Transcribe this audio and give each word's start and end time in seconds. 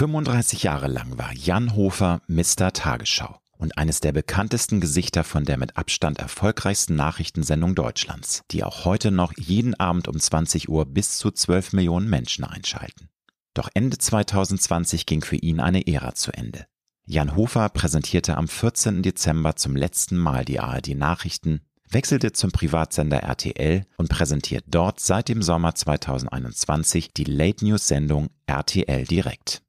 35 0.00 0.62
Jahre 0.62 0.86
lang 0.86 1.18
war 1.18 1.30
Jan 1.34 1.76
Hofer 1.76 2.22
Mr. 2.26 2.72
Tagesschau 2.72 3.38
und 3.58 3.76
eines 3.76 4.00
der 4.00 4.12
bekanntesten 4.12 4.80
Gesichter 4.80 5.24
von 5.24 5.44
der 5.44 5.58
mit 5.58 5.76
Abstand 5.76 6.18
erfolgreichsten 6.18 6.96
Nachrichtensendung 6.96 7.74
Deutschlands, 7.74 8.40
die 8.50 8.64
auch 8.64 8.86
heute 8.86 9.10
noch 9.10 9.34
jeden 9.36 9.74
Abend 9.78 10.08
um 10.08 10.18
20 10.18 10.70
Uhr 10.70 10.86
bis 10.86 11.18
zu 11.18 11.30
12 11.30 11.74
Millionen 11.74 12.08
Menschen 12.08 12.46
einschalten. 12.46 13.10
Doch 13.52 13.68
Ende 13.74 13.98
2020 13.98 15.04
ging 15.04 15.20
für 15.20 15.36
ihn 15.36 15.60
eine 15.60 15.86
Ära 15.86 16.14
zu 16.14 16.32
Ende. 16.32 16.64
Jan 17.04 17.36
Hofer 17.36 17.68
präsentierte 17.68 18.38
am 18.38 18.48
14. 18.48 19.02
Dezember 19.02 19.56
zum 19.56 19.76
letzten 19.76 20.16
Mal 20.16 20.46
die 20.46 20.60
ARD 20.60 20.94
Nachrichten, 20.94 21.60
wechselte 21.90 22.32
zum 22.32 22.52
Privatsender 22.52 23.18
RTL 23.18 23.84
und 23.98 24.08
präsentiert 24.08 24.64
dort 24.66 24.98
seit 24.98 25.28
dem 25.28 25.42
Sommer 25.42 25.74
2021 25.74 27.12
die 27.12 27.24
Late 27.24 27.66
News 27.66 27.86
Sendung 27.86 28.30
RTL 28.46 29.04
Direkt. 29.04 29.62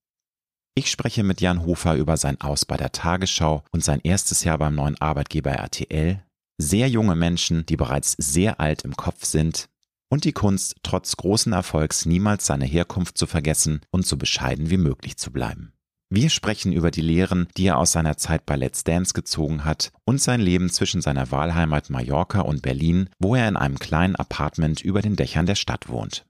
Ich 0.73 0.89
spreche 0.89 1.23
mit 1.23 1.41
Jan 1.41 1.65
Hofer 1.65 1.95
über 1.95 2.15
sein 2.15 2.39
Aus 2.39 2.63
bei 2.63 2.77
der 2.77 2.93
Tagesschau 2.93 3.63
und 3.71 3.83
sein 3.83 3.99
erstes 4.03 4.45
Jahr 4.45 4.57
beim 4.57 4.73
neuen 4.75 4.99
Arbeitgeber 5.01 5.51
RTL, 5.51 6.23
sehr 6.57 6.87
junge 6.87 7.15
Menschen, 7.15 7.65
die 7.65 7.75
bereits 7.75 8.15
sehr 8.17 8.61
alt 8.61 8.83
im 8.83 8.95
Kopf 8.95 9.25
sind, 9.25 9.67
und 10.09 10.23
die 10.23 10.33
Kunst, 10.33 10.75
trotz 10.83 11.15
großen 11.17 11.53
Erfolgs 11.53 12.05
niemals 12.05 12.45
seine 12.45 12.65
Herkunft 12.65 13.17
zu 13.17 13.27
vergessen 13.27 13.81
und 13.91 14.05
so 14.05 14.17
bescheiden 14.17 14.69
wie 14.69 14.77
möglich 14.77 15.17
zu 15.17 15.31
bleiben. 15.31 15.73
Wir 16.09 16.29
sprechen 16.29 16.73
über 16.73 16.91
die 16.91 17.01
Lehren, 17.01 17.47
die 17.55 17.67
er 17.67 17.77
aus 17.77 17.93
seiner 17.93 18.17
Zeit 18.17 18.45
bei 18.45 18.57
Let's 18.57 18.83
Dance 18.83 19.13
gezogen 19.13 19.63
hat 19.63 19.93
und 20.05 20.21
sein 20.21 20.41
Leben 20.41 20.69
zwischen 20.69 21.01
seiner 21.01 21.31
Wahlheimat 21.31 21.89
Mallorca 21.89 22.41
und 22.41 22.61
Berlin, 22.61 23.09
wo 23.19 23.35
er 23.35 23.47
in 23.47 23.55
einem 23.55 23.79
kleinen 23.79 24.17
Apartment 24.17 24.81
über 24.81 25.01
den 25.01 25.15
Dächern 25.15 25.45
der 25.45 25.55
Stadt 25.55 25.87
wohnt. 25.87 26.25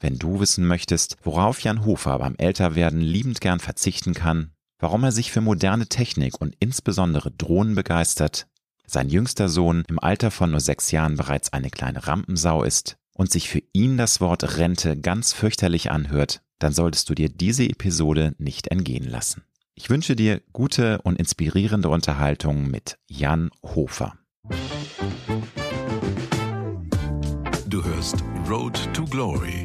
Wenn 0.00 0.18
du 0.18 0.40
wissen 0.40 0.66
möchtest, 0.66 1.18
worauf 1.22 1.60
Jan 1.60 1.84
Hofer 1.84 2.18
beim 2.18 2.34
Älterwerden 2.36 3.02
liebend 3.02 3.42
gern 3.42 3.60
verzichten 3.60 4.14
kann, 4.14 4.52
warum 4.78 5.04
er 5.04 5.12
sich 5.12 5.30
für 5.30 5.42
moderne 5.42 5.86
Technik 5.86 6.40
und 6.40 6.56
insbesondere 6.58 7.30
Drohnen 7.30 7.74
begeistert, 7.74 8.46
sein 8.86 9.10
jüngster 9.10 9.50
Sohn 9.50 9.84
im 9.88 9.98
Alter 9.98 10.30
von 10.30 10.50
nur 10.50 10.60
sechs 10.60 10.90
Jahren 10.90 11.16
bereits 11.16 11.52
eine 11.52 11.68
kleine 11.70 12.06
Rampensau 12.06 12.64
ist 12.64 12.96
und 13.12 13.30
sich 13.30 13.50
für 13.50 13.62
ihn 13.74 13.98
das 13.98 14.22
Wort 14.22 14.56
Rente 14.56 14.96
ganz 14.98 15.34
fürchterlich 15.34 15.90
anhört, 15.90 16.40
dann 16.58 16.72
solltest 16.72 17.10
du 17.10 17.14
dir 17.14 17.28
diese 17.28 17.64
Episode 17.64 18.34
nicht 18.38 18.68
entgehen 18.68 19.08
lassen. 19.08 19.44
Ich 19.74 19.90
wünsche 19.90 20.16
dir 20.16 20.40
gute 20.52 21.02
und 21.02 21.18
inspirierende 21.18 21.90
Unterhaltung 21.90 22.70
mit 22.70 22.98
Jan 23.06 23.50
Hofer. 23.62 24.14
Du 27.68 27.84
hörst 27.84 28.16
Road 28.48 28.78
to 28.92 29.04
Glory 29.04 29.64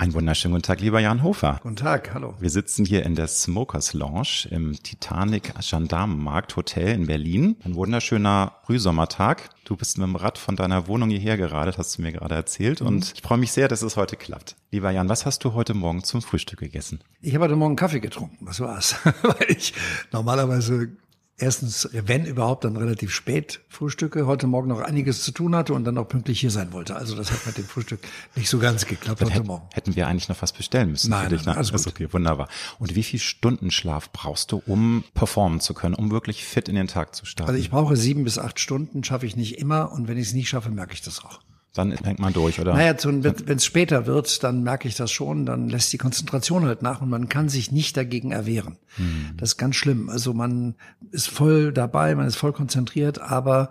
Ein 0.00 0.14
wunderschönen 0.14 0.54
guten 0.54 0.62
Tag, 0.62 0.80
lieber 0.80 0.98
Jan 0.98 1.22
Hofer. 1.22 1.60
Guten 1.62 1.76
Tag, 1.76 2.14
hallo. 2.14 2.34
Wir 2.40 2.48
sitzen 2.48 2.86
hier 2.86 3.04
in 3.04 3.16
der 3.16 3.26
Smokers 3.26 3.92
Lounge 3.92 4.48
im 4.50 4.82
Titanic 4.82 5.52
Gendarmenmarkt 5.60 6.56
Hotel 6.56 6.94
in 6.94 7.06
Berlin. 7.06 7.56
Ein 7.64 7.74
wunderschöner 7.74 8.52
Frühsommertag. 8.64 9.50
Du 9.64 9.76
bist 9.76 9.98
mit 9.98 10.06
dem 10.06 10.16
Rad 10.16 10.38
von 10.38 10.56
deiner 10.56 10.88
Wohnung 10.88 11.10
hierher 11.10 11.36
geradelt, 11.36 11.76
hast 11.76 11.98
du 11.98 12.02
mir 12.02 12.12
gerade 12.12 12.34
erzählt. 12.34 12.80
Mhm. 12.80 12.86
Und 12.86 13.12
ich 13.14 13.20
freue 13.20 13.36
mich 13.36 13.52
sehr, 13.52 13.68
dass 13.68 13.82
es 13.82 13.98
heute 13.98 14.16
klappt. 14.16 14.56
Lieber 14.70 14.90
Jan, 14.90 15.10
was 15.10 15.26
hast 15.26 15.44
du 15.44 15.52
heute 15.52 15.74
Morgen 15.74 16.02
zum 16.02 16.22
Frühstück 16.22 16.60
gegessen? 16.60 17.00
Ich 17.20 17.34
habe 17.34 17.44
heute 17.44 17.56
Morgen 17.56 17.76
Kaffee 17.76 18.00
getrunken. 18.00 18.38
Was 18.40 18.58
war's? 18.60 18.96
Weil 19.22 19.50
ich 19.50 19.74
normalerweise 20.12 20.92
erstens, 21.40 21.88
wenn 21.92 22.24
überhaupt, 22.24 22.64
dann 22.64 22.76
relativ 22.76 23.12
spät 23.12 23.60
frühstücke, 23.68 24.26
heute 24.26 24.46
Morgen 24.46 24.68
noch 24.68 24.80
einiges 24.80 25.22
zu 25.22 25.32
tun 25.32 25.54
hatte 25.56 25.74
und 25.74 25.84
dann 25.84 25.98
auch 25.98 26.08
pünktlich 26.08 26.40
hier 26.40 26.50
sein 26.50 26.72
wollte. 26.72 26.96
Also 26.96 27.16
das 27.16 27.32
hat 27.32 27.46
mit 27.46 27.58
dem 27.58 27.64
Frühstück 27.64 28.00
nicht 28.36 28.48
so 28.48 28.58
ganz 28.58 28.86
geklappt 28.86 29.22
heute 29.22 29.42
Morgen. 29.42 29.66
Hätten 29.72 29.96
wir 29.96 30.06
eigentlich 30.06 30.28
noch 30.28 30.40
was 30.42 30.52
bestellen 30.52 30.90
müssen 30.90 31.10
nein, 31.10 31.24
für 31.28 31.36
dich? 31.36 31.46
Nein, 31.46 31.56
alles 31.56 31.70
ist 31.70 31.86
okay, 31.86 32.08
wunderbar. 32.12 32.48
Und 32.78 32.94
wie 32.94 33.02
viel 33.02 33.20
Stunden 33.20 33.70
Schlaf 33.70 34.12
brauchst 34.12 34.52
du, 34.52 34.62
um 34.66 35.04
performen 35.14 35.60
zu 35.60 35.74
können, 35.74 35.94
um 35.94 36.10
wirklich 36.10 36.44
fit 36.44 36.68
in 36.68 36.74
den 36.74 36.88
Tag 36.88 37.14
zu 37.14 37.24
starten? 37.24 37.50
Also 37.50 37.60
ich 37.60 37.70
brauche 37.70 37.96
sieben 37.96 38.24
bis 38.24 38.38
acht 38.38 38.60
Stunden, 38.60 39.02
schaffe 39.04 39.26
ich 39.26 39.36
nicht 39.36 39.58
immer 39.58 39.92
und 39.92 40.08
wenn 40.08 40.18
ich 40.18 40.28
es 40.28 40.34
nicht 40.34 40.48
schaffe, 40.48 40.70
merke 40.70 40.94
ich 40.94 41.02
das 41.02 41.24
auch 41.24 41.40
dann 41.72 41.92
hängt 41.92 42.18
man 42.18 42.32
durch, 42.32 42.60
oder? 42.60 42.74
Naja, 42.74 42.94
wenn 43.04 43.56
es 43.56 43.64
später 43.64 44.06
wird, 44.06 44.42
dann 44.42 44.62
merke 44.62 44.88
ich 44.88 44.96
das 44.96 45.12
schon, 45.12 45.46
dann 45.46 45.68
lässt 45.68 45.92
die 45.92 45.98
Konzentration 45.98 46.64
halt 46.64 46.82
nach 46.82 47.00
und 47.00 47.08
man 47.08 47.28
kann 47.28 47.48
sich 47.48 47.70
nicht 47.70 47.96
dagegen 47.96 48.32
erwehren. 48.32 48.76
Hm. 48.96 49.34
Das 49.36 49.50
ist 49.50 49.56
ganz 49.56 49.76
schlimm. 49.76 50.08
Also 50.08 50.34
man 50.34 50.74
ist 51.12 51.28
voll 51.28 51.72
dabei, 51.72 52.14
man 52.14 52.26
ist 52.26 52.36
voll 52.36 52.52
konzentriert, 52.52 53.20
aber 53.20 53.70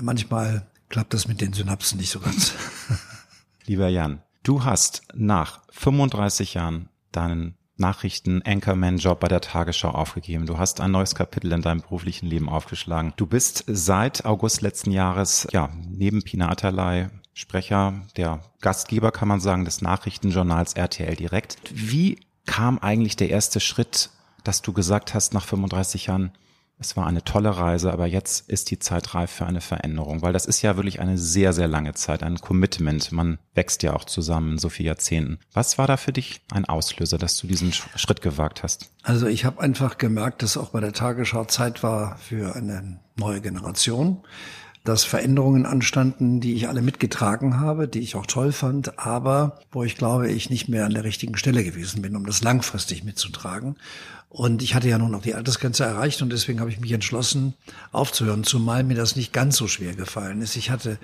manchmal 0.00 0.66
klappt 0.88 1.14
das 1.14 1.26
mit 1.26 1.40
den 1.40 1.52
Synapsen 1.52 1.98
nicht 1.98 2.10
so 2.10 2.20
ganz. 2.20 2.52
Lieber 3.66 3.88
Jan, 3.88 4.22
du 4.44 4.64
hast 4.64 5.02
nach 5.14 5.62
35 5.70 6.54
Jahren 6.54 6.88
deinen 7.10 7.56
Nachrichten-Anchorman-Job 7.76 9.20
bei 9.20 9.28
der 9.28 9.40
Tagesschau 9.40 9.90
aufgegeben. 9.90 10.46
Du 10.46 10.58
hast 10.58 10.80
ein 10.80 10.90
neues 10.90 11.14
Kapitel 11.14 11.52
in 11.52 11.62
deinem 11.62 11.80
beruflichen 11.80 12.26
Leben 12.26 12.48
aufgeschlagen. 12.48 13.12
Du 13.16 13.26
bist 13.26 13.64
seit 13.66 14.24
August 14.24 14.62
letzten 14.62 14.90
Jahres, 14.90 15.46
ja, 15.52 15.70
neben 15.88 16.22
Pina 16.22 16.48
Atalay 16.48 17.08
Sprecher, 17.34 18.02
der 18.16 18.40
Gastgeber, 18.62 19.12
kann 19.12 19.28
man 19.28 19.40
sagen, 19.40 19.66
des 19.66 19.82
Nachrichtenjournals 19.82 20.72
RTL 20.72 21.16
Direkt. 21.16 21.58
Wie 21.70 22.18
kam 22.46 22.78
eigentlich 22.78 23.16
der 23.16 23.28
erste 23.28 23.60
Schritt, 23.60 24.08
dass 24.42 24.62
du 24.62 24.72
gesagt 24.72 25.12
hast, 25.12 25.34
nach 25.34 25.44
35 25.44 26.06
Jahren, 26.06 26.32
es 26.78 26.96
war 26.96 27.06
eine 27.06 27.24
tolle 27.24 27.56
Reise, 27.56 27.90
aber 27.90 28.06
jetzt 28.06 28.50
ist 28.50 28.70
die 28.70 28.78
Zeit 28.78 29.14
reif 29.14 29.30
für 29.30 29.46
eine 29.46 29.62
Veränderung, 29.62 30.20
weil 30.20 30.34
das 30.34 30.44
ist 30.44 30.60
ja 30.60 30.76
wirklich 30.76 31.00
eine 31.00 31.16
sehr, 31.16 31.54
sehr 31.54 31.68
lange 31.68 31.94
Zeit, 31.94 32.22
ein 32.22 32.38
Commitment. 32.38 33.12
Man 33.12 33.38
wächst 33.54 33.82
ja 33.82 33.94
auch 33.94 34.04
zusammen 34.04 34.52
in 34.52 34.58
so 34.58 34.68
vielen 34.68 34.88
Jahrzehnten. 34.88 35.38
Was 35.54 35.78
war 35.78 35.86
da 35.86 35.96
für 35.96 36.12
dich 36.12 36.42
ein 36.52 36.66
Auslöser, 36.66 37.16
dass 37.16 37.38
du 37.38 37.46
diesen 37.46 37.72
Schritt 37.72 38.20
gewagt 38.20 38.62
hast? 38.62 38.90
Also 39.02 39.26
ich 39.26 39.46
habe 39.46 39.60
einfach 39.60 39.96
gemerkt, 39.96 40.42
dass 40.42 40.58
auch 40.58 40.70
bei 40.70 40.80
der 40.80 40.92
Tagesschau 40.92 41.46
Zeit 41.46 41.82
war 41.82 42.18
für 42.18 42.54
eine 42.54 43.00
neue 43.16 43.40
Generation 43.40 44.22
dass 44.86 45.04
Veränderungen 45.04 45.66
anstanden, 45.66 46.40
die 46.40 46.54
ich 46.54 46.68
alle 46.68 46.80
mitgetragen 46.80 47.60
habe, 47.60 47.88
die 47.88 48.00
ich 48.00 48.14
auch 48.14 48.26
toll 48.26 48.52
fand, 48.52 48.98
aber 48.98 49.58
wo 49.72 49.82
ich 49.82 49.96
glaube, 49.96 50.30
ich 50.30 50.48
nicht 50.48 50.68
mehr 50.68 50.86
an 50.86 50.94
der 50.94 51.04
richtigen 51.04 51.36
Stelle 51.36 51.64
gewesen 51.64 52.02
bin, 52.02 52.16
um 52.16 52.24
das 52.24 52.42
langfristig 52.42 53.04
mitzutragen. 53.04 53.76
Und 54.36 54.62
ich 54.62 54.74
hatte 54.74 54.86
ja 54.90 54.98
nun 54.98 55.12
noch 55.12 55.22
die 55.22 55.34
Altersgrenze 55.34 55.84
erreicht 55.84 56.20
und 56.20 56.30
deswegen 56.30 56.60
habe 56.60 56.68
ich 56.68 56.78
mich 56.78 56.92
entschlossen, 56.92 57.54
aufzuhören, 57.90 58.44
zumal 58.44 58.84
mir 58.84 58.94
das 58.94 59.16
nicht 59.16 59.32
ganz 59.32 59.56
so 59.56 59.66
schwer 59.66 59.94
gefallen 59.94 60.42
ist. 60.42 60.56
Ich 60.56 60.68
hatte 60.68 60.98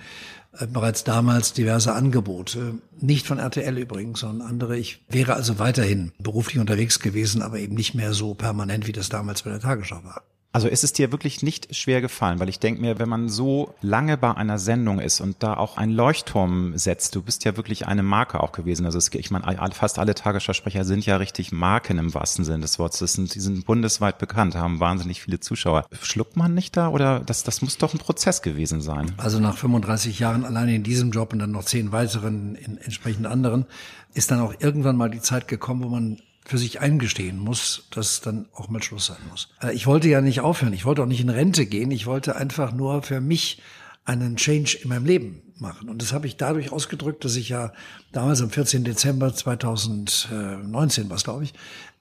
äh, 0.59 0.67
bereits 0.67 1.03
damals 1.03 1.55
diverse 1.55 1.95
Angebote, 1.95 2.75
nicht 3.01 3.27
von 3.27 3.39
RTL 3.39 3.79
übrigens, 3.79 4.21
sondern 4.21 4.47
andere. 4.47 4.77
Ich 4.77 5.03
wäre 5.09 5.33
also 5.33 5.59
weiterhin 5.59 6.13
beruflich 6.19 6.59
unterwegs 6.59 7.01
gewesen, 7.01 7.41
aber 7.41 7.59
eben 7.59 7.75
nicht 7.75 7.95
mehr 7.95 8.13
so 8.13 8.35
permanent, 8.35 8.87
wie 8.87 8.93
das 8.93 9.09
damals 9.09 9.41
bei 9.41 9.51
der 9.51 9.61
Tagesschau 9.61 10.05
war. 10.05 10.25
Also 10.53 10.69
ist 10.69 10.85
es 10.85 10.93
dir 10.93 11.13
wirklich 11.13 11.43
nicht 11.43 11.75
schwer 11.75 12.03
gefallen, 12.03 12.39
weil 12.39 12.51
ich 12.51 12.59
denke 12.59 12.83
mir, 12.83 12.99
wenn 12.99 13.09
man 13.09 13.31
so 13.31 13.75
lange 13.81 14.19
bei 14.19 14.37
einer 14.37 14.59
Sendung 14.59 15.01
ist 15.01 15.23
und 15.23 15.43
da 15.43 15.55
auch 15.55 15.79
einen 15.79 15.93
Leuchtturm 15.93 16.77
setzt, 16.77 17.15
du 17.15 17.23
bist 17.23 17.45
ja 17.45 17.57
wirklich 17.57 17.87
eine 17.87 18.03
Marke 18.03 18.41
auch 18.41 18.53
gewesen. 18.53 18.85
Also 18.85 18.99
es, 18.99 19.13
ich 19.15 19.31
meine, 19.31 19.57
fast 19.73 19.99
alle 19.99 20.15
Tagesschausprecher 20.15 20.85
sind 20.85 21.07
ja 21.07 21.17
richtig 21.17 21.53
Marken 21.53 21.97
im 21.97 22.13
wahrsten 22.13 22.45
Sinne 22.45 22.61
des 22.61 22.79
Wortes. 22.79 23.15
Sind, 23.15 23.35
die 23.35 23.41
sind 23.41 23.65
bundesweit 23.65 24.19
bekannt, 24.19 24.55
haben 24.55 24.79
wahnsinnig 24.79 25.23
viele 25.23 25.41
Zuschauer. 25.41 25.87
Schluckt 26.03 26.37
man 26.37 26.53
nicht 26.53 26.77
da 26.77 26.89
oder 26.89 27.21
das, 27.21 27.45
das 27.45 27.63
muss 27.63 27.79
doch 27.79 27.95
ein 27.95 27.99
Prozess 27.99 28.43
gewesen 28.43 28.83
sein? 28.83 29.13
Also 29.17 29.41
nach 29.41 29.57
35 29.57 30.19
Jahren 30.19 30.45
alleine 30.45 30.75
in 30.75 30.83
diesem 30.83 31.13
Job 31.13 31.33
und 31.33 31.39
dann 31.39 31.53
noch 31.53 31.65
zehn 31.65 31.93
weiteren 31.93 32.57
in 32.57 32.77
entsprechend 32.77 33.27
anderen, 33.27 33.65
ist 34.13 34.31
dann 34.31 34.41
auch 34.41 34.53
irgendwann 34.59 34.97
mal 34.97 35.09
die 35.09 35.21
Zeit 35.21 35.49
gekommen, 35.49 35.83
wo 35.83 35.89
man 35.89 36.19
für 36.45 36.59
sich 36.59 36.81
eingestehen 36.81 37.39
muss, 37.39 37.85
dass 37.91 38.21
dann 38.21 38.47
auch 38.53 38.69
mal 38.69 38.83
Schluss 38.83 39.07
sein 39.07 39.19
muss. 39.31 39.49
Äh, 39.63 39.73
ich 39.73 39.87
wollte 39.87 40.09
ja 40.09 40.21
nicht 40.21 40.41
aufhören, 40.41 40.73
ich 40.73 40.85
wollte 40.85 41.03
auch 41.03 41.07
nicht 41.07 41.21
in 41.21 41.29
Rente 41.29 41.67
gehen, 41.67 41.91
ich 41.91 42.07
wollte 42.07 42.37
einfach 42.37 42.73
nur 42.73 43.03
für 43.03 43.21
mich 43.21 43.63
einen 44.05 44.37
Change 44.37 44.79
in 44.83 44.89
meinem 44.89 45.07
Leben 45.07 45.43
machen. 45.59 45.89
Und 45.89 46.03
das 46.03 46.13
habe 46.13 46.27
ich 46.27 46.37
dadurch 46.37 46.73
ausgedrückt, 46.73 47.25
dass 47.25 47.37
ich 47.37 47.49
ja 47.49 47.73
damals 48.11 48.43
am 48.43 48.51
14. 48.51 48.83
Dezember 48.83 49.33
2019 49.33 51.09
was 51.09 51.23
glaube 51.25 51.45
ich, 51.45 51.55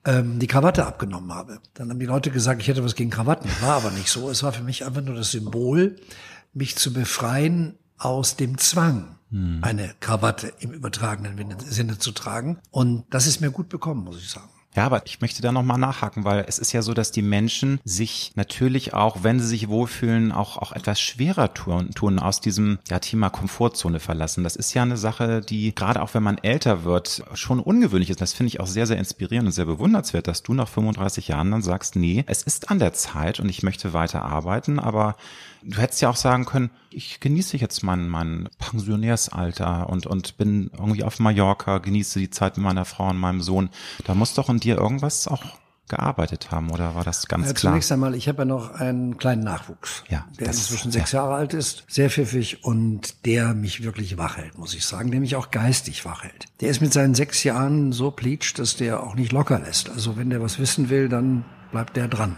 ähm, 0.04 0.40
die 0.40 0.48
Krawatte 0.48 0.84
abgenommen 0.84 1.32
habe. 1.32 1.60
Dann 1.74 1.90
haben 1.90 2.00
die 2.00 2.06
Leute 2.06 2.30
gesagt, 2.30 2.60
ich 2.60 2.68
hätte 2.68 2.84
was 2.84 2.96
gegen 2.96 3.10
Krawatten. 3.10 3.48
War 3.60 3.76
aber 3.76 3.92
nicht 3.92 4.08
so. 4.08 4.28
Es 4.28 4.42
war 4.42 4.52
für 4.52 4.64
mich 4.64 4.84
einfach 4.84 5.02
nur 5.02 5.14
das 5.14 5.30
Symbol, 5.30 5.96
mich 6.52 6.76
zu 6.76 6.92
befreien 6.92 7.78
aus 7.98 8.36
dem 8.36 8.58
Zwang 8.58 9.16
eine 9.32 9.94
Krawatte 10.00 10.52
im 10.60 10.72
übertragenen 10.72 11.58
Sinne 11.60 11.98
zu 11.98 12.12
tragen. 12.12 12.58
Und 12.70 13.04
das 13.10 13.26
ist 13.26 13.40
mir 13.40 13.50
gut 13.50 13.68
bekommen, 13.68 14.04
muss 14.04 14.18
ich 14.18 14.28
sagen. 14.28 14.48
Ja, 14.74 14.86
aber 14.86 15.02
ich 15.04 15.20
möchte 15.20 15.42
da 15.42 15.52
nochmal 15.52 15.78
nachhaken, 15.78 16.24
weil 16.24 16.46
es 16.48 16.58
ist 16.58 16.72
ja 16.72 16.80
so, 16.80 16.94
dass 16.94 17.12
die 17.12 17.20
Menschen 17.20 17.78
sich 17.84 18.32
natürlich 18.36 18.94
auch, 18.94 19.22
wenn 19.22 19.38
sie 19.38 19.46
sich 19.46 19.68
wohlfühlen, 19.68 20.32
auch, 20.32 20.56
auch 20.56 20.72
etwas 20.72 20.98
schwerer 20.98 21.52
tun, 21.52 21.90
tun 21.90 22.18
aus 22.18 22.40
diesem 22.40 22.78
ja, 22.88 22.98
Thema 22.98 23.28
Komfortzone 23.28 24.00
verlassen. 24.00 24.44
Das 24.44 24.56
ist 24.56 24.72
ja 24.72 24.82
eine 24.82 24.96
Sache, 24.96 25.42
die 25.42 25.74
gerade 25.74 26.00
auch 26.00 26.14
wenn 26.14 26.22
man 26.22 26.38
älter 26.38 26.84
wird, 26.84 27.22
schon 27.34 27.60
ungewöhnlich 27.60 28.08
ist. 28.08 28.22
Das 28.22 28.32
finde 28.32 28.48
ich 28.48 28.60
auch 28.60 28.66
sehr, 28.66 28.86
sehr 28.86 28.96
inspirierend 28.96 29.48
und 29.48 29.52
sehr 29.52 29.66
bewundernswert, 29.66 30.26
dass 30.26 30.42
du 30.42 30.54
nach 30.54 30.68
35 30.68 31.28
Jahren 31.28 31.50
dann 31.50 31.62
sagst, 31.62 31.94
nee, 31.94 32.24
es 32.26 32.42
ist 32.42 32.70
an 32.70 32.78
der 32.78 32.94
Zeit 32.94 33.40
und 33.40 33.50
ich 33.50 33.62
möchte 33.62 33.92
weiter 33.92 34.22
arbeiten, 34.22 34.78
aber 34.78 35.16
Du 35.64 35.80
hättest 35.80 36.02
ja 36.02 36.10
auch 36.10 36.16
sagen 36.16 36.44
können, 36.44 36.70
ich 36.90 37.20
genieße 37.20 37.56
jetzt 37.56 37.82
mein, 37.82 38.08
mein 38.08 38.48
Pensionärsalter 38.58 39.88
und, 39.88 40.06
und 40.06 40.36
bin 40.36 40.70
irgendwie 40.72 41.04
auf 41.04 41.18
Mallorca, 41.20 41.78
genieße 41.78 42.18
die 42.18 42.30
Zeit 42.30 42.56
mit 42.56 42.64
meiner 42.64 42.84
Frau 42.84 43.08
und 43.10 43.18
meinem 43.18 43.40
Sohn. 43.40 43.70
Da 44.04 44.14
muss 44.14 44.34
doch 44.34 44.48
in 44.48 44.58
dir 44.58 44.76
irgendwas 44.76 45.28
auch 45.28 45.42
gearbeitet 45.92 46.50
haben 46.50 46.70
oder 46.70 46.94
war 46.94 47.04
das 47.04 47.26
ganz 47.28 47.48
ja, 47.48 47.52
klar? 47.52 47.72
Zunächst 47.72 47.92
einmal, 47.92 48.14
ich 48.14 48.26
habe 48.26 48.38
ja 48.38 48.44
noch 48.46 48.70
einen 48.72 49.18
kleinen 49.18 49.44
Nachwuchs, 49.44 50.04
ja, 50.08 50.24
der 50.40 50.46
inzwischen 50.46 50.90
sechs 50.90 51.12
ja. 51.12 51.20
Jahre 51.20 51.34
alt 51.34 51.52
ist, 51.52 51.84
sehr 51.86 52.08
pfiffig 52.08 52.64
und 52.64 53.26
der 53.26 53.52
mich 53.52 53.82
wirklich 53.82 54.16
wach 54.16 54.38
hält, 54.38 54.56
muss 54.58 54.74
ich 54.74 54.86
sagen, 54.86 55.10
der 55.10 55.20
mich 55.20 55.36
auch 55.36 55.50
geistig 55.50 56.04
wach 56.06 56.22
hält. 56.22 56.46
Der 56.60 56.70
ist 56.70 56.80
mit 56.80 56.94
seinen 56.94 57.14
sechs 57.14 57.44
Jahren 57.44 57.92
so 57.92 58.10
pleatscht, 58.10 58.58
dass 58.58 58.76
der 58.76 59.02
auch 59.02 59.14
nicht 59.14 59.32
locker 59.32 59.58
lässt. 59.58 59.90
Also 59.90 60.16
wenn 60.16 60.30
der 60.30 60.40
was 60.40 60.58
wissen 60.58 60.88
will, 60.88 61.10
dann 61.10 61.44
bleibt 61.72 61.96
der 61.96 62.08
dran. 62.08 62.36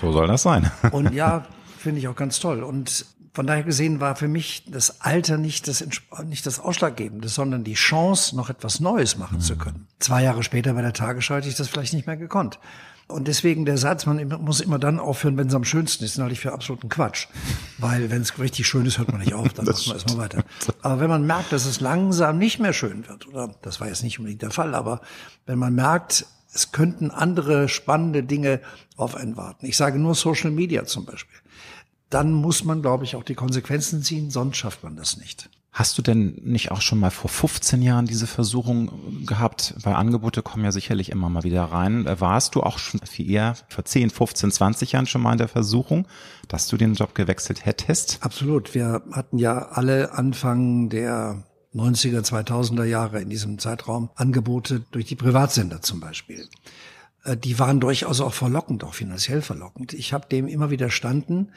So 0.00 0.12
soll 0.12 0.28
das 0.28 0.42
sein. 0.42 0.70
Und 0.92 1.12
ja, 1.12 1.46
finde 1.84 2.00
ich 2.00 2.08
auch 2.08 2.16
ganz 2.16 2.40
toll. 2.40 2.62
Und 2.64 3.06
von 3.32 3.46
daher 3.46 3.62
gesehen 3.62 4.00
war 4.00 4.16
für 4.16 4.28
mich 4.28 4.64
das 4.66 5.00
Alter 5.00 5.38
nicht 5.38 5.68
das, 5.68 5.84
nicht 6.26 6.46
das 6.46 6.60
Ausschlaggebende, 6.60 7.28
sondern 7.28 7.64
die 7.64 7.74
Chance, 7.74 8.36
noch 8.36 8.48
etwas 8.48 8.80
Neues 8.80 9.18
machen 9.18 9.40
zu 9.40 9.56
können. 9.56 9.86
Zwei 9.98 10.22
Jahre 10.22 10.42
später 10.42 10.72
bei 10.74 10.82
der 10.82 10.92
Tagesschau 10.92 11.36
hätte 11.36 11.48
ich 11.48 11.56
das 11.56 11.68
vielleicht 11.68 11.92
nicht 11.92 12.06
mehr 12.06 12.16
gekonnt. 12.16 12.58
Und 13.06 13.28
deswegen 13.28 13.66
der 13.66 13.76
Satz, 13.76 14.06
man 14.06 14.26
muss 14.42 14.60
immer 14.60 14.78
dann 14.78 14.98
aufhören, 14.98 15.36
wenn 15.36 15.48
es 15.48 15.54
am 15.54 15.64
schönsten 15.64 16.04
ist, 16.04 16.18
halte 16.18 16.32
ich 16.32 16.40
für 16.40 16.52
absoluten 16.52 16.88
Quatsch. 16.88 17.26
Weil 17.78 18.08
wenn 18.08 18.22
es 18.22 18.38
richtig 18.38 18.66
schön 18.66 18.86
ist, 18.86 18.98
hört 18.98 19.12
man 19.12 19.20
nicht 19.20 19.34
auf, 19.34 19.52
dann 19.52 19.64
macht 19.66 19.86
man 19.86 19.96
erstmal 19.96 20.18
weiter. 20.18 20.44
Aber 20.80 21.00
wenn 21.00 21.10
man 21.10 21.26
merkt, 21.26 21.52
dass 21.52 21.66
es 21.66 21.80
langsam 21.80 22.38
nicht 22.38 22.60
mehr 22.60 22.72
schön 22.72 23.06
wird, 23.06 23.26
oder 23.28 23.54
das 23.60 23.80
war 23.80 23.88
jetzt 23.88 24.04
nicht 24.04 24.18
unbedingt 24.18 24.42
der 24.42 24.52
Fall, 24.52 24.74
aber 24.74 25.00
wenn 25.44 25.58
man 25.58 25.74
merkt, 25.74 26.24
es 26.54 26.72
könnten 26.72 27.10
andere 27.10 27.68
spannende 27.68 28.22
Dinge 28.22 28.60
auf 28.96 29.16
einen 29.16 29.36
warten. 29.36 29.66
Ich 29.66 29.76
sage 29.76 29.98
nur 29.98 30.14
Social 30.14 30.52
Media 30.52 30.84
zum 30.84 31.04
Beispiel 31.04 31.38
dann 32.10 32.32
muss 32.32 32.64
man, 32.64 32.82
glaube 32.82 33.04
ich, 33.04 33.16
auch 33.16 33.24
die 33.24 33.34
Konsequenzen 33.34 34.02
ziehen, 34.02 34.30
sonst 34.30 34.56
schafft 34.56 34.84
man 34.84 34.96
das 34.96 35.16
nicht. 35.16 35.50
Hast 35.74 35.98
du 35.98 36.02
denn 36.02 36.40
nicht 36.44 36.70
auch 36.70 36.80
schon 36.80 37.00
mal 37.00 37.10
vor 37.10 37.28
15 37.28 37.82
Jahren 37.82 38.06
diese 38.06 38.28
Versuchung 38.28 39.26
gehabt? 39.26 39.74
Weil 39.82 39.94
Angebote 39.94 40.40
kommen 40.40 40.64
ja 40.64 40.70
sicherlich 40.70 41.10
immer 41.10 41.28
mal 41.28 41.42
wieder 41.42 41.64
rein. 41.64 42.06
Warst 42.20 42.54
du 42.54 42.62
auch 42.62 42.78
schon 42.78 43.00
viel 43.00 43.28
eher 43.28 43.56
vor 43.68 43.84
10, 43.84 44.10
15, 44.10 44.52
20 44.52 44.92
Jahren 44.92 45.06
schon 45.06 45.20
mal 45.20 45.32
in 45.32 45.38
der 45.38 45.48
Versuchung, 45.48 46.06
dass 46.46 46.68
du 46.68 46.76
den 46.76 46.94
Job 46.94 47.16
gewechselt 47.16 47.66
hättest? 47.66 48.18
Absolut. 48.20 48.72
Wir 48.76 49.02
hatten 49.10 49.36
ja 49.36 49.70
alle 49.70 50.12
Anfang 50.12 50.90
der 50.90 51.42
90er, 51.74 52.20
2000er 52.20 52.84
Jahre 52.84 53.20
in 53.20 53.28
diesem 53.28 53.58
Zeitraum 53.58 54.10
Angebote 54.14 54.84
durch 54.92 55.06
die 55.06 55.16
Privatsender 55.16 55.82
zum 55.82 55.98
Beispiel. 55.98 56.48
Äh, 57.24 57.36
die 57.36 57.58
waren 57.58 57.80
durchaus 57.80 58.20
auch 58.20 58.34
verlockend, 58.34 58.84
auch 58.84 58.94
finanziell 58.94 59.42
verlockend. 59.42 59.92
Ich 59.92 60.12
habe 60.12 60.28
dem 60.28 60.46
immer 60.46 60.70
widerstanden, 60.70 61.50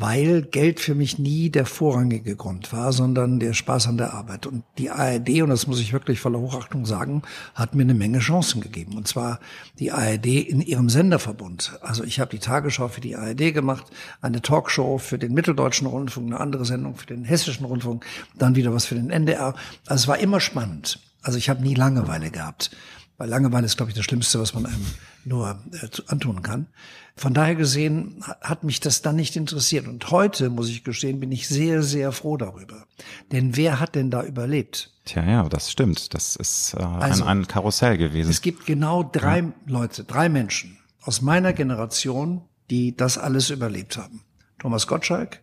weil 0.00 0.42
Geld 0.42 0.78
für 0.78 0.94
mich 0.94 1.18
nie 1.18 1.50
der 1.50 1.66
vorrangige 1.66 2.36
Grund 2.36 2.72
war, 2.72 2.92
sondern 2.92 3.40
der 3.40 3.52
Spaß 3.52 3.88
an 3.88 3.98
der 3.98 4.14
Arbeit. 4.14 4.46
Und 4.46 4.62
die 4.78 4.90
ARD, 4.90 5.42
und 5.42 5.50
das 5.50 5.66
muss 5.66 5.80
ich 5.80 5.92
wirklich 5.92 6.20
voller 6.20 6.38
Hochachtung 6.38 6.86
sagen, 6.86 7.22
hat 7.54 7.74
mir 7.74 7.82
eine 7.82 7.94
Menge 7.94 8.20
Chancen 8.20 8.60
gegeben. 8.60 8.96
Und 8.96 9.08
zwar 9.08 9.40
die 9.80 9.90
ARD 9.90 10.26
in 10.26 10.60
ihrem 10.60 10.88
Senderverbund. 10.88 11.78
Also 11.82 12.04
ich 12.04 12.20
habe 12.20 12.30
die 12.30 12.38
Tagesschau 12.38 12.86
für 12.86 13.00
die 13.00 13.16
ARD 13.16 13.52
gemacht, 13.52 13.86
eine 14.20 14.40
Talkshow 14.40 14.98
für 14.98 15.18
den 15.18 15.34
Mitteldeutschen 15.34 15.88
Rundfunk, 15.88 16.28
eine 16.28 16.38
andere 16.38 16.64
Sendung 16.64 16.94
für 16.94 17.06
den 17.06 17.24
Hessischen 17.24 17.66
Rundfunk, 17.66 18.06
dann 18.36 18.54
wieder 18.54 18.72
was 18.72 18.86
für 18.86 18.94
den 18.94 19.10
NDR. 19.10 19.54
Also 19.86 20.02
es 20.02 20.08
war 20.08 20.18
immer 20.18 20.38
spannend. 20.38 21.00
Also 21.22 21.38
ich 21.38 21.50
habe 21.50 21.62
nie 21.62 21.74
Langeweile 21.74 22.30
gehabt. 22.30 22.70
Weil 23.18 23.28
Langeweile 23.28 23.66
ist, 23.66 23.76
glaube 23.76 23.90
ich, 23.90 23.96
das 23.96 24.04
Schlimmste, 24.04 24.38
was 24.38 24.54
man 24.54 24.64
einem 24.64 24.86
nur 25.24 25.60
äh, 25.72 25.88
antun 26.06 26.42
kann. 26.42 26.68
Von 27.16 27.34
daher 27.34 27.56
gesehen 27.56 28.22
hat 28.40 28.62
mich 28.62 28.78
das 28.78 29.02
dann 29.02 29.16
nicht 29.16 29.34
interessiert. 29.34 29.88
Und 29.88 30.08
heute, 30.12 30.50
muss 30.50 30.68
ich 30.68 30.84
gestehen, 30.84 31.18
bin 31.18 31.32
ich 31.32 31.48
sehr, 31.48 31.82
sehr 31.82 32.12
froh 32.12 32.36
darüber. 32.36 32.86
Denn 33.32 33.56
wer 33.56 33.80
hat 33.80 33.96
denn 33.96 34.12
da 34.12 34.22
überlebt? 34.22 34.92
Tja, 35.04 35.24
ja, 35.28 35.48
das 35.48 35.72
stimmt. 35.72 36.14
Das 36.14 36.36
ist 36.36 36.74
äh, 36.74 36.82
also, 36.82 37.24
ein, 37.24 37.40
ein 37.40 37.48
Karussell 37.48 37.98
gewesen. 37.98 38.30
Es 38.30 38.40
gibt 38.40 38.66
genau 38.66 39.02
drei 39.02 39.40
ja. 39.40 39.52
Leute, 39.66 40.04
drei 40.04 40.28
Menschen 40.28 40.78
aus 41.02 41.20
meiner 41.20 41.52
Generation, 41.52 42.42
die 42.70 42.96
das 42.96 43.18
alles 43.18 43.50
überlebt 43.50 43.96
haben. 43.96 44.22
Thomas 44.60 44.86
Gottschalk, 44.86 45.42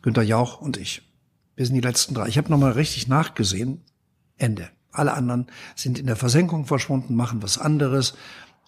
Günter 0.00 0.22
Jauch 0.22 0.60
und 0.60 0.78
ich. 0.78 1.02
Wir 1.54 1.66
sind 1.66 1.74
die 1.74 1.80
letzten 1.82 2.14
drei. 2.14 2.28
Ich 2.28 2.38
habe 2.38 2.48
nochmal 2.48 2.72
richtig 2.72 3.08
nachgesehen. 3.08 3.82
Ende. 4.38 4.70
Alle 4.92 5.14
anderen 5.14 5.46
sind 5.74 5.98
in 5.98 6.06
der 6.06 6.16
Versenkung 6.16 6.66
verschwunden, 6.66 7.14
machen 7.14 7.42
was 7.42 7.58
anderes, 7.58 8.14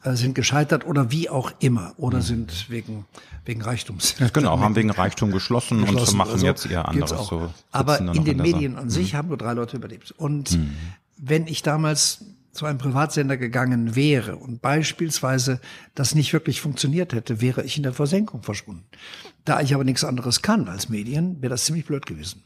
äh, 0.03 0.15
sind 0.17 0.35
gescheitert 0.35 0.87
oder 0.87 1.11
wie 1.11 1.29
auch 1.29 1.53
immer 1.61 1.93
oder 1.97 2.19
mhm. 2.19 2.23
sind 2.23 2.71
wegen 2.71 3.07
wegen 3.45 3.63
Reichtums. 3.63 4.17
Genau, 4.33 4.59
haben 4.61 4.77
wegen 4.77 4.91
Reichtum 4.91 5.31
geschlossen, 5.31 5.81
geschlossen 5.83 6.13
und 6.13 6.19
machen 6.19 6.33
also, 6.33 6.47
jetzt 6.47 6.67
eher 6.67 6.89
anderes. 6.89 7.27
So 7.29 7.53
Aber 7.73 8.01
in 8.01 8.25
den 8.25 8.39
Medien 8.39 8.77
an 8.77 8.91
sich 8.91 9.13
mhm. 9.13 9.17
haben 9.19 9.29
nur 9.29 9.37
drei 9.37 9.53
Leute 9.53 9.77
überlebt. 9.77 10.13
Und 10.13 10.53
mhm. 10.53 10.75
wenn 11.17 11.47
ich 11.47 11.63
damals 11.63 12.25
zu 12.53 12.67
einem 12.67 12.79
Privatsender 12.79 13.37
gegangen 13.37 13.97
wäre 13.97 14.37
und 14.37 14.63
beispielsweise 14.63 15.61
das 15.95 16.15
nicht 16.15 16.33
wirklich 16.33 16.61
funktioniert 16.61 17.13
hätte, 17.13 17.41
wäre 17.41 17.65
ich 17.65 17.77
in 17.77 17.83
der 17.83 17.93
Versenkung 17.93 18.43
verschwunden. 18.43 18.85
Da 19.45 19.61
ich 19.61 19.75
aber 19.75 19.85
nichts 19.85 20.05
anderes 20.05 20.41
kann 20.41 20.69
als 20.69 20.89
Medien, 20.89 21.43
wäre 21.43 21.51
das 21.51 21.65
ziemlich 21.65 21.85
blöd 21.85 22.07
gewesen. 22.07 22.45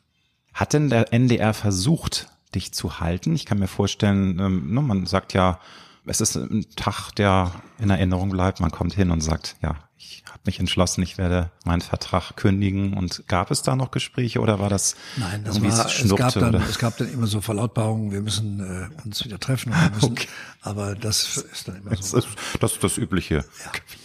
Hat 0.54 0.72
denn 0.72 0.88
der 0.88 1.12
NDR 1.12 1.54
versucht, 1.54 2.28
dich 2.54 2.72
zu 2.72 3.00
halten? 3.00 3.34
Ich 3.34 3.46
kann 3.46 3.58
mir 3.58 3.68
vorstellen, 3.68 4.38
ähm, 4.38 4.72
ne, 4.72 4.82
man 4.82 5.06
sagt 5.06 5.34
ja, 5.34 5.60
es 6.08 6.20
ist 6.20 6.36
ein 6.36 6.66
Tag, 6.76 7.12
der 7.12 7.52
in 7.78 7.90
Erinnerung 7.90 8.30
bleibt. 8.30 8.60
Man 8.60 8.70
kommt 8.70 8.94
hin 8.94 9.10
und 9.10 9.20
sagt, 9.20 9.56
ja, 9.62 9.76
ich 9.96 10.22
habe 10.28 10.40
mich 10.46 10.58
entschlossen, 10.60 11.02
ich 11.02 11.18
werde 11.18 11.50
meinen 11.64 11.80
Vertrag 11.80 12.36
kündigen. 12.36 12.94
Und 12.94 13.24
gab 13.28 13.50
es 13.50 13.62
da 13.62 13.76
noch 13.76 13.90
Gespräche 13.90 14.40
oder 14.40 14.58
war 14.58 14.70
das 14.70 14.96
Nein, 15.16 15.44
das 15.44 15.60
war, 15.60 15.86
es 15.86 16.16
gab 16.16 16.32
dann, 16.34 16.54
oder? 16.54 16.62
es 16.68 16.78
gab 16.78 16.96
dann 16.96 17.12
immer 17.12 17.26
so 17.26 17.40
Verlautbarungen, 17.40 18.12
wir 18.12 18.20
müssen 18.20 18.60
äh, 18.60 19.04
uns 19.04 19.24
wieder 19.24 19.38
treffen. 19.38 19.72
Wir 19.72 19.90
müssen, 19.90 20.12
okay. 20.12 20.28
Aber 20.62 20.94
das 20.94 21.36
ist 21.36 21.68
dann 21.68 21.76
immer 21.76 21.96
so. 21.96 22.16
Das 22.16 22.26
ist 22.26 22.36
das, 22.60 22.72
ist 22.72 22.84
das 22.84 22.98
Übliche. 22.98 23.44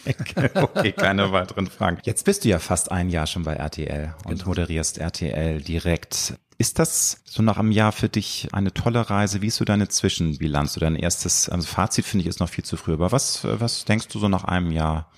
Ja. 0.06 0.50
okay, 0.64 0.92
keine 0.92 1.32
weiteren 1.32 1.68
Fragen. 1.68 2.00
Jetzt 2.04 2.26
bist 2.26 2.44
du 2.44 2.50
ja 2.50 2.60
fast 2.60 2.92
ein 2.92 3.10
Jahr 3.10 3.28
schon 3.28 3.44
bei 3.44 3.54
RTL 3.54 4.14
und 4.26 4.32
genau. 4.32 4.48
moderierst 4.48 4.98
RTL 4.98 5.62
direkt. 5.62 6.34
Ist 6.64 6.80
das 6.80 7.18
so 7.26 7.44
nach 7.44 7.58
einem 7.58 7.74
Jahr 7.74 7.92
für 7.92 8.08
dich 8.08 8.48
eine 8.54 8.74
tolle 8.74 9.10
Reise? 9.10 9.42
Wie 9.42 9.48
ist 9.48 9.58
so 9.58 9.66
deine 9.66 9.90
Zwischenbilanz 9.90 10.78
oder 10.78 10.86
dein 10.86 10.96
erstes, 10.96 11.50
also 11.50 11.68
Fazit 11.68 12.06
finde 12.06 12.24
ich 12.24 12.30
ist 12.30 12.40
noch 12.40 12.48
viel 12.48 12.64
zu 12.64 12.78
früh, 12.78 12.94
aber 12.94 13.12
was, 13.12 13.44
was 13.44 13.84
denkst 13.84 14.08
du 14.08 14.18
so 14.18 14.30
nach 14.30 14.46
einem 14.46 14.72
Jahr 14.72 15.12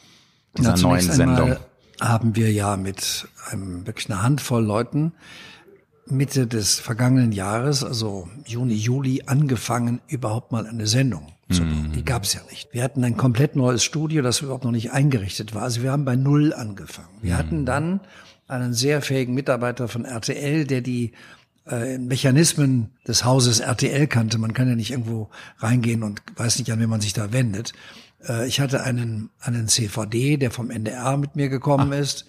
dieser 0.57 0.73
Na, 0.75 0.81
neuen 0.81 1.11
Sendung? 1.11 1.55
Haben 2.01 2.35
wir 2.35 2.51
ja 2.51 2.77
mit 2.77 3.27
einem, 3.51 3.85
wirklich 3.85 4.09
einer 4.09 4.23
Handvoll 4.23 4.65
Leuten 4.65 5.11
Mitte 6.07 6.47
des 6.47 6.79
vergangenen 6.79 7.31
Jahres, 7.31 7.83
also 7.83 8.27
Juni, 8.47 8.73
Juli, 8.73 9.21
angefangen, 9.27 10.01
überhaupt 10.07 10.51
mal 10.51 10.65
eine 10.65 10.87
Sendung 10.87 11.27
zu 11.51 11.61
bauen. 11.61 11.91
Mm. 11.91 11.93
Die 11.93 12.03
gab 12.03 12.23
es 12.23 12.33
ja 12.33 12.41
nicht. 12.49 12.73
Wir 12.73 12.81
hatten 12.81 13.03
ein 13.03 13.17
komplett 13.17 13.55
neues 13.55 13.83
Studio, 13.83 14.23
das 14.23 14.41
überhaupt 14.41 14.63
noch 14.63 14.71
nicht 14.71 14.93
eingerichtet 14.93 15.53
war. 15.53 15.61
Also 15.61 15.83
wir 15.83 15.91
haben 15.91 16.05
bei 16.05 16.15
Null 16.15 16.55
angefangen. 16.55 17.19
Wir 17.21 17.35
mm. 17.35 17.37
hatten 17.37 17.65
dann 17.67 17.99
einen 18.47 18.73
sehr 18.73 19.01
fähigen 19.01 19.33
Mitarbeiter 19.33 19.87
von 19.87 20.05
RTL, 20.05 20.65
der 20.65 20.81
die 20.81 21.13
äh, 21.67 21.97
Mechanismen 21.97 22.91
des 23.07 23.25
Hauses 23.25 23.59
RTL 23.59 24.07
kannte. 24.07 24.37
Man 24.37 24.53
kann 24.53 24.67
ja 24.67 24.75
nicht 24.75 24.91
irgendwo 24.91 25.29
reingehen 25.57 26.03
und 26.03 26.21
weiß 26.35 26.59
nicht, 26.59 26.71
an 26.71 26.79
wen 26.79 26.89
man 26.89 27.01
sich 27.01 27.13
da 27.13 27.33
wendet. 27.33 27.73
Äh, 28.27 28.47
ich 28.47 28.59
hatte 28.59 28.83
einen, 28.83 29.29
einen 29.39 29.67
CVD, 29.67 30.37
der 30.37 30.51
vom 30.51 30.69
NDR 30.69 31.17
mit 31.17 31.35
mir 31.35 31.49
gekommen 31.49 31.91
Ach. 31.93 31.99
ist. 31.99 32.25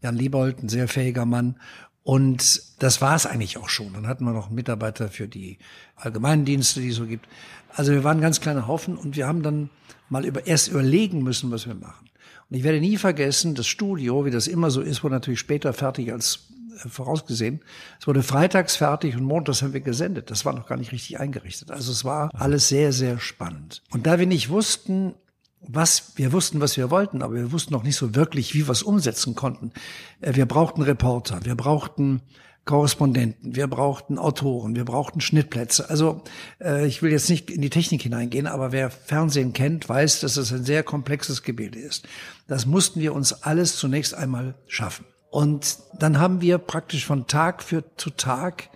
Jan 0.00 0.16
Liebold, 0.16 0.62
ein 0.62 0.68
sehr 0.68 0.88
fähiger 0.88 1.26
Mann. 1.26 1.56
Und 2.02 2.62
das 2.78 3.02
war 3.02 3.16
es 3.16 3.26
eigentlich 3.26 3.58
auch 3.58 3.68
schon. 3.68 3.92
Dann 3.92 4.06
hatten 4.06 4.24
wir 4.24 4.32
noch 4.32 4.46
einen 4.46 4.54
Mitarbeiter 4.54 5.08
für 5.08 5.28
die 5.28 5.58
allgemeinen 5.96 6.46
Dienste, 6.46 6.80
die 6.80 6.88
es 6.88 6.96
so 6.96 7.04
gibt. 7.04 7.28
Also 7.74 7.92
wir 7.92 8.04
waren 8.04 8.18
ein 8.18 8.22
ganz 8.22 8.40
kleiner 8.40 8.66
Haufen 8.66 8.96
und 8.96 9.16
wir 9.16 9.26
haben 9.26 9.42
dann 9.42 9.68
mal 10.08 10.24
über, 10.24 10.46
erst 10.46 10.68
überlegen 10.68 11.22
müssen, 11.22 11.50
was 11.50 11.66
wir 11.66 11.74
machen. 11.74 12.07
Und 12.50 12.56
ich 12.56 12.64
werde 12.64 12.80
nie 12.80 12.96
vergessen, 12.96 13.54
das 13.54 13.66
Studio, 13.66 14.24
wie 14.24 14.30
das 14.30 14.46
immer 14.46 14.70
so 14.70 14.80
ist, 14.80 15.02
wurde 15.02 15.14
natürlich 15.14 15.40
später 15.40 15.72
fertig 15.72 16.12
als 16.12 16.48
äh, 16.84 16.88
vorausgesehen. 16.88 17.60
Es 18.00 18.06
wurde 18.06 18.22
freitags 18.22 18.76
fertig 18.76 19.16
und 19.16 19.24
montags 19.24 19.62
haben 19.62 19.74
wir 19.74 19.80
gesendet. 19.80 20.30
Das 20.30 20.44
war 20.44 20.54
noch 20.54 20.66
gar 20.66 20.78
nicht 20.78 20.92
richtig 20.92 21.20
eingerichtet. 21.20 21.70
Also 21.70 21.92
es 21.92 22.04
war 22.04 22.30
alles 22.34 22.68
sehr, 22.68 22.92
sehr 22.92 23.18
spannend. 23.18 23.82
Und 23.90 24.06
da 24.06 24.18
wir 24.18 24.26
nicht 24.26 24.48
wussten, 24.48 25.14
was, 25.60 26.12
wir 26.16 26.32
wussten, 26.32 26.60
was 26.60 26.76
wir 26.76 26.90
wollten, 26.90 27.22
aber 27.22 27.34
wir 27.34 27.52
wussten 27.52 27.72
noch 27.72 27.82
nicht 27.82 27.96
so 27.96 28.14
wirklich, 28.14 28.54
wie 28.54 28.66
wir 28.66 28.72
es 28.72 28.82
umsetzen 28.82 29.34
konnten. 29.34 29.72
Äh, 30.20 30.34
wir 30.34 30.46
brauchten 30.46 30.82
Reporter, 30.82 31.44
wir 31.44 31.54
brauchten 31.54 32.22
Korrespondenten, 32.64 33.56
wir 33.56 33.66
brauchten 33.66 34.18
Autoren, 34.18 34.76
wir 34.76 34.84
brauchten 34.84 35.22
Schnittplätze. 35.22 35.88
Also 35.88 36.22
äh, 36.60 36.86
ich 36.86 37.00
will 37.00 37.10
jetzt 37.10 37.30
nicht 37.30 37.50
in 37.50 37.62
die 37.62 37.70
Technik 37.70 38.02
hineingehen, 38.02 38.46
aber 38.46 38.72
wer 38.72 38.90
Fernsehen 38.90 39.54
kennt, 39.54 39.88
weiß, 39.88 40.20
dass 40.20 40.36
es 40.36 40.52
ein 40.52 40.64
sehr 40.64 40.82
komplexes 40.82 41.42
Gebilde 41.42 41.78
ist. 41.78 42.06
Das 42.48 42.66
mussten 42.66 43.00
wir 43.00 43.14
uns 43.14 43.44
alles 43.44 43.76
zunächst 43.76 44.14
einmal 44.14 44.54
schaffen. 44.66 45.04
Und 45.30 45.78
dann 45.98 46.18
haben 46.18 46.40
wir 46.40 46.58
praktisch 46.58 47.04
von 47.04 47.26
Tag 47.26 47.62
für 47.62 47.84
zu 47.96 48.10
Tag 48.10 48.70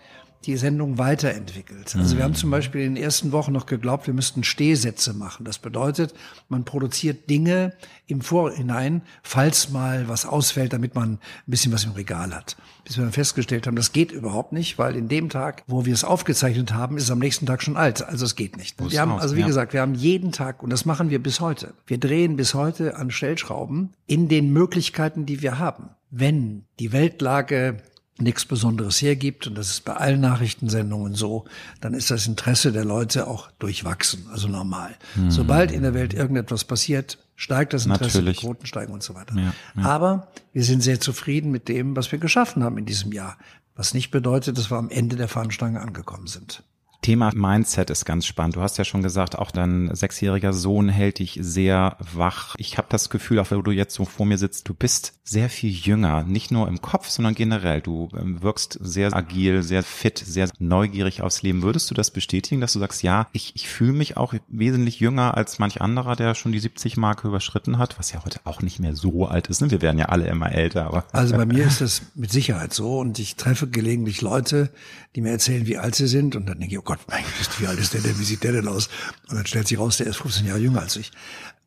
die 0.46 0.56
Sendung 0.56 0.98
weiterentwickelt. 0.98 1.94
Also 1.96 2.16
wir 2.16 2.24
haben 2.24 2.34
zum 2.34 2.50
Beispiel 2.50 2.82
in 2.82 2.94
den 2.94 3.02
ersten 3.02 3.32
Wochen 3.32 3.52
noch 3.52 3.66
geglaubt, 3.66 4.06
wir 4.06 4.14
müssten 4.14 4.44
Stehsätze 4.44 5.14
machen. 5.14 5.44
Das 5.44 5.58
bedeutet, 5.58 6.14
man 6.48 6.64
produziert 6.64 7.28
Dinge 7.30 7.72
im 8.06 8.20
Vorhinein, 8.20 9.02
falls 9.22 9.70
mal 9.70 10.08
was 10.08 10.26
ausfällt, 10.26 10.72
damit 10.72 10.94
man 10.94 11.14
ein 11.14 11.18
bisschen 11.46 11.72
was 11.72 11.84
im 11.84 11.92
Regal 11.92 12.34
hat. 12.34 12.56
Bis 12.84 12.96
wir 12.96 13.04
dann 13.04 13.12
festgestellt 13.12 13.66
haben, 13.66 13.76
das 13.76 13.92
geht 13.92 14.12
überhaupt 14.12 14.52
nicht, 14.52 14.78
weil 14.78 14.96
in 14.96 15.08
dem 15.08 15.28
Tag, 15.28 15.62
wo 15.66 15.84
wir 15.84 15.94
es 15.94 16.04
aufgezeichnet 16.04 16.74
haben, 16.74 16.96
ist 16.96 17.04
es 17.04 17.10
am 17.10 17.20
nächsten 17.20 17.46
Tag 17.46 17.62
schon 17.62 17.76
alt. 17.76 18.02
Also 18.02 18.24
es 18.24 18.34
geht 18.34 18.56
nicht. 18.56 18.78
Wir 18.90 19.00
haben, 19.00 19.12
also 19.12 19.36
wie 19.36 19.44
gesagt, 19.44 19.72
wir 19.72 19.80
haben 19.80 19.94
jeden 19.94 20.32
Tag, 20.32 20.62
und 20.62 20.70
das 20.70 20.84
machen 20.84 21.10
wir 21.10 21.22
bis 21.22 21.40
heute, 21.40 21.74
wir 21.86 21.98
drehen 21.98 22.36
bis 22.36 22.54
heute 22.54 22.96
an 22.96 23.10
Stellschrauben 23.10 23.94
in 24.06 24.28
den 24.28 24.52
Möglichkeiten, 24.52 25.26
die 25.26 25.40
wir 25.42 25.58
haben. 25.58 25.90
Wenn 26.10 26.64
die 26.78 26.92
Weltlage 26.92 27.78
nichts 28.22 28.44
Besonderes 28.44 29.00
hergibt, 29.02 29.46
und 29.46 29.56
das 29.56 29.70
ist 29.70 29.84
bei 29.84 29.94
allen 29.94 30.20
Nachrichtensendungen 30.20 31.14
so, 31.14 31.44
dann 31.80 31.94
ist 31.94 32.10
das 32.10 32.26
Interesse 32.26 32.72
der 32.72 32.84
Leute 32.84 33.26
auch 33.26 33.50
durchwachsen, 33.58 34.26
also 34.30 34.48
normal. 34.48 34.94
Hm. 35.14 35.30
Sobald 35.30 35.72
in 35.72 35.82
der 35.82 35.94
Welt 35.94 36.14
irgendetwas 36.14 36.64
passiert, 36.64 37.18
steigt 37.36 37.72
das 37.72 37.86
Interesse, 37.86 38.18
Natürlich. 38.18 38.38
die 38.38 38.46
Quoten 38.46 38.66
steigen 38.66 38.92
und 38.92 39.02
so 39.02 39.14
weiter. 39.14 39.34
Ja, 39.36 39.52
ja. 39.76 39.82
Aber 39.82 40.28
wir 40.52 40.64
sind 40.64 40.82
sehr 40.82 41.00
zufrieden 41.00 41.50
mit 41.50 41.68
dem, 41.68 41.96
was 41.96 42.12
wir 42.12 42.18
geschaffen 42.18 42.62
haben 42.62 42.78
in 42.78 42.86
diesem 42.86 43.12
Jahr. 43.12 43.36
Was 43.74 43.94
nicht 43.94 44.10
bedeutet, 44.10 44.58
dass 44.58 44.70
wir 44.70 44.76
am 44.76 44.90
Ende 44.90 45.16
der 45.16 45.28
Fahnenstange 45.28 45.80
angekommen 45.80 46.26
sind. 46.26 46.62
Thema 47.02 47.32
Mindset 47.34 47.90
ist 47.90 48.04
ganz 48.04 48.26
spannend. 48.26 48.56
Du 48.56 48.60
hast 48.60 48.78
ja 48.78 48.84
schon 48.84 49.02
gesagt, 49.02 49.36
auch 49.36 49.50
dein 49.50 49.92
sechsjähriger 49.94 50.52
Sohn 50.52 50.88
hält 50.88 51.18
dich 51.18 51.38
sehr 51.42 51.96
wach. 52.14 52.54
Ich 52.58 52.78
habe 52.78 52.86
das 52.90 53.10
Gefühl, 53.10 53.40
auch 53.40 53.50
wenn 53.50 53.62
du 53.62 53.72
jetzt 53.72 53.94
so 53.94 54.04
vor 54.04 54.24
mir 54.24 54.38
sitzt, 54.38 54.68
du 54.68 54.74
bist 54.74 55.14
sehr 55.24 55.48
viel 55.48 55.70
jünger, 55.70 56.24
nicht 56.24 56.50
nur 56.50 56.68
im 56.68 56.80
Kopf, 56.80 57.08
sondern 57.08 57.34
generell. 57.34 57.80
Du 57.80 58.08
ähm, 58.16 58.42
wirkst 58.42 58.78
sehr 58.80 59.14
agil, 59.14 59.62
sehr 59.62 59.82
fit, 59.82 60.18
sehr 60.18 60.48
neugierig 60.58 61.22
aufs 61.22 61.42
Leben. 61.42 61.62
Würdest 61.62 61.90
du 61.90 61.94
das 61.94 62.10
bestätigen, 62.10 62.60
dass 62.60 62.72
du 62.72 62.78
sagst, 62.78 63.02
ja, 63.02 63.28
ich, 63.32 63.52
ich 63.56 63.68
fühle 63.68 63.92
mich 63.92 64.16
auch 64.16 64.34
wesentlich 64.48 65.00
jünger 65.00 65.36
als 65.36 65.58
manch 65.58 65.80
anderer, 65.80 66.14
der 66.14 66.34
schon 66.34 66.52
die 66.52 66.60
70-Marke 66.60 67.28
überschritten 67.28 67.78
hat, 67.78 67.98
was 67.98 68.12
ja 68.12 68.24
heute 68.24 68.40
auch 68.44 68.62
nicht 68.62 68.78
mehr 68.78 68.94
so 68.94 69.26
alt 69.26 69.48
ist. 69.48 69.60
Ne? 69.60 69.70
Wir 69.70 69.82
werden 69.82 69.98
ja 69.98 70.06
alle 70.06 70.28
immer 70.28 70.52
älter. 70.52 70.86
Aber 70.86 71.04
also 71.12 71.36
bei 71.36 71.46
mir 71.46 71.66
ist 71.66 71.80
das 71.80 72.02
mit 72.14 72.30
Sicherheit 72.30 72.72
so 72.72 72.98
und 72.98 73.18
ich 73.18 73.36
treffe 73.36 73.66
gelegentlich 73.66 74.20
Leute, 74.20 74.70
die 75.16 75.20
mir 75.20 75.30
erzählen, 75.30 75.66
wie 75.66 75.78
alt 75.78 75.94
sie 75.94 76.06
sind 76.06 76.36
und 76.36 76.46
dann 76.46 76.58
denke 76.58 76.74
ich, 76.74 76.78
oh 76.78 76.84
Gott, 76.84 76.91
mein 77.08 77.24
Gott, 77.38 77.60
wie 77.60 77.66
alt 77.66 77.78
ist 77.78 77.94
der 77.94 78.00
denn, 78.00 78.18
wie 78.18 78.24
sieht 78.24 78.42
der 78.42 78.52
denn 78.52 78.68
aus? 78.68 78.88
Und 79.28 79.36
dann 79.36 79.46
stellt 79.46 79.68
sich 79.68 79.78
raus, 79.78 79.98
der 79.98 80.06
ist 80.06 80.16
15 80.16 80.46
Jahre 80.46 80.60
jünger 80.60 80.80
als 80.80 80.96
ich. 80.96 81.12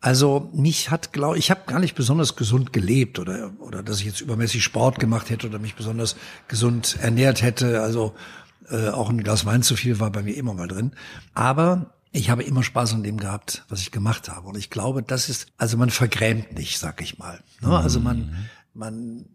Also 0.02 0.52
mich 0.54 0.92
hat, 0.92 1.14
glaube 1.14 1.38
ich, 1.38 1.50
habe 1.50 1.62
gar 1.66 1.80
nicht 1.80 1.96
besonders 1.96 2.36
gesund 2.36 2.74
gelebt 2.74 3.18
oder 3.18 3.52
oder 3.60 3.82
dass 3.82 4.00
ich 4.00 4.06
jetzt 4.06 4.22
übermäßig 4.22 4.64
Sport 4.64 5.00
gemacht 5.00 5.30
hätte 5.30 5.48
oder 5.48 5.58
mich 5.58 5.76
besonders 5.76 6.16
gesund 6.48 6.98
ernährt 7.02 7.42
hätte. 7.42 7.82
Also 7.82 8.14
äh, 8.70 8.90
auch 8.90 9.10
ein 9.10 9.24
Glas 9.24 9.46
Wein 9.46 9.64
zu 9.64 9.76
viel 9.76 10.00
war 10.00 10.12
bei 10.12 10.22
mir 10.22 10.36
immer 10.36 10.54
mal 10.54 10.68
drin. 10.68 10.92
Aber 11.34 11.96
ich 12.12 12.30
habe 12.30 12.44
immer 12.44 12.64
Spaß 12.64 12.94
an 12.94 13.04
dem 13.04 13.18
gehabt, 13.18 13.66
was 13.68 13.82
ich 13.82 13.92
gemacht 13.92 14.30
habe. 14.30 14.48
Und 14.48 14.58
ich 14.58 14.70
glaube, 14.70 15.04
das 15.04 15.28
ist, 15.28 15.48
also 15.58 15.76
man 15.76 15.90
vergrämt 15.90 16.54
nicht, 16.54 16.80
sag 16.80 17.02
ich 17.02 17.18
mal. 17.18 17.42
Ne? 17.62 17.78
Also 17.78 18.00
man, 18.00 18.48
man 18.74 19.26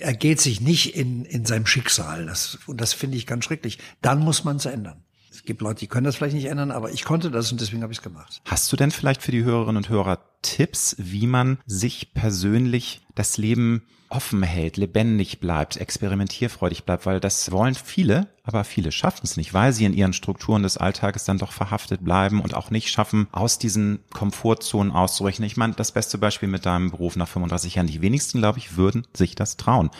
ergeht 0.00 0.40
sich 0.40 0.60
nicht 0.60 0.96
in, 0.96 1.24
in 1.24 1.46
seinem 1.46 1.66
Schicksal. 1.66 2.26
Das, 2.26 2.58
und 2.66 2.80
das 2.80 2.92
finde 2.92 3.16
ich 3.16 3.26
ganz 3.26 3.44
schrecklich. 3.44 3.78
Dann 4.02 4.18
muss 4.18 4.44
man 4.44 4.56
es 4.56 4.66
ändern. 4.66 5.03
Gibt 5.44 5.60
Leute, 5.60 5.80
die 5.80 5.86
können 5.86 6.04
das 6.04 6.16
vielleicht 6.16 6.34
nicht 6.34 6.46
ändern, 6.46 6.70
aber 6.70 6.90
ich 6.90 7.04
konnte 7.04 7.30
das 7.30 7.52
und 7.52 7.60
deswegen 7.60 7.82
habe 7.82 7.92
ich 7.92 7.98
es 7.98 8.02
gemacht. 8.02 8.40
Hast 8.46 8.72
du 8.72 8.76
denn 8.76 8.90
vielleicht 8.90 9.22
für 9.22 9.32
die 9.32 9.44
Hörerinnen 9.44 9.76
und 9.76 9.88
Hörer 9.88 10.18
Tipps, 10.42 10.96
wie 10.98 11.26
man 11.26 11.58
sich 11.66 12.14
persönlich 12.14 13.02
das 13.14 13.36
Leben 13.36 13.82
offen 14.08 14.42
hält, 14.42 14.76
lebendig 14.76 15.40
bleibt, 15.40 15.76
experimentierfreudig 15.76 16.84
bleibt, 16.84 17.04
weil 17.04 17.20
das 17.20 17.50
wollen 17.50 17.74
viele, 17.74 18.28
aber 18.44 18.64
viele 18.64 18.92
schaffen 18.92 19.22
es 19.24 19.36
nicht, 19.36 19.52
weil 19.54 19.72
sie 19.72 19.84
in 19.84 19.92
ihren 19.92 20.12
Strukturen 20.12 20.62
des 20.62 20.76
Alltages 20.76 21.24
dann 21.24 21.38
doch 21.38 21.52
verhaftet 21.52 22.04
bleiben 22.04 22.40
und 22.40 22.54
auch 22.54 22.70
nicht 22.70 22.90
schaffen, 22.90 23.26
aus 23.32 23.58
diesen 23.58 24.00
Komfortzonen 24.12 24.92
auszubrechen. 24.92 25.44
Ich 25.44 25.56
meine, 25.56 25.74
das 25.74 25.92
beste 25.92 26.18
Beispiel 26.18 26.48
mit 26.48 26.64
deinem 26.64 26.90
Beruf 26.90 27.16
nach 27.16 27.28
35 27.28 27.74
Jahren, 27.74 27.86
die 27.86 28.02
wenigsten, 28.02 28.38
glaube 28.38 28.58
ich, 28.58 28.76
würden 28.76 29.06
sich 29.14 29.34
das 29.34 29.56
trauen. 29.56 29.90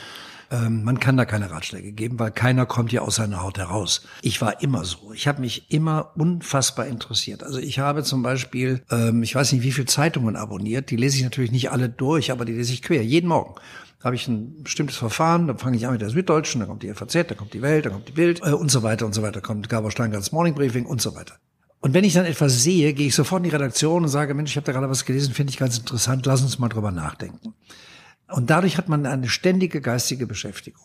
Ähm, 0.54 0.84
man 0.84 1.00
kann 1.00 1.16
da 1.16 1.24
keine 1.24 1.50
Ratschläge 1.50 1.92
geben, 1.92 2.18
weil 2.18 2.30
keiner 2.30 2.64
kommt 2.64 2.92
ja 2.92 3.00
aus 3.00 3.16
seiner 3.16 3.42
Haut 3.42 3.58
heraus. 3.58 4.02
Ich 4.22 4.40
war 4.40 4.62
immer 4.62 4.84
so. 4.84 5.12
Ich 5.12 5.26
habe 5.26 5.40
mich 5.40 5.70
immer 5.70 6.12
unfassbar 6.16 6.86
interessiert. 6.86 7.42
Also 7.42 7.58
ich 7.58 7.80
habe 7.80 8.04
zum 8.04 8.22
Beispiel, 8.22 8.82
ähm, 8.90 9.22
ich 9.22 9.34
weiß 9.34 9.52
nicht, 9.52 9.62
wie 9.62 9.72
viele 9.72 9.86
Zeitungen 9.86 10.36
abonniert. 10.36 10.90
Die 10.90 10.96
lese 10.96 11.16
ich 11.16 11.24
natürlich 11.24 11.50
nicht 11.50 11.72
alle 11.72 11.88
durch, 11.88 12.30
aber 12.30 12.44
die 12.44 12.52
lese 12.52 12.72
ich 12.72 12.82
quer, 12.82 13.04
jeden 13.04 13.28
Morgen 13.28 13.54
habe 14.02 14.16
ich 14.16 14.28
ein 14.28 14.62
bestimmtes 14.62 14.98
Verfahren, 14.98 15.46
dann 15.46 15.56
fange 15.56 15.78
ich 15.78 15.86
an 15.86 15.92
mit 15.92 16.02
der 16.02 16.10
Süddeutschen, 16.10 16.60
dann 16.60 16.68
kommt 16.68 16.82
die 16.82 16.92
FAZ, 16.92 17.26
dann 17.26 17.38
kommt 17.38 17.54
die 17.54 17.62
Welt, 17.62 17.86
dann 17.86 17.94
kommt 17.94 18.06
die 18.06 18.12
Bild 18.12 18.42
äh, 18.44 18.50
und 18.50 18.70
so 18.70 18.82
weiter 18.82 19.06
und 19.06 19.14
so 19.14 19.22
weiter, 19.22 19.40
kommt 19.40 19.70
Gabor 19.70 19.90
Steingarts 19.90 20.30
Morning 20.30 20.54
Briefing 20.54 20.84
und 20.84 21.00
so 21.00 21.14
weiter. 21.14 21.36
Und 21.80 21.94
wenn 21.94 22.04
ich 22.04 22.12
dann 22.12 22.26
etwas 22.26 22.62
sehe, 22.62 22.92
gehe 22.92 23.06
ich 23.06 23.14
sofort 23.14 23.40
in 23.40 23.44
die 23.44 23.56
Redaktion 23.56 24.02
und 24.02 24.08
sage, 24.10 24.34
Mensch, 24.34 24.50
ich 24.50 24.56
habe 24.56 24.66
da 24.66 24.72
gerade 24.72 24.90
was 24.90 25.06
gelesen, 25.06 25.32
finde 25.32 25.52
ich 25.52 25.58
ganz 25.58 25.78
interessant, 25.78 26.26
lass 26.26 26.42
uns 26.42 26.58
mal 26.58 26.68
drüber 26.68 26.90
nachdenken. 26.90 27.54
Und 28.34 28.50
dadurch 28.50 28.78
hat 28.78 28.88
man 28.88 29.06
eine 29.06 29.28
ständige 29.28 29.80
geistige 29.80 30.26
Beschäftigung. 30.26 30.82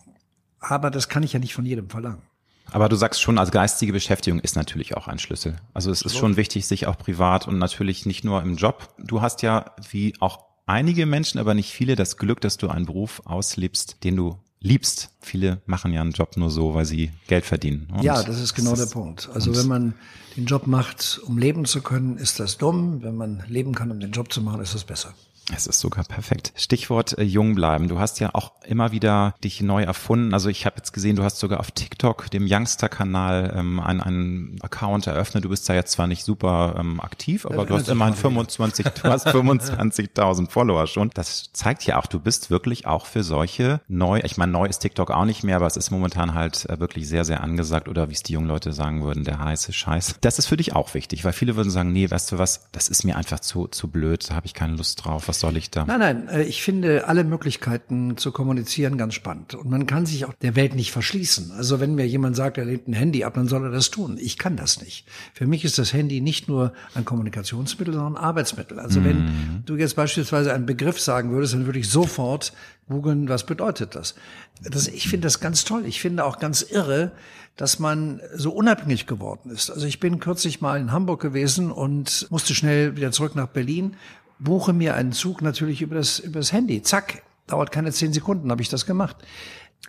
Aber 0.59 0.91
das 0.91 1.09
kann 1.09 1.23
ich 1.23 1.33
ja 1.33 1.39
nicht 1.39 1.55
von 1.55 1.65
jedem 1.65 1.89
verlangen. 1.89 2.21
Aber 2.69 2.89
du 2.89 2.95
sagst 2.95 3.23
schon, 3.23 3.39
also 3.39 3.51
geistige 3.51 3.91
Beschäftigung 3.91 4.39
ist 4.39 4.55
natürlich 4.55 4.95
auch 4.95 5.07
ein 5.07 5.17
Schlüssel. 5.17 5.55
Also 5.73 5.89
es 5.89 6.03
ist 6.03 6.15
schon 6.15 6.37
wichtig, 6.37 6.67
sich 6.67 6.85
auch 6.85 6.95
privat 6.95 7.47
und 7.47 7.57
natürlich 7.57 8.05
nicht 8.05 8.23
nur 8.23 8.43
im 8.43 8.55
Job. 8.55 8.93
Du 8.99 9.23
hast 9.23 9.41
ja, 9.41 9.73
wie 9.89 10.13
auch 10.19 10.45
einige 10.67 11.07
Menschen, 11.07 11.39
aber 11.39 11.55
nicht 11.55 11.71
viele, 11.71 11.95
das 11.95 12.17
Glück, 12.17 12.39
dass 12.39 12.57
du 12.57 12.67
einen 12.67 12.85
Beruf 12.85 13.23
auslebst, 13.25 14.03
den 14.03 14.15
du 14.15 14.37
liebst. 14.59 15.09
Viele 15.19 15.63
machen 15.65 15.91
ja 15.91 16.01
einen 16.01 16.11
Job 16.11 16.37
nur 16.37 16.51
so, 16.51 16.75
weil 16.75 16.85
sie 16.85 17.09
Geld 17.25 17.45
verdienen. 17.45 17.87
Und 17.91 18.03
ja, 18.03 18.21
das 18.21 18.39
ist 18.39 18.53
genau 18.53 18.75
das 18.75 18.81
der 18.81 18.93
Punkt. 18.93 19.27
Also 19.33 19.57
wenn 19.57 19.65
man 19.65 19.95
den 20.37 20.45
Job 20.45 20.67
macht, 20.67 21.19
um 21.25 21.39
leben 21.39 21.65
zu 21.65 21.81
können, 21.81 22.17
ist 22.17 22.39
das 22.39 22.59
dumm. 22.59 23.01
Wenn 23.01 23.15
man 23.15 23.43
leben 23.47 23.73
kann, 23.73 23.89
um 23.89 23.99
den 23.99 24.11
Job 24.11 24.31
zu 24.31 24.43
machen, 24.43 24.61
ist 24.61 24.75
das 24.75 24.83
besser. 24.83 25.15
Es 25.55 25.67
ist 25.67 25.79
sogar 25.79 26.03
perfekt. 26.03 26.53
Stichwort 26.55 27.17
äh, 27.17 27.23
jung 27.23 27.55
bleiben. 27.55 27.87
Du 27.87 27.99
hast 27.99 28.19
ja 28.19 28.29
auch 28.33 28.51
immer 28.65 28.91
wieder 28.91 29.35
dich 29.43 29.61
neu 29.61 29.83
erfunden. 29.83 30.33
Also 30.33 30.49
ich 30.49 30.65
habe 30.65 30.77
jetzt 30.77 30.93
gesehen, 30.93 31.15
du 31.15 31.23
hast 31.23 31.39
sogar 31.39 31.59
auf 31.59 31.71
TikTok, 31.71 32.29
dem 32.31 32.45
Youngster-Kanal, 32.47 33.53
ähm, 33.55 33.79
einen, 33.79 34.01
einen 34.01 34.59
Account 34.61 35.07
eröffnet. 35.07 35.45
Du 35.45 35.49
bist 35.49 35.67
da 35.67 35.73
jetzt 35.73 35.91
zwar 35.91 36.07
nicht 36.07 36.23
super 36.23 36.75
ähm, 36.77 36.99
aktiv, 36.99 37.45
aber 37.45 37.65
du 37.65 37.75
hast 37.75 37.89
immerhin 37.89 38.13
25, 38.13 38.85
du 38.87 39.09
hast 39.09 39.27
25.000 39.29 40.49
Follower 40.49 40.85
schon. 40.87 41.09
Das 41.13 41.51
zeigt 41.53 41.85
ja 41.85 41.97
auch, 41.97 42.05
du 42.05 42.19
bist 42.19 42.51
wirklich 42.51 42.85
auch 42.85 43.05
für 43.05 43.23
solche 43.23 43.81
neu, 43.87 44.21
ich 44.23 44.37
meine, 44.37 44.51
neu 44.51 44.65
ist 44.65 44.79
TikTok 44.79 45.11
auch 45.11 45.25
nicht 45.25 45.43
mehr, 45.43 45.55
aber 45.55 45.67
es 45.67 45.77
ist 45.77 45.89
momentan 45.89 46.33
halt 46.33 46.69
äh, 46.69 46.79
wirklich 46.79 47.07
sehr, 47.07 47.25
sehr 47.25 47.41
angesagt 47.41 47.87
oder 47.87 48.09
wie 48.09 48.13
es 48.13 48.23
die 48.23 48.33
jungen 48.33 48.47
Leute 48.47 48.71
sagen 48.73 49.03
würden, 49.03 49.23
der 49.23 49.39
heiße 49.39 49.73
Scheiß. 49.73 50.15
Das 50.21 50.37
ist 50.37 50.45
für 50.45 50.57
dich 50.57 50.75
auch 50.75 50.93
wichtig, 50.93 51.25
weil 51.25 51.33
viele 51.33 51.55
würden 51.55 51.71
sagen, 51.71 51.91
nee, 51.91 52.09
weißt 52.09 52.31
du 52.31 52.37
was, 52.37 52.69
das 52.71 52.87
ist 52.89 53.03
mir 53.03 53.15
einfach 53.15 53.39
zu, 53.39 53.67
zu 53.67 53.87
blöd, 53.87 54.29
da 54.29 54.35
habe 54.35 54.45
ich 54.45 54.53
keine 54.53 54.75
Lust 54.75 55.03
drauf. 55.03 55.27
Was 55.27 55.38
soll 55.39 55.57
ich 55.57 55.69
da? 55.69 55.85
Nein, 55.85 55.99
nein, 55.99 56.27
äh, 56.27 56.43
ich 56.43 56.61
finde 56.63 57.07
alle 57.07 57.23
Möglichkeiten 57.23 58.17
zu 58.17 58.31
kommunizieren 58.31 58.97
ganz 58.97 59.13
spannend. 59.13 59.55
Und 59.55 59.69
man 59.69 59.87
kann 59.87 60.05
sich 60.05 60.25
auch 60.25 60.33
der 60.33 60.55
Welt 60.55 60.75
nicht 60.75 60.91
verschließen. 60.91 61.51
Also 61.51 61.79
wenn 61.79 61.95
mir 61.95 62.07
jemand 62.07 62.35
sagt, 62.35 62.57
er 62.57 62.65
lehnt 62.65 62.87
ein 62.87 62.93
Handy 62.93 63.23
ab, 63.23 63.33
dann 63.35 63.47
soll 63.47 63.63
er 63.63 63.71
das 63.71 63.89
tun. 63.89 64.17
Ich 64.19 64.37
kann 64.37 64.55
das 64.55 64.81
nicht. 64.81 65.07
Für 65.33 65.47
mich 65.47 65.65
ist 65.65 65.77
das 65.77 65.93
Handy 65.93 66.21
nicht 66.21 66.47
nur 66.47 66.73
ein 66.93 67.05
Kommunikationsmittel, 67.05 67.93
sondern 67.93 68.15
ein 68.15 68.23
Arbeitsmittel. 68.23 68.79
Also 68.79 69.03
wenn 69.03 69.25
mhm. 69.25 69.63
du 69.65 69.75
jetzt 69.75 69.95
beispielsweise 69.95 70.53
einen 70.53 70.65
Begriff 70.65 70.99
sagen 70.99 71.31
würdest, 71.31 71.53
dann 71.53 71.65
würde 71.65 71.79
ich 71.79 71.89
sofort 71.89 72.53
googeln, 72.87 73.29
was 73.29 73.45
bedeutet 73.45 73.95
das? 73.95 74.15
das 74.61 74.87
ich 74.87 75.07
finde 75.07 75.27
das 75.27 75.39
ganz 75.39 75.63
toll. 75.63 75.85
Ich 75.85 76.01
finde 76.01 76.25
auch 76.25 76.39
ganz 76.39 76.61
irre, 76.63 77.11
dass 77.55 77.77
man 77.77 78.21
so 78.35 78.51
unabhängig 78.51 79.05
geworden 79.05 79.51
ist. 79.51 79.69
Also 79.69 79.85
ich 79.85 79.99
bin 79.99 80.19
kürzlich 80.19 80.61
mal 80.61 80.79
in 80.79 80.93
Hamburg 80.93 81.21
gewesen 81.21 81.71
und 81.71 82.27
musste 82.29 82.55
schnell 82.55 82.95
wieder 82.95 83.11
zurück 83.11 83.35
nach 83.35 83.47
Berlin 83.47 83.95
buche 84.39 84.73
mir 84.73 84.95
einen 84.95 85.11
Zug 85.11 85.41
natürlich 85.41 85.81
über 85.81 85.95
das, 85.95 86.19
über 86.19 86.39
das 86.39 86.51
Handy. 86.51 86.81
Zack, 86.81 87.23
dauert 87.47 87.71
keine 87.71 87.91
zehn 87.91 88.13
Sekunden, 88.13 88.51
habe 88.51 88.61
ich 88.61 88.69
das 88.69 88.85
gemacht. 88.85 89.17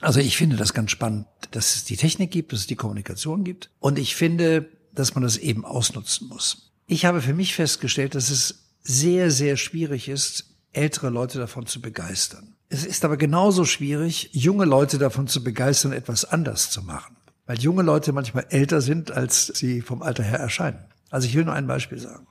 Also 0.01 0.21
ich 0.21 0.37
finde 0.37 0.57
das 0.57 0.73
ganz 0.73 0.91
spannend, 0.91 1.27
dass 1.51 1.77
es 1.77 1.85
die 1.85 1.97
Technik 1.97 2.31
gibt, 2.31 2.53
dass 2.53 2.61
es 2.61 2.67
die 2.67 2.77
Kommunikation 2.77 3.45
gibt. 3.45 3.71
Und 3.81 3.99
ich 3.99 4.17
finde, 4.17 4.69
dass 4.93 5.15
man 5.15 5.23
das 5.23 5.37
eben 5.37 5.65
ausnutzen 5.65 6.29
muss. 6.29 6.73
Ich 6.87 7.05
habe 7.05 7.21
für 7.21 7.35
mich 7.35 7.55
festgestellt, 7.55 8.15
dass 8.15 8.31
es 8.31 8.65
sehr, 8.83 9.31
sehr 9.31 9.57
schwierig 9.57 10.09
ist, 10.09 10.47
ältere 10.73 11.11
Leute 11.11 11.39
davon 11.39 11.67
zu 11.67 11.81
begeistern. 11.81 12.55
Es 12.69 12.85
ist 12.85 13.05
aber 13.05 13.17
genauso 13.17 13.65
schwierig, 13.65 14.31
junge 14.33 14.65
Leute 14.65 14.99
davon 14.99 15.27
zu 15.27 15.43
begeistern, 15.43 15.93
etwas 15.93 16.25
anders 16.25 16.71
zu 16.71 16.83
machen. 16.83 17.17
Weil 17.47 17.59
junge 17.59 17.83
Leute 17.83 18.13
manchmal 18.13 18.47
älter 18.51 18.81
sind, 18.81 19.11
als 19.11 19.47
sie 19.47 19.83
vom 19.83 20.03
Alter 20.03 20.23
her 20.23 20.39
erscheinen. 20.39 20.79
Also 21.11 21.27
ich 21.27 21.35
will 21.35 21.45
nur 21.45 21.55
ein 21.55 21.67
Beispiel 21.67 21.99
sagen. 21.99 22.27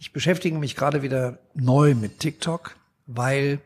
Ich 0.00 0.12
beschäftige 0.12 0.56
mich 0.56 0.76
gerade 0.76 1.02
wieder 1.02 1.38
neu 1.54 1.96
mit 1.96 2.20
TikTok, 2.20 2.76
weil 3.06 3.60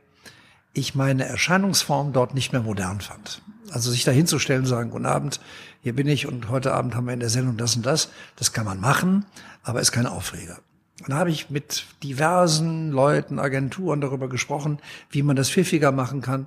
ich 0.72 0.94
meine 0.94 1.26
Erscheinungsform 1.26 2.14
dort 2.14 2.34
nicht 2.34 2.52
mehr 2.52 2.62
modern 2.62 3.02
fand. 3.02 3.42
Also 3.70 3.90
sich 3.90 4.04
da 4.04 4.12
hinzustellen 4.12 4.64
sagen, 4.64 4.90
guten 4.90 5.04
Abend, 5.04 5.40
hier 5.82 5.94
bin 5.94 6.08
ich 6.08 6.26
und 6.26 6.48
heute 6.48 6.72
Abend 6.72 6.94
haben 6.94 7.06
wir 7.06 7.12
in 7.12 7.20
der 7.20 7.28
Sendung 7.28 7.58
das 7.58 7.76
und 7.76 7.84
das, 7.84 8.10
das 8.36 8.54
kann 8.54 8.64
man 8.64 8.80
machen, 8.80 9.26
aber 9.62 9.80
ist 9.80 9.92
kein 9.92 10.06
Aufreger. 10.06 10.58
Dann 11.06 11.18
habe 11.18 11.30
ich 11.30 11.50
mit 11.50 11.84
diversen 12.02 12.92
Leuten, 12.92 13.38
Agenturen 13.38 14.00
darüber 14.00 14.28
gesprochen, 14.28 14.78
wie 15.10 15.22
man 15.22 15.36
das 15.36 15.50
pfiffiger 15.50 15.92
machen 15.92 16.22
kann. 16.22 16.46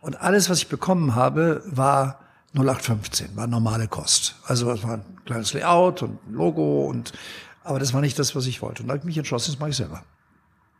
Und 0.00 0.20
alles, 0.20 0.48
was 0.48 0.58
ich 0.58 0.68
bekommen 0.68 1.14
habe, 1.14 1.62
war 1.66 2.20
0815, 2.54 3.36
war 3.36 3.46
normale 3.46 3.88
Kost. 3.88 4.36
Also 4.46 4.70
es 4.70 4.82
war 4.82 4.94
ein 4.94 5.04
kleines 5.26 5.52
Layout 5.52 6.02
und 6.02 6.18
ein 6.26 6.32
Logo 6.32 6.86
und 6.86 7.12
aber 7.68 7.78
das 7.78 7.92
war 7.92 8.00
nicht 8.00 8.18
das, 8.18 8.34
was 8.34 8.46
ich 8.46 8.62
wollte. 8.62 8.82
Und 8.82 8.88
da 8.88 8.92
habe 8.92 9.00
ich 9.00 9.04
mich 9.04 9.18
entschlossen, 9.18 9.52
das 9.52 9.60
mache 9.60 9.70
ich 9.70 9.76
selber. 9.76 10.02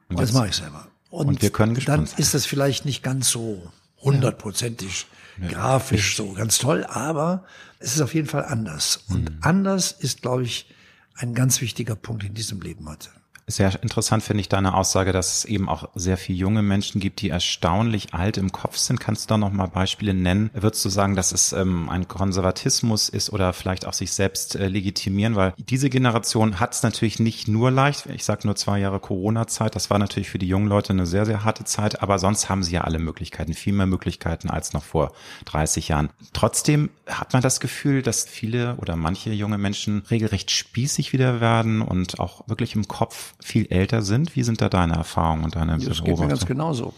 Und 0.08 0.18
das 0.18 0.32
mache 0.32 0.48
ich 0.48 0.56
selber. 0.56 0.88
Und, 1.10 1.28
und 1.28 1.42
wir 1.42 1.50
können 1.50 1.74
gespannt 1.74 1.98
dann 1.98 2.06
sein. 2.06 2.18
ist 2.18 2.34
das 2.34 2.46
vielleicht 2.46 2.84
nicht 2.84 3.02
ganz 3.02 3.30
so 3.30 3.70
hundertprozentig 3.98 5.06
ja. 5.40 5.48
grafisch 5.48 6.16
so 6.16 6.32
ganz 6.32 6.58
toll, 6.58 6.84
aber 6.84 7.44
es 7.78 7.94
ist 7.94 8.00
auf 8.00 8.14
jeden 8.14 8.26
Fall 8.26 8.44
anders. 8.44 9.00
Und 9.08 9.30
mhm. 9.30 9.38
anders 9.42 9.92
ist, 9.92 10.22
glaube 10.22 10.44
ich, 10.44 10.72
ein 11.14 11.34
ganz 11.34 11.60
wichtiger 11.60 11.96
Punkt 11.96 12.24
in 12.24 12.34
diesem 12.34 12.60
Leben 12.60 12.88
heute. 12.88 13.10
Sehr 13.50 13.82
interessant 13.82 14.22
finde 14.22 14.42
ich 14.42 14.50
deine 14.50 14.74
Aussage, 14.74 15.10
dass 15.12 15.38
es 15.38 15.44
eben 15.46 15.70
auch 15.70 15.88
sehr 15.94 16.18
viele 16.18 16.36
junge 16.36 16.60
Menschen 16.60 17.00
gibt, 17.00 17.22
die 17.22 17.30
erstaunlich 17.30 18.12
alt 18.12 18.36
im 18.36 18.52
Kopf 18.52 18.76
sind. 18.76 19.00
Kannst 19.00 19.24
du 19.24 19.28
da 19.28 19.38
noch 19.38 19.50
mal 19.50 19.68
Beispiele 19.68 20.12
nennen? 20.12 20.50
Würdest 20.52 20.84
du 20.84 20.90
sagen, 20.90 21.16
dass 21.16 21.32
es 21.32 21.54
ähm, 21.54 21.88
ein 21.88 22.06
Konservatismus 22.08 23.08
ist 23.08 23.32
oder 23.32 23.54
vielleicht 23.54 23.86
auch 23.86 23.94
sich 23.94 24.12
selbst 24.12 24.54
äh, 24.54 24.68
legitimieren? 24.68 25.34
Weil 25.34 25.54
diese 25.56 25.88
Generation 25.88 26.60
hat 26.60 26.74
es 26.74 26.82
natürlich 26.82 27.20
nicht 27.20 27.48
nur 27.48 27.70
leicht. 27.70 28.04
Ich 28.06 28.26
sage 28.26 28.46
nur 28.46 28.54
zwei 28.54 28.80
Jahre 28.80 29.00
Corona-Zeit. 29.00 29.74
Das 29.74 29.88
war 29.88 29.98
natürlich 29.98 30.28
für 30.28 30.38
die 30.38 30.46
jungen 30.46 30.68
Leute 30.68 30.92
eine 30.92 31.06
sehr, 31.06 31.24
sehr 31.24 31.42
harte 31.42 31.64
Zeit. 31.64 32.02
Aber 32.02 32.18
sonst 32.18 32.50
haben 32.50 32.62
sie 32.62 32.74
ja 32.74 32.82
alle 32.82 32.98
Möglichkeiten, 32.98 33.54
viel 33.54 33.72
mehr 33.72 33.86
Möglichkeiten 33.86 34.50
als 34.50 34.74
noch 34.74 34.84
vor 34.84 35.12
30 35.46 35.88
Jahren. 35.88 36.10
Trotzdem 36.34 36.90
hat 37.06 37.32
man 37.32 37.40
das 37.40 37.60
Gefühl, 37.60 38.02
dass 38.02 38.26
viele 38.26 38.76
oder 38.76 38.94
manche 38.94 39.30
junge 39.30 39.56
Menschen 39.56 40.02
regelrecht 40.10 40.50
spießig 40.50 41.14
wieder 41.14 41.40
werden 41.40 41.80
und 41.80 42.20
auch 42.20 42.46
wirklich 42.46 42.74
im 42.74 42.86
Kopf 42.88 43.32
viel 43.40 43.66
älter 43.66 44.02
sind. 44.02 44.36
Wie 44.36 44.42
sind 44.42 44.60
da 44.60 44.68
deine 44.68 44.94
Erfahrungen 44.94 45.44
und 45.44 45.56
deine 45.56 45.78
Das 45.78 46.02
geht 46.02 46.18
mir 46.18 46.28
ganz 46.28 46.46
genauso. 46.46 46.94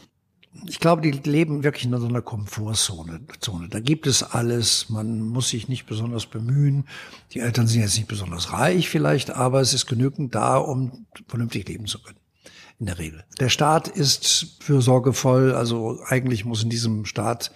Ich 0.66 0.80
glaube, 0.80 1.00
die 1.02 1.12
leben 1.12 1.62
wirklich 1.62 1.84
in 1.84 1.96
so 1.96 2.06
einer 2.06 2.22
Komfortzone. 2.22 3.20
Zone. 3.38 3.68
Da 3.68 3.78
gibt 3.78 4.06
es 4.06 4.22
alles. 4.22 4.88
Man 4.88 5.20
muss 5.20 5.50
sich 5.50 5.68
nicht 5.68 5.86
besonders 5.86 6.26
bemühen. 6.26 6.86
Die 7.32 7.38
Eltern 7.38 7.68
sind 7.68 7.82
jetzt 7.82 7.96
nicht 7.96 8.08
besonders 8.08 8.52
reich 8.52 8.88
vielleicht, 8.88 9.30
aber 9.30 9.60
es 9.60 9.74
ist 9.74 9.86
genügend 9.86 10.34
da, 10.34 10.56
um 10.56 11.06
vernünftig 11.28 11.68
leben 11.68 11.86
zu 11.86 12.02
können. 12.02 12.18
In 12.80 12.86
der 12.86 12.98
Regel. 12.98 13.24
Der 13.38 13.48
Staat 13.48 13.88
ist 13.88 14.56
fürsorgevoll. 14.60 15.54
Also 15.54 16.00
eigentlich 16.06 16.44
muss 16.44 16.64
in 16.64 16.70
diesem 16.70 17.04
Staat 17.04 17.52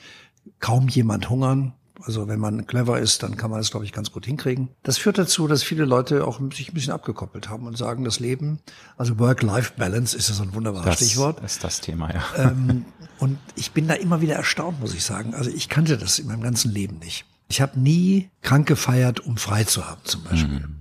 kaum 0.61 0.89
jemand 0.89 1.31
hungern. 1.31 1.73
Also 2.07 2.29
wenn 2.29 2.39
man 2.39 2.67
clever 2.67 2.99
ist, 2.99 3.23
dann 3.23 3.37
kann 3.37 3.51
man 3.51 3.61
das, 3.61 3.71
glaube 3.71 3.87
ich, 3.87 3.93
ganz 3.93 4.13
gut 4.13 4.27
hinkriegen. 4.27 4.69
Das 4.83 4.99
führt 4.99 5.17
dazu, 5.17 5.49
dass 5.49 5.63
viele 5.63 5.85
Leute 5.85 6.27
auch 6.27 6.41
sich 6.53 6.69
ein 6.69 6.75
bisschen 6.75 6.93
abgekoppelt 6.93 7.49
haben 7.49 7.67
und 7.67 7.79
sagen, 7.79 8.05
das 8.05 8.21
Leben, 8.21 8.61
also 8.97 9.19
Work-Life-Balance 9.19 10.17
ist 10.17 10.29
ja 10.29 10.35
so 10.35 10.43
ein 10.43 10.55
wunderbares 10.55 10.85
das 10.85 10.97
Stichwort. 10.97 11.43
Das 11.43 11.53
ist 11.53 11.65
das 11.65 11.81
Thema, 11.81 12.13
ja. 12.13 12.23
Ähm, 12.37 12.85
und 13.19 13.39
ich 13.55 13.73
bin 13.73 13.89
da 13.89 13.95
immer 13.95 14.21
wieder 14.21 14.35
erstaunt, 14.35 14.81
muss 14.81 14.95
ich 14.95 15.05
sagen. 15.05 15.35
Also 15.35 15.51
ich 15.51 15.69
kannte 15.69 15.97
das 15.97 16.19
in 16.19 16.27
meinem 16.27 16.43
ganzen 16.43 16.71
Leben 16.71 16.99
nicht. 16.99 17.25
Ich 17.49 17.61
habe 17.61 17.79
nie 17.79 18.31
krank 18.43 18.67
gefeiert, 18.67 19.21
um 19.21 19.37
frei 19.37 19.65
zu 19.65 19.87
haben, 19.87 20.01
zum 20.05 20.25
Beispiel. 20.25 20.61
Mhm. 20.61 20.74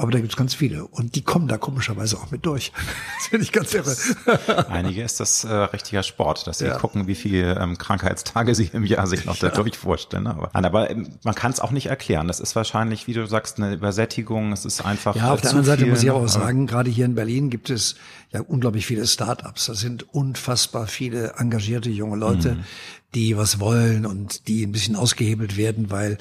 Aber 0.00 0.12
da 0.12 0.18
gibt's 0.18 0.36
ganz 0.36 0.54
viele. 0.54 0.86
Und 0.86 1.14
die 1.14 1.20
kommen 1.20 1.46
da 1.46 1.58
komischerweise 1.58 2.16
auch 2.16 2.30
mit 2.30 2.46
durch. 2.46 2.72
das 3.18 3.26
finde 3.26 3.44
ich 3.44 3.52
ganz 3.52 3.74
irre. 3.74 3.94
Einige 4.70 5.02
ist 5.02 5.20
das 5.20 5.44
äh, 5.44 5.52
richtiger 5.52 6.02
Sport, 6.02 6.46
dass 6.46 6.58
sie 6.58 6.68
ja. 6.68 6.78
gucken, 6.78 7.06
wie 7.06 7.14
viele 7.14 7.58
ähm, 7.60 7.76
Krankheitstage 7.76 8.54
sie 8.54 8.70
im 8.72 8.86
Jahr 8.86 9.06
sich 9.06 9.26
noch 9.26 9.36
ja. 9.36 9.50
dadurch 9.50 9.76
vorstellen. 9.76 10.26
Aber, 10.26 10.48
aber 10.54 10.90
ähm, 10.90 11.10
man 11.22 11.34
kann 11.34 11.52
es 11.52 11.60
auch 11.60 11.70
nicht 11.70 11.88
erklären. 11.88 12.28
Das 12.28 12.40
ist 12.40 12.56
wahrscheinlich, 12.56 13.08
wie 13.08 13.12
du 13.12 13.26
sagst, 13.26 13.58
eine 13.58 13.74
Übersättigung. 13.74 14.52
Es 14.52 14.64
ist 14.64 14.86
einfach. 14.86 15.16
Ja, 15.16 15.34
auf 15.34 15.42
der 15.42 15.50
anderen 15.50 15.66
Seite 15.66 15.84
muss 15.84 16.02
ich 16.02 16.10
auch 16.10 16.26
sagen, 16.28 16.66
gerade 16.66 16.88
hier 16.88 17.04
in 17.04 17.14
Berlin 17.14 17.50
gibt 17.50 17.68
es 17.68 17.96
ja 18.32 18.40
unglaublich 18.40 18.86
viele 18.86 19.06
Start-ups. 19.06 19.66
Das 19.66 19.80
sind 19.80 20.14
unfassbar 20.14 20.86
viele 20.86 21.34
engagierte 21.36 21.90
junge 21.90 22.16
Leute, 22.16 22.54
mhm. 22.54 22.64
die 23.14 23.36
was 23.36 23.60
wollen 23.60 24.06
und 24.06 24.48
die 24.48 24.64
ein 24.64 24.72
bisschen 24.72 24.96
ausgehebelt 24.96 25.58
werden, 25.58 25.90
weil 25.90 26.16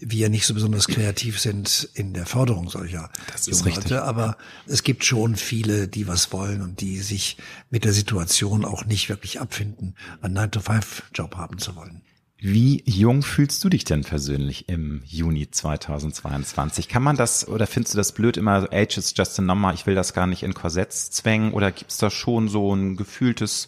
wir 0.00 0.28
nicht 0.28 0.46
so 0.46 0.54
besonders 0.54 0.86
kreativ 0.86 1.40
sind 1.40 1.88
in 1.94 2.14
der 2.14 2.26
Förderung 2.26 2.70
solcher 2.70 3.10
das 3.32 3.48
ist 3.48 3.64
richtig. 3.64 3.84
Leute, 3.84 4.04
aber 4.04 4.36
es 4.66 4.82
gibt 4.82 5.04
schon 5.04 5.36
viele, 5.36 5.88
die 5.88 6.06
was 6.06 6.32
wollen 6.32 6.62
und 6.62 6.80
die 6.80 6.98
sich 6.98 7.36
mit 7.70 7.84
der 7.84 7.92
Situation 7.92 8.64
auch 8.64 8.84
nicht 8.84 9.08
wirklich 9.08 9.40
abfinden, 9.40 9.94
einen 10.20 10.38
9-to-5-Job 10.38 11.36
haben 11.36 11.58
zu 11.58 11.76
wollen. 11.76 12.02
Wie 12.40 12.84
jung 12.86 13.22
fühlst 13.22 13.64
du 13.64 13.68
dich 13.68 13.82
denn 13.82 14.04
persönlich 14.04 14.68
im 14.68 15.02
Juni 15.04 15.50
2022? 15.50 16.86
Kann 16.86 17.02
man 17.02 17.16
das 17.16 17.48
oder 17.48 17.66
findest 17.66 17.94
du 17.94 17.96
das 17.98 18.12
blöd 18.12 18.36
immer, 18.36 18.68
age 18.72 18.96
is 18.96 19.12
just 19.16 19.40
a 19.40 19.42
number, 19.42 19.74
ich 19.74 19.86
will 19.86 19.96
das 19.96 20.14
gar 20.14 20.28
nicht 20.28 20.44
in 20.44 20.54
Korsetts 20.54 21.10
zwängen 21.10 21.52
oder 21.52 21.72
gibt's 21.72 21.98
da 21.98 22.10
schon 22.10 22.48
so 22.48 22.72
ein 22.72 22.96
gefühltes 22.96 23.66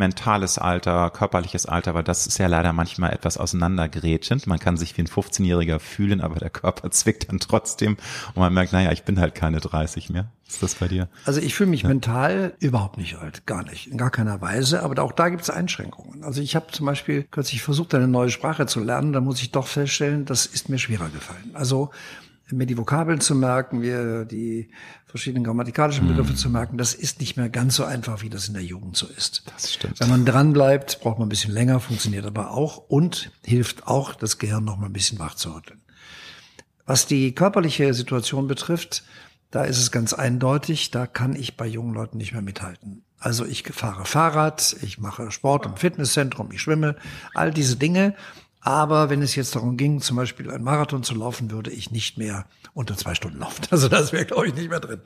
mentales 0.00 0.58
Alter, 0.58 1.10
körperliches 1.10 1.66
Alter, 1.66 1.94
weil 1.94 2.02
das 2.02 2.26
ist 2.26 2.38
ja 2.38 2.48
leider 2.48 2.72
manchmal 2.72 3.12
etwas 3.12 3.36
auseinandergerätschend. 3.36 4.48
Man 4.48 4.58
kann 4.58 4.76
sich 4.76 4.96
wie 4.96 5.02
ein 5.02 5.06
15-Jähriger 5.06 5.78
fühlen, 5.78 6.20
aber 6.20 6.40
der 6.40 6.50
Körper 6.50 6.90
zwickt 6.90 7.28
dann 7.28 7.38
trotzdem 7.38 7.96
und 8.34 8.36
man 8.36 8.52
merkt, 8.52 8.72
naja, 8.72 8.90
ich 8.90 9.04
bin 9.04 9.20
halt 9.20 9.36
keine 9.36 9.60
30 9.60 10.10
mehr. 10.10 10.32
Ist 10.48 10.62
das 10.64 10.74
bei 10.74 10.88
dir? 10.88 11.08
Also 11.26 11.40
ich 11.40 11.54
fühle 11.54 11.70
mich 11.70 11.82
ja. 11.82 11.88
mental 11.88 12.54
überhaupt 12.58 12.96
nicht 12.96 13.16
alt, 13.16 13.46
gar 13.46 13.62
nicht, 13.62 13.86
in 13.86 13.98
gar 13.98 14.10
keiner 14.10 14.40
Weise, 14.40 14.82
aber 14.82 15.00
auch 15.02 15.12
da 15.12 15.28
gibt 15.28 15.42
es 15.42 15.50
Einschränkungen. 15.50 16.24
Also 16.24 16.40
ich 16.40 16.56
habe 16.56 16.66
zum 16.72 16.86
Beispiel 16.86 17.22
kürzlich 17.30 17.62
versucht, 17.62 17.94
eine 17.94 18.08
neue 18.08 18.30
Sprache 18.30 18.66
zu 18.66 18.80
lernen, 18.80 19.12
da 19.12 19.20
muss 19.20 19.40
ich 19.40 19.52
doch 19.52 19.68
feststellen, 19.68 20.24
das 20.24 20.46
ist 20.46 20.68
mir 20.68 20.78
schwerer 20.78 21.08
gefallen. 21.10 21.50
Also 21.54 21.90
mir 22.52 22.66
die 22.66 22.76
Vokabeln 22.76 23.20
zu 23.20 23.34
merken, 23.34 23.78
mir 23.78 24.24
die 24.24 24.70
verschiedenen 25.10 25.44
grammatikalischen 25.44 26.08
Begriffe 26.08 26.32
mm. 26.32 26.36
zu 26.36 26.50
merken, 26.50 26.78
das 26.78 26.94
ist 26.94 27.20
nicht 27.20 27.36
mehr 27.36 27.48
ganz 27.48 27.76
so 27.76 27.84
einfach, 27.84 28.22
wie 28.22 28.30
das 28.30 28.48
in 28.48 28.54
der 28.54 28.62
Jugend 28.62 28.96
so 28.96 29.06
ist. 29.06 29.42
Das 29.52 29.74
stimmt. 29.74 30.00
Wenn 30.00 30.08
man 30.08 30.24
dran 30.24 30.52
bleibt, 30.52 31.00
braucht 31.00 31.18
man 31.18 31.26
ein 31.26 31.30
bisschen 31.30 31.52
länger, 31.52 31.80
funktioniert 31.80 32.24
aber 32.26 32.52
auch 32.52 32.78
und 32.88 33.30
hilft 33.44 33.86
auch, 33.86 34.14
das 34.14 34.38
Gehirn 34.38 34.64
noch 34.64 34.76
mal 34.76 34.86
ein 34.86 34.92
bisschen 34.92 35.18
wach 35.18 35.34
zu 35.34 35.54
rütteln. 35.54 35.80
Was 36.86 37.06
die 37.06 37.34
körperliche 37.34 37.94
Situation 37.94 38.48
betrifft, 38.48 39.04
da 39.50 39.64
ist 39.64 39.78
es 39.78 39.90
ganz 39.90 40.12
eindeutig, 40.12 40.90
da 40.90 41.06
kann 41.06 41.34
ich 41.34 41.56
bei 41.56 41.66
jungen 41.66 41.94
Leuten 41.94 42.18
nicht 42.18 42.32
mehr 42.32 42.42
mithalten. 42.42 43.04
Also 43.18 43.44
ich 43.44 43.64
fahre 43.64 44.06
Fahrrad, 44.06 44.76
ich 44.82 44.98
mache 44.98 45.30
Sport 45.30 45.66
im 45.66 45.76
Fitnesszentrum, 45.76 46.50
ich 46.52 46.62
schwimme, 46.62 46.96
all 47.34 47.50
diese 47.50 47.76
Dinge. 47.76 48.14
Aber 48.60 49.08
wenn 49.08 49.22
es 49.22 49.34
jetzt 49.34 49.56
darum 49.56 49.76
ging, 49.76 50.00
zum 50.00 50.16
Beispiel 50.16 50.50
ein 50.50 50.62
Marathon 50.62 51.02
zu 51.02 51.14
laufen, 51.14 51.50
würde 51.50 51.70
ich 51.70 51.90
nicht 51.90 52.18
mehr 52.18 52.44
unter 52.74 52.96
zwei 52.96 53.14
Stunden 53.14 53.38
laufen. 53.38 53.62
Also 53.70 53.88
das 53.88 54.12
wäre, 54.12 54.26
glaube 54.26 54.48
ich, 54.48 54.54
nicht 54.54 54.68
mehr 54.68 54.80
drin. 54.80 55.00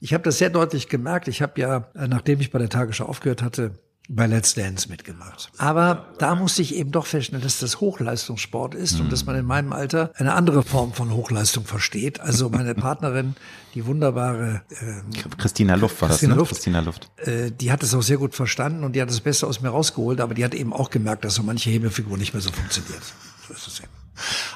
Ich 0.00 0.14
habe 0.14 0.24
das 0.24 0.38
sehr 0.38 0.50
deutlich 0.50 0.88
gemerkt. 0.88 1.28
Ich 1.28 1.42
habe 1.42 1.60
ja, 1.60 1.88
nachdem 1.94 2.40
ich 2.40 2.50
bei 2.50 2.58
der 2.58 2.68
Tagesschau 2.68 3.06
aufgehört 3.06 3.42
hatte, 3.42 3.72
bei 4.08 4.26
Let's 4.26 4.54
Dance 4.54 4.88
mitgemacht. 4.88 5.50
Aber 5.58 6.06
da 6.18 6.34
musste 6.34 6.62
ich 6.62 6.74
eben 6.74 6.90
doch 6.90 7.06
feststellen, 7.06 7.42
dass 7.42 7.58
das 7.58 7.80
Hochleistungssport 7.80 8.74
ist 8.74 8.94
mhm. 8.94 9.02
und 9.02 9.12
dass 9.12 9.26
man 9.26 9.36
in 9.36 9.44
meinem 9.44 9.72
Alter 9.72 10.12
eine 10.16 10.32
andere 10.32 10.62
Form 10.62 10.94
von 10.94 11.12
Hochleistung 11.12 11.64
versteht. 11.64 12.18
Also 12.20 12.48
meine 12.48 12.74
Partnerin, 12.74 13.36
die 13.74 13.84
wunderbare 13.84 14.62
äh, 14.70 15.36
Christina 15.36 15.74
Luft 15.74 16.00
war 16.00 16.08
Christina 16.08 16.30
das, 16.30 16.36
ne? 16.36 16.40
Luft, 16.40 16.52
Christina 16.52 16.80
Luft. 16.80 17.10
Äh, 17.16 17.50
die 17.50 17.70
hat 17.70 17.82
es 17.82 17.94
auch 17.94 18.02
sehr 18.02 18.16
gut 18.16 18.34
verstanden 18.34 18.82
und 18.82 18.96
die 18.96 19.02
hat 19.02 19.10
das 19.10 19.20
Beste 19.20 19.46
aus 19.46 19.60
mir 19.60 19.68
rausgeholt, 19.68 20.20
aber 20.20 20.32
die 20.32 20.44
hat 20.44 20.54
eben 20.54 20.72
auch 20.72 20.88
gemerkt, 20.88 21.24
dass 21.24 21.34
so 21.34 21.42
manche 21.42 21.68
Hebelfigur 21.68 22.16
nicht 22.16 22.32
mehr 22.32 22.40
so 22.40 22.50
funktioniert. 22.50 23.02
So 23.46 23.52
ist 23.52 23.66
es 23.66 23.80
eben. 23.80 23.97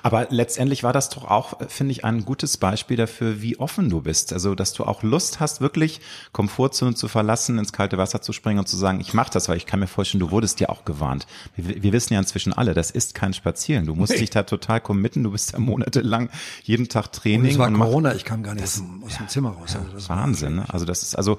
Aber 0.03 0.27
letztendlich 0.31 0.83
war 0.83 0.93
das 0.93 1.09
doch 1.09 1.25
auch, 1.25 1.55
finde 1.69 1.93
ich, 1.93 2.05
ein 2.05 2.25
gutes 2.25 2.57
Beispiel 2.57 2.97
dafür, 2.97 3.43
wie 3.43 3.59
offen 3.59 3.91
du 3.91 4.03
bist. 4.03 4.33
Also, 4.33 4.55
dass 4.55 4.73
du 4.73 4.85
auch 4.85 5.03
Lust 5.03 5.41
hast, 5.41 5.61
wirklich 5.61 6.01
Komfortzone 6.33 6.95
zu 6.95 7.09
verlassen, 7.09 7.59
ins 7.59 7.73
kalte 7.73 7.99
Wasser 7.99 8.23
zu 8.23 8.33
springen 8.33 8.59
und 8.59 8.69
zu 8.69 8.77
sagen, 8.77 9.01
ich 9.01 9.15
mache 9.15 9.31
das, 9.33 9.49
weil 9.49 9.57
ich 9.57 9.67
kann 9.67 9.81
mir 9.81 9.87
vorstellen, 9.87 10.21
du 10.21 10.31
wurdest 10.31 10.61
ja 10.61 10.69
auch 10.69 10.85
gewarnt. 10.85 11.27
Wir, 11.57 11.83
wir 11.83 11.93
wissen 11.93 12.15
ja 12.15 12.21
inzwischen 12.21 12.53
alle, 12.53 12.75
das 12.75 12.91
ist 12.91 13.15
kein 13.15 13.33
Spazieren. 13.33 13.87
Du 13.87 13.95
musst 13.95 14.13
nee. 14.13 14.19
dich 14.19 14.31
da 14.31 14.43
total 14.43 14.81
committen. 14.81 15.23
Du 15.23 15.31
bist 15.33 15.53
ja 15.53 15.59
monatelang 15.59 16.31
jeden 16.63 16.89
Tag 16.89 17.13
Training. 17.13 17.41
Und 17.43 17.51
es 17.51 17.59
war 17.59 17.69
und 17.69 17.79
Corona, 17.79 18.15
ich 18.15 18.25
kam 18.25 18.43
gar 18.43 18.55
nicht 18.55 18.65
das, 18.65 18.81
aus, 18.81 18.87
dem, 18.87 19.05
aus 19.05 19.17
dem 19.17 19.29
Zimmer 19.29 19.51
raus. 19.51 19.77
Also 19.77 20.09
Wahnsinn. 20.09 20.57
Ne? 20.57 20.65
Also 20.69 20.85
das 20.85 21.03
ist 21.03 21.17
also 21.17 21.39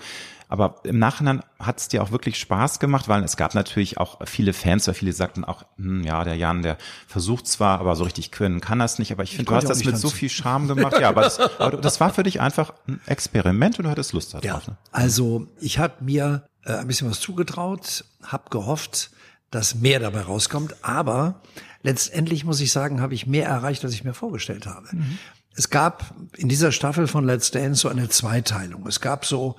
aber 0.53 0.75
im 0.83 0.99
Nachhinein 0.99 1.41
hat 1.57 1.79
es 1.79 1.87
dir 1.87 2.03
auch 2.03 2.11
wirklich 2.11 2.37
Spaß 2.37 2.77
gemacht, 2.77 3.07
weil 3.07 3.23
es 3.23 3.37
gab 3.37 3.55
natürlich 3.55 3.97
auch 3.97 4.19
viele 4.27 4.53
Fans, 4.53 4.85
weil 4.85 4.93
viele 4.93 5.11
sagten 5.11 5.43
auch, 5.43 5.65
hm, 5.77 6.03
ja, 6.03 6.23
der 6.23 6.35
Jan, 6.35 6.61
der 6.61 6.77
versucht 7.07 7.47
zwar, 7.47 7.79
aber 7.79 7.95
so 7.95 8.03
richtig 8.03 8.29
können 8.29 8.61
kann 8.61 8.77
das 8.77 8.99
nicht. 8.99 9.11
Aber 9.11 9.23
ich 9.23 9.31
finde, 9.31 9.45
du 9.45 9.55
hast 9.55 9.67
das 9.67 9.83
mit 9.83 9.97
so 9.97 10.11
viel 10.11 10.29
Charme 10.29 10.67
gemacht. 10.67 10.99
ja, 11.01 11.09
aber 11.09 11.23
das, 11.23 11.39
aber 11.59 11.77
das, 11.77 11.99
war 11.99 12.13
für 12.13 12.21
dich 12.21 12.39
einfach 12.39 12.71
ein 12.87 13.01
Experiment 13.07 13.79
und 13.79 13.85
du 13.85 13.89
hattest 13.89 14.13
Lust 14.13 14.35
darauf. 14.35 14.45
Ja, 14.45 14.61
ne? 14.67 14.77
also 14.91 15.47
ich 15.59 15.79
habe 15.79 15.95
mir 16.01 16.47
äh, 16.65 16.73
ein 16.73 16.85
bisschen 16.85 17.09
was 17.09 17.19
zugetraut, 17.19 18.05
habe 18.21 18.51
gehofft, 18.51 19.09
dass 19.49 19.73
mehr 19.73 19.99
dabei 19.99 20.21
rauskommt, 20.21 20.75
aber 20.83 21.41
letztendlich 21.81 22.45
muss 22.45 22.61
ich 22.61 22.71
sagen, 22.71 23.01
habe 23.01 23.15
ich 23.15 23.25
mehr 23.25 23.47
erreicht, 23.47 23.83
als 23.83 23.95
ich 23.95 24.03
mir 24.03 24.13
vorgestellt 24.13 24.67
habe. 24.67 24.85
Mhm. 24.91 25.17
Es 25.55 25.71
gab 25.71 26.13
in 26.37 26.47
dieser 26.47 26.71
Staffel 26.71 27.07
von 27.07 27.25
Let's 27.25 27.49
Dance 27.49 27.81
so 27.81 27.89
eine 27.89 28.07
Zweiteilung. 28.09 28.85
Es 28.85 29.01
gab 29.01 29.25
so 29.25 29.55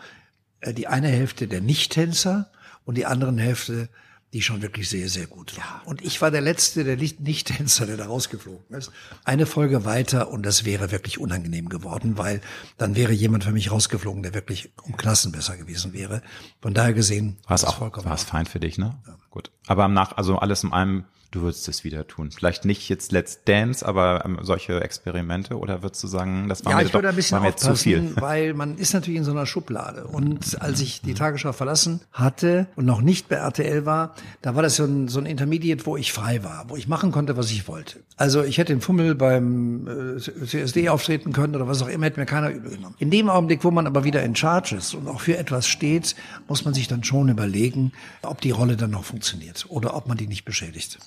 die 0.73 0.87
eine 0.87 1.09
Hälfte 1.09 1.49
der 1.49 1.61
Nicht-Tänzer 1.61 2.51
und 2.85 2.97
die 2.97 3.07
andere 3.07 3.35
Hälfte 3.37 3.89
die 4.35 4.43
schon 4.43 4.63
wirklich 4.63 4.91
sehr, 4.91 5.09
sehr 5.09 5.29
gut 5.29 5.57
war. 5.57 5.83
Und 5.85 6.03
ich 6.03 6.21
war 6.21 6.33
der 6.33 6.41
Letzte, 6.41 6.83
der 6.83 6.97
Nicht-Tänzer, 6.97 7.87
der 7.87 7.97
da 7.97 8.07
rausgeflogen 8.07 8.77
ist. 8.77 8.91
Eine 9.25 9.47
Folge 9.47 9.85
weiter 9.85 10.29
und 10.29 10.45
das 10.45 10.65
wäre 10.65 10.91
wirklich 10.91 11.21
unangenehm 11.21 11.69
geworden, 11.69 12.19
weil 12.19 12.41
dann 12.77 12.97
wäre 12.97 13.13
jemand 13.13 13.45
für 13.45 13.53
mich 13.53 13.71
rausgeflogen, 13.71 14.25
der 14.25 14.35
wirklich 14.35 14.73
um 14.83 14.97
Klassen 14.97 15.31
besser 15.31 15.57
gewesen 15.57 15.93
wäre. 15.93 16.21
Von 16.61 16.75
daher 16.75 16.95
gesehen 16.95 17.37
war 17.47 17.55
es 17.55 17.65
auch 17.65 17.79
vollkommen 17.79 18.07
war 18.07 18.15
es 18.15 18.25
fein 18.25 18.47
für 18.47 18.59
dich, 18.59 18.77
ne? 18.77 18.99
Ja. 19.07 19.17
Gut. 19.31 19.53
Aber 19.69 19.87
nach, 19.87 20.17
also 20.17 20.37
alles 20.39 20.65
in 20.65 20.73
allem 20.73 21.05
du 21.35 21.43
würdest 21.43 21.69
es 21.69 21.85
wieder 21.85 22.07
tun. 22.07 22.31
Vielleicht 22.31 22.65
nicht 22.65 22.89
jetzt 22.89 23.13
Let's 23.13 23.41
Dance, 23.45 23.85
aber 23.85 24.25
ähm, 24.25 24.39
solche 24.43 24.81
Experimente 24.81 25.59
oder 25.59 25.83
würdest 25.83 26.03
du 26.03 26.07
sagen, 26.07 26.49
das 26.49 26.65
war 26.65 26.73
ja, 26.73 26.79
mir, 26.79 26.85
ich 26.85 26.93
doch, 26.93 27.03
ein 27.03 27.15
bisschen 27.15 27.43
war 27.43 27.57
zu 27.57 27.75
viel? 27.75 28.15
Weil 28.17 28.55
man 28.55 28.77
ist 28.77 28.95
natürlich 28.95 29.19
in 29.19 29.25
so 29.25 29.33
einer 29.33 29.47
Schublade. 29.47 30.07
Und 30.07 30.61
als 30.63 30.81
ich 30.81 31.01
die 31.01 31.15
Tagesschau 31.15 31.53
verlassen 31.53 32.01
hatte 32.13 32.67
und 32.77 32.85
noch 32.85 33.01
nicht 33.01 33.29
bei 33.29 33.37
RTL 33.37 33.85
war, 33.85 34.15
da 34.43 34.55
war 34.55 34.63
das 34.63 34.77
so 34.77 34.85
ein, 34.85 35.09
so 35.09 35.19
ein 35.19 35.27
Intermediate, 35.27 35.85
wo 35.87 35.97
ich 35.97 36.13
frei 36.13 36.45
war, 36.45 36.67
wo 36.69 36.77
ich 36.77 36.87
machen 36.87 37.11
konnte, 37.11 37.37
was 37.37 37.51
ich 37.51 37.67
wollte. 37.67 38.01
Also 38.17 38.43
ich 38.43 38.59
hätte 38.59 38.73
den 38.73 38.81
Fummel 38.81 39.15
beim 39.15 40.17
äh, 40.17 40.21
CSD 40.21 40.89
auftreten 40.89 41.33
können 41.33 41.57
oder 41.57 41.67
was 41.67 41.83
auch 41.83 41.89
immer, 41.89 42.07
hätte 42.07 42.21
mir 42.21 42.27
keiner 42.27 42.51
übel 42.51 42.71
genommen. 42.71 42.95
In 42.99 43.11
dem 43.11 43.29
Augenblick, 43.29 43.65
wo 43.65 43.71
man 43.71 43.87
aber 43.87 44.05
wieder 44.05 44.23
in 44.23 44.37
Charge 44.37 44.77
ist 44.77 44.95
und 44.95 45.09
auch 45.09 45.21
für 45.21 45.37
etwas 45.37 45.67
steht, 45.67 46.15
muss 46.47 46.65
man 46.65 46.75
sich 46.75 46.87
dann 46.87 47.03
schon 47.03 47.29
überlegen, 47.29 47.93
ob 48.23 48.41
die 48.41 48.53
Rolle 48.53 48.77
dann 48.77 48.91
noch 48.91 49.05
funktioniert 49.05 49.67
oder 49.69 49.97
ob 49.97 50.07
man 50.07 50.17
die 50.17 50.29
nicht 50.29 50.45
beschädigt. 50.45 50.99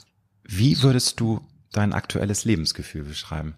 Wie 0.48 0.82
würdest 0.82 1.20
du 1.20 1.42
dein 1.72 1.94
aktuelles 1.94 2.46
Lebensgefühl 2.46 3.04
beschreiben? 3.04 3.56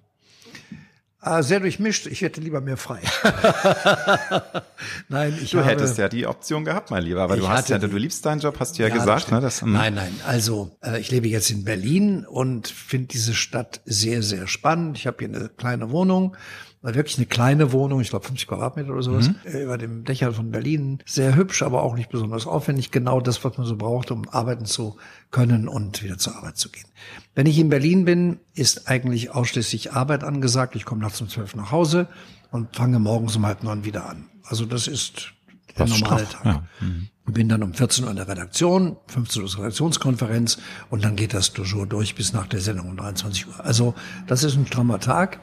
Ah, 1.22 1.44
sehr 1.44 1.60
durchmischt. 1.60 2.08
Ich 2.08 2.22
hätte 2.22 2.40
lieber 2.40 2.62
mehr 2.62 2.78
frei. 2.78 3.02
nein, 5.10 5.38
ich 5.42 5.52
Du 5.52 5.60
habe, 5.60 5.70
hättest 5.70 5.98
ja 5.98 6.08
die 6.08 6.26
Option 6.26 6.64
gehabt, 6.64 6.92
mein 6.92 7.04
Lieber, 7.04 7.22
aber 7.24 7.36
du 7.36 7.50
hast 7.50 7.68
ja, 7.68 7.78
du 7.78 7.88
liebst 7.88 8.26
deinen 8.26 8.40
Job, 8.40 8.58
hast 8.58 8.80
du 8.80 8.84
ja, 8.84 8.88
ja 8.88 8.96
gesagt. 8.96 9.30
Ne, 9.30 9.42
das, 9.42 9.62
hm. 9.62 9.74
nein, 9.74 9.96
nein. 9.96 10.18
Also 10.26 10.72
äh, 10.82 10.98
ich 10.98 11.12
lebe 11.12 11.28
jetzt 11.28 11.52
in 11.52 11.66
Berlin 11.66 12.26
und 12.26 12.70
finde 12.70 13.08
diese 13.08 13.34
Stadt 13.34 13.82
sehr, 13.84 14.24
sehr 14.24 14.48
spannend. 14.48 14.98
Ich 14.98 15.08
habe 15.08 15.18
hier 15.20 15.28
eine 15.28 15.50
kleine 15.50 15.92
Wohnung 15.92 16.38
war 16.82 16.96
wirklich 16.96 17.18
eine 17.18 17.26
kleine 17.26 17.72
Wohnung, 17.74 18.00
ich 18.00 18.10
glaube 18.10 18.26
50 18.26 18.48
Quadratmeter 18.48 18.92
oder 18.92 19.04
sowas, 19.04 19.30
mhm. 19.30 19.36
Äh, 19.44 19.64
über 19.64 19.78
dem 19.78 20.06
Dächer 20.06 20.32
von 20.32 20.50
Berlin. 20.50 21.00
Sehr 21.06 21.36
hübsch, 21.36 21.62
aber 21.62 21.84
auch 21.84 21.96
nicht 21.96 22.10
besonders 22.10 22.48
aufwendig. 22.48 22.92
Genau 22.92 23.20
das, 23.20 23.44
was 23.44 23.58
man 23.58 23.68
so 23.68 23.76
braucht, 23.76 24.12
um 24.12 24.28
arbeiten 24.30 24.66
zu 24.66 24.98
können 25.32 25.68
und 25.68 26.04
wieder 26.04 26.18
zur 26.18 26.38
Arbeit 26.38 26.58
zu 26.58 26.70
gehen. 26.70 26.88
Wenn 27.36 27.48
ich 27.48 27.60
in 27.60 27.70
Berlin 27.70 28.06
bin, 28.06 28.40
ist 28.54 28.88
eigentlich 28.88 29.32
ausschließlich 29.32 29.92
Arbeit 29.94 30.24
angesagt. 30.24 30.76
Ich 30.76 30.86
komme 30.86 31.02
nachts 31.02 31.20
um 31.20 31.28
zwölf 31.28 31.56
nach 31.56 31.72
Hause 31.72 32.08
und 32.52 32.76
fange 32.76 33.00
morgens 33.00 33.36
um 33.36 33.46
halb 33.46 33.64
neun 33.64 33.84
wieder 33.84 34.10
an. 34.10 34.30
Also 34.44 34.66
das 34.66 34.88
ist 34.88 35.34
der 35.78 35.86
das 35.86 36.00
normale 36.00 36.28
Tag. 36.30 36.46
Ja. 36.46 36.64
Mhm. 36.80 37.10
Bin 37.26 37.48
dann 37.48 37.62
um 37.62 37.76
14 37.76 38.06
Uhr 38.06 38.10
in 38.10 38.16
der 38.16 38.28
Redaktion, 38.28 38.98
15 39.06 39.44
Uhr 39.44 39.48
ist 39.48 39.60
Redaktionskonferenz 39.60 40.58
und 40.90 41.06
dann 41.06 41.16
geht 41.16 41.36
das 41.36 41.54
toujours 41.54 41.88
durch 41.88 42.16
bis 42.16 42.34
nach 42.34 42.48
der 42.48 42.60
Sendung 42.60 42.90
um 42.90 42.98
23 42.98 43.48
Uhr. 43.48 43.64
Also 43.64 43.94
das 44.26 44.44
ist 44.44 44.56
ein 44.56 44.66
strammer 44.66 45.00
Tag 45.00 45.40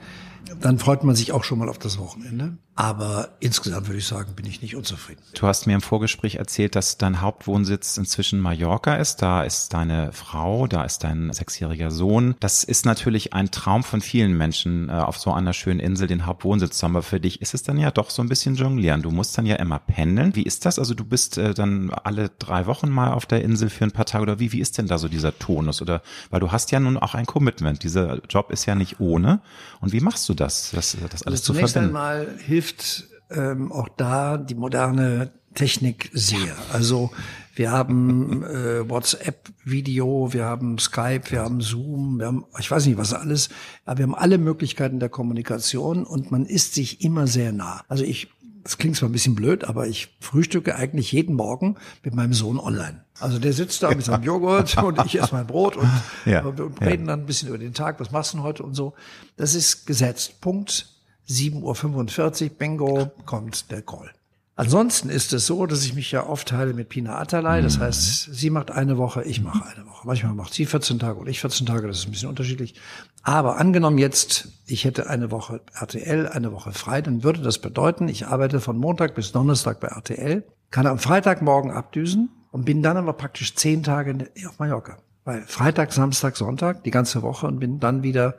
dann 0.60 0.78
freut 0.78 1.04
man 1.04 1.14
sich 1.14 1.32
auch 1.32 1.44
schon 1.44 1.58
mal 1.58 1.68
auf 1.68 1.78
das 1.78 1.98
Wochenende. 1.98 2.58
Aber 2.78 3.30
insgesamt 3.40 3.88
würde 3.88 3.98
ich 3.98 4.06
sagen, 4.06 4.34
bin 4.36 4.44
ich 4.44 4.60
nicht 4.60 4.76
unzufrieden. 4.76 5.22
Du 5.32 5.46
hast 5.46 5.66
mir 5.66 5.72
im 5.72 5.80
Vorgespräch 5.80 6.34
erzählt, 6.34 6.76
dass 6.76 6.98
dein 6.98 7.22
Hauptwohnsitz 7.22 7.96
inzwischen 7.96 8.38
Mallorca 8.38 8.96
ist. 8.96 9.22
Da 9.22 9.44
ist 9.44 9.72
deine 9.72 10.12
Frau, 10.12 10.66
da 10.66 10.84
ist 10.84 11.02
dein 11.02 11.32
sechsjähriger 11.32 11.90
Sohn. 11.90 12.34
Das 12.38 12.64
ist 12.64 12.84
natürlich 12.84 13.32
ein 13.32 13.50
Traum 13.50 13.82
von 13.82 14.02
vielen 14.02 14.36
Menschen, 14.36 14.90
äh, 14.90 14.92
auf 14.92 15.16
so 15.16 15.32
einer 15.32 15.54
schönen 15.54 15.80
Insel 15.80 16.06
den 16.06 16.26
Hauptwohnsitz 16.26 16.76
zu 16.76 16.84
haben. 16.84 16.96
Aber 16.96 17.02
für 17.02 17.18
dich 17.18 17.40
ist 17.40 17.54
es 17.54 17.62
dann 17.62 17.78
ja 17.78 17.90
doch 17.90 18.10
so 18.10 18.20
ein 18.20 18.28
bisschen 18.28 18.56
jonglieren. 18.56 19.00
Du 19.00 19.10
musst 19.10 19.38
dann 19.38 19.46
ja 19.46 19.56
immer 19.56 19.78
pendeln. 19.78 20.36
Wie 20.36 20.42
ist 20.42 20.66
das? 20.66 20.78
Also 20.78 20.92
du 20.92 21.04
bist 21.06 21.38
äh, 21.38 21.54
dann 21.54 21.90
alle 21.90 22.30
drei 22.38 22.66
Wochen 22.66 22.90
mal 22.90 23.12
auf 23.12 23.24
der 23.24 23.42
Insel 23.42 23.70
für 23.70 23.84
ein 23.84 23.92
paar 23.92 24.04
Tage 24.04 24.20
oder 24.20 24.38
wie? 24.38 24.52
Wie 24.52 24.60
ist 24.60 24.76
denn 24.76 24.86
da 24.86 24.98
so 24.98 25.08
dieser 25.08 25.38
Tonus? 25.38 25.80
Oder 25.80 26.02
weil 26.28 26.40
du 26.40 26.52
hast 26.52 26.72
ja 26.72 26.80
nun 26.80 26.98
auch 26.98 27.14
ein 27.14 27.24
Commitment. 27.24 27.82
Dieser 27.82 28.20
Job 28.28 28.50
ist 28.50 28.66
ja 28.66 28.74
nicht 28.74 29.00
ohne. 29.00 29.40
Und 29.80 29.94
wie 29.94 30.00
machst 30.00 30.28
du 30.28 30.34
das, 30.34 30.72
das, 30.74 30.94
das 31.10 31.22
alles 31.22 31.40
also 31.40 31.54
zu 31.54 31.54
verbinden? 31.54 31.96
Einmal 31.96 32.28
hilft 32.44 32.65
hilft 32.66 33.04
ähm, 33.30 33.72
auch 33.72 33.88
da 33.96 34.36
die 34.38 34.54
moderne 34.54 35.30
Technik 35.54 36.10
sehr. 36.12 36.54
Also 36.72 37.10
wir 37.54 37.70
haben 37.70 38.42
äh, 38.44 38.88
WhatsApp-Video, 38.88 40.32
wir 40.32 40.44
haben 40.44 40.78
Skype, 40.78 41.30
wir 41.30 41.40
haben 41.40 41.60
Zoom, 41.60 42.18
wir 42.18 42.26
haben, 42.26 42.44
ich 42.58 42.70
weiß 42.70 42.86
nicht 42.86 42.98
was 42.98 43.14
alles, 43.14 43.48
aber 43.84 43.98
wir 43.98 44.02
haben 44.04 44.14
alle 44.14 44.38
Möglichkeiten 44.38 45.00
der 45.00 45.08
Kommunikation 45.08 46.04
und 46.04 46.30
man 46.30 46.44
ist 46.44 46.74
sich 46.74 47.02
immer 47.02 47.26
sehr 47.26 47.52
nah. 47.52 47.82
Also 47.88 48.04
ich, 48.04 48.28
das 48.62 48.76
klingt 48.76 48.96
zwar 48.96 49.08
ein 49.08 49.12
bisschen 49.12 49.34
blöd, 49.34 49.64
aber 49.64 49.86
ich 49.86 50.14
frühstücke 50.20 50.76
eigentlich 50.76 51.12
jeden 51.12 51.34
Morgen 51.34 51.76
mit 52.04 52.14
meinem 52.14 52.34
Sohn 52.34 52.60
online. 52.60 53.04
Also 53.18 53.38
der 53.38 53.54
sitzt 53.54 53.82
da 53.82 53.88
mit 53.88 54.04
seinem 54.04 54.24
Joghurt 54.24 54.76
und 54.82 55.02
ich 55.06 55.18
esse 55.18 55.34
mein 55.34 55.46
Brot 55.46 55.76
und, 55.76 55.90
ja, 56.26 56.44
und 56.44 56.60
reden 56.82 57.06
ja. 57.06 57.12
dann 57.12 57.20
ein 57.20 57.26
bisschen 57.26 57.48
über 57.48 57.58
den 57.58 57.72
Tag, 57.72 57.98
was 57.98 58.10
machst 58.10 58.34
du 58.34 58.36
denn 58.36 58.44
heute 58.44 58.62
und 58.62 58.74
so. 58.74 58.92
Das 59.36 59.54
ist 59.54 59.86
gesetzt. 59.86 60.42
Punkt 60.42 60.95
7.45 61.28 62.44
Uhr, 62.44 62.50
bingo, 62.50 63.10
kommt 63.24 63.70
der 63.70 63.82
Call. 63.82 64.10
Ansonsten 64.58 65.10
ist 65.10 65.34
es 65.34 65.44
so, 65.44 65.66
dass 65.66 65.84
ich 65.84 65.94
mich 65.94 66.10
ja 66.12 66.22
aufteile 66.22 66.72
mit 66.72 66.88
Pina 66.88 67.18
Atalay. 67.18 67.60
Das 67.60 67.76
mhm. 67.76 67.82
heißt, 67.82 68.34
sie 68.34 68.48
macht 68.48 68.70
eine 68.70 68.96
Woche, 68.96 69.22
ich 69.22 69.42
mache 69.42 69.66
eine 69.66 69.86
Woche. 69.86 70.06
Manchmal 70.06 70.32
macht 70.32 70.54
sie 70.54 70.64
14 70.64 70.98
Tage 70.98 71.20
und 71.20 71.28
ich 71.28 71.42
14 71.42 71.66
Tage, 71.66 71.86
das 71.86 71.98
ist 71.98 72.08
ein 72.08 72.12
bisschen 72.12 72.30
unterschiedlich. 72.30 72.74
Aber 73.22 73.58
angenommen 73.58 73.98
jetzt, 73.98 74.48
ich 74.66 74.86
hätte 74.86 75.10
eine 75.10 75.30
Woche 75.30 75.60
RTL, 75.74 76.26
eine 76.28 76.52
Woche 76.52 76.72
frei, 76.72 77.02
dann 77.02 77.22
würde 77.22 77.42
das 77.42 77.58
bedeuten, 77.58 78.08
ich 78.08 78.28
arbeite 78.28 78.60
von 78.60 78.78
Montag 78.78 79.14
bis 79.14 79.30
Donnerstag 79.30 79.78
bei 79.78 79.88
RTL, 79.88 80.42
kann 80.70 80.86
am 80.86 80.98
Freitagmorgen 80.98 81.70
abdüsen 81.70 82.30
und 82.50 82.64
bin 82.64 82.82
dann 82.82 82.96
aber 82.96 83.12
praktisch 83.12 83.54
zehn 83.56 83.82
Tage 83.82 84.30
auf 84.48 84.58
Mallorca. 84.58 84.96
Weil 85.24 85.42
Freitag, 85.42 85.92
Samstag, 85.92 86.36
Sonntag, 86.36 86.82
die 86.84 86.90
ganze 86.90 87.20
Woche 87.20 87.46
und 87.46 87.58
bin 87.58 87.78
dann 87.78 88.02
wieder 88.02 88.36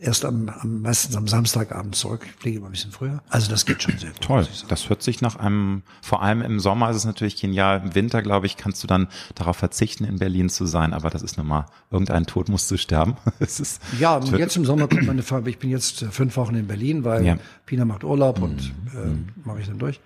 erst 0.00 0.24
am, 0.24 0.48
am 0.48 0.80
meistens 0.80 1.14
am 1.14 1.28
Samstagabend 1.28 1.94
zurück. 1.94 2.26
Ich 2.26 2.32
fliege 2.32 2.58
immer 2.58 2.68
ein 2.68 2.72
bisschen 2.72 2.90
früher. 2.90 3.22
Also 3.28 3.50
das 3.50 3.66
geht 3.66 3.82
schon 3.82 3.98
sehr 3.98 4.10
gut. 4.10 4.20
Toll. 4.22 4.46
Das 4.68 4.88
hört 4.88 5.02
sich 5.02 5.20
nach 5.20 5.36
einem, 5.36 5.82
vor 6.02 6.22
allem 6.22 6.42
im 6.42 6.58
Sommer 6.58 6.90
ist 6.90 6.96
es 6.96 7.04
natürlich 7.04 7.40
genial. 7.40 7.82
Im 7.84 7.94
Winter, 7.94 8.22
glaube 8.22 8.46
ich, 8.46 8.56
kannst 8.56 8.82
du 8.82 8.86
dann 8.86 9.08
darauf 9.34 9.56
verzichten, 9.56 10.04
in 10.04 10.18
Berlin 10.18 10.48
zu 10.48 10.66
sein. 10.66 10.94
Aber 10.94 11.10
das 11.10 11.22
ist 11.22 11.36
nun 11.36 11.46
mal, 11.46 11.66
irgendein 11.90 12.26
Tod 12.26 12.48
musst 12.48 12.70
du 12.70 12.78
sterben. 12.78 13.16
es 13.38 13.60
ist, 13.60 13.82
ja, 13.98 14.16
und 14.16 14.36
jetzt 14.36 14.56
im 14.56 14.64
Sommer 14.64 14.88
kommt 14.88 15.06
meine 15.06 15.22
Frage, 15.22 15.50
ich 15.50 15.58
bin 15.58 15.70
jetzt 15.70 16.04
fünf 16.10 16.36
Wochen 16.36 16.54
in 16.54 16.66
Berlin, 16.66 17.04
weil 17.04 17.24
ja. 17.24 17.36
Pina 17.66 17.84
macht 17.84 18.02
Urlaub 18.02 18.38
mhm. 18.38 18.44
und 18.44 18.60
äh, 18.94 19.46
mache 19.46 19.60
ich 19.60 19.66
dann 19.66 19.78
durch. 19.78 20.00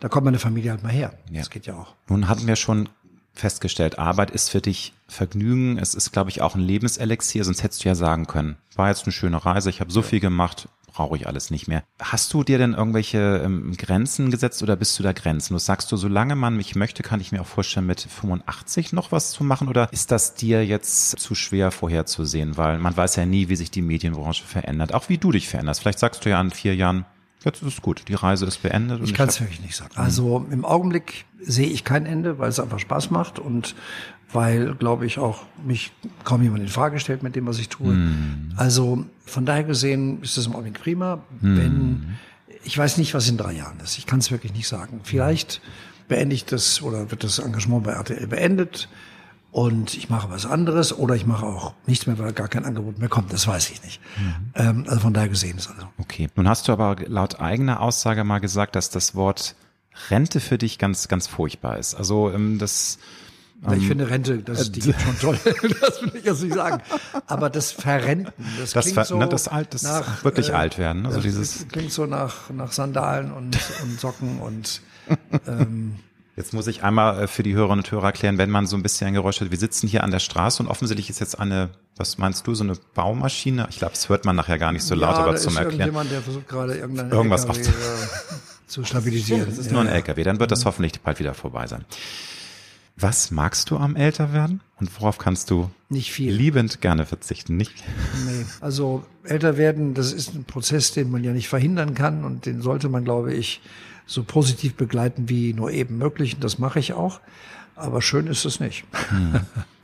Da 0.00 0.08
kommt 0.08 0.26
meine 0.26 0.38
Familie 0.38 0.70
halt 0.70 0.84
mal 0.84 0.92
her. 0.92 1.14
Ja. 1.30 1.40
Das 1.40 1.50
geht 1.50 1.66
ja 1.66 1.74
auch. 1.74 1.94
Nun 2.08 2.28
hatten 2.28 2.46
wir 2.46 2.54
schon 2.54 2.88
festgestellt, 3.38 3.98
Arbeit 3.98 4.30
ist 4.30 4.50
für 4.50 4.60
dich 4.60 4.92
Vergnügen. 5.06 5.78
Es 5.78 5.94
ist, 5.94 6.12
glaube 6.12 6.30
ich, 6.30 6.42
auch 6.42 6.54
ein 6.54 6.60
Lebenselixier, 6.60 7.44
sonst 7.44 7.62
hättest 7.62 7.84
du 7.84 7.88
ja 7.88 7.94
sagen 7.94 8.26
können, 8.26 8.56
war 8.76 8.88
jetzt 8.88 9.04
eine 9.04 9.12
schöne 9.12 9.44
Reise, 9.44 9.70
ich 9.70 9.80
habe 9.80 9.90
so 9.90 10.02
viel 10.02 10.20
gemacht, 10.20 10.68
brauche 10.98 11.16
ich 11.16 11.28
alles 11.28 11.50
nicht 11.52 11.68
mehr. 11.68 11.84
Hast 12.00 12.34
du 12.34 12.42
dir 12.42 12.58
denn 12.58 12.74
irgendwelche 12.74 13.40
ähm, 13.44 13.76
Grenzen 13.76 14.32
gesetzt 14.32 14.64
oder 14.64 14.74
bist 14.74 14.98
du 14.98 15.04
da 15.04 15.12
Grenzen? 15.12 15.54
Du 15.54 15.58
sagst 15.58 15.92
du, 15.92 15.96
solange 15.96 16.34
man 16.34 16.56
mich 16.56 16.74
möchte, 16.74 17.04
kann 17.04 17.20
ich 17.20 17.30
mir 17.30 17.40
auch 17.40 17.46
vorstellen, 17.46 17.86
mit 17.86 18.00
85 18.00 18.92
noch 18.92 19.12
was 19.12 19.30
zu 19.30 19.44
machen 19.44 19.68
oder 19.68 19.88
ist 19.92 20.10
das 20.10 20.34
dir 20.34 20.66
jetzt 20.66 21.10
zu 21.20 21.34
schwer 21.36 21.70
vorherzusehen? 21.70 22.56
Weil 22.56 22.78
man 22.78 22.96
weiß 22.96 23.14
ja 23.14 23.26
nie, 23.26 23.48
wie 23.48 23.54
sich 23.54 23.70
die 23.70 23.82
Medienbranche 23.82 24.44
verändert, 24.44 24.92
auch 24.92 25.08
wie 25.08 25.18
du 25.18 25.30
dich 25.30 25.48
veränderst. 25.48 25.80
Vielleicht 25.80 26.00
sagst 26.00 26.24
du 26.24 26.30
ja 26.30 26.40
in 26.40 26.50
vier 26.50 26.74
Jahren, 26.74 27.04
Jetzt 27.48 27.62
ist 27.62 27.74
es 27.74 27.82
gut. 27.82 28.02
Die 28.08 28.14
Reise 28.14 28.44
ist 28.44 28.62
beendet. 28.62 29.00
ich 29.02 29.14
kann 29.14 29.28
es 29.28 29.40
wirklich 29.40 29.62
nicht 29.62 29.74
sagen. 29.74 29.92
Also 29.96 30.46
im 30.50 30.66
Augenblick 30.66 31.24
sehe 31.40 31.66
ich 31.66 31.82
kein 31.82 32.04
Ende, 32.04 32.38
weil 32.38 32.50
es 32.50 32.60
einfach 32.60 32.78
Spaß 32.78 33.10
macht 33.10 33.38
und 33.38 33.74
weil, 34.30 34.74
glaube 34.74 35.06
ich, 35.06 35.18
auch 35.18 35.44
mich 35.64 35.92
kaum 36.24 36.42
jemand 36.42 36.62
in 36.62 36.68
Frage 36.68 37.00
stellt 37.00 37.22
mit 37.22 37.34
dem, 37.36 37.46
was 37.46 37.58
ich 37.58 37.70
tue. 37.70 37.94
Mm. 37.94 38.52
Also 38.56 39.06
von 39.24 39.46
daher 39.46 39.64
gesehen 39.64 40.20
ist 40.20 40.36
das 40.36 40.44
im 40.44 40.52
Augenblick 40.52 40.78
prima. 40.82 41.16
Mm. 41.40 41.56
Wenn 41.56 42.18
ich 42.64 42.76
weiß 42.76 42.98
nicht, 42.98 43.14
was 43.14 43.26
in 43.30 43.38
drei 43.38 43.52
Jahren 43.52 43.80
ist. 43.80 43.96
Ich 43.96 44.04
kann 44.04 44.18
es 44.18 44.30
wirklich 44.30 44.52
nicht 44.52 44.68
sagen. 44.68 45.00
Vielleicht 45.02 45.62
beende 46.06 46.34
ich 46.34 46.44
das 46.44 46.82
oder 46.82 47.10
wird 47.10 47.24
das 47.24 47.38
Engagement 47.38 47.84
bei 47.84 47.92
RTL 47.92 48.26
beendet 48.26 48.90
und 49.50 49.96
ich 49.96 50.10
mache 50.10 50.30
was 50.30 50.44
anderes 50.44 50.96
oder 50.96 51.14
ich 51.14 51.26
mache 51.26 51.46
auch 51.46 51.74
nichts 51.86 52.06
mehr, 52.06 52.18
weil 52.18 52.32
gar 52.32 52.48
kein 52.48 52.64
Angebot 52.64 52.98
mehr 52.98 53.08
kommt. 53.08 53.32
Das 53.32 53.46
weiß 53.46 53.70
ich 53.70 53.82
nicht. 53.82 54.00
Mhm. 54.18 54.34
Ähm, 54.54 54.84
also 54.86 55.00
von 55.00 55.14
daher 55.14 55.28
gesehen 55.28 55.56
ist 55.56 55.68
also. 55.68 55.88
Okay. 55.98 56.28
Nun 56.36 56.48
hast 56.48 56.68
du 56.68 56.72
aber 56.72 56.96
laut 57.06 57.40
eigener 57.40 57.80
Aussage 57.80 58.24
mal 58.24 58.40
gesagt, 58.40 58.76
dass 58.76 58.90
das 58.90 59.14
Wort 59.14 59.54
Rente 60.10 60.40
für 60.40 60.58
dich 60.58 60.78
ganz, 60.78 61.08
ganz 61.08 61.26
furchtbar 61.26 61.78
ist. 61.78 61.94
Also 61.94 62.30
ähm, 62.30 62.58
das 62.58 62.98
ich 63.62 63.72
ähm, 63.72 63.88
finde 63.88 64.08
Rente, 64.08 64.38
das, 64.38 64.70
die 64.70 64.80
gibt 64.80 65.00
schon 65.00 65.18
toll. 65.18 65.38
das 65.80 66.02
will 66.02 66.12
ich 66.14 66.24
jetzt 66.24 66.42
nicht 66.42 66.54
sagen. 66.54 66.80
Aber 67.26 67.50
das 67.50 67.72
Verrenten, 67.72 68.32
das, 68.60 68.72
das 68.72 68.84
klingt 68.84 69.06
so 69.06 69.18
ne, 69.18 69.28
das 69.28 69.48
alt, 69.48 69.74
das 69.74 69.82
nach, 69.82 70.22
wirklich 70.22 70.50
äh, 70.50 70.52
alt 70.52 70.78
werden. 70.78 71.06
Also 71.06 71.20
dieses 71.20 71.66
klingt 71.68 71.90
so 71.90 72.06
nach 72.06 72.50
nach 72.50 72.70
Sandalen 72.70 73.32
und, 73.32 73.58
und 73.82 73.98
Socken 73.98 74.38
und 74.40 74.80
ähm, 75.48 75.96
Jetzt 76.38 76.54
muss 76.54 76.68
ich 76.68 76.84
einmal 76.84 77.24
äh, 77.24 77.26
für 77.26 77.42
die 77.42 77.54
Hörerinnen 77.54 77.84
und 77.84 77.90
Hörer 77.90 78.06
erklären, 78.06 78.38
wenn 78.38 78.48
man 78.48 78.68
so 78.68 78.76
ein 78.76 78.82
bisschen 78.84 79.08
ein 79.08 79.14
Geräusch 79.14 79.40
hat. 79.40 79.50
Wir 79.50 79.58
sitzen 79.58 79.88
hier 79.88 80.04
an 80.04 80.12
der 80.12 80.20
Straße 80.20 80.62
und 80.62 80.68
offensichtlich 80.68 81.10
ist 81.10 81.18
jetzt 81.18 81.36
eine, 81.36 81.70
was 81.96 82.16
meinst 82.16 82.46
du, 82.46 82.54
so 82.54 82.62
eine 82.62 82.74
Baumaschine? 82.94 83.66
Ich 83.70 83.78
glaube, 83.78 83.94
das 83.94 84.08
hört 84.08 84.24
man 84.24 84.36
nachher 84.36 84.56
gar 84.56 84.70
nicht 84.70 84.84
so 84.84 84.94
laut, 84.94 85.16
ja, 85.16 85.24
aber 85.24 85.34
zum 85.34 85.56
Erklären. 85.56 85.80
Irgendjemand, 85.80 86.12
der 86.12 86.22
versucht 86.22 86.46
gerade 86.46 86.76
irgendwas 86.76 87.44
LKW, 87.44 87.68
äh, 87.68 87.72
zu 88.68 88.84
stabilisieren. 88.84 89.46
Das 89.46 89.58
ist 89.58 89.72
nur 89.72 89.80
ein 89.80 89.88
LKW, 89.88 90.22
dann 90.22 90.38
wird 90.38 90.52
das 90.52 90.64
hoffentlich 90.64 91.00
bald 91.00 91.18
wieder 91.18 91.34
vorbei 91.34 91.66
sein. 91.66 91.84
Was 92.96 93.32
magst 93.32 93.70
du 93.70 93.76
am 93.76 93.96
Älterwerden 93.96 94.60
und 94.78 94.90
worauf 95.00 95.18
kannst 95.18 95.50
du 95.50 95.70
nicht 95.88 96.12
viel 96.12 96.32
liebend 96.32 96.80
gerne 96.80 97.04
verzichten? 97.04 97.56
Nicht? 97.56 97.74
Nee, 98.26 98.44
also 98.60 99.04
älter 99.24 99.56
werden, 99.56 99.94
das 99.94 100.12
ist 100.12 100.36
ein 100.36 100.44
Prozess, 100.44 100.92
den 100.92 101.10
man 101.10 101.24
ja 101.24 101.32
nicht 101.32 101.48
verhindern 101.48 101.94
kann 101.94 102.24
und 102.24 102.46
den 102.46 102.62
sollte 102.62 102.88
man, 102.88 103.04
glaube 103.04 103.34
ich, 103.34 103.60
so 104.08 104.24
positiv 104.24 104.74
begleiten 104.74 105.28
wie 105.28 105.52
nur 105.52 105.70
eben 105.70 105.98
möglich. 105.98 106.34
Und 106.34 106.42
das 106.42 106.58
mache 106.58 106.80
ich 106.80 106.94
auch. 106.94 107.20
Aber 107.76 108.02
schön 108.02 108.26
ist 108.26 108.44
es 108.44 108.58
nicht. 108.58 108.84
Hm. 109.10 109.40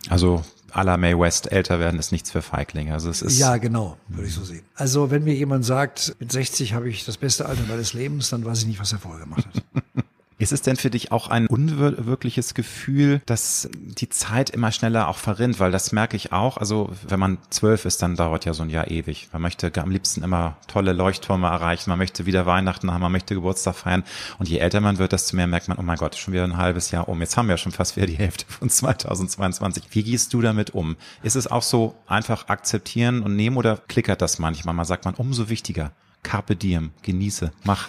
Also 0.09 0.43
à 0.73 0.83
la 0.83 0.97
May 0.97 1.17
West, 1.17 1.53
älter 1.53 1.79
werden 1.79 2.01
ist 2.01 2.11
nichts 2.11 2.33
für 2.33 2.43
Feiglinge. 2.43 2.93
Also 2.93 3.09
es 3.09 3.23
ist 3.23 3.39
ja, 3.39 3.57
genau, 3.59 3.97
würde 4.09 4.27
ich 4.27 4.35
so 4.35 4.43
sehen. 4.43 4.65
Also 4.75 5.11
wenn 5.11 5.23
mir 5.23 5.35
jemand 5.35 5.65
sagt, 5.65 6.17
mit 6.19 6.33
60 6.33 6.75
habe 6.75 6.89
ich 6.89 7.05
das 7.05 7.17
beste 7.17 7.47
Alter 7.47 7.63
meines 7.69 7.93
Lebens, 7.93 8.31
dann 8.31 8.45
weiß 8.45 8.63
ich 8.63 8.67
nicht, 8.67 8.81
was 8.81 8.93
er 8.93 8.99
vorher 8.99 9.21
gemacht 9.21 9.47
hat. 9.47 9.63
Ist 10.45 10.53
es 10.53 10.61
denn 10.61 10.77
für 10.77 10.91
dich 10.91 11.11
auch 11.11 11.29
ein 11.29 11.47
unwirkliches 11.47 12.53
Gefühl, 12.53 13.23
dass 13.25 13.67
die 13.73 14.11
Zeit 14.11 14.51
immer 14.51 14.73
schneller 14.73 15.09
auch 15.09 15.17
verrinnt? 15.17 15.59
Weil 15.59 15.71
das 15.71 15.91
merke 15.91 16.19
ich 16.19 16.33
auch. 16.33 16.59
Also 16.59 16.91
wenn 17.09 17.19
man 17.19 17.39
zwölf 17.49 17.87
ist, 17.87 18.03
dann 18.03 18.15
dauert 18.15 18.45
ja 18.45 18.53
so 18.53 18.63
ein 18.63 18.69
Jahr 18.69 18.91
ewig. 18.91 19.31
Man 19.33 19.41
möchte 19.41 19.73
am 19.81 19.91
liebsten 19.91 20.23
immer 20.23 20.59
tolle 20.67 20.93
Leuchttürme 20.93 21.47
erreichen. 21.47 21.89
Man 21.89 21.99
möchte 21.99 22.27
wieder 22.27 22.45
Weihnachten 22.45 22.93
haben. 22.93 23.01
Man 23.01 23.13
möchte 23.13 23.35
Geburtstag 23.35 23.75
feiern. 23.75 24.05
Und 24.39 24.51
je 24.51 24.59
älter 24.59 24.83
man 24.83 24.99
wird, 24.99 25.13
desto 25.13 25.35
mehr 25.35 25.47
merkt 25.47 25.69
man, 25.69 25.79
oh 25.79 25.83
mein 25.83 25.97
Gott, 25.97 26.15
schon 26.15 26.35
wieder 26.35 26.45
ein 26.45 26.59
halbes 26.59 26.91
Jahr 26.91 27.09
um. 27.09 27.23
Jetzt 27.23 27.39
haben 27.39 27.49
wir 27.49 27.55
ja 27.55 27.57
schon 27.57 27.73
fast 27.73 27.97
wieder 27.97 28.07
die 28.07 28.19
Hälfte 28.19 28.45
von 28.47 28.69
2022. 28.69 29.85
Wie 29.93 30.03
gehst 30.03 30.35
du 30.35 30.43
damit 30.43 30.75
um? 30.75 30.97
Ist 31.23 31.37
es 31.37 31.47
auch 31.47 31.63
so 31.63 31.95
einfach 32.07 32.49
akzeptieren 32.49 33.23
und 33.23 33.35
nehmen 33.35 33.57
oder 33.57 33.79
klickert 33.89 34.21
das 34.21 34.39
manchmal? 34.39 34.75
Man 34.75 34.85
sagt 34.85 35.07
man, 35.07 35.15
umso 35.15 35.49
wichtiger. 35.49 35.93
Carpe 36.25 36.57
diem, 36.57 36.91
genieße, 37.03 37.53
mach. 37.63 37.89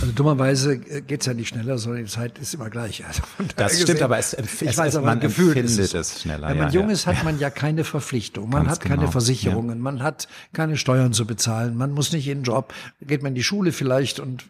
Also 0.00 0.12
dummerweise 0.12 0.78
geht's 0.78 1.26
ja 1.26 1.34
nicht 1.34 1.48
schneller, 1.48 1.76
sondern 1.76 2.04
die 2.04 2.10
Zeit 2.10 2.38
ist 2.38 2.54
immer 2.54 2.70
gleich. 2.70 3.04
Also 3.04 3.22
das 3.56 3.72
stimmt, 3.72 3.88
gesehen, 3.88 4.04
aber 4.04 4.18
es, 4.18 4.32
ich 4.32 4.62
es, 4.62 4.78
weiß, 4.78 4.96
aber 4.96 5.06
man 5.06 5.20
Gefühl 5.20 5.56
empfindet 5.56 5.92
es, 5.92 5.94
es 5.94 6.22
schneller. 6.22 6.48
Wenn 6.48 6.58
man 6.58 6.72
ja, 6.72 6.80
jung 6.80 6.88
ist, 6.88 7.06
hat 7.06 7.22
man 7.24 7.38
ja 7.38 7.50
keine 7.50 7.84
Verpflichtung. 7.84 8.48
Man 8.48 8.64
Ganz 8.64 8.76
hat 8.76 8.80
keine 8.80 9.00
genau. 9.00 9.10
Versicherungen, 9.10 9.78
ja. 9.78 9.82
man 9.82 10.02
hat 10.02 10.28
keine 10.54 10.78
Steuern 10.78 11.12
zu 11.12 11.26
bezahlen, 11.26 11.76
man 11.76 11.92
muss 11.92 12.12
nicht 12.12 12.28
in 12.28 12.38
den 12.38 12.44
Job, 12.44 12.72
geht 13.02 13.22
man 13.22 13.32
in 13.32 13.34
die 13.36 13.42
Schule 13.42 13.72
vielleicht 13.72 14.20
und 14.20 14.44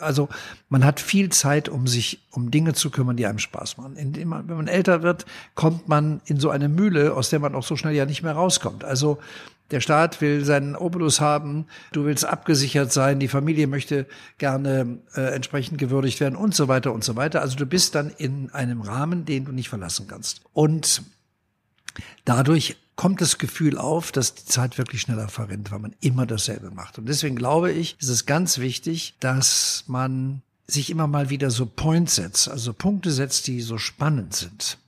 also 0.00 0.28
man 0.68 0.84
hat 0.84 1.00
viel 1.00 1.30
Zeit, 1.30 1.68
um 1.68 1.86
sich 1.86 2.20
um 2.30 2.50
Dinge 2.50 2.74
zu 2.74 2.90
kümmern, 2.90 3.16
die 3.16 3.26
einem 3.26 3.38
Spaß 3.38 3.78
machen. 3.78 3.96
Indem 3.96 4.28
man, 4.28 4.48
wenn 4.48 4.56
man 4.56 4.68
älter 4.68 5.02
wird, 5.02 5.26
kommt 5.54 5.88
man 5.88 6.20
in 6.26 6.38
so 6.38 6.50
eine 6.50 6.68
Mühle, 6.68 7.14
aus 7.14 7.30
der 7.30 7.38
man 7.38 7.54
auch 7.54 7.62
so 7.62 7.76
schnell 7.76 7.94
ja 7.94 8.06
nicht 8.06 8.22
mehr 8.22 8.32
rauskommt. 8.32 8.84
Also 8.84 9.18
der 9.70 9.80
Staat 9.80 10.20
will 10.20 10.44
seinen 10.44 10.76
Obolus 10.76 11.20
haben, 11.20 11.66
du 11.92 12.04
willst 12.04 12.24
abgesichert 12.24 12.92
sein, 12.92 13.18
die 13.18 13.28
Familie 13.28 13.66
möchte 13.66 14.06
gerne 14.38 14.98
äh, 15.14 15.34
entsprechend 15.34 15.78
gewürdigt 15.78 16.20
werden 16.20 16.36
und 16.36 16.54
so 16.54 16.68
weiter 16.68 16.92
und 16.92 17.02
so 17.02 17.16
weiter. 17.16 17.40
Also 17.40 17.56
du 17.56 17.66
bist 17.66 17.94
dann 17.94 18.10
in 18.10 18.50
einem 18.50 18.80
Rahmen, 18.80 19.24
den 19.24 19.44
du 19.44 19.52
nicht 19.52 19.68
verlassen 19.68 20.06
kannst. 20.06 20.42
Und 20.52 21.02
dadurch 22.24 22.76
kommt 22.94 23.20
das 23.20 23.38
Gefühl 23.38 23.76
auf, 23.76 24.12
dass 24.12 24.34
die 24.34 24.44
Zeit 24.46 24.78
wirklich 24.78 25.02
schneller 25.02 25.28
verrinnt, 25.28 25.70
weil 25.70 25.80
man 25.80 25.94
immer 26.00 26.26
dasselbe 26.26 26.70
macht. 26.70 26.98
Und 26.98 27.08
deswegen 27.08 27.36
glaube 27.36 27.72
ich, 27.72 27.96
ist 28.00 28.08
es 28.08 28.24
ganz 28.24 28.58
wichtig, 28.58 29.16
dass 29.20 29.84
man 29.86 30.42
sich 30.66 30.90
immer 30.90 31.06
mal 31.06 31.30
wieder 31.30 31.50
so 31.50 31.66
Points 31.66 32.16
setzt, 32.16 32.48
also 32.48 32.72
Punkte 32.72 33.12
setzt, 33.12 33.46
die 33.46 33.60
so 33.60 33.78
spannend 33.78 34.34
sind. 34.34 34.78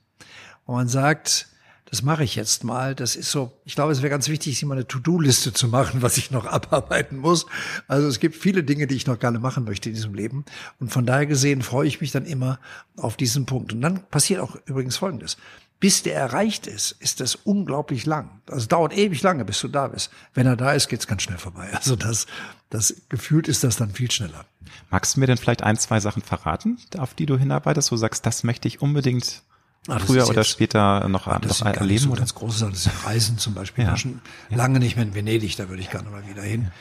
Und 0.65 0.75
man 0.75 0.87
sagt, 0.87 1.48
das 1.89 2.03
mache 2.03 2.23
ich 2.23 2.35
jetzt 2.35 2.63
mal. 2.63 2.93
Das 2.93 3.15
ist 3.15 3.31
so, 3.31 3.51
ich 3.65 3.75
glaube, 3.75 3.91
es 3.91 4.01
wäre 4.01 4.11
ganz 4.11 4.27
wichtig, 4.29 4.53
sich 4.53 4.65
mal 4.65 4.75
eine 4.75 4.87
To-Do-Liste 4.87 5.53
zu 5.53 5.67
machen, 5.67 6.01
was 6.01 6.17
ich 6.17 6.29
noch 6.29 6.45
abarbeiten 6.47 7.17
muss. 7.17 7.47
Also 7.87 8.07
es 8.07 8.19
gibt 8.19 8.35
viele 8.35 8.63
Dinge, 8.63 8.85
die 8.85 8.95
ich 8.95 9.07
noch 9.07 9.19
gerne 9.19 9.39
machen 9.39 9.63
möchte 9.63 9.89
in 9.89 9.95
diesem 9.95 10.13
Leben. 10.13 10.45
Und 10.79 10.91
von 10.91 11.05
daher 11.05 11.25
gesehen 11.25 11.61
freue 11.63 11.87
ich 11.87 11.99
mich 11.99 12.11
dann 12.11 12.25
immer 12.25 12.59
auf 12.95 13.17
diesen 13.17 13.45
Punkt. 13.45 13.73
Und 13.73 13.81
dann 13.81 14.05
passiert 14.09 14.39
auch 14.39 14.55
übrigens 14.65 14.97
Folgendes. 14.97 15.37
Bis 15.79 16.03
der 16.03 16.15
erreicht 16.15 16.67
ist, 16.67 16.91
ist 16.99 17.21
das 17.21 17.35
unglaublich 17.35 18.05
lang. 18.05 18.41
Also 18.49 18.67
dauert 18.67 18.95
ewig 18.95 19.23
lange, 19.23 19.45
bis 19.45 19.61
du 19.61 19.69
da 19.69 19.87
bist. 19.87 20.11
Wenn 20.33 20.45
er 20.45 20.57
da 20.57 20.73
ist, 20.73 20.89
geht's 20.89 21.07
ganz 21.07 21.23
schnell 21.23 21.37
vorbei. 21.37 21.69
Also 21.73 21.95
das, 21.95 22.27
das 22.69 23.03
gefühlt 23.07 23.47
ist 23.47 23.63
das 23.63 23.77
dann 23.77 23.91
viel 23.91 24.11
schneller. 24.11 24.45
Magst 24.91 25.15
du 25.15 25.21
mir 25.21 25.27
denn 25.27 25.37
vielleicht 25.37 25.63
ein, 25.63 25.77
zwei 25.77 25.99
Sachen 26.01 26.21
verraten, 26.21 26.77
auf 26.97 27.13
die 27.13 27.25
du 27.25 27.37
hinarbeitest, 27.37 27.91
wo 27.91 27.95
du 27.95 28.01
sagst, 28.01 28.25
das 28.25 28.43
möchte 28.43 28.67
ich 28.67 28.81
unbedingt 28.81 29.43
Ah, 29.87 29.99
früher 29.99 30.27
oder 30.27 30.43
später 30.43 31.07
noch, 31.07 31.27
ah, 31.27 31.39
noch 31.39 31.61
erleben? 31.65 32.03
So 32.03 32.09
oder? 32.11 32.19
ganz 32.19 32.35
große 32.35 32.59
Sachen, 32.59 32.73
das 32.73 32.83
sind 32.83 33.05
Reisen 33.05 33.37
zum 33.37 33.53
Beispiel. 33.53 33.85
Ja. 33.85 33.97
Schon 33.97 34.19
ja. 34.49 34.57
lange 34.57 34.79
nicht 34.79 34.95
mehr 34.95 35.05
in 35.05 35.15
Venedig, 35.15 35.55
da 35.55 35.69
würde 35.69 35.81
ich 35.81 35.89
gerne 35.89 36.09
mal 36.09 36.27
wieder 36.27 36.43
hin. 36.43 36.71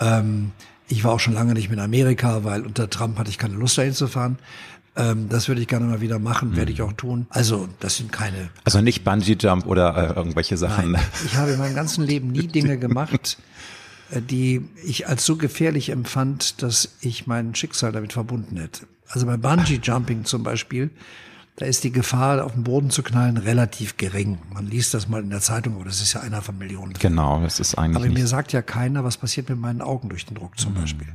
Ähm, 0.00 0.52
ich 0.88 1.04
war 1.04 1.12
auch 1.12 1.20
schon 1.20 1.34
lange 1.34 1.54
nicht 1.54 1.68
mehr 1.68 1.78
in 1.78 1.84
Amerika, 1.84 2.44
weil 2.44 2.62
unter 2.62 2.88
Trump 2.88 3.18
hatte 3.18 3.30
ich 3.30 3.38
keine 3.38 3.54
Lust 3.54 3.76
dahin 3.76 3.92
zu 3.92 4.06
fahren. 4.06 4.38
Ähm, 4.96 5.28
das 5.28 5.48
würde 5.48 5.60
ich 5.60 5.66
gerne 5.66 5.86
mal 5.86 6.00
wieder 6.00 6.18
machen, 6.18 6.50
mhm. 6.50 6.56
werde 6.56 6.72
ich 6.72 6.82
auch 6.82 6.92
tun. 6.92 7.26
Also 7.30 7.68
das 7.80 7.96
sind 7.96 8.12
keine. 8.12 8.50
Also 8.64 8.80
nicht 8.80 9.02
Bungee 9.04 9.36
Jump 9.38 9.66
oder 9.66 9.96
äh, 9.96 10.14
irgendwelche 10.14 10.56
Sachen. 10.56 10.92
Nein, 10.92 11.02
ich 11.24 11.36
habe 11.36 11.52
in 11.52 11.58
meinem 11.58 11.74
ganzen 11.74 12.04
Leben 12.04 12.28
nie 12.28 12.46
Dinge 12.48 12.78
gemacht, 12.78 13.38
äh, 14.10 14.20
die 14.20 14.68
ich 14.84 15.08
als 15.08 15.26
so 15.26 15.36
gefährlich 15.36 15.90
empfand, 15.90 16.62
dass 16.62 16.96
ich 17.00 17.26
mein 17.26 17.54
Schicksal 17.54 17.90
damit 17.92 18.12
verbunden 18.12 18.56
hätte. 18.56 18.86
Also 19.08 19.26
bei 19.26 19.36
Bungee 19.36 19.80
Jumping 19.82 20.24
zum 20.24 20.44
Beispiel 20.44 20.90
da 21.56 21.66
ist 21.66 21.84
die 21.84 21.92
Gefahr, 21.92 22.44
auf 22.44 22.52
den 22.52 22.64
Boden 22.64 22.90
zu 22.90 23.02
knallen, 23.02 23.36
relativ 23.36 23.96
gering. 23.96 24.38
Man 24.52 24.66
liest 24.66 24.92
das 24.92 25.08
mal 25.08 25.22
in 25.22 25.30
der 25.30 25.40
Zeitung, 25.40 25.76
aber 25.76 25.84
das 25.84 26.00
ist 26.00 26.12
ja 26.12 26.20
einer 26.20 26.42
von 26.42 26.58
Millionen. 26.58 26.94
Genau, 26.94 27.40
das 27.40 27.60
ist 27.60 27.76
eigentlich. 27.76 28.04
Aber 28.04 28.12
mir 28.12 28.26
sagt 28.26 28.52
ja 28.52 28.60
keiner, 28.60 29.04
was 29.04 29.16
passiert 29.16 29.48
mit 29.48 29.58
meinen 29.58 29.80
Augen 29.80 30.08
durch 30.08 30.26
den 30.26 30.34
Druck 30.34 30.58
zum 30.58 30.72
mhm. 30.72 30.80
Beispiel. 30.80 31.08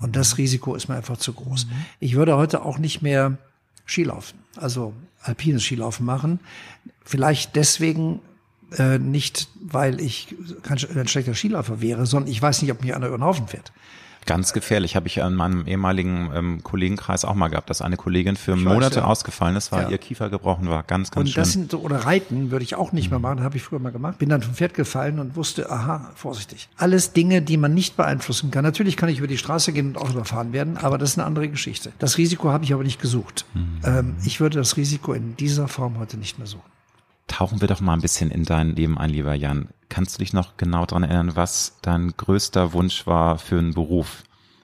Und 0.00 0.16
das 0.16 0.38
Risiko 0.38 0.74
ist 0.74 0.88
mir 0.88 0.96
einfach 0.96 1.18
zu 1.18 1.34
groß. 1.34 1.66
Mhm. 1.66 1.70
Ich 2.00 2.14
würde 2.14 2.36
heute 2.36 2.62
auch 2.62 2.78
nicht 2.78 3.02
mehr 3.02 3.36
Skilaufen, 3.86 4.38
also 4.56 4.94
alpines 5.22 5.62
Skilaufen 5.62 6.06
machen. 6.06 6.40
Vielleicht 7.04 7.54
deswegen 7.54 8.20
äh, 8.78 8.98
nicht, 8.98 9.48
weil 9.60 10.00
ich 10.00 10.34
kein, 10.62 10.78
ein 10.96 11.08
schlechter 11.08 11.34
Skiläufer 11.34 11.82
wäre, 11.82 12.06
sondern 12.06 12.30
ich 12.30 12.40
weiß 12.40 12.62
nicht, 12.62 12.72
ob 12.72 12.82
mir 12.82 12.96
einer 12.96 13.08
über 13.08 13.18
den 13.18 13.24
Haufen 13.24 13.48
fährt. 13.48 13.72
Ganz 14.26 14.52
gefährlich. 14.52 14.96
Habe 14.96 15.06
ich 15.06 15.22
an 15.22 15.34
meinem 15.34 15.66
ehemaligen 15.66 16.30
ähm, 16.34 16.62
Kollegenkreis 16.62 17.24
auch 17.24 17.34
mal 17.34 17.48
gehabt, 17.48 17.70
dass 17.70 17.82
eine 17.82 17.96
Kollegin 17.96 18.36
für 18.36 18.54
ich 18.54 18.64
Monate 18.64 18.96
weiß, 18.96 19.02
ja. 19.02 19.04
ausgefallen 19.04 19.56
ist, 19.56 19.72
weil 19.72 19.84
ja. 19.84 19.90
ihr 19.90 19.98
Kiefer 19.98 20.30
gebrochen 20.30 20.68
war. 20.68 20.82
Ganz, 20.82 21.10
ganz 21.10 21.20
und 21.20 21.32
schlimm. 21.32 21.42
Und 21.42 21.46
das 21.46 21.52
sind 21.52 21.70
so, 21.70 21.80
oder 21.80 21.98
Reiten 21.98 22.50
würde 22.50 22.64
ich 22.64 22.74
auch 22.74 22.92
nicht 22.92 23.10
mehr 23.10 23.18
machen, 23.18 23.42
habe 23.42 23.56
ich 23.56 23.62
früher 23.62 23.78
mal 23.78 23.92
gemacht. 23.92 24.18
Bin 24.18 24.28
dann 24.28 24.42
vom 24.42 24.54
Pferd 24.54 24.74
gefallen 24.74 25.18
und 25.18 25.36
wusste, 25.36 25.70
aha, 25.70 26.10
vorsichtig. 26.14 26.68
Alles 26.76 27.12
Dinge, 27.12 27.42
die 27.42 27.56
man 27.56 27.74
nicht 27.74 27.96
beeinflussen 27.96 28.50
kann. 28.50 28.64
Natürlich 28.64 28.96
kann 28.96 29.08
ich 29.08 29.18
über 29.18 29.28
die 29.28 29.38
Straße 29.38 29.72
gehen 29.72 29.88
und 29.88 29.98
auch 29.98 30.10
überfahren 30.10 30.52
werden, 30.52 30.76
aber 30.76 30.98
das 30.98 31.10
ist 31.10 31.18
eine 31.18 31.26
andere 31.26 31.48
Geschichte. 31.48 31.92
Das 31.98 32.18
Risiko 32.18 32.50
habe 32.50 32.64
ich 32.64 32.72
aber 32.72 32.82
nicht 32.82 33.00
gesucht. 33.00 33.44
Mhm. 33.54 33.80
Ähm, 33.84 34.16
ich 34.24 34.40
würde 34.40 34.58
das 34.58 34.76
Risiko 34.76 35.12
in 35.12 35.36
dieser 35.36 35.68
Form 35.68 35.98
heute 35.98 36.16
nicht 36.16 36.38
mehr 36.38 36.46
suchen. 36.46 36.73
Tauchen 37.34 37.60
wir 37.60 37.66
doch 37.66 37.80
mal 37.80 37.94
ein 37.94 38.00
bisschen 38.00 38.30
in 38.30 38.44
dein 38.44 38.76
Leben 38.76 38.96
ein, 38.96 39.10
lieber 39.10 39.34
Jan. 39.34 39.66
Kannst 39.88 40.14
du 40.14 40.18
dich 40.20 40.32
noch 40.32 40.56
genau 40.56 40.86
daran 40.86 41.02
erinnern, 41.02 41.34
was 41.34 41.78
dein 41.82 42.14
größter 42.16 42.72
Wunsch 42.74 43.08
war 43.08 43.38
für 43.38 43.58
einen 43.58 43.74
Beruf, 43.74 44.22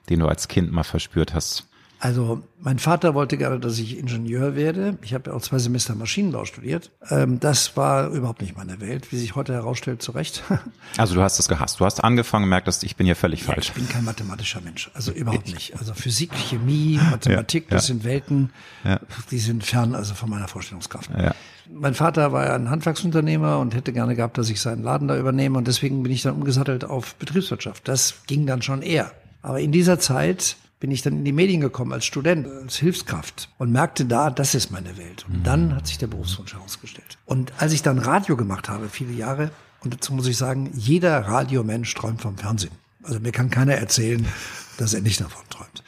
den 0.09 0.21
du 0.21 0.27
als 0.29 0.47
Kind 0.47 0.71
mal 0.71 0.83
verspürt 0.83 1.33
hast? 1.33 1.67
Also 2.03 2.41
mein 2.59 2.79
Vater 2.79 3.13
wollte 3.13 3.37
gerne, 3.37 3.59
dass 3.59 3.77
ich 3.77 3.95
Ingenieur 3.95 4.55
werde. 4.55 4.97
Ich 5.03 5.13
habe 5.13 5.29
ja 5.29 5.35
auch 5.35 5.41
zwei 5.41 5.59
Semester 5.59 5.93
Maschinenbau 5.93 6.45
studiert. 6.45 6.89
Ähm, 7.11 7.39
das 7.39 7.77
war 7.77 8.09
überhaupt 8.09 8.41
nicht 8.41 8.57
meine 8.57 8.81
Welt, 8.81 9.11
wie 9.11 9.17
sich 9.17 9.35
heute 9.35 9.53
herausstellt, 9.53 10.01
zu 10.01 10.11
Recht. 10.11 10.43
Also 10.97 11.15
du 11.15 11.21
hast 11.21 11.39
das 11.39 11.47
gehasst. 11.47 11.79
Du 11.79 11.85
hast 11.85 12.03
angefangen 12.03 12.43
und 12.43 12.49
merktest, 12.49 12.83
ich 12.83 12.95
bin 12.95 13.05
hier 13.05 13.15
völlig 13.15 13.41
ja, 13.41 13.53
falsch. 13.53 13.69
Ich 13.69 13.73
bin 13.73 13.87
kein 13.87 14.03
mathematischer 14.03 14.61
Mensch. 14.61 14.89
Also 14.93 15.11
überhaupt 15.11 15.47
nicht. 15.53 15.77
Also 15.77 15.93
Physik, 15.93 16.33
Chemie, 16.33 16.99
Mathematik, 17.09 17.65
ja, 17.69 17.77
das 17.77 17.85
sind 17.85 18.03
Welten, 18.03 18.51
die 19.29 19.39
sind 19.39 19.63
fern 19.63 19.95
also 19.95 20.13
von 20.15 20.29
meiner 20.29 20.47
Vorstellungskraft. 20.47 21.09
Mein 21.71 21.93
Vater 21.93 22.33
war 22.33 22.45
ja 22.45 22.55
ein 22.55 22.69
Handwerksunternehmer 22.69 23.59
und 23.59 23.73
hätte 23.73 23.93
gerne 23.93 24.15
gehabt, 24.15 24.37
dass 24.37 24.49
ich 24.49 24.59
seinen 24.59 24.83
Laden 24.83 25.07
da 25.07 25.17
übernehme. 25.17 25.57
Und 25.57 25.67
deswegen 25.67 26.03
bin 26.03 26.11
ich 26.11 26.23
dann 26.23 26.35
umgesattelt 26.35 26.83
auf 26.83 27.15
Betriebswirtschaft. 27.15 27.87
Das 27.87 28.15
ging 28.27 28.45
dann 28.45 28.61
schon 28.61 28.81
eher. 28.81 29.11
Aber 29.41 29.61
in 29.61 29.71
dieser 29.71 29.97
Zeit 29.97 30.57
bin 30.81 30.91
ich 30.91 31.03
dann 31.03 31.13
in 31.13 31.23
die 31.23 31.31
Medien 31.31 31.61
gekommen 31.61 31.93
als 31.93 32.05
Student, 32.05 32.47
als 32.47 32.75
Hilfskraft 32.77 33.49
und 33.59 33.71
merkte 33.71 34.03
da, 34.03 34.31
das 34.31 34.55
ist 34.55 34.71
meine 34.71 34.97
Welt. 34.97 35.25
Und 35.29 35.39
mhm. 35.39 35.43
dann 35.43 35.75
hat 35.75 35.85
sich 35.85 35.99
der 35.99 36.07
Berufswunsch 36.07 36.53
herausgestellt. 36.53 37.19
Und 37.25 37.53
als 37.59 37.71
ich 37.71 37.83
dann 37.83 37.99
Radio 37.99 38.35
gemacht 38.35 38.67
habe, 38.67 38.89
viele 38.89 39.13
Jahre, 39.13 39.51
und 39.83 39.93
dazu 39.93 40.11
muss 40.11 40.27
ich 40.27 40.37
sagen, 40.37 40.71
jeder 40.73 41.19
Radiomensch 41.19 41.93
träumt 41.93 42.21
vom 42.21 42.35
Fernsehen. 42.35 42.71
Also 43.03 43.19
mir 43.19 43.31
kann 43.31 43.51
keiner 43.51 43.75
erzählen, 43.75 44.25
dass 44.77 44.95
er 44.95 45.01
nicht 45.01 45.21
davon 45.21 45.43
träumt. 45.51 45.83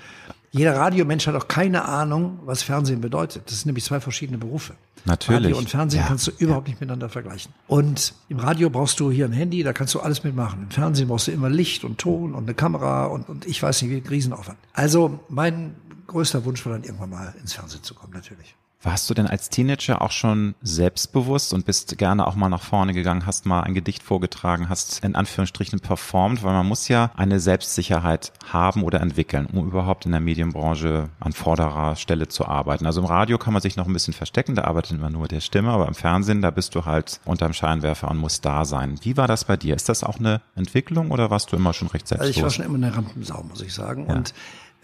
Jeder 0.54 0.76
Radiomensch 0.76 1.26
hat 1.26 1.34
auch 1.34 1.48
keine 1.48 1.86
Ahnung, 1.86 2.40
was 2.46 2.62
Fernsehen 2.62 3.02
bedeutet. 3.02 3.44
Das 3.48 3.56
sind 3.56 3.66
nämlich 3.66 3.84
zwei 3.84 4.00
verschiedene 4.00 4.38
Berufe. 4.38 4.76
Natürlich. 5.04 5.46
Radio 5.46 5.58
und 5.58 5.68
Fernsehen 5.68 6.02
ja. 6.02 6.08
kannst 6.08 6.28
du 6.28 6.32
überhaupt 6.38 6.68
nicht 6.68 6.80
miteinander 6.80 7.10
vergleichen. 7.10 7.52
Und 7.68 8.14
im 8.30 8.38
Radio 8.38 8.70
brauchst 8.70 9.00
du 9.00 9.10
hier 9.10 9.26
ein 9.26 9.32
Handy, 9.32 9.64
da 9.64 9.74
kannst 9.74 9.96
du 9.96 10.00
alles 10.00 10.24
mitmachen. 10.24 10.62
Im 10.62 10.70
Fernsehen 10.70 11.08
brauchst 11.08 11.28
du 11.28 11.32
immer 11.32 11.50
Licht 11.50 11.84
und 11.84 11.98
Ton 11.98 12.36
und 12.36 12.44
eine 12.44 12.54
Kamera 12.54 13.08
und, 13.08 13.28
und 13.30 13.48
ich 13.48 13.62
weiß 13.64 13.82
nicht, 13.82 13.92
wie 13.92 14.08
Riesenaufwand. 14.08 14.60
Also 14.74 15.20
mein 15.28 15.76
größter 16.06 16.46
Wunsch 16.46 16.64
war 16.68 16.74
dann 16.74 16.84
irgendwann 16.84 17.10
mal 17.10 17.34
ins 17.42 17.54
Fernsehen 17.54 17.82
zu 17.82 17.96
kommen, 17.96 18.14
natürlich. 18.14 18.56
Warst 18.84 19.10
du 19.10 19.14
denn 19.14 19.28
als 19.28 19.50
Teenager 19.50 20.02
auch 20.02 20.12
schon 20.12 20.56
selbstbewusst 20.62 21.54
und 21.54 21.66
bist 21.66 21.98
gerne 21.98 22.28
auch 22.28 22.36
mal 22.36 22.50
nach 22.50 22.62
vorne 22.62 22.94
gegangen, 22.94 23.26
hast 23.26 23.46
mal 23.46 23.62
ein 23.62 23.74
Gedicht 23.74 24.04
vorgetragen, 24.04 24.68
hast 24.68 25.04
in 25.06 25.16
Anführungsstrichen 25.16 25.80
performt, 25.80 26.44
weil 26.44 26.52
man 26.52 26.68
muss 26.68 26.90
ja 26.90 27.10
eine 27.16 27.40
Selbstsicherheit 27.40 28.34
haben 28.52 28.84
oder 28.84 29.00
entwickeln, 29.00 29.46
um 29.46 29.66
überhaupt 29.68 30.06
in 30.06 30.12
der 30.12 30.20
Medienbranche 30.20 31.10
an 31.22 31.32
vorderer 31.32 31.96
Stelle 31.96 32.28
zu 32.28 32.46
arbeiten. 32.46 32.86
Also 32.86 33.00
im 33.00 33.08
Radio 33.08 33.38
kann 33.38 33.54
man 33.54 33.62
sich 33.62 33.78
noch 33.78 33.88
ein 33.88 33.94
bisschen 33.94 34.14
verstecken, 34.14 34.56
da 34.56 34.66
arbeitet 34.66 35.00
man 35.00 35.14
nur 35.14 35.30
der 35.30 35.40
Stimme, 35.40 35.70
aber 35.72 35.88
im 35.88 35.96
Fernsehen, 35.96 36.42
da 36.42 36.52
bist 36.52 36.76
du 36.76 36.84
halt 36.84 37.22
unterm 37.24 37.54
Scheinwerfer 37.54 38.12
und 38.12 38.18
musst 38.18 38.44
da 38.44 38.66
sein. 38.66 39.00
Wie 39.02 39.16
war 39.16 39.30
das 39.30 39.46
bei 39.46 39.56
dir? 39.56 39.76
Ist 39.76 39.88
das 39.88 40.04
auch 40.04 40.20
eine 40.20 40.42
Entwicklung 40.56 41.12
oder 41.12 41.30
warst 41.30 41.54
du 41.54 41.56
immer 41.56 41.74
schon 41.74 41.88
recht 41.88 42.08
selbstbewusst? 42.08 42.38
Also 42.38 42.40
ich 42.40 42.44
war 42.44 42.66
schon 42.66 42.76
immer 42.76 42.86
eine 42.86 42.94
Rampensau, 42.94 43.44
muss 43.44 43.62
ich 43.62 43.74
sagen. 43.74 44.08
Ja. 44.10 44.16
Und 44.16 44.34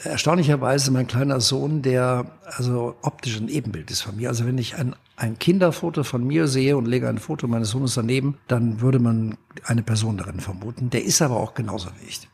erstaunlicherweise 0.03 0.91
mein 0.91 1.07
kleiner 1.07 1.41
Sohn, 1.41 1.81
der 1.81 2.25
also 2.45 2.95
optisch 3.01 3.37
ein 3.37 3.49
Ebenbild 3.49 3.91
ist 3.91 4.01
von 4.01 4.15
mir. 4.15 4.29
Also 4.29 4.45
wenn 4.45 4.57
ich 4.57 4.75
ein, 4.75 4.95
ein 5.15 5.37
Kinderfoto 5.39 6.03
von 6.03 6.25
mir 6.25 6.47
sehe 6.47 6.77
und 6.77 6.85
lege 6.85 7.09
ein 7.09 7.17
Foto 7.17 7.47
meines 7.47 7.69
Sohnes 7.69 7.95
daneben, 7.95 8.37
dann 8.47 8.81
würde 8.81 8.99
man 8.99 9.37
eine 9.65 9.83
Person 9.83 10.17
darin 10.17 10.39
vermuten. 10.39 10.89
Der 10.89 11.03
ist 11.03 11.21
aber 11.21 11.37
auch 11.37 11.53
genauso 11.53 11.89
wie 11.99 12.07
ich. 12.07 12.27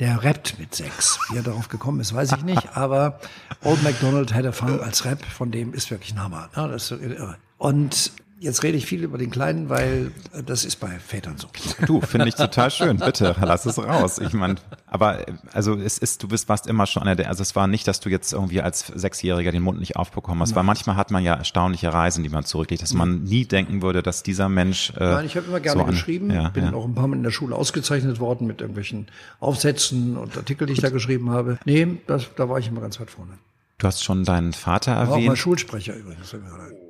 Der 0.00 0.22
rappt 0.22 0.60
mit 0.60 0.74
sechs. 0.74 1.18
Wie 1.30 1.38
er 1.38 1.42
darauf 1.42 1.68
gekommen 1.68 2.00
ist, 2.00 2.14
weiß 2.14 2.32
ich 2.32 2.44
nicht. 2.44 2.68
Aber 2.76 3.18
Old 3.64 3.82
MacDonald 3.82 4.32
had 4.32 4.46
a 4.46 4.52
fun 4.52 4.78
als 4.80 5.04
Rap, 5.04 5.24
von 5.24 5.50
dem 5.50 5.74
ist 5.74 5.90
wirklich 5.90 6.12
ein 6.12 6.22
Hammer. 6.22 6.48
Ne? 6.54 6.68
Das 6.68 6.92
ist 6.92 7.02
irre. 7.02 7.36
Und 7.56 8.12
Jetzt 8.40 8.62
rede 8.62 8.76
ich 8.76 8.86
viel 8.86 9.02
über 9.02 9.18
den 9.18 9.30
Kleinen, 9.30 9.68
weil 9.68 10.12
das 10.46 10.64
ist 10.64 10.76
bei 10.76 10.88
Vätern 10.98 11.38
so. 11.38 11.48
Du, 11.86 12.00
finde 12.00 12.28
ich 12.28 12.36
total 12.36 12.70
schön. 12.70 12.98
Bitte, 12.98 13.34
lass 13.40 13.66
es 13.66 13.78
raus. 13.78 14.18
Ich 14.18 14.32
meine, 14.32 14.56
aber 14.86 15.26
also 15.52 15.74
es 15.74 15.98
ist, 15.98 16.22
du 16.22 16.28
bist 16.28 16.48
warst 16.48 16.68
immer 16.68 16.86
schon 16.86 17.02
einer 17.02 17.16
der, 17.16 17.28
also 17.28 17.42
es 17.42 17.56
war 17.56 17.66
nicht, 17.66 17.88
dass 17.88 17.98
du 17.98 18.10
jetzt 18.10 18.32
irgendwie 18.32 18.62
als 18.62 18.86
Sechsjähriger 18.86 19.50
den 19.50 19.62
Mund 19.62 19.80
nicht 19.80 19.96
aufbekommen 19.96 20.40
hast, 20.40 20.50
Nein. 20.50 20.56
weil 20.56 20.64
manchmal 20.64 20.96
hat 20.96 21.10
man 21.10 21.24
ja 21.24 21.34
erstaunliche 21.34 21.92
Reisen, 21.92 22.22
die 22.22 22.28
man 22.28 22.44
zurücklegt, 22.44 22.82
dass 22.82 22.94
man 22.94 23.24
nie 23.24 23.44
denken 23.44 23.82
würde, 23.82 24.02
dass 24.02 24.22
dieser 24.22 24.48
Mensch. 24.48 24.90
Äh, 24.96 25.04
Nein, 25.04 25.26
ich 25.26 25.36
habe 25.36 25.46
immer 25.46 25.60
gerne 25.60 25.80
so 25.80 25.86
geschrieben, 25.86 26.30
ja, 26.30 26.48
bin 26.50 26.64
ja. 26.64 26.72
auch 26.72 26.84
ein 26.84 26.94
paar 26.94 27.08
Mal 27.08 27.16
in 27.16 27.24
der 27.24 27.32
Schule 27.32 27.56
ausgezeichnet 27.56 28.20
worden 28.20 28.46
mit 28.46 28.60
irgendwelchen 28.60 29.08
Aufsätzen 29.40 30.16
und 30.16 30.36
Artikel, 30.36 30.66
die 30.66 30.74
ich 30.74 30.80
da 30.80 30.90
geschrieben 30.90 31.30
habe. 31.30 31.58
Nee, 31.64 31.98
das, 32.06 32.28
da 32.36 32.48
war 32.48 32.58
ich 32.58 32.68
immer 32.68 32.80
ganz 32.80 33.00
weit 33.00 33.10
vorne. 33.10 33.32
Du 33.78 33.86
hast 33.86 34.02
schon 34.02 34.24
deinen 34.24 34.52
Vater 34.52 34.92
erwähnt. 34.92 35.08
War 35.08 35.16
auch 35.16 35.22
mal 35.22 35.36
Schulsprecher 35.36 35.94
übrigens. 35.94 36.34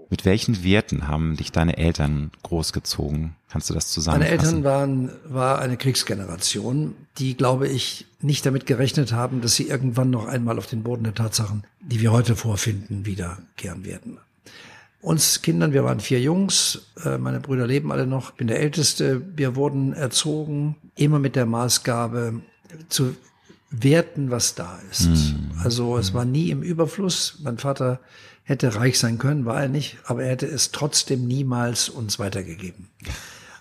Mit 0.08 0.24
welchen 0.24 0.64
Werten 0.64 1.06
haben 1.06 1.36
dich 1.36 1.52
deine 1.52 1.76
Eltern 1.76 2.30
großgezogen? 2.42 3.36
Kannst 3.50 3.68
du 3.68 3.74
das 3.74 3.88
zusammenfassen? 3.88 4.36
Meine 4.36 4.42
Eltern 4.42 4.64
waren 4.64 5.10
war 5.28 5.58
eine 5.58 5.76
Kriegsgeneration, 5.76 6.94
die, 7.18 7.36
glaube 7.36 7.68
ich, 7.68 8.06
nicht 8.22 8.46
damit 8.46 8.64
gerechnet 8.64 9.12
haben, 9.12 9.42
dass 9.42 9.54
sie 9.54 9.68
irgendwann 9.68 10.08
noch 10.08 10.26
einmal 10.26 10.56
auf 10.56 10.66
den 10.66 10.82
Boden 10.82 11.04
der 11.04 11.14
Tatsachen, 11.14 11.64
die 11.80 12.00
wir 12.00 12.10
heute 12.10 12.36
vorfinden, 12.36 13.04
wiederkehren 13.04 13.84
werden. 13.84 14.16
Uns 15.02 15.42
Kindern, 15.42 15.74
wir 15.74 15.84
waren 15.84 16.00
vier 16.00 16.20
Jungs, 16.20 16.86
äh, 17.04 17.18
meine 17.18 17.38
Brüder 17.38 17.66
leben 17.66 17.92
alle 17.92 18.06
noch, 18.06 18.32
bin 18.32 18.48
der 18.48 18.60
Älteste. 18.60 19.22
Wir 19.36 19.56
wurden 19.56 19.92
erzogen, 19.92 20.74
immer 20.96 21.18
mit 21.18 21.36
der 21.36 21.46
Maßgabe 21.46 22.40
zu 22.88 23.14
werten, 23.70 24.30
was 24.30 24.54
da 24.54 24.78
ist. 24.90 25.08
Mhm. 25.08 25.52
Also 25.62 25.98
es 25.98 26.14
war 26.14 26.24
nie 26.24 26.50
im 26.50 26.62
Überfluss. 26.62 27.38
Mein 27.42 27.58
Vater 27.58 28.00
hätte 28.44 28.74
reich 28.74 28.98
sein 28.98 29.18
können, 29.18 29.44
war 29.44 29.60
er 29.60 29.68
nicht, 29.68 29.98
aber 30.06 30.22
er 30.22 30.30
hätte 30.30 30.46
es 30.46 30.70
trotzdem 30.70 31.26
niemals 31.26 31.88
uns 31.88 32.18
weitergegeben. 32.18 32.88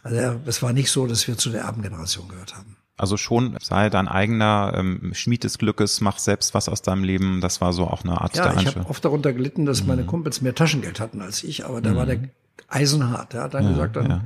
Also 0.03 0.17
er, 0.17 0.39
es 0.45 0.63
war 0.63 0.71
nicht 0.71 0.91
so, 0.91 1.07
dass 1.07 1.27
wir 1.27 1.37
zu 1.37 1.49
der 1.49 1.61
Erbengeneration 1.61 2.29
gehört 2.29 2.55
haben. 2.55 2.77
Also 2.95 3.15
schon 3.17 3.57
sei 3.61 3.89
dein 3.89 4.07
eigener 4.07 4.73
ähm, 4.75 5.11
Schmied 5.13 5.43
des 5.43 5.59
Glückes, 5.59 6.01
mach 6.01 6.17
selbst 6.17 6.53
was 6.55 6.67
aus 6.67 6.81
deinem 6.81 7.03
Leben. 7.03 7.41
Das 7.41 7.61
war 7.61 7.73
so 7.73 7.85
auch 7.85 8.03
eine 8.03 8.19
Art 8.19 8.35
ja, 8.35 8.47
der 8.47 8.61
ich 8.61 8.67
habe 8.75 8.89
oft 8.89 9.05
darunter 9.05 9.33
gelitten, 9.33 9.65
dass 9.65 9.81
mhm. 9.81 9.89
meine 9.89 10.05
Kumpels 10.05 10.41
mehr 10.41 10.55
Taschengeld 10.55 10.99
hatten 10.99 11.21
als 11.21 11.43
ich, 11.43 11.65
aber 11.65 11.81
da 11.81 11.91
mhm. 11.91 11.95
war 11.95 12.05
der 12.07 12.19
eisenhart. 12.67 13.33
Der 13.33 13.43
hat 13.43 13.53
dann 13.53 13.65
ja, 13.65 13.69
gesagt, 13.71 13.95
dann 13.97 14.09
ja. 14.09 14.21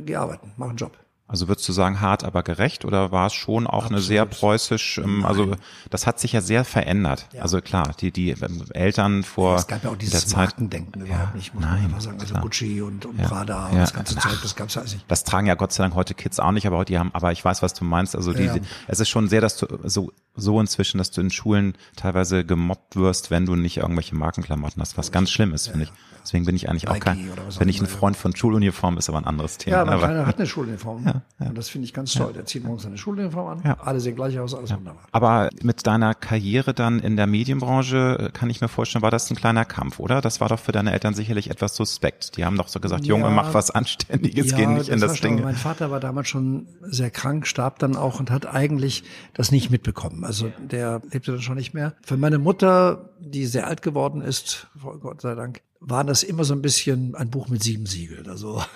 geh 0.00 0.16
arbeiten, 0.16 0.52
mach 0.56 0.68
einen 0.68 0.78
Job. 0.78 0.96
Also 1.28 1.48
würdest 1.48 1.68
du 1.68 1.72
sagen, 1.72 2.00
hart, 2.00 2.22
aber 2.22 2.44
gerecht 2.44 2.84
oder 2.84 3.10
war 3.10 3.26
es 3.26 3.34
schon 3.34 3.66
auch 3.66 3.84
Absolut. 3.84 3.92
eine 3.92 4.00
sehr 4.00 4.26
preußisch, 4.26 4.98
ähm, 4.98 5.24
also 5.24 5.56
das 5.90 6.06
hat 6.06 6.20
sich 6.20 6.32
ja 6.32 6.40
sehr 6.40 6.64
verändert. 6.64 7.26
Ja. 7.32 7.42
Also 7.42 7.60
klar, 7.60 7.92
die, 8.00 8.12
die 8.12 8.30
ähm, 8.30 8.64
Eltern 8.72 9.24
vor 9.24 9.54
ja, 9.54 9.58
Es 9.58 9.66
gab 9.66 9.82
ja 9.82 9.90
auch 9.90 9.96
dieses 9.96 10.36
Markendenken 10.36 11.04
ja, 11.04 11.06
überhaupt 11.08 11.34
nicht, 11.34 11.52
muss 11.52 11.64
nein, 11.64 11.74
man 11.74 11.84
einfach 11.86 12.00
sagen. 12.00 12.20
Also 12.20 12.34
klar. 12.34 12.42
Gucci 12.42 12.80
und, 12.80 13.06
und 13.06 13.20
Prada 13.20 13.66
und 13.66 13.78
das 13.78 13.92
ganze 13.92 14.16
Zeug, 14.16 14.38
das 14.40 14.54
gab's 14.54 14.76
ja 14.76 14.82
nicht. 14.82 15.04
Das 15.08 15.24
tragen 15.24 15.48
ja 15.48 15.54
Gott 15.56 15.72
sei 15.72 15.82
Dank 15.82 15.96
heute 15.96 16.14
Kids 16.14 16.38
auch 16.38 16.52
nicht, 16.52 16.66
aber 16.66 16.84
die 16.84 16.96
haben, 16.96 17.10
aber 17.12 17.32
ich 17.32 17.44
weiß, 17.44 17.60
was 17.60 17.74
du 17.74 17.84
meinst. 17.84 18.14
Also 18.14 18.32
die, 18.32 18.48
es 18.86 19.00
ist 19.00 19.08
schon 19.08 19.28
sehr, 19.28 19.40
dass 19.40 19.56
du 19.56 19.66
so, 19.82 20.12
so 20.36 20.60
inzwischen, 20.60 20.98
dass 20.98 21.10
du 21.10 21.20
in 21.20 21.30
Schulen 21.30 21.74
teilweise 21.96 22.44
gemobbt 22.44 22.96
wirst, 22.96 23.30
wenn 23.30 23.46
du 23.46 23.56
nicht 23.56 23.78
irgendwelche 23.78 24.14
Markenklamotten 24.14 24.80
hast, 24.80 24.96
was 24.96 25.12
ganz 25.12 25.30
schlimm 25.30 25.52
ist, 25.52 25.68
finde 25.68 25.84
ich. 25.84 25.92
Deswegen 26.26 26.44
bin 26.44 26.56
ich 26.56 26.68
eigentlich 26.68 26.88
auch 26.88 26.98
kein, 26.98 27.30
bin 27.60 27.68
ich 27.68 27.80
ein 27.80 27.86
Freund 27.86 28.16
von 28.16 28.34
Schuluniform, 28.34 28.98
ist 28.98 29.08
aber 29.08 29.18
ein 29.18 29.26
anderes 29.26 29.58
Thema. 29.58 29.76
Ja, 29.76 29.84
mein 29.84 29.98
Kleiner 29.98 30.26
hat 30.26 30.38
eine 30.38 30.46
Schuluniform. 30.48 31.04
Ja, 31.06 31.22
ja. 31.38 31.46
Und 31.50 31.56
das 31.56 31.68
finde 31.68 31.84
ich 31.84 31.94
ganz 31.94 32.14
toll. 32.14 32.32
Der 32.32 32.44
zieht 32.44 32.64
morgens 32.64 32.82
seine 32.82 32.98
Schuluniform 32.98 33.46
an. 33.46 33.60
Ja. 33.64 33.76
Alle 33.78 34.00
sehen 34.00 34.16
gleich 34.16 34.36
aus, 34.40 34.52
alles 34.52 34.72
wunderbar. 34.72 35.04
Aber 35.12 35.50
mit 35.62 35.86
deiner 35.86 36.14
Karriere 36.14 36.74
dann 36.74 36.98
in 36.98 37.16
der 37.16 37.28
Medienbranche, 37.28 38.18
äh, 38.18 38.30
kann 38.32 38.50
ich 38.50 38.60
mir 38.60 38.66
vorstellen, 38.66 39.02
war 39.02 39.12
das 39.12 39.30
ein 39.30 39.36
kleiner 39.36 39.64
Kampf, 39.64 40.00
oder? 40.00 40.20
Das 40.20 40.40
war 40.40 40.48
doch 40.48 40.58
für 40.58 40.72
deine 40.72 40.92
Eltern 40.92 41.14
sicherlich 41.14 41.48
etwas 41.48 41.76
suspekt. 41.76 42.36
Die 42.36 42.44
haben 42.44 42.56
doch 42.56 42.66
so 42.66 42.80
gesagt, 42.80 43.06
Junge, 43.06 43.30
mach 43.30 43.54
was 43.54 43.70
Anständiges, 43.70 44.52
geh 44.52 44.66
nicht 44.66 44.88
in 44.88 44.98
das, 44.98 45.12
das 45.12 45.20
Ding. 45.20 45.44
Mein 45.44 45.54
Vater 45.54 45.92
war 45.92 46.00
damals 46.00 46.26
schon 46.26 46.66
sehr 46.82 47.10
krank, 47.10 47.46
starb 47.46 47.78
dann 47.78 47.94
auch 47.94 48.18
und 48.18 48.32
hat 48.32 48.46
eigentlich 48.46 49.04
das 49.34 49.52
nicht 49.52 49.70
mitbekommen. 49.70 50.24
Also 50.26 50.52
der 50.58 51.00
lebte 51.12 51.32
dann 51.32 51.40
schon 51.40 51.56
nicht 51.56 51.72
mehr. 51.72 51.94
Für 52.02 52.16
meine 52.16 52.38
Mutter, 52.38 53.10
die 53.20 53.46
sehr 53.46 53.66
alt 53.66 53.82
geworden 53.82 54.20
ist, 54.20 54.66
Gott 55.00 55.20
sei 55.20 55.34
Dank, 55.34 55.62
war 55.80 56.04
das 56.04 56.22
immer 56.22 56.44
so 56.44 56.54
ein 56.54 56.62
bisschen 56.62 57.14
ein 57.14 57.30
Buch 57.30 57.48
mit 57.48 57.62
sieben 57.62 57.86
Siegeln. 57.86 58.28
Also 58.28 58.62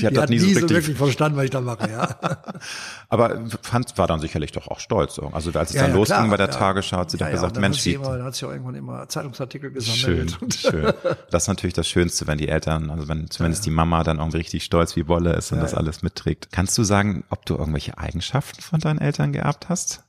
die 0.00 0.06
hat 0.06 0.12
die 0.12 0.14
das 0.14 0.22
hat 0.22 0.30
nie, 0.30 0.38
so, 0.38 0.46
wirklich, 0.46 0.70
wirklich 0.70 0.96
verstanden, 0.98 1.38
was 1.38 1.44
ich 1.44 1.50
da 1.50 1.62
mache, 1.62 1.90
ja. 1.90 2.18
Aber 3.08 3.40
fand, 3.62 3.96
war 3.96 4.06
dann 4.06 4.20
sicherlich 4.20 4.52
doch 4.52 4.68
auch 4.68 4.80
stolz. 4.80 5.18
Also 5.32 5.50
als 5.52 5.70
es 5.70 5.76
ja, 5.76 5.82
dann 5.82 5.92
ja, 5.92 5.96
losging 5.96 6.16
klar, 6.16 6.28
bei 6.28 6.36
der 6.36 6.46
ja. 6.48 6.52
Tagesschau, 6.52 6.98
hat 6.98 7.10
sie 7.10 7.16
doch 7.16 7.30
gesagt, 7.30 7.58
Mensch, 7.58 7.84
wie. 7.86 7.94
Immer, 7.94 8.18
dann 8.18 8.24
hat 8.26 8.34
sie 8.34 8.46
auch 8.46 8.50
irgendwann 8.50 8.74
immer 8.74 9.08
Zeitungsartikel 9.08 9.70
gesammelt. 9.70 10.36
Schön, 10.38 10.50
schön. 10.50 10.92
Das 11.30 11.44
ist 11.44 11.48
natürlich 11.48 11.74
das 11.74 11.88
Schönste, 11.88 12.26
wenn 12.26 12.38
die 12.38 12.48
Eltern, 12.48 12.90
also 12.90 13.08
wenn 13.08 13.30
zumindest 13.30 13.64
die 13.64 13.70
Mama 13.70 14.02
dann 14.02 14.18
irgendwie 14.18 14.38
richtig 14.38 14.64
stolz 14.64 14.94
wie 14.96 15.08
Wolle 15.08 15.32
ist 15.32 15.52
und 15.52 15.60
das 15.60 15.74
alles 15.74 16.02
mitträgt. 16.02 16.48
Kannst 16.52 16.76
du 16.76 16.82
sagen, 16.82 17.24
ob 17.30 17.46
du 17.46 17.56
irgendwelche 17.56 17.96
Eigenschaften 17.96 18.60
von 18.60 18.80
deinen 18.80 18.98
Eltern 18.98 19.32
geerbt 19.32 19.68
hast? 19.68 20.04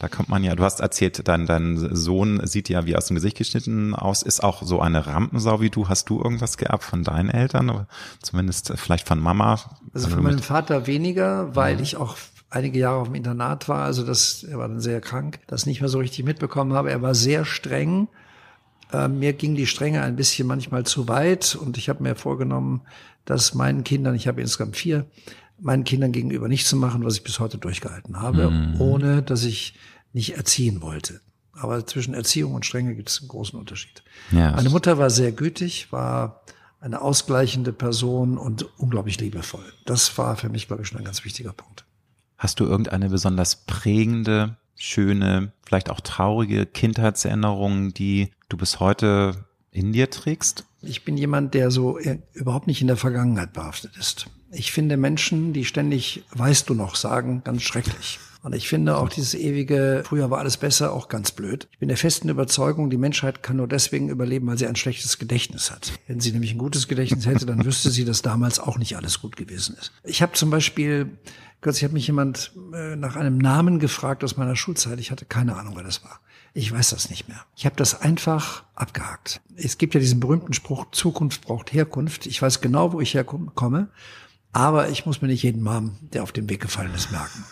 Da 0.00 0.08
kommt 0.08 0.30
man 0.30 0.42
ja, 0.42 0.54
du 0.54 0.64
hast 0.64 0.80
erzählt, 0.80 1.28
dein, 1.28 1.44
dein 1.44 1.94
Sohn 1.94 2.40
sieht 2.46 2.70
ja 2.70 2.86
wie 2.86 2.96
aus 2.96 3.06
dem 3.06 3.16
Gesicht 3.16 3.36
geschnitten 3.36 3.94
aus, 3.94 4.22
ist 4.22 4.42
auch 4.42 4.62
so 4.62 4.80
eine 4.80 5.06
Rampensau 5.06 5.60
wie 5.60 5.68
du. 5.68 5.90
Hast 5.90 6.08
du 6.08 6.22
irgendwas 6.22 6.56
geerbt 6.56 6.84
von 6.84 7.04
deinen 7.04 7.28
Eltern? 7.28 7.68
Oder 7.68 7.86
zumindest 8.22 8.72
vielleicht 8.76 9.06
von 9.06 9.20
Mama? 9.20 9.60
Also 9.92 10.08
von 10.08 10.22
meinem 10.22 10.38
Vater 10.38 10.86
weniger, 10.86 11.54
weil 11.54 11.76
ja. 11.76 11.82
ich 11.82 11.96
auch 11.98 12.16
einige 12.48 12.78
Jahre 12.78 13.00
auf 13.00 13.08
dem 13.08 13.14
Internat 13.14 13.68
war. 13.68 13.84
Also 13.84 14.02
das, 14.02 14.42
er 14.42 14.56
war 14.56 14.68
dann 14.68 14.80
sehr 14.80 15.02
krank, 15.02 15.38
das 15.46 15.66
nicht 15.66 15.82
mehr 15.82 15.90
so 15.90 15.98
richtig 15.98 16.24
mitbekommen 16.24 16.72
habe. 16.72 16.90
Er 16.90 17.02
war 17.02 17.14
sehr 17.14 17.44
streng. 17.44 18.08
Äh, 18.94 19.08
mir 19.08 19.34
ging 19.34 19.54
die 19.54 19.66
Strenge 19.66 20.00
ein 20.02 20.16
bisschen 20.16 20.48
manchmal 20.48 20.86
zu 20.86 21.08
weit 21.08 21.54
und 21.54 21.76
ich 21.76 21.90
habe 21.90 22.02
mir 22.02 22.16
vorgenommen, 22.16 22.80
dass 23.26 23.52
meinen 23.52 23.84
Kindern, 23.84 24.14
ich 24.14 24.28
habe 24.28 24.40
insgesamt 24.40 24.78
vier, 24.78 25.04
meinen 25.60 25.84
Kindern 25.84 26.10
gegenüber 26.10 26.48
nicht 26.48 26.66
zu 26.66 26.76
machen, 26.76 27.04
was 27.04 27.16
ich 27.16 27.22
bis 27.22 27.38
heute 27.38 27.58
durchgehalten 27.58 28.18
habe, 28.18 28.50
mhm. 28.50 28.80
ohne 28.80 29.22
dass 29.22 29.44
ich 29.44 29.74
nicht 30.12 30.36
erziehen 30.36 30.82
wollte. 30.82 31.20
Aber 31.52 31.86
zwischen 31.86 32.14
Erziehung 32.14 32.54
und 32.54 32.64
Strenge 32.64 32.94
gibt 32.94 33.10
es 33.10 33.20
einen 33.20 33.28
großen 33.28 33.58
Unterschied. 33.58 34.02
Ja. 34.30 34.52
Meine 34.52 34.70
Mutter 34.70 34.98
war 34.98 35.10
sehr 35.10 35.32
gütig, 35.32 35.92
war 35.92 36.42
eine 36.80 37.02
ausgleichende 37.02 37.72
Person 37.72 38.38
und 38.38 38.66
unglaublich 38.78 39.20
liebevoll. 39.20 39.64
Das 39.84 40.16
war 40.16 40.36
für 40.36 40.48
mich, 40.48 40.66
glaube 40.66 40.82
ich, 40.82 40.88
schon 40.88 40.98
ein 40.98 41.04
ganz 41.04 41.24
wichtiger 41.24 41.52
Punkt. 41.52 41.84
Hast 42.38 42.60
du 42.60 42.64
irgendeine 42.64 43.10
besonders 43.10 43.66
prägende, 43.66 44.56
schöne, 44.76 45.52
vielleicht 45.62 45.90
auch 45.90 46.00
traurige 46.00 46.64
Kindheitserinnerung, 46.64 47.92
die 47.92 48.30
du 48.48 48.56
bis 48.56 48.80
heute 48.80 49.44
in 49.70 49.92
dir 49.92 50.08
trägst? 50.08 50.64
Ich 50.80 51.04
bin 51.04 51.18
jemand, 51.18 51.52
der 51.52 51.70
so 51.70 51.98
überhaupt 52.32 52.66
nicht 52.66 52.80
in 52.80 52.86
der 52.86 52.96
Vergangenheit 52.96 53.52
behaftet 53.52 53.98
ist. 53.98 54.26
Ich 54.50 54.72
finde 54.72 54.96
Menschen, 54.96 55.52
die 55.52 55.66
ständig 55.66 56.24
weißt 56.32 56.70
du 56.70 56.74
noch 56.74 56.94
sagen, 56.94 57.42
ganz 57.44 57.62
schrecklich. 57.62 58.18
Und 58.42 58.54
ich 58.54 58.68
finde 58.68 58.96
auch 58.96 59.10
dieses 59.10 59.34
ewige, 59.34 60.02
früher 60.06 60.30
war 60.30 60.38
alles 60.38 60.56
besser, 60.56 60.92
auch 60.92 61.08
ganz 61.08 61.30
blöd. 61.30 61.68
Ich 61.72 61.78
bin 61.78 61.88
der 61.88 61.98
festen 61.98 62.28
Überzeugung, 62.28 62.88
die 62.88 62.96
Menschheit 62.96 63.42
kann 63.42 63.56
nur 63.56 63.68
deswegen 63.68 64.08
überleben, 64.08 64.46
weil 64.46 64.56
sie 64.56 64.66
ein 64.66 64.76
schlechtes 64.76 65.18
Gedächtnis 65.18 65.70
hat. 65.70 65.92
Wenn 66.06 66.20
sie 66.20 66.32
nämlich 66.32 66.52
ein 66.52 66.58
gutes 66.58 66.88
Gedächtnis 66.88 67.26
hätte, 67.26 67.44
dann 67.44 67.64
wüsste 67.64 67.90
sie, 67.90 68.04
dass 68.04 68.22
damals 68.22 68.58
auch 68.58 68.78
nicht 68.78 68.96
alles 68.96 69.20
gut 69.20 69.36
gewesen 69.36 69.76
ist. 69.78 69.92
Ich 70.04 70.22
habe 70.22 70.32
zum 70.32 70.48
Beispiel, 70.50 71.18
kürzlich 71.60 71.84
hat 71.84 71.92
mich 71.92 72.06
jemand 72.06 72.52
äh, 72.72 72.96
nach 72.96 73.16
einem 73.16 73.36
Namen 73.36 73.78
gefragt 73.78 74.24
aus 74.24 74.38
meiner 74.38 74.56
Schulzeit. 74.56 74.98
Ich 75.00 75.10
hatte 75.10 75.26
keine 75.26 75.56
Ahnung, 75.56 75.74
wer 75.76 75.84
das 75.84 76.02
war. 76.02 76.20
Ich 76.54 76.72
weiß 76.72 76.90
das 76.90 77.10
nicht 77.10 77.28
mehr. 77.28 77.44
Ich 77.56 77.66
habe 77.66 77.76
das 77.76 78.00
einfach 78.00 78.64
abgehakt. 78.74 79.40
Es 79.54 79.78
gibt 79.78 79.94
ja 79.94 80.00
diesen 80.00 80.18
berühmten 80.18 80.52
Spruch, 80.52 80.90
Zukunft 80.90 81.42
braucht 81.42 81.72
Herkunft. 81.72 82.26
Ich 82.26 82.40
weiß 82.40 82.60
genau, 82.60 82.92
wo 82.92 83.00
ich 83.00 83.14
herkomme, 83.14 83.88
aber 84.52 84.88
ich 84.88 85.06
muss 85.06 85.22
mir 85.22 85.28
nicht 85.28 85.44
jeden 85.44 85.62
Namen, 85.62 85.98
der 86.12 86.22
auf 86.24 86.32
dem 86.32 86.48
Weg 86.48 86.60
gefallen 86.60 86.92
ist, 86.94 87.12
merken. 87.12 87.44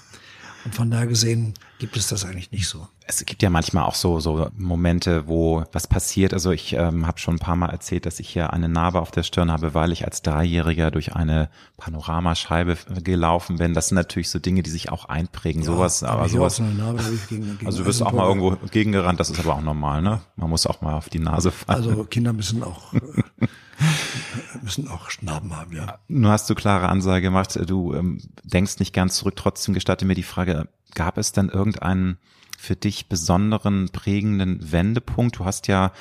Und 0.69 0.75
von 0.75 0.91
daher 0.91 1.07
gesehen 1.07 1.55
gibt 1.79 1.97
es 1.97 2.09
das 2.09 2.24
eigentlich 2.24 2.51
nicht 2.51 2.68
so. 2.68 2.87
Es 3.07 3.24
gibt 3.24 3.43
ja 3.43 3.51
manchmal 3.51 3.85
auch 3.85 3.95
so, 3.95 4.20
so 4.20 4.51
Momente, 4.57 5.29
wo 5.29 5.64
was 5.72 5.87
passiert. 5.87 6.35
Also 6.35 6.51
ich 6.51 6.72
ähm, 6.74 7.07
habe 7.07 7.18
schon 7.18 7.37
ein 7.37 7.39
paar 7.39 7.57
Mal 7.57 7.70
erzählt, 7.70 8.05
dass 8.05 8.20
ich 8.20 8.29
hier 8.29 8.53
eine 8.53 8.68
Narbe 8.68 9.01
auf 9.01 9.11
der 9.11 9.22
Stirn 9.22 9.51
habe, 9.51 9.74
weil 9.74 9.93
ich 9.93 10.05
als 10.05 10.22
Dreijähriger 10.22 10.91
durch 10.91 11.14
eine 11.14 11.49
Panoramascheibe 11.76 12.76
gelaufen 13.03 13.59
bin. 13.59 13.74
Das 13.74 13.89
sind 13.89 13.97
natürlich 13.97 14.31
so 14.31 14.39
Dinge, 14.39 14.62
die 14.62 14.70
sich 14.70 14.91
auch 14.91 15.07
einprägen. 15.07 15.62
Ja, 15.62 15.66
sowas, 15.66 16.03
aber 16.03 16.29
sowas. 16.29 16.57
So 16.57 16.64
Narbe, 16.64 17.03
gegen, 17.29 17.45
gegen 17.45 17.66
also 17.66 17.79
du 17.79 17.85
bist 17.85 18.03
auch 18.03 18.12
mal 18.12 18.26
irgendwo 18.26 18.57
gegengerannt, 18.70 19.20
das 19.20 19.31
ist 19.31 19.39
aber 19.39 19.55
auch 19.55 19.62
normal, 19.62 20.03
ne? 20.03 20.20
Man 20.37 20.51
muss 20.51 20.66
auch 20.66 20.81
mal 20.81 20.95
auf 20.95 21.09
die 21.09 21.20
Nase 21.20 21.51
fallen. 21.51 21.89
Also 21.89 22.05
Kinder 22.05 22.33
müssen 22.33 22.62
auch 22.62 22.93
müssen 24.62 24.89
auch 24.89 25.09
Narben 25.20 25.57
haben, 25.57 25.74
ja. 25.74 25.99
Nur 26.09 26.33
hast 26.33 26.51
du 26.51 26.55
klare 26.55 26.89
Ansage 26.89 27.22
gemacht, 27.22 27.59
du 27.66 27.95
ähm, 27.95 28.20
denkst 28.45 28.79
nicht 28.79 28.93
ganz 28.93 29.16
zurück. 29.16 29.37
Trotzdem 29.37 29.74
gestatte 29.74 30.05
mir 30.05 30.14
die 30.14 30.22
Frage, 30.22 30.68
gab 30.95 31.18
es 31.18 31.32
denn 31.32 31.49
irgendeinen 31.49 32.18
für 32.61 32.74
dich 32.74 33.09
besonderen 33.09 33.89
prägenden 33.91 34.72
Wendepunkt? 34.72 35.39
Du 35.39 35.45
hast 35.45 35.68
ja 35.68 35.93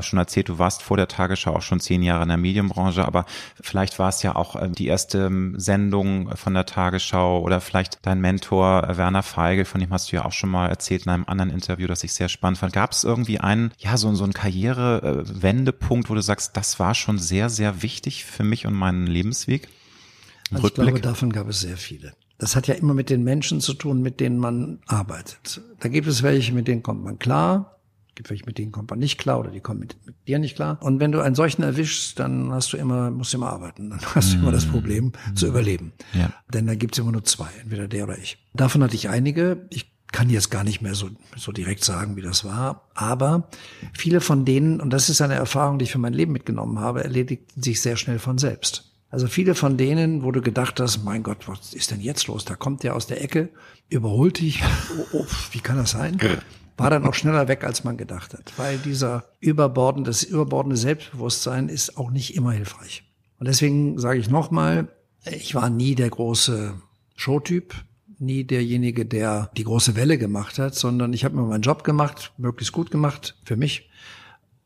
schon 0.00 0.18
erzählt, 0.18 0.48
du 0.48 0.58
warst 0.58 0.82
vor 0.82 0.96
der 0.96 1.08
Tagesschau 1.08 1.54
auch 1.54 1.62
schon 1.62 1.78
zehn 1.78 2.02
Jahre 2.02 2.22
in 2.22 2.28
der 2.28 2.38
Medienbranche, 2.38 3.04
aber 3.04 3.26
vielleicht 3.60 3.98
war 3.98 4.08
es 4.08 4.22
ja 4.22 4.34
auch 4.34 4.60
ähm, 4.60 4.74
die 4.74 4.86
erste 4.86 5.26
ähm, 5.26 5.54
Sendung 5.58 6.34
von 6.36 6.54
der 6.54 6.66
Tagesschau 6.66 7.40
oder 7.40 7.60
vielleicht 7.60 7.98
dein 8.02 8.20
Mentor 8.20 8.88
äh, 8.88 8.96
Werner 8.96 9.22
Feigl, 9.22 9.64
von 9.64 9.80
dem 9.80 9.90
hast 9.90 10.10
du 10.10 10.16
ja 10.16 10.24
auch 10.24 10.32
schon 10.32 10.50
mal 10.50 10.68
erzählt 10.68 11.04
in 11.04 11.12
einem 11.12 11.24
anderen 11.26 11.50
Interview, 11.50 11.86
das 11.86 12.02
ich 12.02 12.14
sehr 12.14 12.28
spannend 12.28 12.58
fand. 12.58 12.72
Gab 12.72 12.92
es 12.92 13.04
irgendwie 13.04 13.38
einen, 13.38 13.72
ja, 13.78 13.96
so, 13.96 14.12
so 14.14 14.24
einen 14.24 14.32
Karrierewendepunkt, 14.32 16.10
wo 16.10 16.14
du 16.14 16.22
sagst, 16.22 16.56
das 16.56 16.80
war 16.80 16.94
schon 16.94 17.18
sehr, 17.18 17.50
sehr 17.50 17.82
wichtig 17.82 18.24
für 18.24 18.42
mich 18.42 18.66
und 18.66 18.74
meinen 18.74 19.06
Lebensweg? 19.06 19.68
Also 20.50 20.66
ich 20.66 20.74
glaube, 20.74 21.00
davon 21.00 21.30
gab 21.30 21.48
es 21.48 21.60
sehr 21.60 21.76
viele. 21.76 22.14
Das 22.40 22.56
hat 22.56 22.66
ja 22.68 22.74
immer 22.74 22.94
mit 22.94 23.10
den 23.10 23.22
Menschen 23.22 23.60
zu 23.60 23.74
tun, 23.74 24.00
mit 24.00 24.18
denen 24.18 24.38
man 24.38 24.78
arbeitet. 24.86 25.60
Da 25.78 25.88
gibt 25.90 26.08
es 26.08 26.22
welche, 26.22 26.54
mit 26.54 26.68
denen 26.68 26.82
kommt 26.82 27.04
man 27.04 27.18
klar. 27.18 27.76
Gibt 28.14 28.30
welche, 28.30 28.46
mit 28.46 28.56
denen 28.56 28.72
kommt 28.72 28.88
man 28.90 28.98
nicht 28.98 29.18
klar 29.18 29.38
oder 29.38 29.50
die 29.50 29.60
kommen 29.60 29.80
mit, 29.80 29.96
mit 30.06 30.16
dir 30.26 30.38
nicht 30.38 30.56
klar. 30.56 30.78
Und 30.82 31.00
wenn 31.00 31.12
du 31.12 31.20
einen 31.20 31.34
solchen 31.34 31.62
erwischst, 31.62 32.18
dann 32.18 32.50
hast 32.50 32.72
du 32.72 32.78
immer, 32.78 33.10
musst 33.10 33.34
du 33.34 33.36
immer 33.36 33.50
arbeiten. 33.50 33.90
Dann 33.90 34.00
hast 34.14 34.32
du 34.32 34.38
immer 34.38 34.52
das 34.52 34.66
mhm. 34.66 34.70
Problem 34.70 35.04
mhm. 35.04 35.36
zu 35.36 35.46
überleben. 35.46 35.92
Ja. 36.14 36.32
Denn 36.52 36.66
da 36.66 36.74
gibt's 36.74 36.96
immer 36.96 37.12
nur 37.12 37.24
zwei, 37.24 37.48
entweder 37.62 37.86
der 37.86 38.04
oder 38.04 38.18
ich. 38.18 38.38
Davon 38.54 38.82
hatte 38.82 38.94
ich 38.94 39.10
einige. 39.10 39.66
Ich 39.68 39.92
kann 40.10 40.30
jetzt 40.30 40.50
gar 40.50 40.64
nicht 40.64 40.80
mehr 40.80 40.94
so, 40.94 41.10
so 41.36 41.52
direkt 41.52 41.84
sagen, 41.84 42.16
wie 42.16 42.22
das 42.22 42.44
war. 42.44 42.88
Aber 42.94 43.48
viele 43.92 44.22
von 44.22 44.46
denen, 44.46 44.80
und 44.80 44.90
das 44.90 45.10
ist 45.10 45.20
eine 45.20 45.34
Erfahrung, 45.34 45.78
die 45.78 45.84
ich 45.84 45.92
für 45.92 45.98
mein 45.98 46.14
Leben 46.14 46.32
mitgenommen 46.32 46.78
habe, 46.78 47.04
erledigten 47.04 47.62
sich 47.62 47.82
sehr 47.82 47.96
schnell 47.96 48.18
von 48.18 48.38
selbst. 48.38 48.89
Also 49.10 49.26
viele 49.26 49.56
von 49.56 49.76
denen, 49.76 50.22
wo 50.22 50.30
du 50.30 50.40
gedacht 50.40 50.78
hast, 50.78 51.04
mein 51.04 51.24
Gott, 51.24 51.48
was 51.48 51.74
ist 51.74 51.90
denn 51.90 52.00
jetzt 52.00 52.28
los? 52.28 52.44
Da 52.44 52.54
kommt 52.54 52.84
der 52.84 52.94
aus 52.94 53.08
der 53.08 53.22
Ecke, 53.22 53.50
überholt 53.88 54.38
dich. 54.38 54.62
Oh, 55.12 55.18
oh, 55.18 55.26
wie 55.50 55.58
kann 55.58 55.76
das 55.76 55.90
sein? 55.90 56.16
War 56.76 56.90
dann 56.90 57.04
auch 57.04 57.14
schneller 57.14 57.48
weg, 57.48 57.64
als 57.64 57.82
man 57.82 57.96
gedacht 57.96 58.34
hat. 58.34 58.52
Weil 58.56 58.78
dieser 58.78 59.24
überbordende, 59.40 60.10
das 60.10 60.22
überbordende 60.22 60.76
Selbstbewusstsein 60.76 61.68
ist 61.68 61.98
auch 61.98 62.10
nicht 62.12 62.36
immer 62.36 62.52
hilfreich. 62.52 63.02
Und 63.38 63.48
deswegen 63.48 63.98
sage 63.98 64.20
ich 64.20 64.30
nochmal, 64.30 64.88
ich 65.24 65.56
war 65.56 65.70
nie 65.70 65.96
der 65.96 66.08
große 66.08 66.74
Showtyp, 67.16 67.74
nie 68.18 68.44
derjenige, 68.44 69.06
der 69.06 69.50
die 69.56 69.64
große 69.64 69.96
Welle 69.96 70.18
gemacht 70.18 70.58
hat, 70.58 70.76
sondern 70.76 71.12
ich 71.12 71.24
habe 71.24 71.36
mir 71.36 71.42
meinen 71.42 71.62
Job 71.62 71.82
gemacht, 71.82 72.32
möglichst 72.38 72.72
gut 72.72 72.90
gemacht 72.90 73.36
für 73.44 73.56
mich 73.56 73.89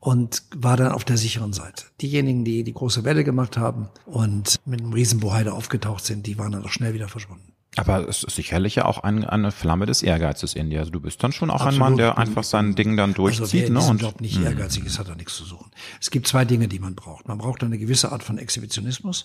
und 0.05 0.43
war 0.55 0.77
dann 0.77 0.93
auf 0.93 1.05
der 1.05 1.17
sicheren 1.17 1.55
Seite. 1.55 1.87
Diejenigen, 2.03 2.45
die 2.45 2.63
die 2.63 2.75
große 2.75 3.05
Welle 3.05 3.25
gemacht 3.25 3.57
haben 3.57 3.89
und 4.05 4.61
mit 4.67 4.83
einem 4.83 4.93
Riesenboheide 4.93 5.55
aufgetaucht 5.55 6.05
sind, 6.05 6.27
die 6.27 6.39
waren 6.39 6.53
dann 6.53 6.63
auch 6.63 6.71
schnell 6.71 6.93
wieder 6.93 7.09
verschwunden. 7.09 7.55
Aber 7.77 8.07
es 8.07 8.23
ist 8.23 8.37
sicherlich 8.37 8.75
ja 8.75 8.85
auch 8.85 8.99
ein, 8.99 9.25
eine 9.25 9.51
Flamme 9.51 9.87
des 9.87 10.03
Ehrgeizes 10.03 10.55
in 10.55 10.69
dir. 10.69 10.81
Also 10.81 10.93
du 10.93 11.01
bist 11.01 11.23
dann 11.25 11.33
schon 11.33 11.49
auch 11.49 11.63
Absolut. 11.63 11.75
ein 11.75 11.79
Mann, 11.79 11.97
der 11.97 12.19
einfach 12.19 12.45
sein 12.45 12.75
Ding 12.75 12.99
dann 12.99 13.15
durchzieht. 13.15 13.65
Also 13.65 13.75
wer 13.75 13.83
ne? 13.83 13.91
Und 13.91 14.03
Job 14.03 14.21
nicht 14.21 14.39
mh. 14.39 14.47
ehrgeizig 14.47 14.85
ist, 14.85 14.99
hat 14.99 15.09
er 15.09 15.17
nichts 15.17 15.37
zu 15.37 15.45
suchen. 15.45 15.71
Es 16.01 16.11
gibt 16.11 16.29
zwei 16.29 16.45
Dinge, 16.45 16.69
die 16.69 16.79
man 16.79 16.95
braucht. 16.95 17.27
Man 17.27 17.39
braucht 17.39 17.65
eine 17.65 17.79
gewisse 17.79 18.13
Art 18.13 18.23
von 18.23 18.37
Exhibitionismus. 18.37 19.25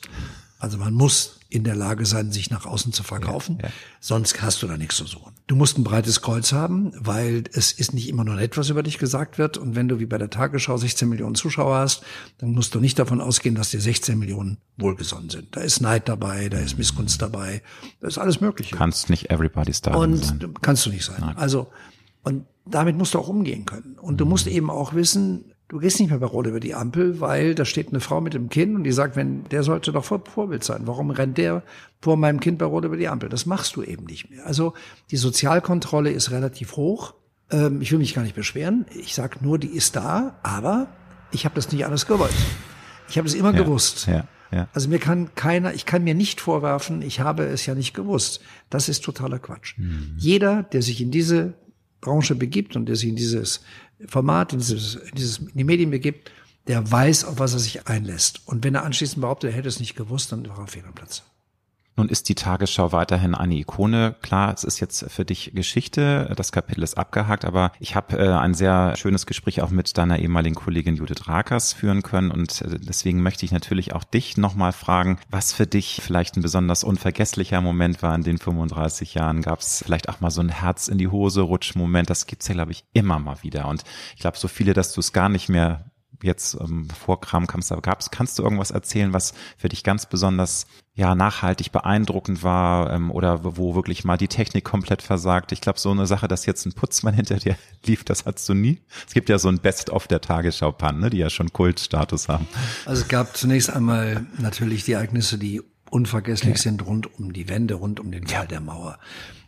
Also 0.59 0.77
man 0.77 0.93
muss 0.93 1.39
in 1.49 1.63
der 1.63 1.75
Lage 1.75 2.05
sein, 2.05 2.31
sich 2.31 2.51
nach 2.51 2.65
außen 2.65 2.91
zu 2.93 3.01
verkaufen. 3.01 3.57
Ja, 3.61 3.69
ja. 3.69 3.73
Sonst 4.01 4.39
hast 4.41 4.61
du 4.61 4.67
da 4.67 4.77
nichts 4.77 4.97
zu 4.97 5.05
suchen. 5.05 5.33
Du 5.47 5.55
musst 5.55 5.77
ein 5.79 5.83
breites 5.83 6.21
Kreuz 6.21 6.51
haben, 6.51 6.91
weil 6.99 7.45
es 7.53 7.71
ist 7.71 7.93
nicht 7.93 8.07
immer 8.07 8.23
nur 8.25 8.35
nett, 8.35 8.55
was 8.57 8.69
über 8.69 8.83
dich 8.83 8.99
gesagt 8.99 9.37
wird. 9.39 9.57
Und 9.57 9.75
wenn 9.75 9.87
du 9.87 9.99
wie 9.99 10.05
bei 10.05 10.17
der 10.19 10.29
Tagesschau 10.29 10.77
16 10.77 11.09
Millionen 11.09 11.33
Zuschauer 11.35 11.77
hast, 11.77 12.03
dann 12.37 12.51
musst 12.51 12.75
du 12.75 12.79
nicht 12.79 12.99
davon 12.99 13.19
ausgehen, 13.21 13.55
dass 13.55 13.71
dir 13.71 13.81
16 13.81 14.19
Millionen 14.19 14.57
wohlgesonnen 14.77 15.29
sind. 15.29 15.55
Da 15.55 15.61
ist 15.61 15.79
Neid 15.81 16.07
dabei, 16.07 16.49
da 16.49 16.59
ist 16.59 16.77
Missgunst 16.77 17.21
dabei, 17.21 17.63
da 18.01 18.07
ist 18.09 18.17
alles 18.19 18.41
Mögliche. 18.41 18.75
Kannst 18.75 19.09
nicht 19.09 19.31
everybody's 19.31 19.81
darling 19.81 20.01
Und 20.13 20.23
sein. 20.25 20.53
kannst 20.61 20.85
du 20.85 20.91
nicht 20.91 21.05
sein. 21.05 21.17
Nein. 21.21 21.37
Also, 21.37 21.67
und 22.21 22.45
damit 22.65 22.97
musst 22.97 23.13
du 23.15 23.19
auch 23.19 23.29
umgehen 23.29 23.65
können. 23.65 23.97
Und 23.99 24.17
du 24.17 24.25
musst 24.25 24.45
eben 24.45 24.69
auch 24.69 24.93
wissen, 24.93 25.48
Du 25.69 25.77
gehst 25.77 25.99
nicht 25.99 26.09
mehr 26.09 26.17
bei 26.17 26.25
Rot 26.25 26.47
über 26.47 26.59
die 26.59 26.73
Ampel, 26.73 27.21
weil 27.21 27.53
da 27.53 27.63
steht 27.63 27.89
eine 27.89 27.99
Frau 27.99 28.21
mit 28.21 28.33
dem 28.33 28.49
Kind 28.49 28.75
und 28.75 28.83
die 28.83 28.91
sagt, 28.91 29.15
wenn 29.15 29.43
der 29.49 29.61
sollte 29.61 29.91
doch 29.91 30.03
Vorbild 30.03 30.63
sein. 30.63 30.81
Warum 30.85 31.11
rennt 31.11 31.37
der 31.37 31.61
vor 32.01 32.17
meinem 32.17 32.39
Kind 32.39 32.57
bei 32.57 32.65
Rot 32.65 32.85
über 32.85 32.97
die 32.97 33.07
Ampel? 33.07 33.29
Das 33.29 33.45
machst 33.45 33.75
du 33.75 33.83
eben 33.83 34.05
nicht 34.05 34.31
mehr. 34.31 34.47
Also 34.47 34.73
die 35.11 35.17
Sozialkontrolle 35.17 36.09
ist 36.09 36.31
relativ 36.31 36.75
hoch. 36.75 37.13
Ähm, 37.51 37.81
ich 37.81 37.91
will 37.91 37.99
mich 37.99 38.15
gar 38.15 38.23
nicht 38.23 38.35
beschweren. 38.35 38.87
Ich 38.99 39.13
sag 39.13 39.43
nur, 39.43 39.59
die 39.59 39.67
ist 39.67 39.95
da, 39.95 40.39
aber 40.41 40.87
ich 41.31 41.45
habe 41.45 41.53
das 41.53 41.71
nicht 41.71 41.85
alles 41.85 42.07
gewollt. 42.07 42.33
Ich 43.07 43.19
habe 43.19 43.27
es 43.27 43.35
immer 43.35 43.53
ja, 43.53 43.61
gewusst. 43.61 44.07
Ja, 44.07 44.25
ja. 44.51 44.67
Also 44.73 44.89
mir 44.89 44.97
kann 44.97 45.35
keiner, 45.35 45.75
ich 45.75 45.85
kann 45.85 46.03
mir 46.03 46.15
nicht 46.15 46.41
vorwerfen, 46.41 47.03
ich 47.03 47.19
habe 47.19 47.43
es 47.43 47.67
ja 47.67 47.75
nicht 47.75 47.93
gewusst. 47.93 48.41
Das 48.71 48.89
ist 48.89 49.03
totaler 49.03 49.37
Quatsch. 49.37 49.77
Mhm. 49.77 50.15
Jeder, 50.17 50.63
der 50.63 50.81
sich 50.81 50.99
in 50.99 51.11
diese 51.11 51.53
Branche 52.01 52.33
begibt 52.33 52.75
und 52.75 52.87
der 52.87 52.95
sich 52.95 53.09
in 53.09 53.15
dieses 53.15 53.61
Format, 54.07 54.53
in, 54.53 54.59
dieses, 54.59 54.95
in, 54.95 55.15
dieses, 55.15 55.37
in 55.39 55.53
die 55.55 55.63
Medien 55.63 55.91
begibt, 55.91 56.31
der 56.67 56.89
weiß, 56.89 57.25
auf 57.25 57.39
was 57.39 57.53
er 57.53 57.59
sich 57.59 57.87
einlässt. 57.87 58.41
Und 58.45 58.63
wenn 58.63 58.75
er 58.75 58.83
anschließend 58.83 59.21
behauptet, 59.21 59.51
er 59.51 59.57
hätte 59.57 59.67
es 59.67 59.79
nicht 59.79 59.95
gewusst, 59.95 60.31
dann 60.31 60.47
war 60.47 60.59
er 60.59 60.67
fehl 60.67 60.85
am 60.85 60.93
Platz. 60.93 61.23
Nun 61.99 62.07
ist 62.07 62.29
die 62.29 62.35
Tagesschau 62.35 62.93
weiterhin 62.93 63.35
eine 63.35 63.55
Ikone. 63.55 64.15
Klar, 64.21 64.53
es 64.53 64.63
ist 64.63 64.79
jetzt 64.79 65.11
für 65.11 65.25
dich 65.25 65.51
Geschichte, 65.53 66.31
das 66.37 66.53
Kapitel 66.53 66.81
ist 66.81 66.97
abgehakt, 66.97 67.43
aber 67.43 67.73
ich 67.77 67.93
habe 67.93 68.17
äh, 68.17 68.31
ein 68.31 68.53
sehr 68.53 68.95
schönes 68.95 69.25
Gespräch 69.25 69.61
auch 69.61 69.69
mit 69.69 69.97
deiner 69.97 70.17
ehemaligen 70.17 70.55
Kollegin 70.55 70.95
Judith 70.95 71.27
Rakers 71.27 71.73
führen 71.73 72.01
können 72.01 72.31
und 72.31 72.61
äh, 72.61 72.79
deswegen 72.79 73.21
möchte 73.21 73.43
ich 73.43 73.51
natürlich 73.51 73.93
auch 73.95 74.05
dich 74.05 74.37
nochmal 74.37 74.71
fragen, 74.71 75.19
was 75.29 75.51
für 75.51 75.67
dich 75.67 75.99
vielleicht 76.01 76.37
ein 76.37 76.41
besonders 76.41 76.85
unvergesslicher 76.85 77.59
Moment 77.59 78.01
war 78.01 78.15
in 78.15 78.23
den 78.23 78.37
35 78.37 79.15
Jahren. 79.15 79.41
Gab 79.41 79.59
es 79.59 79.83
vielleicht 79.83 80.07
auch 80.07 80.21
mal 80.21 80.31
so 80.31 80.39
ein 80.39 80.47
Herz 80.47 80.87
in 80.87 80.99
die 80.99 81.09
Hose 81.09 81.41
Rutschmoment? 81.41 82.09
Das 82.09 82.27
gibt's 82.27 82.47
ja, 82.47 82.53
glaube 82.53 82.71
ich, 82.71 82.85
immer 82.93 83.19
mal 83.19 83.43
wieder 83.43 83.67
und 83.67 83.83
ich 84.15 84.21
glaube 84.21 84.37
so 84.37 84.47
viele, 84.47 84.73
dass 84.73 84.93
du 84.93 85.01
es 85.01 85.11
gar 85.11 85.27
nicht 85.27 85.49
mehr 85.49 85.91
jetzt 86.21 86.55
ähm, 86.59 86.87
vor 86.89 87.21
Kramkamps 87.21 87.73
gab's, 87.81 88.11
kannst 88.11 88.37
du 88.37 88.43
irgendwas 88.43 88.71
erzählen, 88.71 89.13
was 89.13 89.33
für 89.57 89.69
dich 89.69 89.83
ganz 89.83 90.05
besonders 90.05 90.67
ja 90.93 91.15
nachhaltig 91.15 91.71
beeindruckend 91.71 92.43
war 92.43 92.91
ähm, 92.91 93.09
oder 93.11 93.57
wo 93.57 93.75
wirklich 93.75 94.03
mal 94.03 94.17
die 94.17 94.27
Technik 94.27 94.65
komplett 94.65 95.01
versagt? 95.01 95.51
Ich 95.51 95.61
glaube, 95.61 95.79
so 95.79 95.91
eine 95.91 96.07
Sache, 96.07 96.27
dass 96.27 96.45
jetzt 96.45 96.65
ein 96.65 96.73
Putzmann 96.73 97.13
hinter 97.15 97.37
dir 97.37 97.55
lief, 97.85 98.03
das 98.03 98.25
hattest 98.25 98.47
du 98.49 98.53
nie. 98.53 98.81
Es 99.07 99.13
gibt 99.13 99.29
ja 99.29 99.39
so 99.39 99.47
ein 99.47 99.59
Best-of 99.59 100.07
der 100.07 100.21
Tagesschau-Pannen, 100.21 100.99
ne, 100.99 101.09
die 101.09 101.17
ja 101.17 101.29
schon 101.29 101.53
Kultstatus 101.53 102.27
haben. 102.27 102.47
Also 102.85 103.03
es 103.03 103.07
gab 103.07 103.37
zunächst 103.37 103.69
einmal 103.69 104.25
natürlich 104.37 104.83
die 104.83 104.93
Ereignisse, 104.93 105.37
die 105.37 105.61
unvergesslich 105.89 106.55
ja. 106.55 106.61
sind 106.61 106.85
rund 106.85 107.13
um 107.19 107.33
die 107.33 107.49
Wände, 107.49 107.75
rund 107.75 107.99
um 107.99 108.11
den 108.11 108.27
Fall 108.27 108.41
ja. 108.41 108.45
der 108.45 108.59
Mauer. 108.59 108.99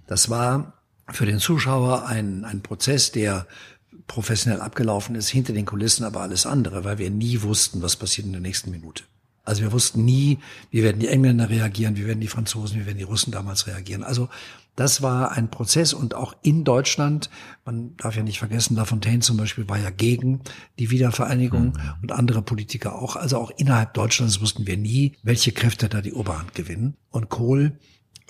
Das 0.07 0.29
war 0.29 0.73
für 1.09 1.25
den 1.25 1.39
Zuschauer 1.39 2.05
ein, 2.05 2.45
ein 2.45 2.61
Prozess, 2.61 3.11
der 3.11 3.47
professionell 4.07 4.61
abgelaufen 4.61 5.15
ist, 5.15 5.29
hinter 5.29 5.53
den 5.53 5.65
Kulissen 5.65 6.03
aber 6.03 6.21
alles 6.21 6.45
andere, 6.45 6.83
weil 6.83 6.97
wir 6.97 7.09
nie 7.09 7.41
wussten, 7.41 7.81
was 7.81 7.95
passiert 7.95 8.25
in 8.27 8.33
der 8.33 8.41
nächsten 8.41 8.71
Minute. 8.71 9.03
Also 9.43 9.63
wir 9.63 9.71
wussten 9.71 10.05
nie, 10.05 10.39
wie 10.69 10.83
werden 10.83 10.99
die 10.99 11.07
Engländer 11.07 11.49
reagieren, 11.49 11.97
wie 11.97 12.05
werden 12.05 12.19
die 12.19 12.27
Franzosen, 12.27 12.79
wie 12.79 12.85
werden 12.85 12.99
die 12.99 13.03
Russen 13.03 13.31
damals 13.31 13.65
reagieren. 13.65 14.03
Also 14.03 14.29
das 14.75 15.01
war 15.01 15.31
ein 15.31 15.49
Prozess 15.49 15.93
und 15.93 16.13
auch 16.13 16.35
in 16.43 16.63
Deutschland, 16.63 17.29
man 17.65 17.97
darf 17.97 18.15
ja 18.15 18.23
nicht 18.23 18.39
vergessen, 18.39 18.75
Lafontaine 18.75 19.19
zum 19.19 19.37
Beispiel 19.37 19.67
war 19.67 19.77
ja 19.77 19.89
gegen 19.89 20.41
die 20.79 20.91
Wiedervereinigung 20.91 21.65
mhm. 21.65 21.93
und 22.01 22.11
andere 22.11 22.41
Politiker 22.41 22.95
auch. 22.95 23.15
Also 23.15 23.37
auch 23.37 23.51
innerhalb 23.57 23.93
Deutschlands 23.93 24.39
wussten 24.41 24.67
wir 24.67 24.77
nie, 24.77 25.17
welche 25.23 25.51
Kräfte 25.51 25.89
da 25.89 26.01
die 26.01 26.13
Oberhand 26.13 26.53
gewinnen. 26.53 26.95
Und 27.09 27.29
Kohl 27.29 27.77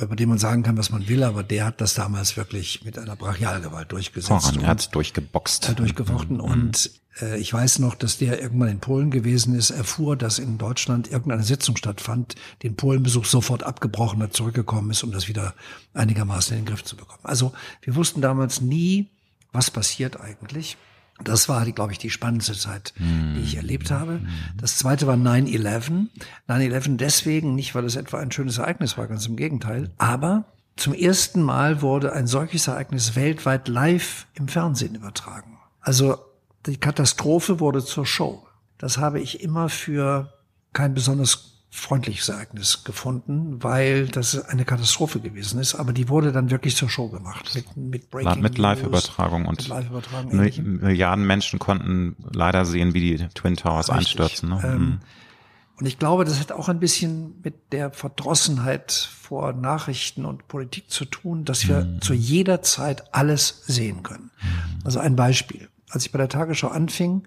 über 0.01 0.15
den 0.15 0.29
man 0.29 0.37
sagen 0.37 0.63
kann, 0.63 0.77
was 0.77 0.89
man 0.89 1.07
will, 1.07 1.23
aber 1.23 1.43
der 1.43 1.65
hat 1.65 1.81
das 1.81 1.93
damals 1.93 2.37
wirklich 2.37 2.83
mit 2.83 2.97
einer 2.97 3.15
Brachialgewalt 3.15 3.91
durchgesetzt. 3.91 4.45
Voran, 4.45 4.61
er 4.61 4.67
hat 4.67 4.93
durchgeboxt. 4.95 5.69
Hat 5.69 5.79
durchgefochten 5.79 6.37
mhm. 6.37 6.43
und 6.43 6.91
äh, 7.21 7.39
ich 7.39 7.53
weiß 7.53 7.79
noch, 7.79 7.95
dass 7.95 8.17
der 8.17 8.41
irgendwann 8.41 8.69
in 8.69 8.79
Polen 8.79 9.11
gewesen 9.11 9.55
ist, 9.55 9.69
erfuhr, 9.69 10.15
dass 10.15 10.39
in 10.39 10.57
Deutschland 10.57 11.11
irgendeine 11.11 11.43
Sitzung 11.43 11.77
stattfand, 11.77 12.35
den 12.63 12.75
Polenbesuch 12.75 13.25
sofort 13.25 13.63
abgebrochen 13.63 14.21
hat, 14.21 14.33
zurückgekommen 14.33 14.91
ist, 14.91 15.03
um 15.03 15.11
das 15.11 15.27
wieder 15.27 15.53
einigermaßen 15.93 16.57
in 16.57 16.63
den 16.63 16.69
Griff 16.69 16.83
zu 16.83 16.95
bekommen. 16.95 17.21
Also 17.23 17.53
wir 17.81 17.95
wussten 17.95 18.21
damals 18.21 18.61
nie, 18.61 19.09
was 19.51 19.71
passiert 19.71 20.19
eigentlich. 20.19 20.77
Das 21.23 21.49
war, 21.49 21.65
glaube 21.71 21.91
ich, 21.91 21.97
die 21.97 22.09
spannendste 22.09 22.53
Zeit, 22.53 22.93
die 22.97 23.41
ich 23.41 23.57
erlebt 23.57 23.91
habe. 23.91 24.21
Das 24.57 24.77
zweite 24.77 25.07
war 25.07 25.15
9-11. 25.15 26.07
9-11 26.47 26.97
deswegen, 26.97 27.55
nicht 27.55 27.75
weil 27.75 27.85
es 27.85 27.95
etwa 27.95 28.19
ein 28.19 28.31
schönes 28.31 28.57
Ereignis 28.57 28.97
war, 28.97 29.07
ganz 29.07 29.25
im 29.25 29.35
Gegenteil, 29.35 29.91
aber 29.97 30.45
zum 30.75 30.93
ersten 30.93 31.41
Mal 31.41 31.81
wurde 31.81 32.13
ein 32.13 32.27
solches 32.27 32.67
Ereignis 32.67 33.15
weltweit 33.15 33.67
live 33.67 34.27
im 34.33 34.47
Fernsehen 34.47 34.95
übertragen. 34.95 35.59
Also 35.81 36.17
die 36.65 36.77
Katastrophe 36.77 37.59
wurde 37.59 37.83
zur 37.83 38.05
Show. 38.05 38.47
Das 38.77 38.97
habe 38.97 39.19
ich 39.19 39.43
immer 39.43 39.69
für 39.69 40.33
kein 40.73 40.93
besonders 40.93 41.50
freundliches 41.73 42.27
Ereignis 42.27 42.83
gefunden, 42.83 43.63
weil 43.63 44.07
das 44.07 44.37
eine 44.45 44.65
Katastrophe 44.65 45.21
gewesen 45.21 45.57
ist. 45.57 45.73
Aber 45.73 45.93
die 45.93 46.09
wurde 46.09 46.33
dann 46.33 46.51
wirklich 46.51 46.75
zur 46.75 46.89
Show 46.89 47.07
gemacht 47.07 47.55
mit, 47.55 47.77
mit 47.77 48.11
Breaking 48.11 48.41
Mit 48.41 48.57
Live-Übertragung 48.57 49.45
und 49.45 49.65
Live 49.69 49.89
Milliarden 50.59 51.25
Menschen 51.25 51.59
konnten 51.59 52.17
leider 52.33 52.65
sehen, 52.65 52.93
wie 52.93 53.15
die 53.15 53.27
Twin 53.29 53.55
Towers 53.55 53.87
Richtig. 53.87 53.95
einstürzen. 53.97 54.49
Ne? 54.49 54.61
Ähm, 54.65 54.79
mhm. 54.79 54.99
und 55.79 55.85
ich 55.85 55.97
glaube, 55.97 56.25
das 56.25 56.41
hat 56.41 56.51
auch 56.51 56.67
ein 56.67 56.81
bisschen 56.81 57.39
mit 57.41 57.71
der 57.71 57.91
Verdrossenheit 57.91 58.91
vor 58.91 59.53
Nachrichten 59.53 60.25
und 60.25 60.49
Politik 60.49 60.91
zu 60.91 61.05
tun, 61.05 61.45
dass 61.45 61.69
wir 61.69 61.85
mhm. 61.85 62.01
zu 62.01 62.13
jeder 62.13 62.61
Zeit 62.61 63.15
alles 63.15 63.63
sehen 63.65 64.03
können. 64.03 64.29
Mhm. 64.41 64.81
Also 64.83 64.99
ein 64.99 65.15
Beispiel. 65.15 65.69
Als 65.89 66.05
ich 66.05 66.11
bei 66.11 66.17
der 66.17 66.29
Tagesschau 66.29 66.67
anfing, 66.67 67.23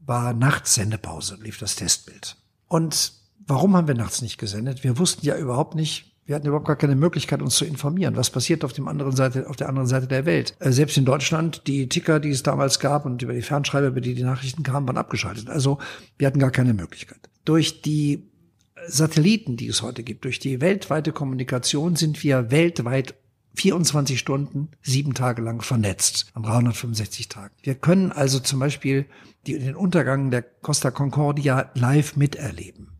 war 0.00 0.32
nachts 0.32 0.76
Sendepause, 0.76 1.36
lief 1.42 1.58
das 1.58 1.76
Testbild. 1.76 2.36
Und 2.68 3.12
Warum 3.46 3.76
haben 3.76 3.86
wir 3.86 3.94
nachts 3.94 4.22
nicht 4.22 4.38
gesendet? 4.38 4.82
Wir 4.82 4.98
wussten 4.98 5.24
ja 5.24 5.36
überhaupt 5.36 5.76
nicht, 5.76 6.16
wir 6.24 6.34
hatten 6.34 6.48
überhaupt 6.48 6.66
gar 6.66 6.76
keine 6.76 6.96
Möglichkeit, 6.96 7.40
uns 7.40 7.54
zu 7.54 7.64
informieren. 7.64 8.16
Was 8.16 8.30
passiert 8.30 8.64
auf 8.64 8.72
dem 8.72 8.88
anderen 8.88 9.14
Seite, 9.14 9.48
auf 9.48 9.54
der 9.54 9.68
anderen 9.68 9.86
Seite 9.86 10.08
der 10.08 10.26
Welt? 10.26 10.56
Äh, 10.58 10.72
selbst 10.72 10.96
in 10.96 11.04
Deutschland, 11.04 11.62
die 11.68 11.88
Ticker, 11.88 12.18
die 12.18 12.30
es 12.30 12.42
damals 12.42 12.80
gab 12.80 13.06
und 13.06 13.22
über 13.22 13.32
die 13.32 13.42
Fernschreiber, 13.42 13.86
über 13.88 14.00
die 14.00 14.14
die 14.14 14.24
Nachrichten 14.24 14.64
kamen, 14.64 14.88
waren 14.88 14.96
abgeschaltet. 14.96 15.48
Also 15.48 15.78
wir 16.18 16.26
hatten 16.26 16.40
gar 16.40 16.50
keine 16.50 16.74
Möglichkeit. 16.74 17.20
Durch 17.44 17.82
die 17.82 18.24
Satelliten, 18.88 19.56
die 19.56 19.68
es 19.68 19.82
heute 19.82 20.02
gibt, 20.02 20.24
durch 20.24 20.40
die 20.40 20.60
weltweite 20.60 21.12
Kommunikation 21.12 21.94
sind 21.94 22.22
wir 22.24 22.50
weltweit 22.50 23.14
24 23.54 24.18
Stunden, 24.18 24.68
sieben 24.82 25.14
Tage 25.14 25.40
lang 25.40 25.62
vernetzt, 25.62 26.26
an 26.34 26.42
365 26.42 27.28
Tagen. 27.28 27.54
Wir 27.62 27.74
können 27.76 28.12
also 28.12 28.40
zum 28.40 28.58
Beispiel 28.58 29.06
die, 29.46 29.58
den 29.58 29.76
Untergang 29.76 30.30
der 30.30 30.42
Costa 30.42 30.90
Concordia 30.90 31.70
live 31.74 32.16
miterleben 32.16 32.95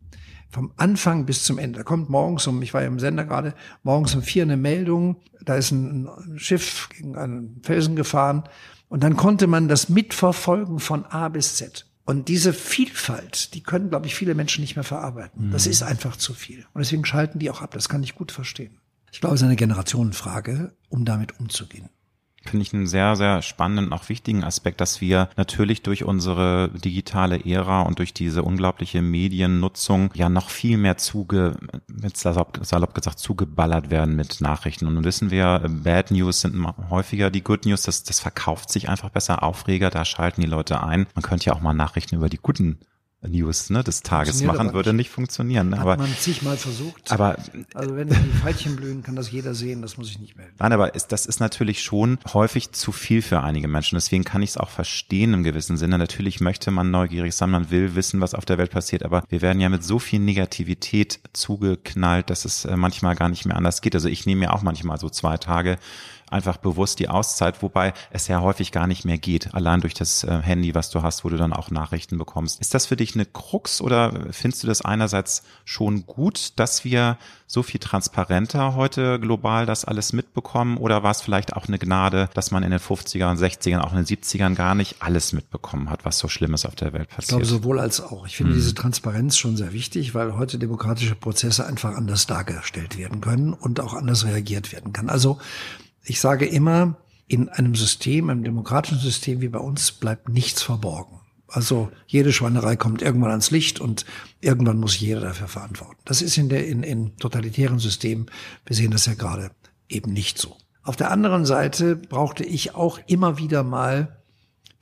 vom 0.49 0.71
Anfang 0.77 1.25
bis 1.25 1.43
zum 1.43 1.57
Ende. 1.57 1.79
Da 1.79 1.83
kommt 1.83 2.09
morgens 2.09 2.47
um, 2.47 2.61
ich 2.61 2.73
war 2.73 2.81
ja 2.81 2.87
im 2.87 2.99
Sender 2.99 3.25
gerade, 3.25 3.53
morgens 3.83 4.15
um 4.15 4.21
vier 4.21 4.43
eine 4.43 4.57
Meldung, 4.57 5.17
da 5.41 5.55
ist 5.55 5.71
ein 5.71 6.07
Schiff 6.35 6.89
gegen 6.89 7.15
einen 7.15 7.61
Felsen 7.63 7.95
gefahren 7.95 8.43
und 8.89 9.03
dann 9.03 9.17
konnte 9.17 9.47
man 9.47 9.67
das 9.67 9.89
mitverfolgen 9.89 10.79
von 10.79 11.05
A 11.05 11.29
bis 11.29 11.55
Z. 11.55 11.85
Und 12.05 12.29
diese 12.29 12.53
Vielfalt, 12.53 13.53
die 13.53 13.61
können, 13.61 13.89
glaube 13.89 14.07
ich, 14.07 14.15
viele 14.15 14.33
Menschen 14.33 14.61
nicht 14.61 14.77
mehr 14.77 14.85
verarbeiten. 14.85 15.51
Das 15.51 15.65
mhm. 15.65 15.71
ist 15.71 15.83
einfach 15.83 16.15
zu 16.15 16.33
viel. 16.33 16.65
Und 16.73 16.79
deswegen 16.79 17.03
schalten 17.03 17.39
die 17.39 17.49
auch 17.49 17.61
ab. 17.61 17.71
Das 17.71 17.89
kann 17.89 18.01
ich 18.01 18.15
gut 18.15 18.31
verstehen. 18.31 18.79
Ich 19.11 19.19
glaube, 19.19 19.35
es 19.35 19.41
ist 19.41 19.45
eine 19.45 19.57
Generationenfrage, 19.57 20.73
um 20.87 21.03
damit 21.03 21.37
umzugehen 21.37 21.89
finde 22.49 22.63
ich 22.63 22.73
einen 22.73 22.87
sehr, 22.87 23.15
sehr 23.15 23.41
spannenden, 23.41 23.93
auch 23.93 24.09
wichtigen 24.09 24.43
Aspekt, 24.43 24.81
dass 24.81 25.01
wir 25.01 25.29
natürlich 25.37 25.83
durch 25.83 26.03
unsere 26.03 26.69
digitale 26.69 27.45
Ära 27.45 27.81
und 27.81 27.99
durch 27.99 28.13
diese 28.13 28.43
unglaubliche 28.43 29.01
Mediennutzung 29.01 30.11
ja 30.13 30.29
noch 30.29 30.49
viel 30.49 30.77
mehr 30.77 30.97
zuge, 30.97 31.57
salopp, 32.13 32.59
salopp 32.61 32.93
gesagt, 32.93 33.19
zugeballert 33.19 33.89
werden 33.89 34.15
mit 34.15 34.41
Nachrichten. 34.41 34.87
Und 34.87 34.95
nun 34.95 35.03
wissen 35.03 35.31
wir, 35.31 35.63
Bad 35.67 36.11
News 36.11 36.41
sind 36.41 36.55
häufiger 36.89 37.29
die 37.29 37.43
Good 37.43 37.65
News. 37.65 37.83
Das, 37.83 38.03
das 38.03 38.19
verkauft 38.19 38.71
sich 38.71 38.89
einfach 38.89 39.09
besser. 39.09 39.43
Aufreger, 39.43 39.89
da 39.89 40.05
schalten 40.05 40.41
die 40.41 40.47
Leute 40.47 40.83
ein. 40.83 41.07
Man 41.15 41.23
könnte 41.23 41.47
ja 41.47 41.53
auch 41.53 41.61
mal 41.61 41.73
Nachrichten 41.73 42.15
über 42.15 42.29
die 42.29 42.37
guten 42.37 42.79
News 43.21 43.71
ne, 43.71 43.83
des 43.83 44.03
Tages 44.03 44.43
machen, 44.43 44.73
würde 44.73 44.93
nicht 44.93 45.09
funktionieren. 45.09 45.73
Hat 45.73 45.81
aber 45.81 45.97
man 45.97 46.13
zigmal 46.19 46.55
versucht. 46.55 47.11
Aber 47.11 47.37
also 47.73 47.95
wenn 47.95 48.09
die 48.09 48.15
Pfeilchen 48.15 48.75
blühen, 48.75 49.01
kann 49.01 49.15
das 49.15 49.31
jeder 49.31 49.55
sehen. 49.55 49.81
Das 49.81 49.97
muss 49.97 50.09
ich 50.09 50.19
nicht 50.19 50.37
melden. 50.37 50.53
Nein, 50.59 50.71
aber 50.71 50.93
ist, 50.93 51.11
das 51.11 51.25
ist 51.25 51.39
natürlich 51.39 51.81
schon 51.81 52.19
häufig 52.33 52.73
zu 52.73 52.91
viel 52.91 53.23
für 53.23 53.41
einige 53.41 53.67
Menschen. 53.67 53.95
Deswegen 53.95 54.23
kann 54.23 54.43
ich 54.43 54.51
es 54.51 54.57
auch 54.57 54.69
verstehen 54.69 55.33
im 55.33 55.43
gewissen 55.43 55.77
Sinne. 55.77 55.97
Natürlich 55.97 56.41
möchte 56.41 56.69
man 56.69 56.91
neugierig 56.91 57.33
sein, 57.33 57.49
man 57.49 57.71
will 57.71 57.95
wissen, 57.95 58.21
was 58.21 58.35
auf 58.35 58.45
der 58.45 58.59
Welt 58.59 58.71
passiert. 58.71 59.03
Aber 59.03 59.23
wir 59.29 59.41
werden 59.41 59.59
ja 59.59 59.69
mit 59.69 59.83
so 59.83 59.97
viel 59.97 60.19
Negativität 60.19 61.19
zugeknallt, 61.33 62.29
dass 62.29 62.45
es 62.45 62.65
äh, 62.65 62.77
manchmal 62.77 63.15
gar 63.15 63.29
nicht 63.29 63.45
mehr 63.45 63.57
anders 63.57 63.81
geht. 63.81 63.95
Also 63.95 64.09
ich 64.09 64.27
nehme 64.27 64.45
ja 64.45 64.53
auch 64.53 64.61
manchmal 64.61 64.99
so 64.99 65.09
zwei 65.09 65.37
Tage 65.37 65.79
einfach 66.29 66.57
bewusst 66.57 66.99
die 66.99 67.09
Auszeit, 67.09 67.61
wobei 67.61 67.93
es 68.11 68.27
ja 68.27 68.41
häufig 68.41 68.71
gar 68.71 68.87
nicht 68.87 69.05
mehr 69.05 69.17
geht, 69.17 69.53
allein 69.53 69.81
durch 69.81 69.93
das 69.93 70.23
äh, 70.23 70.41
Handy, 70.41 70.75
was 70.75 70.89
du 70.89 71.01
hast, 71.01 71.23
wo 71.23 71.29
du 71.29 71.37
dann 71.37 71.53
auch 71.53 71.71
Nachrichten 71.71 72.17
bekommst. 72.17 72.59
Ist 72.59 72.73
das 72.73 72.85
für 72.85 72.95
dich 72.95 73.15
eine 73.15 73.25
Krux 73.25 73.81
oder 73.81 74.27
findest 74.31 74.63
du 74.63 74.67
das 74.67 74.81
einerseits 74.81 75.43
schon 75.65 76.05
gut, 76.05 76.59
dass 76.59 76.83
wir 76.83 77.17
so 77.47 77.63
viel 77.63 77.79
transparenter 77.79 78.75
heute 78.75 79.19
global 79.19 79.65
das 79.65 79.85
alles 79.85 80.11
mitbekommen 80.11 80.77
oder 80.77 81.01
war 81.03 81.11
es 81.11 81.21
vielleicht 81.21 81.53
auch 81.53 81.67
eine 81.67 81.79
Gnade, 81.79 82.29
dass 82.33 82.51
man 82.51 82.63
in 82.63 82.71
den 82.71 82.79
50ern, 82.79 83.37
60ern, 83.37 83.79
auch 83.79 83.93
in 83.93 84.03
den 84.03 84.05
70ern 84.05 84.53
gar 84.53 84.75
nicht 84.75 84.97
alles 85.01 85.31
mitbekommen 85.31 85.89
hat, 85.89 86.03
was 86.03 86.19
so 86.19 86.27
Schlimmes 86.27 86.65
auf 86.65 86.75
der 86.75 86.91
Welt 86.91 87.07
passiert? 87.07 87.23
Ich 87.23 87.27
glaube 87.29 87.45
sowohl 87.45 87.79
als 87.79 88.01
auch. 88.01 88.27
Ich 88.27 88.35
finde 88.35 88.51
hm. 88.51 88.59
diese 88.59 88.75
Transparenz 88.75 89.37
schon 89.37 89.55
sehr 89.55 89.71
wichtig, 89.71 90.13
weil 90.13 90.37
heute 90.37 90.59
demokratische 90.59 91.15
Prozesse 91.15 91.65
einfach 91.65 91.95
anders 91.95 92.27
dargestellt 92.27 92.97
werden 92.97 93.21
können 93.21 93.53
und 93.53 93.79
auch 93.79 93.93
anders 93.93 94.25
reagiert 94.25 94.73
werden 94.73 94.91
kann. 94.91 95.09
Also 95.09 95.39
ich 96.07 96.19
sage 96.19 96.45
immer, 96.45 96.97
in 97.27 97.49
einem 97.49 97.75
System, 97.75 98.29
einem 98.29 98.43
demokratischen 98.43 98.99
System 98.99 99.41
wie 99.41 99.49
bei 99.49 99.59
uns, 99.59 99.91
bleibt 99.91 100.29
nichts 100.29 100.61
verborgen. 100.61 101.19
Also 101.47 101.91
jede 102.07 102.33
Schweinerei 102.33 102.75
kommt 102.75 103.01
irgendwann 103.01 103.31
ans 103.31 103.51
Licht 103.51 103.79
und 103.79 104.05
irgendwann 104.41 104.79
muss 104.79 104.99
jeder 104.99 105.21
dafür 105.21 105.47
verantworten. 105.47 105.99
Das 106.05 106.21
ist 106.21 106.37
in 106.37 106.49
der 106.49 106.67
in, 106.67 106.83
in 106.83 107.15
totalitären 107.17 107.79
Systemen, 107.79 108.27
wir 108.65 108.75
sehen 108.75 108.91
das 108.91 109.05
ja 109.05 109.13
gerade, 109.13 109.51
eben 109.87 110.11
nicht 110.11 110.37
so. 110.37 110.57
Auf 110.83 110.95
der 110.95 111.11
anderen 111.11 111.45
Seite 111.45 111.95
brauchte 111.95 112.43
ich 112.43 112.75
auch 112.75 112.99
immer 113.07 113.37
wieder 113.37 113.63
mal 113.63 114.17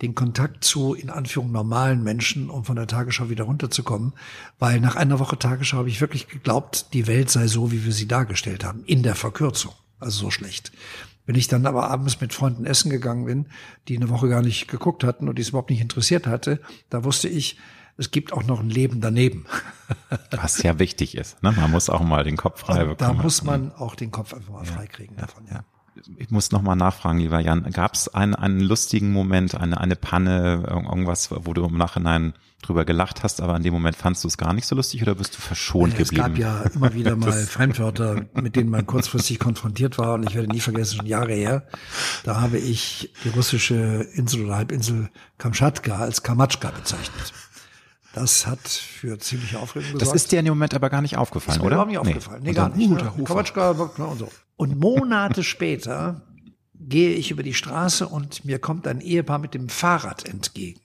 den 0.02 0.14
Kontakt 0.14 0.64
zu, 0.64 0.94
in 0.94 1.10
Anführung, 1.10 1.52
normalen 1.52 2.04
Menschen, 2.04 2.50
um 2.50 2.66
von 2.66 2.76
der 2.76 2.88
Tagesschau 2.88 3.30
wieder 3.30 3.46
runterzukommen. 3.46 4.14
Weil 4.60 4.80
nach 4.80 4.96
einer 4.96 5.20
Woche 5.20 5.40
Tagesschau 5.40 5.78
habe 5.78 5.90
ich 5.90 6.02
wirklich 6.02 6.28
geglaubt, 6.28 6.94
die 6.94 7.08
Welt 7.08 7.30
sei 7.30 7.48
so, 7.48 7.72
wie 7.72 7.86
wir 7.86 7.94
sie 7.94 8.08
dargestellt 8.08 8.64
haben, 8.64 8.84
in 8.86 9.04
der 9.04 9.16
Verkürzung. 9.16 9.74
Also 10.00 10.26
so 10.26 10.32
schlecht. 10.32 10.72
Wenn 11.26 11.36
ich 11.36 11.48
dann 11.48 11.66
aber 11.66 11.90
abends 11.90 12.22
mit 12.22 12.34
Freunden 12.34 12.66
essen 12.66 12.90
gegangen 12.90 13.26
bin, 13.26 13.48
die 13.88 13.98
eine 13.98 14.10
Woche 14.10 14.30
gar 14.30 14.42
nicht 14.42 14.68
geguckt 14.68 15.04
hatten 15.04 15.28
und 15.28 15.38
die 15.38 15.42
es 15.42 15.50
überhaupt 15.50 15.70
nicht 15.70 15.82
interessiert 15.82 16.28
hatte, 16.28 16.60
da 16.90 17.04
wusste 17.04 17.28
ich, 17.28 17.58
es 17.98 18.12
gibt 18.12 18.34
auch 18.34 18.44
noch 18.44 18.60
ein 18.60 18.70
Leben 18.70 19.02
daneben. 19.02 19.46
Was 20.32 20.62
ja 20.62 20.80
wichtig 20.80 21.16
ist. 21.16 21.42
Ne? 21.42 21.52
Man 21.54 21.72
muss 21.72 21.90
auch 21.90 22.02
mal 22.02 22.24
den 22.24 22.38
Kopf 22.38 22.62
frei 22.62 22.84
und 22.84 22.98
bekommen. 22.98 23.18
Da 23.18 23.24
muss 23.24 23.44
man 23.44 23.72
auch 23.72 23.96
den 23.96 24.12
Kopf 24.12 24.34
einfach 24.34 24.54
mal 24.54 24.66
ja, 24.66 24.72
freikriegen 24.72 25.16
davon. 25.16 25.46
Ja. 25.50 25.64
Ich 26.18 26.30
muss 26.30 26.52
noch 26.52 26.62
mal 26.62 26.76
nachfragen, 26.76 27.20
lieber 27.20 27.40
Jan. 27.40 27.64
Gab 27.72 27.94
es 27.94 28.14
einen, 28.14 28.36
einen 28.36 28.60
lustigen 28.60 29.14
Moment, 29.14 29.56
eine, 29.56 29.80
eine 29.80 29.96
Panne, 29.96 30.66
irgendwas, 30.68 31.32
wo 31.32 31.54
du 31.54 31.66
im 31.66 31.78
Nachhinein 31.78 32.34
drüber 32.66 32.86
gelacht 32.86 33.24
hast, 33.24 33.42
aber 33.42 33.56
in 33.56 33.64
dem 33.64 33.74
Moment 33.74 33.96
fandst 33.96 34.24
du 34.24 34.28
es 34.28 34.38
gar 34.38 34.54
nicht 34.54 34.66
so 34.66 34.76
lustig 34.76 35.02
oder 35.02 35.16
bist 35.16 35.36
du 35.36 35.42
verschont 35.42 35.94
ja, 35.94 36.00
geblieben? 36.00 36.24
Es 36.24 36.28
gab 36.28 36.38
ja 36.38 36.62
immer 36.74 36.94
wieder 36.94 37.16
mal 37.16 37.32
Fremdwörter, 37.32 38.26
mit 38.34 38.56
denen 38.56 38.70
man 38.70 38.86
kurzfristig 38.86 39.40
konfrontiert 39.40 39.98
war 39.98 40.14
und 40.16 40.28
ich 40.28 40.36
werde 40.36 40.50
nie 40.50 40.60
vergessen, 40.60 40.98
schon 40.98 41.06
Jahre 41.06 41.34
her, 41.34 41.68
da 42.24 42.42
habe 42.42 42.58
ich 42.58 43.14
die 43.24 43.30
russische 43.30 44.08
Insel 44.14 44.46
oder 44.46 44.58
Halbinsel 44.58 45.10
Kamtschatka 45.38 45.98
als 45.98 46.24
Kamatschka 46.24 46.72
bezeichnet. 46.72 47.34
Das 48.14 48.48
hat 48.48 48.66
für 48.68 49.20
ziemliche 49.20 49.60
Aufregung 49.60 49.92
gesorgt. 49.92 50.02
Das 50.02 50.14
ist 50.14 50.32
dir 50.32 50.40
in 50.40 50.46
dem 50.46 50.54
Moment 50.54 50.74
aber 50.74 50.90
gar 50.90 51.02
nicht 51.02 51.18
aufgefallen, 51.18 51.60
ist 51.60 51.66
oder? 51.66 51.76
Überhaupt 51.76 51.90
nicht 51.90 52.00
aufgefallen. 52.00 52.44
Nee, 52.44 52.54
gar 52.54 52.70
nicht. 52.70 52.90
Ne? 52.90 53.26
Kamatschka 53.26 53.72
und 53.72 54.18
so. 54.18 54.30
Und 54.56 54.80
Monate 54.80 55.44
später 55.44 56.22
gehe 56.80 57.12
ich 57.12 57.32
über 57.32 57.44
die 57.44 57.54
Straße 57.54 58.08
und 58.08 58.46
mir 58.46 58.60
kommt 58.60 58.88
ein 58.88 59.02
Ehepaar 59.02 59.40
mit 59.40 59.54
dem 59.54 59.68
Fahrrad 59.70 60.26
entgegen. 60.26 60.80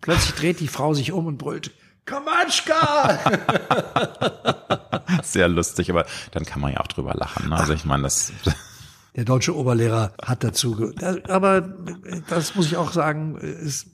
Plötzlich 0.00 0.34
dreht 0.34 0.60
die 0.60 0.68
Frau 0.68 0.94
sich 0.94 1.12
um 1.12 1.26
und 1.26 1.38
brüllt, 1.38 1.72
Kamatschka! 2.04 3.18
Sehr 5.22 5.48
lustig, 5.48 5.90
aber 5.90 6.06
dann 6.32 6.44
kann 6.44 6.60
man 6.60 6.72
ja 6.72 6.80
auch 6.80 6.86
drüber 6.86 7.14
lachen. 7.14 7.48
Ne? 7.48 7.56
Also 7.56 7.72
ich 7.72 7.84
meine, 7.84 8.04
das. 8.04 8.32
Der 9.16 9.24
deutsche 9.24 9.56
Oberlehrer 9.56 10.12
hat 10.22 10.44
dazu, 10.44 10.92
aber 11.28 11.60
das 12.28 12.54
muss 12.54 12.66
ich 12.66 12.76
auch 12.76 12.92
sagen, 12.92 13.40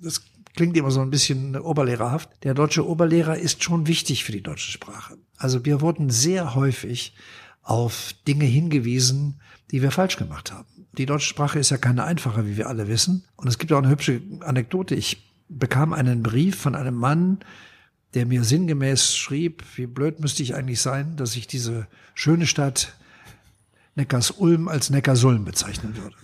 das 0.02 0.22
klingt 0.54 0.76
immer 0.76 0.90
so 0.90 1.00
ein 1.00 1.08
bisschen 1.08 1.56
oberlehrerhaft. 1.56 2.28
Der 2.42 2.52
deutsche 2.52 2.86
Oberlehrer 2.86 3.38
ist 3.38 3.64
schon 3.64 3.86
wichtig 3.86 4.24
für 4.24 4.32
die 4.32 4.42
deutsche 4.42 4.70
Sprache. 4.70 5.16
Also 5.38 5.64
wir 5.64 5.80
wurden 5.80 6.10
sehr 6.10 6.54
häufig 6.54 7.14
auf 7.62 8.14
Dinge 8.28 8.44
hingewiesen, 8.44 9.40
die 9.70 9.80
wir 9.80 9.90
falsch 9.90 10.18
gemacht 10.18 10.52
haben. 10.52 10.68
Die 10.98 11.06
deutsche 11.06 11.28
Sprache 11.28 11.58
ist 11.58 11.70
ja 11.70 11.78
keine 11.78 12.04
einfache, 12.04 12.46
wie 12.46 12.58
wir 12.58 12.68
alle 12.68 12.86
wissen. 12.86 13.24
Und 13.36 13.48
es 13.48 13.58
gibt 13.58 13.72
auch 13.72 13.78
eine 13.78 13.88
hübsche 13.88 14.20
Anekdote. 14.40 14.94
Ich 14.94 15.26
bekam 15.48 15.92
einen 15.92 16.22
Brief 16.22 16.56
von 16.56 16.74
einem 16.74 16.94
Mann, 16.94 17.38
der 18.14 18.26
mir 18.26 18.44
sinngemäß 18.44 19.16
schrieb, 19.16 19.62
wie 19.76 19.86
blöd 19.86 20.20
müsste 20.20 20.42
ich 20.42 20.54
eigentlich 20.54 20.80
sein, 20.80 21.16
dass 21.16 21.36
ich 21.36 21.46
diese 21.46 21.86
schöne 22.14 22.46
Stadt 22.46 22.94
Neckars-Ulm 23.94 24.68
als 24.68 24.90
Neckarsulm 24.90 25.44
bezeichnen 25.44 25.96
würde. 25.96 26.16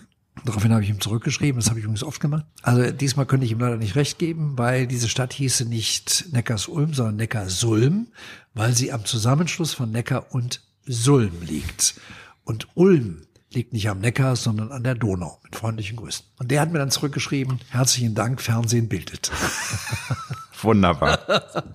Daraufhin 0.45 0.73
habe 0.73 0.83
ich 0.83 0.89
ihm 0.89 0.99
zurückgeschrieben, 0.99 1.59
das 1.59 1.69
habe 1.69 1.79
ich 1.79 1.85
übrigens 1.85 2.03
oft 2.03 2.19
gemacht. 2.19 2.45
Also 2.63 2.91
diesmal 2.91 3.25
könnte 3.25 3.45
ich 3.45 3.51
ihm 3.51 3.59
leider 3.59 3.77
nicht 3.77 3.95
recht 3.95 4.17
geben, 4.17 4.57
weil 4.57 4.87
diese 4.87 5.07
Stadt 5.07 5.33
hieße 5.33 5.65
nicht 5.65 6.25
Neckars-Ulm, 6.31 6.93
sondern 6.93 7.17
Neckarsulm, 7.17 8.07
weil 8.53 8.73
sie 8.73 8.91
am 8.91 9.05
Zusammenschluss 9.05 9.73
von 9.73 9.91
Neckar 9.91 10.33
und 10.33 10.61
Sulm 10.85 11.41
liegt. 11.41 11.95
Und 12.43 12.67
Ulm 12.73 13.21
liegt 13.55 13.73
nicht 13.73 13.89
am 13.89 13.99
Neckar, 13.99 14.35
sondern 14.35 14.71
an 14.71 14.83
der 14.83 14.95
Donau. 14.95 15.39
Mit 15.43 15.55
freundlichen 15.55 15.97
Grüßen. 15.97 16.25
Und 16.39 16.51
der 16.51 16.61
hat 16.61 16.71
mir 16.71 16.79
dann 16.79 16.91
zurückgeschrieben, 16.91 17.59
herzlichen 17.69 18.15
Dank, 18.15 18.41
Fernsehen 18.41 18.89
bildet. 18.89 19.31
Wunderbar. 20.63 21.19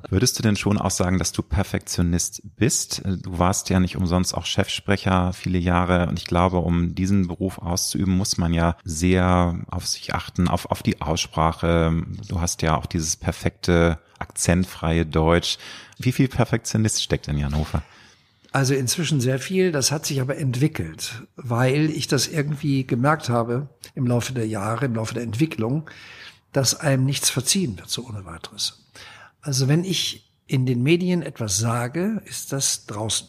Würdest 0.08 0.38
du 0.38 0.42
denn 0.42 0.56
schon 0.56 0.78
auch 0.78 0.90
sagen, 0.90 1.18
dass 1.18 1.32
du 1.32 1.42
Perfektionist 1.42 2.42
bist? 2.56 3.02
Du 3.04 3.38
warst 3.38 3.68
ja 3.68 3.80
nicht 3.80 3.96
umsonst 3.96 4.34
auch 4.34 4.46
Chefsprecher 4.46 5.32
viele 5.34 5.58
Jahre 5.58 6.06
und 6.08 6.18
ich 6.18 6.24
glaube, 6.24 6.58
um 6.58 6.94
diesen 6.94 7.28
Beruf 7.28 7.58
auszuüben, 7.58 8.16
muss 8.16 8.38
man 8.38 8.54
ja 8.54 8.76
sehr 8.84 9.60
auf 9.70 9.86
sich 9.86 10.14
achten, 10.14 10.48
auf, 10.48 10.70
auf 10.70 10.82
die 10.82 11.02
Aussprache. 11.02 12.02
Du 12.28 12.40
hast 12.40 12.62
ja 12.62 12.76
auch 12.76 12.86
dieses 12.86 13.16
perfekte, 13.16 13.98
akzentfreie 14.18 15.04
Deutsch. 15.04 15.58
Wie 15.98 16.12
viel 16.12 16.28
Perfektionist 16.28 17.02
steckt 17.02 17.28
in 17.28 17.38
Jan 17.38 17.56
Hofer? 17.56 17.82
Also 18.58 18.74
inzwischen 18.74 19.20
sehr 19.20 19.38
viel. 19.38 19.70
Das 19.70 19.92
hat 19.92 20.04
sich 20.04 20.20
aber 20.20 20.36
entwickelt, 20.36 21.22
weil 21.36 21.90
ich 21.90 22.08
das 22.08 22.26
irgendwie 22.26 22.84
gemerkt 22.84 23.28
habe 23.28 23.68
im 23.94 24.04
Laufe 24.04 24.32
der 24.32 24.48
Jahre, 24.48 24.86
im 24.86 24.96
Laufe 24.96 25.14
der 25.14 25.22
Entwicklung, 25.22 25.88
dass 26.50 26.74
einem 26.74 27.04
nichts 27.04 27.30
verziehen 27.30 27.78
wird, 27.78 27.88
so 27.88 28.04
ohne 28.04 28.24
weiteres. 28.24 28.90
Also 29.40 29.68
wenn 29.68 29.84
ich 29.84 30.32
in 30.48 30.66
den 30.66 30.82
Medien 30.82 31.22
etwas 31.22 31.58
sage, 31.58 32.20
ist 32.24 32.52
das 32.52 32.86
draußen. 32.86 33.28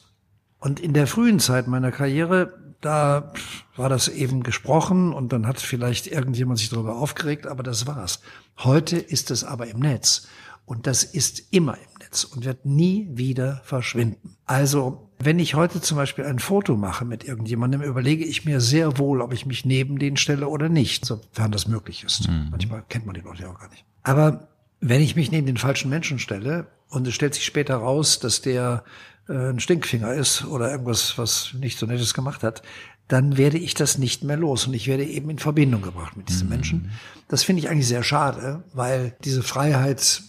Und 0.57 0.79
in 0.79 0.93
der 0.93 1.05
frühen 1.05 1.39
Zeit 1.39 1.67
meiner 1.67 1.91
Karriere, 1.91 2.73
da 2.81 3.31
war 3.75 3.89
das 3.89 4.07
eben 4.07 4.41
gesprochen 4.41 5.13
und 5.13 5.31
dann 5.31 5.45
hat 5.45 5.59
vielleicht 5.59 6.07
irgendjemand 6.07 6.57
sich 6.57 6.69
darüber 6.69 6.95
aufgeregt, 6.95 7.45
aber 7.45 7.61
das 7.61 7.85
war's. 7.85 8.21
Heute 8.57 8.97
ist 8.97 9.29
es 9.29 9.43
aber 9.43 9.67
im 9.67 9.77
Netz 9.77 10.27
und 10.65 10.87
das 10.87 11.03
ist 11.03 11.53
immer 11.53 11.75
im 11.75 11.99
Netz 11.99 12.23
und 12.23 12.45
wird 12.45 12.65
nie 12.65 13.09
wieder 13.11 13.61
verschwinden. 13.63 14.35
Also 14.47 15.05
wenn 15.21 15.37
ich 15.39 15.55
heute 15.55 15.81
zum 15.81 15.97
Beispiel 15.97 16.25
ein 16.25 16.39
Foto 16.39 16.77
mache 16.77 17.03
mit 17.03 17.25
irgendjemandem, 17.25 17.81
überlege 17.81 18.23
ich 18.23 18.45
mir 18.45 18.61
sehr 18.61 18.97
wohl, 18.97 19.21
ob 19.21 19.33
ich 19.33 19.45
mich 19.45 19.65
neben 19.65 19.99
den 19.99 20.15
stelle 20.15 20.47
oder 20.47 20.69
nicht, 20.69 21.05
sofern 21.05 21.51
das 21.51 21.67
möglich 21.67 22.03
ist. 22.05 22.29
Mhm. 22.29 22.47
Manchmal 22.51 22.83
kennt 22.87 23.05
man 23.05 23.15
die 23.15 23.21
Leute 23.21 23.43
ja 23.43 23.49
auch 23.49 23.59
gar 23.59 23.69
nicht. 23.69 23.83
Aber 24.03 24.47
wenn 24.79 25.01
ich 25.01 25.15
mich 25.15 25.31
neben 25.31 25.45
den 25.45 25.57
falschen 25.57 25.89
Menschen 25.89 26.19
stelle 26.19 26.67
und 26.89 27.05
es 27.05 27.13
stellt 27.13 27.33
sich 27.33 27.45
später 27.45 27.75
raus, 27.75 28.19
dass 28.19 28.41
der 28.41 28.83
äh, 29.27 29.49
ein 29.49 29.59
Stinkfinger 29.59 30.13
ist 30.13 30.45
oder 30.45 30.71
irgendwas, 30.71 31.17
was 31.17 31.53
nicht 31.53 31.77
so 31.77 31.85
Nettes 31.85 32.13
gemacht 32.13 32.41
hat, 32.41 32.61
dann 33.09 33.37
werde 33.37 33.57
ich 33.57 33.73
das 33.73 33.97
nicht 33.97 34.23
mehr 34.23 34.37
los 34.37 34.67
und 34.67 34.73
ich 34.73 34.87
werde 34.87 35.03
eben 35.03 35.29
in 35.29 35.39
Verbindung 35.39 35.81
gebracht 35.81 36.15
mit 36.15 36.29
diesen 36.29 36.47
mhm. 36.47 36.53
Menschen. 36.53 36.91
Das 37.27 37.43
finde 37.43 37.61
ich 37.61 37.69
eigentlich 37.69 37.87
sehr 37.87 38.03
schade, 38.03 38.63
weil 38.73 39.15
diese 39.25 39.43
Freiheit, 39.43 40.21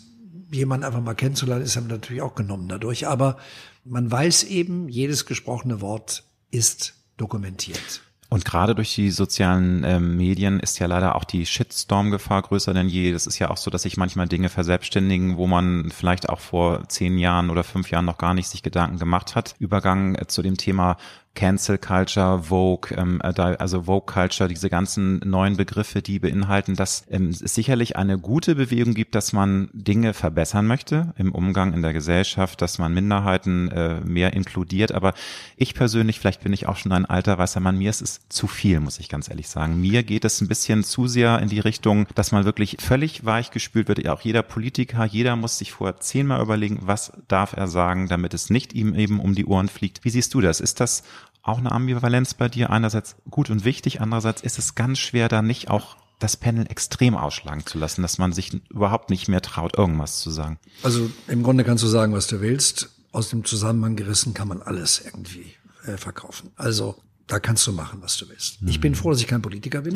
jemanden 0.50 0.84
einfach 0.84 1.00
mal 1.00 1.14
kennenzulernen, 1.14 1.64
ist 1.64 1.76
einem 1.76 1.88
natürlich 1.88 2.22
auch 2.22 2.34
genommen 2.34 2.68
dadurch. 2.68 3.06
Aber 3.06 3.36
man 3.84 4.10
weiß 4.10 4.44
eben, 4.44 4.88
jedes 4.88 5.26
gesprochene 5.26 5.80
Wort 5.80 6.24
ist 6.50 6.94
dokumentiert. 7.16 8.02
Und 8.30 8.44
gerade 8.44 8.76
durch 8.76 8.94
die 8.94 9.10
sozialen 9.10 9.82
äh, 9.82 9.98
Medien 9.98 10.60
ist 10.60 10.78
ja 10.78 10.86
leider 10.86 11.16
auch 11.16 11.24
die 11.24 11.46
Shitstorm-Gefahr 11.46 12.42
größer 12.42 12.72
denn 12.72 12.88
je. 12.88 13.12
Das 13.12 13.26
ist 13.26 13.40
ja 13.40 13.50
auch 13.50 13.56
so, 13.56 13.72
dass 13.72 13.82
sich 13.82 13.96
manchmal 13.96 14.28
Dinge 14.28 14.48
verselbstständigen, 14.48 15.36
wo 15.36 15.48
man 15.48 15.90
vielleicht 15.90 16.28
auch 16.28 16.38
vor 16.38 16.88
zehn 16.88 17.18
Jahren 17.18 17.50
oder 17.50 17.64
fünf 17.64 17.90
Jahren 17.90 18.04
noch 18.04 18.18
gar 18.18 18.34
nicht 18.34 18.46
sich 18.46 18.62
Gedanken 18.62 19.00
gemacht 19.00 19.34
hat. 19.34 19.56
Übergang 19.58 20.14
äh, 20.14 20.28
zu 20.28 20.42
dem 20.42 20.56
Thema 20.56 20.96
Cancel 21.34 21.78
Culture, 21.78 22.42
Vogue, 22.44 22.90
ähm, 22.96 23.20
äh, 23.22 23.40
also 23.40 23.84
Vogue 23.84 24.12
Culture, 24.12 24.48
diese 24.48 24.68
ganzen 24.68 25.20
neuen 25.24 25.56
Begriffe, 25.56 26.02
die 26.02 26.18
beinhalten, 26.18 26.74
dass 26.74 27.04
ähm, 27.08 27.28
es 27.28 27.38
sicherlich 27.38 27.96
eine 27.96 28.18
gute 28.18 28.56
Bewegung 28.56 28.94
gibt, 28.94 29.14
dass 29.14 29.32
man 29.32 29.70
Dinge 29.72 30.12
verbessern 30.12 30.66
möchte 30.66 31.14
im 31.16 31.32
Umgang 31.32 31.72
in 31.72 31.82
der 31.82 31.92
Gesellschaft, 31.92 32.60
dass 32.60 32.78
man 32.78 32.92
Minderheiten 32.92 33.70
äh, 33.70 34.00
mehr 34.00 34.32
inkludiert. 34.32 34.92
Aber 34.92 35.14
ich 35.56 35.74
persönlich, 35.74 36.18
vielleicht 36.18 36.42
bin 36.42 36.52
ich 36.52 36.66
auch 36.66 36.76
schon 36.76 36.92
ein 36.92 37.06
alter 37.06 37.38
weißer 37.38 37.60
Mann, 37.60 37.78
mir 37.78 37.90
ist 37.90 38.02
es 38.02 38.20
zu 38.28 38.48
viel, 38.48 38.80
muss 38.80 38.98
ich 38.98 39.08
ganz 39.08 39.28
ehrlich 39.28 39.48
sagen. 39.48 39.80
Mir 39.80 40.02
geht 40.02 40.24
es 40.24 40.40
ein 40.40 40.48
bisschen 40.48 40.82
zu 40.82 41.06
sehr 41.06 41.38
in 41.38 41.48
die 41.48 41.60
Richtung, 41.60 42.06
dass 42.16 42.32
man 42.32 42.44
wirklich 42.44 42.76
völlig 42.80 43.24
weich 43.24 43.52
gespült 43.52 43.86
wird. 43.88 44.06
Auch 44.08 44.20
jeder 44.20 44.42
Politiker, 44.42 45.04
jeder 45.04 45.36
muss 45.36 45.58
sich 45.58 45.72
vorher 45.72 46.00
zehnmal 46.00 46.42
überlegen, 46.42 46.80
was 46.82 47.12
darf 47.28 47.52
er 47.52 47.68
sagen, 47.68 48.08
damit 48.08 48.34
es 48.34 48.50
nicht 48.50 48.72
ihm 48.72 48.94
eben 48.94 49.20
um 49.20 49.34
die 49.36 49.46
Ohren 49.46 49.68
fliegt. 49.68 50.04
Wie 50.04 50.10
siehst 50.10 50.34
du 50.34 50.40
das? 50.40 50.60
Ist 50.60 50.80
das 50.80 51.04
auch 51.42 51.58
eine 51.58 51.72
Ambivalenz 51.72 52.34
bei 52.34 52.48
dir. 52.48 52.70
Einerseits 52.70 53.16
gut 53.28 53.50
und 53.50 53.64
wichtig, 53.64 54.00
andererseits 54.00 54.42
ist 54.42 54.58
es 54.58 54.74
ganz 54.74 54.98
schwer, 54.98 55.28
da 55.28 55.42
nicht 55.42 55.70
auch 55.70 55.96
das 56.18 56.36
Panel 56.36 56.66
extrem 56.68 57.16
ausschlagen 57.16 57.64
zu 57.64 57.78
lassen, 57.78 58.02
dass 58.02 58.18
man 58.18 58.32
sich 58.32 58.52
überhaupt 58.70 59.10
nicht 59.10 59.28
mehr 59.28 59.40
traut, 59.40 59.76
irgendwas 59.76 60.20
zu 60.20 60.30
sagen. 60.30 60.58
Also 60.82 61.10
im 61.28 61.42
Grunde 61.42 61.64
kannst 61.64 61.82
du 61.82 61.88
sagen, 61.88 62.12
was 62.12 62.26
du 62.26 62.40
willst. 62.40 62.90
Aus 63.12 63.30
dem 63.30 63.44
Zusammenhang 63.44 63.96
gerissen 63.96 64.34
kann 64.34 64.46
man 64.46 64.62
alles 64.62 65.02
irgendwie 65.04 65.54
äh, 65.86 65.96
verkaufen. 65.96 66.50
Also 66.56 66.96
da 67.26 67.40
kannst 67.40 67.66
du 67.66 67.72
machen, 67.72 68.00
was 68.02 68.16
du 68.18 68.28
willst. 68.28 68.60
Mhm. 68.60 68.68
Ich 68.68 68.80
bin 68.80 68.94
froh, 68.94 69.10
dass 69.10 69.20
ich 69.20 69.26
kein 69.26 69.42
Politiker 69.42 69.80
bin, 69.82 69.94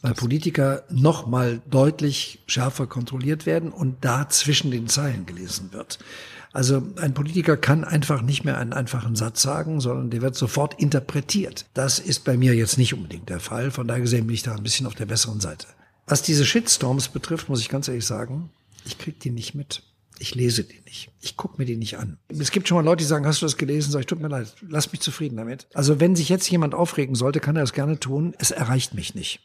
weil 0.00 0.14
Politiker 0.14 0.84
noch 0.90 1.26
mal 1.26 1.60
deutlich 1.68 2.42
schärfer 2.46 2.86
kontrolliert 2.86 3.46
werden 3.46 3.70
und 3.70 4.04
da 4.04 4.28
zwischen 4.28 4.70
den 4.70 4.88
Zeilen 4.88 5.26
gelesen 5.26 5.72
wird. 5.72 5.98
Also 6.58 6.82
ein 6.96 7.14
Politiker 7.14 7.56
kann 7.56 7.84
einfach 7.84 8.20
nicht 8.20 8.44
mehr 8.44 8.58
einen 8.58 8.72
einfachen 8.72 9.14
Satz 9.14 9.42
sagen, 9.42 9.80
sondern 9.80 10.10
der 10.10 10.22
wird 10.22 10.34
sofort 10.34 10.74
interpretiert. 10.80 11.66
Das 11.72 12.00
ist 12.00 12.24
bei 12.24 12.36
mir 12.36 12.52
jetzt 12.52 12.78
nicht 12.78 12.94
unbedingt 12.94 13.28
der 13.28 13.38
Fall. 13.38 13.70
Von 13.70 13.86
daher 13.86 14.00
gesehen 14.00 14.26
bin 14.26 14.34
ich 14.34 14.42
da 14.42 14.56
ein 14.56 14.64
bisschen 14.64 14.84
auf 14.88 14.96
der 14.96 15.06
besseren 15.06 15.38
Seite. 15.38 15.68
Was 16.08 16.22
diese 16.22 16.44
Shitstorms 16.44 17.10
betrifft, 17.10 17.48
muss 17.48 17.60
ich 17.60 17.68
ganz 17.68 17.86
ehrlich 17.86 18.04
sagen, 18.04 18.50
ich 18.84 18.98
krieg 18.98 19.20
die 19.20 19.30
nicht 19.30 19.54
mit. 19.54 19.84
Ich 20.18 20.34
lese 20.34 20.64
die 20.64 20.80
nicht. 20.84 21.12
Ich 21.20 21.36
gucke 21.36 21.58
mir 21.58 21.64
die 21.64 21.76
nicht 21.76 21.96
an. 21.96 22.18
Es 22.26 22.50
gibt 22.50 22.66
schon 22.66 22.74
mal 22.74 22.84
Leute, 22.84 23.04
die 23.04 23.08
sagen, 23.08 23.24
hast 23.24 23.40
du 23.40 23.46
das 23.46 23.56
gelesen? 23.56 23.92
Sag 23.92 24.00
ich, 24.00 24.06
tut 24.06 24.18
mir 24.18 24.26
leid, 24.26 24.52
lass 24.68 24.90
mich 24.90 25.00
zufrieden 25.00 25.36
damit. 25.36 25.68
Also 25.74 26.00
wenn 26.00 26.16
sich 26.16 26.28
jetzt 26.28 26.50
jemand 26.50 26.74
aufregen 26.74 27.14
sollte, 27.14 27.38
kann 27.38 27.54
er 27.54 27.62
das 27.62 27.72
gerne 27.72 28.00
tun. 28.00 28.34
Es 28.36 28.50
erreicht 28.50 28.94
mich 28.94 29.14
nicht. 29.14 29.38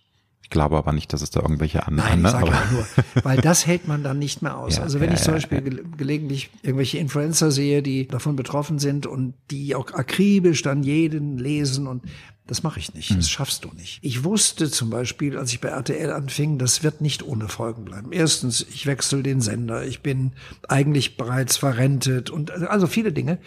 Ich 0.44 0.50
glaube 0.50 0.78
aber 0.78 0.92
nicht, 0.92 1.12
dass 1.14 1.22
es 1.22 1.32
da 1.32 1.42
irgendwelche 1.42 1.88
anderen. 1.88 2.22
Nein, 2.22 2.26
ich 2.26 2.32
sage 2.32 2.52
ja 2.52 2.72
nur, 2.72 2.86
weil 3.24 3.38
das 3.42 3.66
hält 3.66 3.88
man 3.88 4.04
dann 4.04 4.20
nicht 4.20 4.42
mehr 4.42 4.58
aus. 4.58 4.76
Ja, 4.76 4.84
also 4.84 5.00
wenn 5.00 5.10
ja, 5.10 5.16
ich 5.16 5.22
zum 5.22 5.34
Beispiel 5.34 5.62
ge 5.62 5.84
gelegentlich 5.98 6.52
irgendwelche 6.62 6.98
Influencer 7.00 7.50
sehe, 7.50 7.82
die 7.82 8.08
davon 8.08 8.36
betroffen 8.36 8.78
sind 8.78 9.08
und 9.08 9.34
die 9.50 9.74
auch 9.74 9.92
akribisch 9.94 10.62
dann 10.62 10.84
jeden 10.84 11.38
lesen 11.38 11.88
und 11.88 12.04
das 12.46 12.62
mache 12.62 12.78
ich 12.78 12.94
nicht. 12.94 13.10
Das 13.10 13.18
hm. 13.18 13.24
schaffst 13.24 13.64
du 13.64 13.70
nicht. 13.70 14.00
Ich 14.02 14.26
wusste 14.26 14.70
zum 14.70 14.90
Beispiel, 14.90 15.38
als 15.38 15.54
ich 15.54 15.62
bei 15.62 15.70
RTL 15.70 16.12
anfing, 16.12 16.58
das 16.58 16.84
wird 16.84 17.00
nicht 17.00 17.24
ohne 17.24 17.48
Folgen 17.48 17.86
bleiben. 17.86 18.12
Erstens, 18.12 18.66
ich 18.70 18.86
wechsle 18.86 19.24
den 19.24 19.40
Sender. 19.40 19.86
Ich 19.86 20.02
bin 20.02 20.34
eigentlich 20.68 21.16
bereits 21.16 21.56
verrentet 21.56 22.30
und 22.30 22.52
also 22.52 22.88
viele 22.88 23.14
Dinge. 23.14 23.40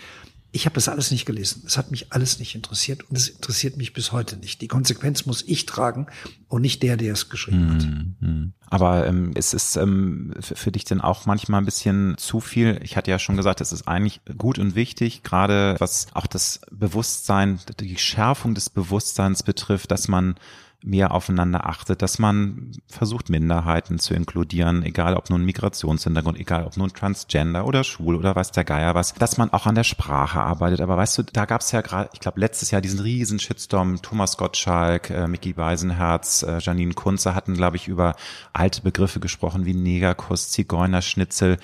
Ich 0.56 0.64
habe 0.64 0.74
das 0.74 0.88
alles 0.88 1.10
nicht 1.10 1.26
gelesen. 1.26 1.64
Es 1.66 1.76
hat 1.76 1.90
mich 1.90 2.14
alles 2.14 2.38
nicht 2.38 2.54
interessiert 2.54 3.02
und 3.10 3.18
es 3.18 3.28
interessiert 3.28 3.76
mich 3.76 3.92
bis 3.92 4.12
heute 4.12 4.38
nicht. 4.38 4.62
Die 4.62 4.68
Konsequenz 4.68 5.26
muss 5.26 5.42
ich 5.46 5.66
tragen 5.66 6.06
und 6.48 6.62
nicht 6.62 6.82
der, 6.82 6.96
der 6.96 7.12
es 7.12 7.28
geschrieben 7.28 7.74
hat. 7.74 7.86
Mhm. 7.86 8.54
Aber 8.70 9.06
ähm, 9.06 9.32
es 9.34 9.52
ist 9.52 9.76
ähm, 9.76 10.32
für 10.40 10.72
dich 10.72 10.84
denn 10.84 11.02
auch 11.02 11.26
manchmal 11.26 11.60
ein 11.60 11.66
bisschen 11.66 12.16
zu 12.16 12.40
viel. 12.40 12.80
Ich 12.82 12.96
hatte 12.96 13.10
ja 13.10 13.18
schon 13.18 13.36
gesagt, 13.36 13.60
es 13.60 13.70
ist 13.70 13.86
eigentlich 13.86 14.22
gut 14.38 14.58
und 14.58 14.74
wichtig, 14.74 15.22
gerade 15.22 15.76
was 15.78 16.06
auch 16.14 16.26
das 16.26 16.62
Bewusstsein, 16.70 17.60
die 17.78 17.98
Schärfung 17.98 18.54
des 18.54 18.70
Bewusstseins 18.70 19.42
betrifft, 19.42 19.90
dass 19.90 20.08
man 20.08 20.36
mehr 20.82 21.12
aufeinander 21.12 21.66
achtet, 21.66 22.02
dass 22.02 22.18
man 22.18 22.72
versucht, 22.86 23.28
Minderheiten 23.28 23.98
zu 23.98 24.14
inkludieren, 24.14 24.82
egal 24.82 25.16
ob 25.16 25.30
nun 25.30 25.44
Migrationshintergrund, 25.44 26.38
egal 26.38 26.64
ob 26.64 26.76
nun 26.76 26.92
Transgender 26.92 27.66
oder 27.66 27.82
schwul 27.82 28.14
oder 28.14 28.36
weiß 28.36 28.52
der 28.52 28.64
Geier 28.64 28.94
was, 28.94 29.14
dass 29.14 29.36
man 29.36 29.52
auch 29.52 29.66
an 29.66 29.74
der 29.74 29.84
Sprache 29.84 30.40
arbeitet. 30.40 30.80
Aber 30.80 30.96
weißt 30.96 31.18
du, 31.18 31.22
da 31.24 31.44
gab 31.44 31.62
es 31.62 31.72
ja 31.72 31.80
gerade, 31.80 32.10
ich 32.12 32.20
glaube, 32.20 32.40
letztes 32.40 32.70
Jahr 32.70 32.80
diesen 32.80 33.00
riesen 33.00 33.40
Shitstorm, 33.40 34.00
Thomas 34.02 34.36
Gottschalk, 34.36 35.10
äh, 35.10 35.26
Mickey 35.26 35.54
Beisenherz, 35.54 36.42
äh, 36.42 36.58
Janine 36.60 36.94
Kunze 36.94 37.34
hatten, 37.34 37.54
glaube 37.54 37.76
ich, 37.76 37.88
über 37.88 38.14
alte 38.52 38.82
Begriffe 38.82 39.18
gesprochen 39.18 39.66
wie 39.66 39.74
Negerkuss, 39.74 40.50
Zigeunerschnitzel, 40.50 41.58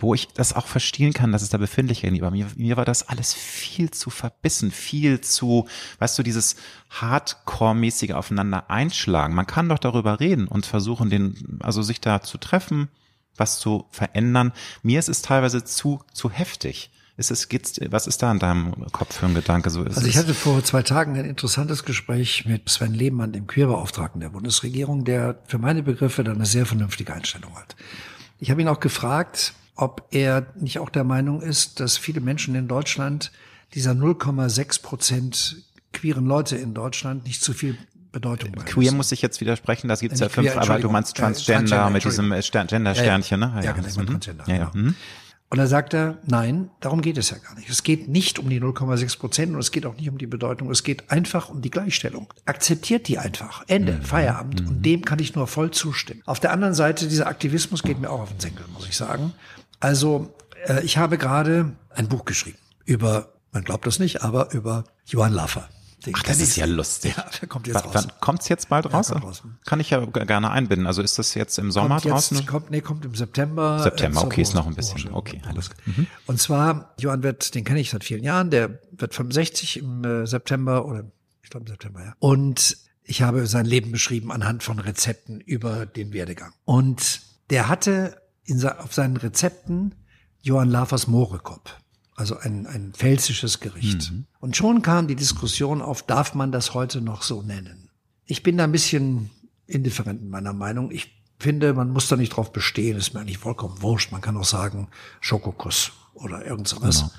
wo 0.00 0.14
ich 0.14 0.28
das 0.28 0.54
auch 0.54 0.66
verstehen 0.66 1.12
kann, 1.12 1.32
dass 1.32 1.42
es 1.42 1.50
da 1.50 1.58
befindlich 1.58 2.04
ist. 2.04 2.08
Aber 2.22 2.30
mir, 2.30 2.46
mir 2.56 2.76
war 2.76 2.84
das 2.84 3.08
alles 3.08 3.34
viel 3.34 3.90
zu 3.90 4.10
verbissen, 4.10 4.70
viel 4.70 5.20
zu, 5.20 5.66
weißt 5.98 6.18
du, 6.18 6.22
dieses 6.22 6.56
Hardcore-mäßige 6.90 8.12
aufeinander 8.12 8.67
einschlagen. 8.70 9.34
Man 9.34 9.46
kann 9.46 9.68
doch 9.68 9.78
darüber 9.78 10.20
reden 10.20 10.48
und 10.48 10.66
versuchen, 10.66 11.10
den, 11.10 11.58
also 11.60 11.82
sich 11.82 12.00
da 12.00 12.22
zu 12.22 12.38
treffen, 12.38 12.88
was 13.36 13.58
zu 13.58 13.86
verändern. 13.90 14.52
Mir 14.82 14.98
ist 14.98 15.08
es 15.08 15.22
teilweise 15.22 15.64
zu, 15.64 16.00
zu 16.12 16.30
heftig. 16.30 16.90
Ist 17.16 17.32
es, 17.32 17.48
geht's, 17.48 17.80
was 17.90 18.06
ist 18.06 18.22
da 18.22 18.30
in 18.30 18.38
deinem 18.38 18.86
Kopf 18.92 19.16
für 19.16 19.26
ein 19.26 19.34
Gedanke? 19.34 19.70
So 19.70 19.82
ist 19.82 19.96
also 19.96 20.08
ich 20.08 20.16
hatte 20.16 20.34
vor 20.34 20.62
zwei 20.62 20.82
Tagen 20.82 21.18
ein 21.18 21.24
interessantes 21.24 21.84
Gespräch 21.84 22.46
mit 22.46 22.68
Sven 22.68 22.94
Lehmann, 22.94 23.32
dem 23.32 23.48
Queerbeauftragten 23.48 24.20
der 24.20 24.28
Bundesregierung, 24.28 25.04
der 25.04 25.40
für 25.46 25.58
meine 25.58 25.82
Begriffe 25.82 26.22
dann 26.22 26.36
eine 26.36 26.46
sehr 26.46 26.64
vernünftige 26.64 27.12
Einstellung 27.12 27.56
hat. 27.56 27.74
Ich 28.38 28.52
habe 28.52 28.62
ihn 28.62 28.68
auch 28.68 28.78
gefragt, 28.78 29.54
ob 29.74 30.06
er 30.12 30.46
nicht 30.60 30.78
auch 30.78 30.90
der 30.90 31.02
Meinung 31.02 31.42
ist, 31.42 31.80
dass 31.80 31.96
viele 31.96 32.20
Menschen 32.20 32.54
in 32.54 32.68
Deutschland 32.68 33.32
dieser 33.74 33.92
0,6 33.92 34.82
Prozent 34.82 35.56
queeren 35.92 36.26
Leute 36.26 36.56
in 36.56 36.74
Deutschland 36.74 37.24
nicht 37.24 37.42
zu 37.42 37.52
viel 37.52 37.76
Bedeutung 38.12 38.52
bei. 38.52 38.62
Queer 38.64 38.92
muss 38.92 39.12
ich 39.12 39.22
jetzt 39.22 39.40
widersprechen, 39.40 39.88
das 39.88 40.00
gibt's 40.00 40.20
ja 40.20 40.28
fünf, 40.28 40.56
aber 40.56 40.78
du 40.78 40.88
meinst 40.88 41.16
Transgender, 41.16 41.52
äh, 41.52 41.68
Transgender 41.68 41.90
mit 41.90 42.04
diesem 42.04 42.66
Gender-Sternchen, 42.66 43.40
ne? 43.40 43.52
Ja, 43.56 43.62
ja, 43.62 43.72
genau, 43.72 43.88
mhm. 43.88 44.06
Transgender. 44.06 44.44
Ja, 44.46 44.54
ja. 44.54 44.70
Genau. 44.72 44.86
Mhm. 44.86 44.94
Und 45.50 45.56
da 45.56 45.66
sagt 45.66 45.94
er, 45.94 46.18
nein, 46.26 46.70
darum 46.80 47.00
geht 47.00 47.16
es 47.16 47.30
ja 47.30 47.38
gar 47.38 47.54
nicht. 47.54 47.70
Es 47.70 47.82
geht 47.82 48.06
nicht 48.06 48.38
um 48.38 48.50
die 48.50 48.60
0,6 48.60 49.18
Prozent 49.18 49.54
und 49.54 49.60
es 49.60 49.70
geht 49.70 49.86
auch 49.86 49.96
nicht 49.96 50.10
um 50.10 50.18
die 50.18 50.26
Bedeutung. 50.26 50.70
Es 50.70 50.82
geht 50.82 51.10
einfach 51.10 51.48
um 51.48 51.62
die 51.62 51.70
Gleichstellung. 51.70 52.32
Akzeptiert 52.44 53.08
die 53.08 53.16
einfach. 53.16 53.64
Ende, 53.66 53.94
mhm. 53.94 54.02
Feierabend. 54.02 54.62
Mhm. 54.62 54.68
Und 54.68 54.82
dem 54.82 55.04
kann 55.06 55.18
ich 55.20 55.34
nur 55.34 55.46
voll 55.46 55.70
zustimmen. 55.70 56.22
Auf 56.26 56.38
der 56.38 56.52
anderen 56.52 56.74
Seite, 56.74 57.08
dieser 57.08 57.28
Aktivismus 57.28 57.82
geht 57.82 57.98
mir 57.98 58.10
auch 58.10 58.20
auf 58.20 58.30
den 58.30 58.40
Senkel, 58.40 58.66
muss 58.74 58.86
ich 58.86 58.96
sagen. 58.96 59.32
Also, 59.80 60.34
äh, 60.66 60.84
ich 60.84 60.98
habe 60.98 61.16
gerade 61.16 61.72
ein 61.94 62.08
Buch 62.08 62.26
geschrieben 62.26 62.58
über, 62.88 63.34
man 63.52 63.64
glaubt 63.64 63.86
das 63.86 63.98
nicht, 63.98 64.22
aber 64.22 64.52
über 64.52 64.84
Johann 65.06 65.32
Laffer. 65.32 65.68
Den 66.06 66.14
Ach, 66.16 66.22
das 66.22 66.40
ist 66.40 66.56
ja 66.56 66.64
lustig. 66.66 67.14
Ja, 67.16 67.46
kommt 67.48 67.66
jetzt 67.66 67.76
w 67.76 67.86
raus. 67.86 67.94
Wann 67.94 68.12
kommt's 68.20 68.48
jetzt 68.48 68.68
bald 68.68 68.92
raus? 68.92 69.08
Ja, 69.08 69.18
raus? 69.18 69.42
Kann 69.64 69.80
ich 69.80 69.90
ja 69.90 70.04
gerne 70.04 70.50
einbinden. 70.50 70.86
Also 70.86 71.02
ist 71.02 71.18
das 71.18 71.34
jetzt 71.34 71.58
im 71.58 71.72
Sommer 71.72 72.00
kommt 72.00 72.12
draußen? 72.12 72.46
kommt, 72.46 72.70
nee, 72.70 72.80
kommt 72.80 73.04
im 73.04 73.14
September. 73.14 73.82
September, 73.82 74.22
okay, 74.22 74.42
ist 74.42 74.54
noch 74.54 74.66
ein 74.66 74.74
bisschen. 74.74 75.12
Okay, 75.12 75.42
alles 75.46 75.70
gut. 75.70 75.78
Mhm. 75.86 76.06
Und 76.26 76.40
zwar, 76.40 76.94
Johann 77.00 77.22
wird, 77.24 77.54
den 77.54 77.64
kenne 77.64 77.80
ich 77.80 77.90
seit 77.90 78.04
vielen 78.04 78.22
Jahren, 78.22 78.50
der 78.50 78.80
wird 78.92 79.14
65 79.14 79.78
im 79.78 80.04
äh, 80.04 80.26
September 80.26 80.86
oder 80.86 81.04
ich 81.42 81.50
glaube 81.50 81.64
im 81.64 81.70
September, 81.70 82.04
ja. 82.04 82.14
Und 82.20 82.76
ich 83.02 83.22
habe 83.22 83.46
sein 83.46 83.66
Leben 83.66 83.90
beschrieben 83.90 84.30
anhand 84.30 84.62
von 84.62 84.78
Rezepten 84.78 85.40
über 85.40 85.86
den 85.86 86.12
Werdegang. 86.12 86.52
Und 86.64 87.22
der 87.50 87.68
hatte 87.68 88.20
in, 88.44 88.64
auf 88.64 88.94
seinen 88.94 89.16
Rezepten 89.16 89.94
Johann 90.42 90.68
Lafers 90.68 91.06
Mohrekop 91.08 91.74
also 92.18 92.36
ein, 92.38 92.66
ein 92.66 92.92
pfälzisches 92.92 93.60
Gericht. 93.60 94.10
Mhm. 94.10 94.26
Und 94.40 94.56
schon 94.56 94.82
kam 94.82 95.06
die 95.06 95.14
Diskussion 95.14 95.80
auf, 95.80 96.02
darf 96.02 96.34
man 96.34 96.50
das 96.50 96.74
heute 96.74 97.00
noch 97.00 97.22
so 97.22 97.42
nennen? 97.42 97.90
Ich 98.26 98.42
bin 98.42 98.58
da 98.58 98.64
ein 98.64 98.72
bisschen 98.72 99.30
indifferent 99.66 100.20
in 100.20 100.28
meiner 100.28 100.52
Meinung. 100.52 100.90
Ich 100.90 101.22
finde, 101.38 101.74
man 101.74 101.90
muss 101.90 102.08
da 102.08 102.16
nicht 102.16 102.30
drauf 102.30 102.52
bestehen, 102.52 102.96
ist 102.96 103.14
mir 103.14 103.20
eigentlich 103.20 103.38
vollkommen 103.38 103.80
wurscht. 103.82 104.10
Man 104.10 104.20
kann 104.20 104.36
auch 104.36 104.44
sagen 104.44 104.88
Schokokuss 105.20 105.92
oder 106.14 106.44
irgend 106.44 106.66
sowas. 106.66 107.00
Genau. 107.00 107.12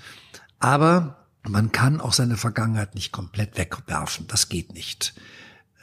Aber 0.59 1.27
man 1.43 1.71
kann 1.71 2.01
auch 2.01 2.13
seine 2.13 2.35
Vergangenheit 2.35 2.95
nicht 2.95 3.13
komplett 3.13 3.57
wegwerfen. 3.57 4.27
Das 4.27 4.49
geht 4.49 4.73
nicht. 4.73 5.13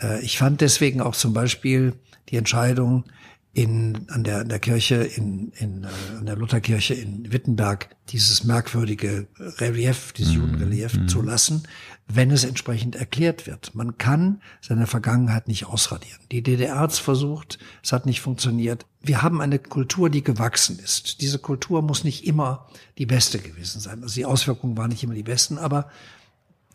Äh, 0.01 0.21
ich 0.21 0.37
fand 0.37 0.61
deswegen 0.61 1.01
auch 1.01 1.17
zum 1.17 1.33
Beispiel 1.33 1.95
die 2.29 2.37
Entscheidung, 2.37 3.05
in, 3.57 4.05
an, 4.11 4.23
der, 4.23 4.41
an 4.41 4.51
der 4.51 4.59
Kirche, 4.59 4.97
in, 4.97 5.51
in, 5.57 5.85
äh, 5.85 6.19
an 6.19 6.27
der 6.27 6.37
Lutherkirche 6.37 6.93
in 6.93 7.33
Wittenberg 7.33 7.89
dieses 8.11 8.45
merkwürdige 8.45 9.29
Relief, 9.39 10.13
dieses 10.13 10.35
mhm. 10.35 10.41
Judenrelief 10.43 10.95
mhm. 10.95 11.09
zu 11.09 11.23
lassen, 11.23 11.63
wenn 12.07 12.31
es 12.31 12.45
entsprechend 12.45 12.97
erklärt 12.97 13.47
wird. 13.47 13.75
Man 13.75 13.97
kann 13.97 14.43
seine 14.61 14.87
Vergangenheit 14.87 15.49
nicht 15.49 15.65
ausradieren. 15.65 16.21
Die 16.33 16.43
DDR 16.43 16.81
hat 16.81 16.93
es 16.93 16.99
versucht, 16.99 17.59
es 17.83 17.93
hat 17.93 18.05
nicht 18.05 18.21
funktioniert. 18.21 18.85
Wir 19.01 19.23
haben 19.23 19.41
eine 19.41 19.59
Kultur, 19.59 20.11
die 20.11 20.23
gewachsen 20.23 20.79
ist. 20.79 21.23
Diese 21.23 21.39
Kultur 21.39 21.81
muss 21.81 22.05
nicht 22.05 22.27
immer 22.27 22.67
die 22.99 23.07
beste 23.07 23.39
gewesen 23.39 23.81
sein. 23.81 24.03
Also 24.03 24.17
die 24.17 24.27
Auswirkungen 24.27 24.77
waren 24.77 24.91
nicht 24.91 25.03
immer 25.03 25.15
die 25.15 25.23
besten, 25.23 25.57
aber 25.57 25.89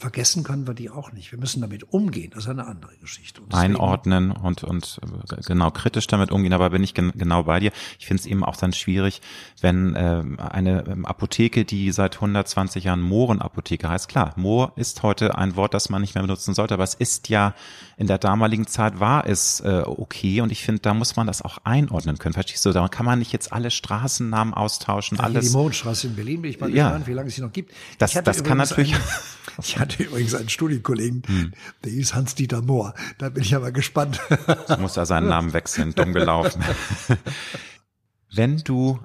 vergessen 0.01 0.43
können 0.43 0.67
wir 0.67 0.73
die 0.73 0.89
auch 0.89 1.11
nicht. 1.11 1.31
Wir 1.31 1.39
müssen 1.39 1.61
damit 1.61 1.93
umgehen. 1.93 2.31
Das 2.33 2.45
ist 2.45 2.49
eine 2.49 2.65
andere 2.65 2.95
Geschichte. 2.97 3.39
Und 3.41 3.53
Einordnen 3.53 4.31
und, 4.31 4.63
und 4.63 4.99
äh, 5.31 5.41
genau 5.45 5.69
kritisch 5.69 6.07
damit 6.07 6.31
umgehen. 6.31 6.53
Aber 6.53 6.71
bin 6.71 6.83
ich 6.83 6.93
gen 6.93 7.11
genau 7.15 7.43
bei 7.43 7.59
dir. 7.59 7.71
Ich 7.99 8.07
finde 8.07 8.21
es 8.21 8.25
eben 8.25 8.43
auch 8.43 8.57
dann 8.57 8.73
schwierig, 8.73 9.21
wenn 9.61 9.95
äh, 9.95 10.23
eine 10.37 10.85
ähm, 10.87 11.05
Apotheke, 11.05 11.65
die 11.65 11.91
seit 11.91 12.15
120 12.15 12.83
Jahren 12.83 13.01
Mohrenapotheke 13.01 13.87
heißt, 13.87 14.09
klar, 14.09 14.33
Mohr 14.35 14.73
ist 14.75 15.03
heute 15.03 15.37
ein 15.37 15.55
Wort, 15.55 15.73
das 15.75 15.89
man 15.89 16.01
nicht 16.01 16.15
mehr 16.15 16.23
benutzen 16.23 16.55
sollte, 16.55 16.73
aber 16.73 16.83
es 16.83 16.95
ist 16.95 17.29
ja 17.29 17.53
in 17.97 18.07
der 18.07 18.17
damaligen 18.17 18.65
Zeit 18.65 18.99
war 18.99 19.27
es 19.27 19.59
äh, 19.59 19.83
okay 19.85 20.41
und 20.41 20.51
ich 20.51 20.63
finde, 20.63 20.81
da 20.81 20.95
muss 20.95 21.15
man 21.15 21.27
das 21.27 21.43
auch 21.43 21.59
einordnen 21.63 22.17
können. 22.17 22.33
Verstehst 22.33 22.65
du? 22.65 22.71
Da 22.71 22.87
kann 22.87 23.05
man 23.05 23.19
nicht 23.19 23.31
jetzt 23.31 23.53
alle 23.53 23.69
Straßennamen 23.69 24.55
austauschen. 24.55 25.19
Ja, 25.19 25.25
alles. 25.25 25.51
Die 25.51 25.55
Mohrenstraße 25.55 26.07
in 26.07 26.15
Berlin 26.15 26.41
bin 26.41 26.49
ich 26.49 26.59
mal 26.59 26.73
ja. 26.73 26.85
gespannt, 26.85 27.07
wie 27.07 27.13
lange 27.13 27.27
es 27.27 27.35
sie 27.35 27.41
noch 27.41 27.53
gibt. 27.53 27.71
Das, 27.99 28.13
das 28.13 28.43
kann 28.43 28.57
natürlich. 28.57 28.95
Einen, 28.95 29.03
ich 29.61 29.77
hatte 29.77 29.90
übrigens 29.99 30.33
einen 30.35 30.49
Studienkollegen, 30.49 31.23
hm. 31.25 31.53
der 31.83 31.91
hieß 31.91 32.13
Hans-Dieter 32.13 32.61
Mohr. 32.61 32.93
Da 33.17 33.29
bin 33.29 33.43
ich 33.43 33.55
aber 33.55 33.71
gespannt. 33.71 34.19
muss 34.79 34.97
er 34.97 35.05
seinen 35.05 35.27
Namen 35.27 35.53
wechseln, 35.53 35.93
dumm 35.93 36.13
gelaufen. 36.13 36.63
Wenn 38.33 38.57
du 38.59 38.99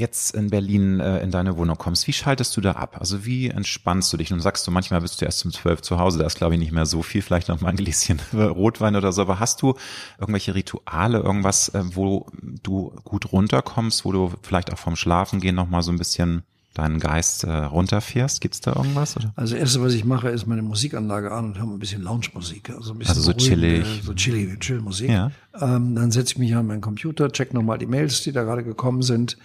jetzt 0.00 0.34
in 0.34 0.50
Berlin 0.50 0.98
äh, 0.98 1.20
in 1.20 1.30
deine 1.30 1.56
Wohnung 1.56 1.76
kommst, 1.76 2.06
wie 2.06 2.12
schaltest 2.12 2.56
du 2.56 2.60
da 2.60 2.72
ab? 2.72 2.96
Also 2.98 3.24
wie 3.24 3.48
entspannst 3.48 4.12
du 4.12 4.16
dich? 4.16 4.30
Nun 4.30 4.40
sagst 4.40 4.66
du, 4.66 4.70
manchmal 4.70 5.02
bist 5.02 5.20
du 5.20 5.26
erst 5.26 5.44
um 5.44 5.52
zwölf 5.52 5.82
zu 5.82 5.98
Hause, 5.98 6.18
da 6.18 6.26
ist 6.26 6.38
glaube 6.38 6.54
ich 6.54 6.60
nicht 6.60 6.72
mehr 6.72 6.86
so 6.86 7.02
viel, 7.02 7.22
vielleicht 7.22 7.48
noch 7.48 7.60
mal 7.60 7.68
ein 7.68 7.76
Gläschen 7.76 8.20
Rotwein 8.32 8.96
oder 8.96 9.12
so, 9.12 9.22
aber 9.22 9.38
hast 9.38 9.62
du 9.62 9.74
irgendwelche 10.18 10.54
Rituale, 10.54 11.18
irgendwas, 11.18 11.68
äh, 11.68 11.82
wo 11.94 12.26
du 12.62 12.92
gut 13.04 13.30
runterkommst, 13.32 14.04
wo 14.04 14.12
du 14.12 14.32
vielleicht 14.42 14.72
auch 14.72 14.78
vom 14.78 14.96
Schlafen 14.96 15.40
gehen 15.40 15.54
noch 15.54 15.68
mal 15.68 15.82
so 15.82 15.92
ein 15.92 15.98
bisschen 15.98 16.42
deinen 16.80 17.00
Geist 17.00 17.44
äh, 17.44 17.50
runterfährst? 17.50 18.40
Gibt's 18.40 18.60
da 18.60 18.74
irgendwas? 18.74 19.16
Oder? 19.16 19.32
Also 19.36 19.56
erste, 19.56 19.82
was 19.82 19.94
ich 19.94 20.04
mache, 20.04 20.28
ist 20.28 20.46
meine 20.46 20.62
Musikanlage 20.62 21.30
an 21.32 21.46
und 21.46 21.58
höre 21.58 21.66
ein 21.66 21.78
bisschen 21.78 22.02
Lounge-Musik. 22.02 22.70
Also, 22.70 22.92
ein 22.92 22.98
bisschen 22.98 23.16
also 23.16 23.22
so 23.22 23.32
chillig. 23.32 24.02
So 24.02 24.14
chillig, 24.14 24.58
Chill-Musik. 24.60 25.10
Ja. 25.10 25.30
Ähm, 25.60 25.94
dann 25.94 26.10
setze 26.10 26.32
ich 26.32 26.38
mich 26.38 26.54
an 26.54 26.66
meinen 26.66 26.80
Computer, 26.80 27.30
check 27.30 27.54
nochmal 27.54 27.78
die 27.78 27.86
Mails, 27.86 28.22
die 28.22 28.32
da 28.32 28.44
gerade 28.44 28.64
gekommen 28.64 29.02
sind. 29.02 29.36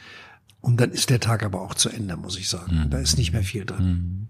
Und 0.61 0.81
dann 0.81 0.91
ist 0.91 1.09
der 1.09 1.19
Tag 1.19 1.43
aber 1.43 1.61
auch 1.61 1.75
zu 1.75 1.89
Ende, 1.89 2.17
muss 2.17 2.37
ich 2.37 2.49
sagen. 2.49 2.85
Mhm. 2.85 2.89
Da 2.89 2.97
ist 2.97 3.17
nicht 3.17 3.33
mehr 3.33 3.43
viel 3.43 3.65
drin. 3.65 3.85
Mhm. 3.85 4.27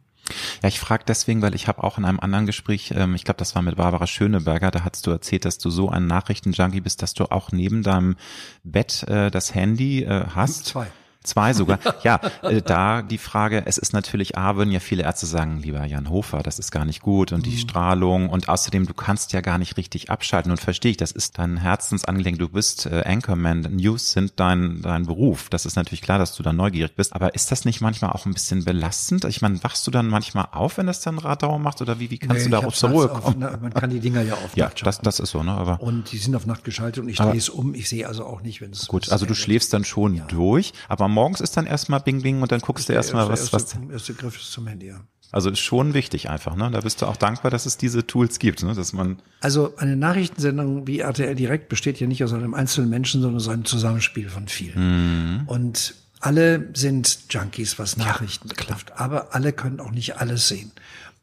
Ja, 0.64 0.70
ich 0.70 0.80
frage 0.80 1.04
deswegen, 1.08 1.42
weil 1.42 1.56
ich 1.56 1.68
habe 1.68 1.84
auch 1.84 1.98
in 1.98 2.06
einem 2.06 2.20
anderen 2.20 2.46
Gespräch, 2.46 2.94
ähm, 2.96 3.16
ich 3.16 3.24
glaube, 3.24 3.38
das 3.38 3.56
war 3.56 3.62
mit 3.62 3.76
Barbara 3.76 4.08
Schöneberger, 4.08 4.72
da 4.72 4.84
hast 4.84 5.06
du 5.08 5.12
erzählt, 5.12 5.46
dass 5.46 5.58
du 5.60 5.70
so 5.70 5.90
ein 5.90 6.08
Nachrichtenjunkie 6.08 6.82
bist, 6.82 7.02
dass 7.02 7.14
du 7.14 7.26
auch 7.32 7.52
neben 7.52 7.84
deinem 7.84 8.16
Bett 8.64 9.04
äh, 9.04 9.30
das 9.30 9.54
Handy 9.54 10.04
äh, 10.04 10.26
hast. 10.34 10.66
Zwei. 10.66 10.88
Zwei 11.26 11.54
sogar. 11.54 11.80
Ja, 12.04 12.20
äh, 12.44 12.62
da 12.62 13.02
die 13.02 13.18
Frage, 13.18 13.64
es 13.66 13.78
ist 13.78 13.94
natürlich 13.94 14.38
A, 14.38 14.58
würden 14.58 14.72
ja 14.72 14.80
viele 14.80 15.04
Ärzte 15.04 15.26
sagen, 15.26 15.60
lieber 15.60 15.84
Jan 15.86 16.10
Hofer, 16.10 16.44
das 16.44 16.60
ist 16.60 16.72
gar 16.72 16.86
nicht 16.86 17.02
gut 17.02 17.32
und 17.32 17.46
die 17.46 17.52
mhm. 17.52 17.58
Strahlung 17.58 18.30
und 18.30 18.48
außerdem, 18.48 18.86
du 18.86 18.94
kannst 18.94 19.34
ja 19.34 19.42
gar 19.42 19.58
nicht 19.58 19.78
richtig 19.78 20.12
abschalten 20.12 20.52
und 20.52 20.60
verstehe 20.60 20.92
ich, 20.92 20.98
das 20.98 21.12
ist 21.12 21.40
dein 21.40 21.58
Herzensangelegenheit, 21.58 22.42
du 22.42 22.50
bist 22.50 22.86
äh, 22.86 23.04
Anchorman, 23.06 23.62
News 23.72 24.12
sind 24.12 24.34
dein, 24.36 24.82
dein 24.82 25.06
Beruf. 25.06 25.50
Das 25.50 25.66
ist 25.66 25.76
natürlich 25.76 26.02
klar, 26.02 26.20
dass 26.20 26.36
du 26.36 26.44
da 26.44 26.54
neugierig 26.54 26.96
bist, 26.96 27.14
aber 27.14 27.34
ist 27.34 27.52
das 27.52 27.66
nicht 27.66 27.82
manchmal 27.82 28.12
auch 28.12 28.26
ein 28.26 28.34
bisschen 28.34 28.66
belastend? 28.66 29.26
Ich 29.26 29.42
meine, 29.42 29.64
wachst 29.64 29.88
du 29.88 29.92
dann 29.92 30.08
manchmal 30.08 30.50
auf, 30.52 30.78
wenn 30.78 30.86
das 30.86 31.02
dann 31.02 31.18
Radau 31.18 31.58
macht 31.58 31.82
oder 31.82 32.00
wie, 32.00 32.12
wie 32.12 32.20
kannst 32.20 32.46
nee, 32.46 32.52
du 32.52 32.62
da 32.62 32.70
zur 32.70 32.90
Ruhe 32.90 33.08
kommen? 33.08 33.44
Auf, 33.44 33.62
man 33.62 33.74
kann 33.74 33.90
die 33.90 34.00
Dinger 34.00 34.22
ja 34.22 34.34
auf 34.34 34.52
ja, 34.56 34.66
Nacht 34.66 34.86
das, 34.86 35.00
das 35.00 35.20
ist 35.20 35.32
so, 35.32 35.42
ne? 35.44 35.52
Aber, 35.52 35.82
und 35.82 36.12
die 36.12 36.18
sind 36.18 36.36
auf 36.36 36.46
Nacht 36.46 36.64
geschaltet 36.64 37.04
und 37.04 37.10
ich 37.10 37.18
drehe 37.18 37.36
es 37.36 37.50
um, 37.50 37.74
ich 37.74 37.90
sehe 37.90 38.08
also 38.08 38.26
auch 38.26 38.42
nicht, 38.42 38.62
wenn 38.62 38.72
es 38.72 38.88
Gut, 38.88 39.12
also 39.12 39.26
du 39.26 39.34
schläfst 39.34 39.74
dann 39.74 39.86
schon 39.86 40.16
ja. 40.16 40.26
durch, 40.26 40.74
aber 40.90 41.08
morgens 41.16 41.42
ist 41.42 41.58
dann 41.58 41.66
erstmal 41.66 42.00
Bing 42.02 42.22
Bing 42.22 42.42
und 42.42 42.52
dann 42.52 42.60
guckst 42.60 42.88
du 42.90 42.94
erstmal, 42.94 43.28
was, 43.28 43.52
was. 43.52 43.76
Erste 43.92 44.14
Griff 44.14 44.38
ist 44.38 44.52
zum 44.52 44.68
Handy, 44.68 44.88
ja. 44.88 45.02
Also 45.32 45.50
ist 45.50 45.60
schon 45.60 45.94
wichtig 45.94 46.30
einfach, 46.30 46.56
ne? 46.56 46.70
Da 46.72 46.82
bist 46.82 47.02
du 47.02 47.08
auch 47.08 47.18
dankbar, 47.18 47.52
dass 47.52 47.66
es 47.66 47.78
diese 47.78 48.06
Tools 48.06 48.40
gibt, 48.40 48.64
ne? 48.64 48.74
Dass 48.76 48.94
man. 48.94 49.22
Also 49.42 49.76
eine 49.78 49.96
Nachrichtensendung 49.96 50.88
wie 50.88 51.00
RTL 51.00 51.36
Direkt 51.36 51.68
besteht 51.68 52.00
ja 52.00 52.08
nicht 52.08 52.24
aus 52.24 52.32
einem 52.32 52.54
einzelnen 52.54 52.90
Menschen, 52.90 53.22
sondern 53.22 53.38
aus 53.38 53.50
einem 53.50 53.66
Zusammenspiel 53.66 54.30
von 54.30 54.48
vielen. 54.48 55.40
Mhm. 55.40 55.48
Und 55.48 55.96
alle 56.20 56.70
sind 56.74 57.20
Junkies, 57.30 57.78
was 57.80 57.98
Nachrichten 57.98 58.48
ja, 58.48 58.54
betrifft. 58.56 58.94
Aber 58.98 59.36
alle 59.36 59.52
können 59.52 59.80
auch 59.80 59.92
nicht 59.92 60.18
alles 60.18 60.48
sehen. 60.48 60.72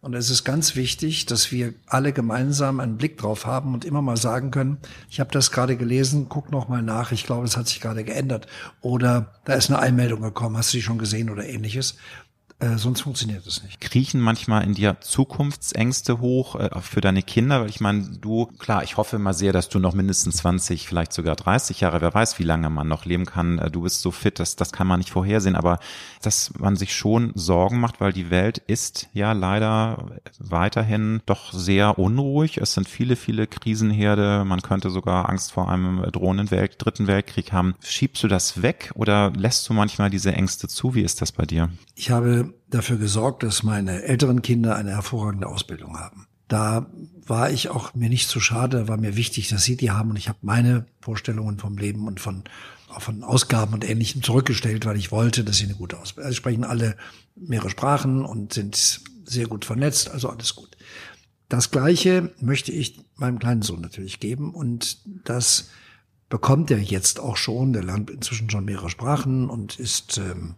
Und 0.03 0.15
es 0.15 0.31
ist 0.31 0.43
ganz 0.43 0.75
wichtig, 0.75 1.27
dass 1.27 1.53
wir 1.53 1.75
alle 1.87 2.13
gemeinsam 2.13 2.81
einen 2.81 2.97
Blick 2.97 3.19
drauf 3.19 3.47
haben 3.47 3.73
und 3.73 3.85
immer 3.85 4.03
mal 4.03 4.17
sagen 4.17 4.51
können, 4.51 4.79
ich 5.09 5.21
habe 5.21 5.31
das 5.31 5.53
gerade 5.53 5.77
gelesen, 5.77 6.27
guck 6.29 6.51
noch 6.51 6.69
mal 6.69 6.83
nach, 6.83 7.13
ich 7.13 7.25
glaube, 7.25 7.47
es 7.47 7.57
hat 7.57 7.69
sich 7.69 7.81
gerade 7.81 8.03
geändert. 8.03 8.49
Oder 8.81 9.33
da 9.45 9.53
ist 9.53 9.71
eine 9.71 9.79
Einmeldung 9.79 10.21
gekommen, 10.21 10.57
hast 10.57 10.73
du 10.73 10.79
die 10.79 10.83
schon 10.83 10.99
gesehen 10.99 11.31
oder 11.31 11.49
ähnliches. 11.49 11.95
Äh, 12.63 12.79
sonst 12.79 13.01
funktioniert 13.01 13.45
es 13.45 13.65
nicht. 13.65 13.81
Kriechen 13.81 14.21
manchmal 14.21 14.63
in 14.63 14.75
dir 14.75 15.01
Zukunftsängste 15.01 16.21
hoch 16.21 16.55
äh, 16.55 16.81
für 16.81 17.01
deine 17.01 17.23
Kinder? 17.23 17.63
Weil 17.63 17.69
ich 17.69 17.81
meine, 17.81 18.03
du, 18.21 18.47
klar, 18.47 18.85
ich 18.85 18.97
hoffe 18.97 19.17
immer 19.17 19.35
sehr, 19.35 19.53
dass 19.53 19.69
du 19.69 19.81
noch 19.81 19.95
mindestens 19.95 20.37
20, 20.39 20.87
vielleicht 20.87 21.13
sogar 21.13 21.35
30 21.35 21.81
Jahre, 21.81 22.01
wer 22.01 22.15
weiß, 22.15 22.39
wie 22.39 22.45
lange 22.45 22.71
man 22.71 22.87
noch 22.87 23.05
leben 23.05 23.27
kann. 23.27 23.59
Äh, 23.59 23.71
du 23.71 23.83
bist 23.83 24.01
so 24.01 24.13
fit, 24.13 24.39
das, 24.39 24.55
das 24.55 24.71
kann 24.71 24.87
man 24.87 24.99
nicht 24.99 25.11
vorhersehen. 25.11 25.57
Aber 25.57 25.81
dass 26.23 26.53
man 26.59 26.77
sich 26.77 26.95
schon 26.95 27.33
Sorgen 27.35 27.81
macht, 27.81 28.01
weil 28.01 28.13
die 28.13 28.31
Welt 28.31 28.59
ist 28.59 29.09
ja 29.13 29.33
leider 29.33 30.07
weiterhin 30.39 31.21
doch 31.27 31.53
sehr 31.53 31.99
unruhig. 31.99 32.59
Es 32.59 32.75
sind 32.75 32.89
viele, 32.89 33.17
viele 33.17 33.47
Krisenherde. 33.47 34.45
Man 34.45 34.63
könnte 34.63 34.91
sogar 34.91 35.29
Angst 35.29 35.53
vor 35.53 35.71
einem 35.71 36.03
drohenden 36.13 36.51
Welt, 36.51 36.77
dritten 36.79 37.07
Weltkrieg 37.07 37.53
haben. 37.53 37.75
Schiebst 37.83 38.23
du 38.23 38.29
das 38.29 38.63
weg 38.63 38.93
oder 38.95 39.33
lässt 39.37 39.69
du 39.69 39.75
manchmal 39.75 40.11
diese 40.11 40.33
Ängste 40.33 40.69
zu? 40.69 40.95
Wie 40.95 41.03
ist 41.03 41.21
das 41.21 41.33
bei 41.33 41.45
dir? 41.45 41.71
Ich 41.95 42.11
habe 42.11 42.55
dafür 42.71 42.97
gesorgt, 42.97 43.43
dass 43.43 43.63
meine 43.63 44.03
älteren 44.03 44.43
Kinder 44.43 44.77
eine 44.77 44.93
hervorragende 44.93 45.47
Ausbildung 45.47 45.99
haben. 45.99 46.27
Da 46.49 46.87
war 47.27 47.51
ich 47.51 47.71
auch 47.71 47.95
mir 47.95 48.09
nicht 48.09 48.29
zu 48.29 48.41
schade, 48.41 48.89
war 48.89 48.99
mir 48.99 49.17
wichtig, 49.17 49.49
dass 49.49 49.65
sie 49.65 49.77
die 49.77 49.91
haben 49.91 50.11
und 50.11 50.17
ich 50.17 50.29
habe 50.29 50.39
meine 50.43 50.85
Vorstellungen 51.01 51.59
vom 51.59 51.79
Leben 51.79 52.07
und 52.07 52.21
von, 52.21 52.45
von 53.01 53.25
Ausgaben 53.25 53.75
und 53.75 53.89
Ähnlichem 53.89 54.23
zurückgestellt, 54.23 54.87
weil 54.87 54.97
ich 54.97 55.13
wollte, 55.13 55.45
dass 55.45 55.57
sie 55.57 55.65
eine 55.65 55.75
gute 55.75 55.99
Ausbildung. 55.99 56.27
Also 56.27 56.37
sprechen 56.37 56.65
alle 56.65 56.97
mehrere 57.35 57.71
Sprachen 57.71 58.25
und 58.25 58.53
sind 58.53 59.01
sehr 59.25 59.47
gut 59.47 59.65
vernetzt, 59.65 60.11
also 60.11 60.29
alles 60.29 60.55
gut. 60.55 60.77
Das 61.49 61.71
Gleiche 61.71 62.33
möchte 62.41 62.73
ich 62.73 63.01
meinem 63.17 63.39
kleinen 63.39 63.63
Sohn 63.63 63.81
natürlich 63.81 64.21
geben 64.21 64.55
und 64.55 64.99
das 65.25 65.69
bekommt 66.29 66.71
er 66.71 66.79
jetzt 66.79 67.21
auch 67.21 67.37
schon. 67.37 67.75
Der 67.75 67.85
lernt 67.85 68.11
inzwischen 68.11 68.49
schon 68.49 68.65
mehrere 68.65 68.89
Sprachen 68.89 69.51
und 69.51 69.79
ist 69.79 70.17
ähm, 70.19 70.55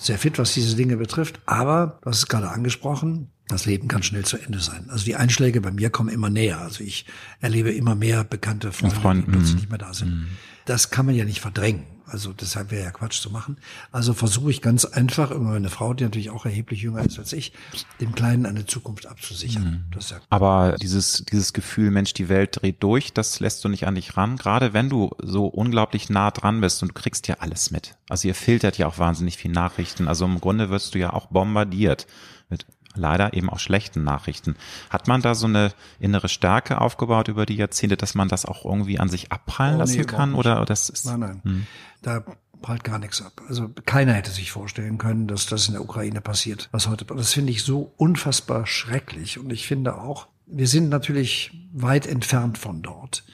sehr 0.00 0.18
fit, 0.18 0.38
was 0.38 0.54
diese 0.54 0.76
Dinge 0.76 0.96
betrifft. 0.96 1.40
Aber, 1.46 1.98
du 2.02 2.10
hast 2.10 2.18
es 2.18 2.26
gerade 2.26 2.50
angesprochen, 2.50 3.28
das 3.48 3.66
Leben 3.66 3.88
kann 3.88 4.02
schnell 4.02 4.24
zu 4.24 4.38
Ende 4.38 4.60
sein. 4.60 4.88
Also 4.90 5.04
die 5.04 5.16
Einschläge 5.16 5.60
bei 5.60 5.72
mir 5.72 5.90
kommen 5.90 6.08
immer 6.08 6.30
näher. 6.30 6.60
Also 6.60 6.84
ich 6.84 7.04
erlebe 7.40 7.72
immer 7.72 7.94
mehr 7.94 8.24
bekannte 8.24 8.72
Freunde, 8.72 8.96
Freund, 8.96 9.26
die 9.26 9.30
plötzlich 9.32 9.54
mm. 9.54 9.56
nicht 9.56 9.68
mehr 9.70 9.78
da 9.78 9.92
sind. 9.92 10.10
Mm. 10.10 10.26
Das 10.66 10.90
kann 10.90 11.06
man 11.06 11.16
ja 11.16 11.24
nicht 11.24 11.40
verdrängen. 11.40 11.84
Also 12.10 12.32
deshalb 12.32 12.70
wäre 12.70 12.84
ja 12.84 12.90
Quatsch 12.90 13.20
zu 13.20 13.30
machen. 13.30 13.56
Also 13.92 14.14
versuche 14.14 14.50
ich 14.50 14.62
ganz 14.62 14.84
einfach, 14.84 15.30
immer 15.30 15.50
meine 15.50 15.70
Frau, 15.70 15.94
die 15.94 16.04
natürlich 16.04 16.30
auch 16.30 16.44
erheblich 16.44 16.82
jünger 16.82 17.04
ist 17.04 17.18
als 17.18 17.32
ich, 17.32 17.52
dem 18.00 18.14
Kleinen 18.14 18.46
eine 18.46 18.66
Zukunft 18.66 19.06
abzusichern. 19.06 19.86
Mhm. 19.92 20.00
Ja 20.00 20.20
Aber 20.28 20.76
dieses, 20.80 21.24
dieses 21.30 21.52
Gefühl, 21.52 21.90
Mensch, 21.90 22.12
die 22.14 22.28
Welt 22.28 22.60
dreht 22.60 22.82
durch, 22.82 23.12
das 23.12 23.40
lässt 23.40 23.64
du 23.64 23.68
nicht 23.68 23.86
an 23.86 23.94
dich 23.94 24.16
ran. 24.16 24.36
Gerade 24.36 24.72
wenn 24.72 24.88
du 24.88 25.10
so 25.18 25.46
unglaublich 25.46 26.10
nah 26.10 26.30
dran 26.30 26.60
bist 26.60 26.82
und 26.82 26.88
du 26.88 26.94
kriegst 26.94 27.28
ja 27.28 27.36
alles 27.38 27.70
mit. 27.70 27.96
Also 28.08 28.28
ihr 28.28 28.34
filtert 28.34 28.78
ja 28.78 28.86
auch 28.86 28.98
wahnsinnig 28.98 29.36
viel 29.36 29.52
Nachrichten. 29.52 30.08
Also 30.08 30.24
im 30.24 30.40
Grunde 30.40 30.70
wirst 30.70 30.94
du 30.94 30.98
ja 30.98 31.12
auch 31.12 31.26
bombardiert 31.26 32.06
mit 32.48 32.66
leider 32.94 33.34
eben 33.34 33.50
auch 33.50 33.58
schlechten 33.58 34.04
Nachrichten. 34.04 34.56
Hat 34.88 35.08
man 35.08 35.22
da 35.22 35.34
so 35.34 35.46
eine 35.46 35.72
innere 35.98 36.28
Stärke 36.28 36.80
aufgebaut 36.80 37.28
über 37.28 37.46
die 37.46 37.56
Jahrzehnte, 37.56 37.96
dass 37.96 38.14
man 38.14 38.28
das 38.28 38.44
auch 38.44 38.64
irgendwie 38.64 38.98
an 38.98 39.08
sich 39.08 39.32
abprallen 39.32 39.76
oh, 39.76 39.78
lassen 39.78 39.98
nee, 39.98 40.04
kann? 40.04 40.34
Oder 40.34 40.64
das 40.64 40.88
ist, 40.88 41.06
nein, 41.06 41.20
nein. 41.20 41.40
Hm. 41.44 41.66
Da 42.02 42.24
prallt 42.62 42.84
gar 42.84 42.98
nichts 42.98 43.22
ab. 43.22 43.40
Also 43.48 43.70
keiner 43.86 44.12
hätte 44.12 44.30
sich 44.30 44.50
vorstellen 44.50 44.98
können, 44.98 45.26
dass 45.26 45.46
das 45.46 45.68
in 45.68 45.74
der 45.74 45.82
Ukraine 45.82 46.20
passiert, 46.20 46.68
was 46.72 46.88
heute. 46.88 47.04
Das 47.04 47.32
finde 47.32 47.52
ich 47.52 47.62
so 47.62 47.92
unfassbar 47.96 48.66
schrecklich. 48.66 49.38
Und 49.38 49.50
ich 49.50 49.66
finde 49.66 49.96
auch, 49.96 50.28
wir 50.46 50.68
sind 50.68 50.88
natürlich 50.88 51.52
weit 51.72 52.06
entfernt 52.06 52.58
von 52.58 52.82
dort 52.82 53.24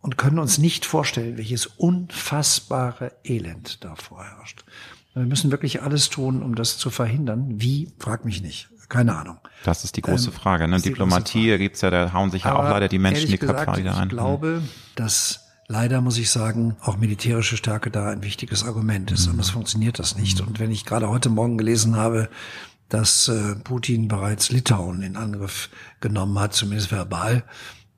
und 0.00 0.16
können 0.16 0.38
uns 0.38 0.58
nicht 0.58 0.86
vorstellen, 0.86 1.36
welches 1.36 1.66
unfassbare 1.66 3.12
Elend 3.24 3.84
da 3.84 3.94
vorherrscht. 3.96 4.64
Wir 5.14 5.24
müssen 5.24 5.50
wirklich 5.50 5.82
alles 5.82 6.08
tun, 6.08 6.42
um 6.42 6.54
das 6.54 6.78
zu 6.78 6.90
verhindern. 6.90 7.60
Wie? 7.60 7.92
Frag 7.98 8.24
mich 8.24 8.42
nicht. 8.42 8.68
Keine 8.88 9.16
Ahnung. 9.16 9.38
Das 9.64 9.84
ist 9.84 9.96
die 9.96 10.02
große 10.02 10.30
ähm, 10.30 10.32
Frage. 10.34 10.66
Ne? 10.66 10.80
Diplomatie, 10.80 11.50
da 11.50 11.58
gibt's 11.58 11.80
ja, 11.80 11.90
da 11.90 12.12
hauen 12.12 12.30
sich 12.30 12.44
ja 12.44 12.56
auch 12.56 12.64
leider 12.64 12.88
die 12.88 12.98
Menschen 12.98 13.30
die 13.30 13.38
Köpfe 13.38 13.76
wieder 13.76 13.96
ein. 13.96 14.08
Ich 14.08 14.08
glaube, 14.10 14.62
dass 14.96 15.46
leider 15.68 16.00
muss 16.00 16.18
ich 16.18 16.30
sagen, 16.30 16.76
auch 16.80 16.96
militärische 16.96 17.56
Stärke 17.56 17.90
da 17.90 18.10
ein 18.10 18.24
wichtiges 18.24 18.64
Argument 18.64 19.12
ist. 19.12 19.26
Mhm. 19.26 19.32
Anders 19.32 19.50
funktioniert 19.50 19.98
das 20.00 20.16
nicht. 20.16 20.40
Mhm. 20.40 20.48
Und 20.48 20.60
wenn 20.60 20.72
ich 20.72 20.84
gerade 20.84 21.08
heute 21.08 21.30
Morgen 21.30 21.56
gelesen 21.56 21.96
habe, 21.96 22.28
dass 22.88 23.28
äh, 23.28 23.54
Putin 23.62 24.08
bereits 24.08 24.50
Litauen 24.50 25.02
in 25.02 25.16
Angriff 25.16 25.70
genommen 26.00 26.38
hat, 26.38 26.54
zumindest 26.54 26.90
verbal, 26.90 27.44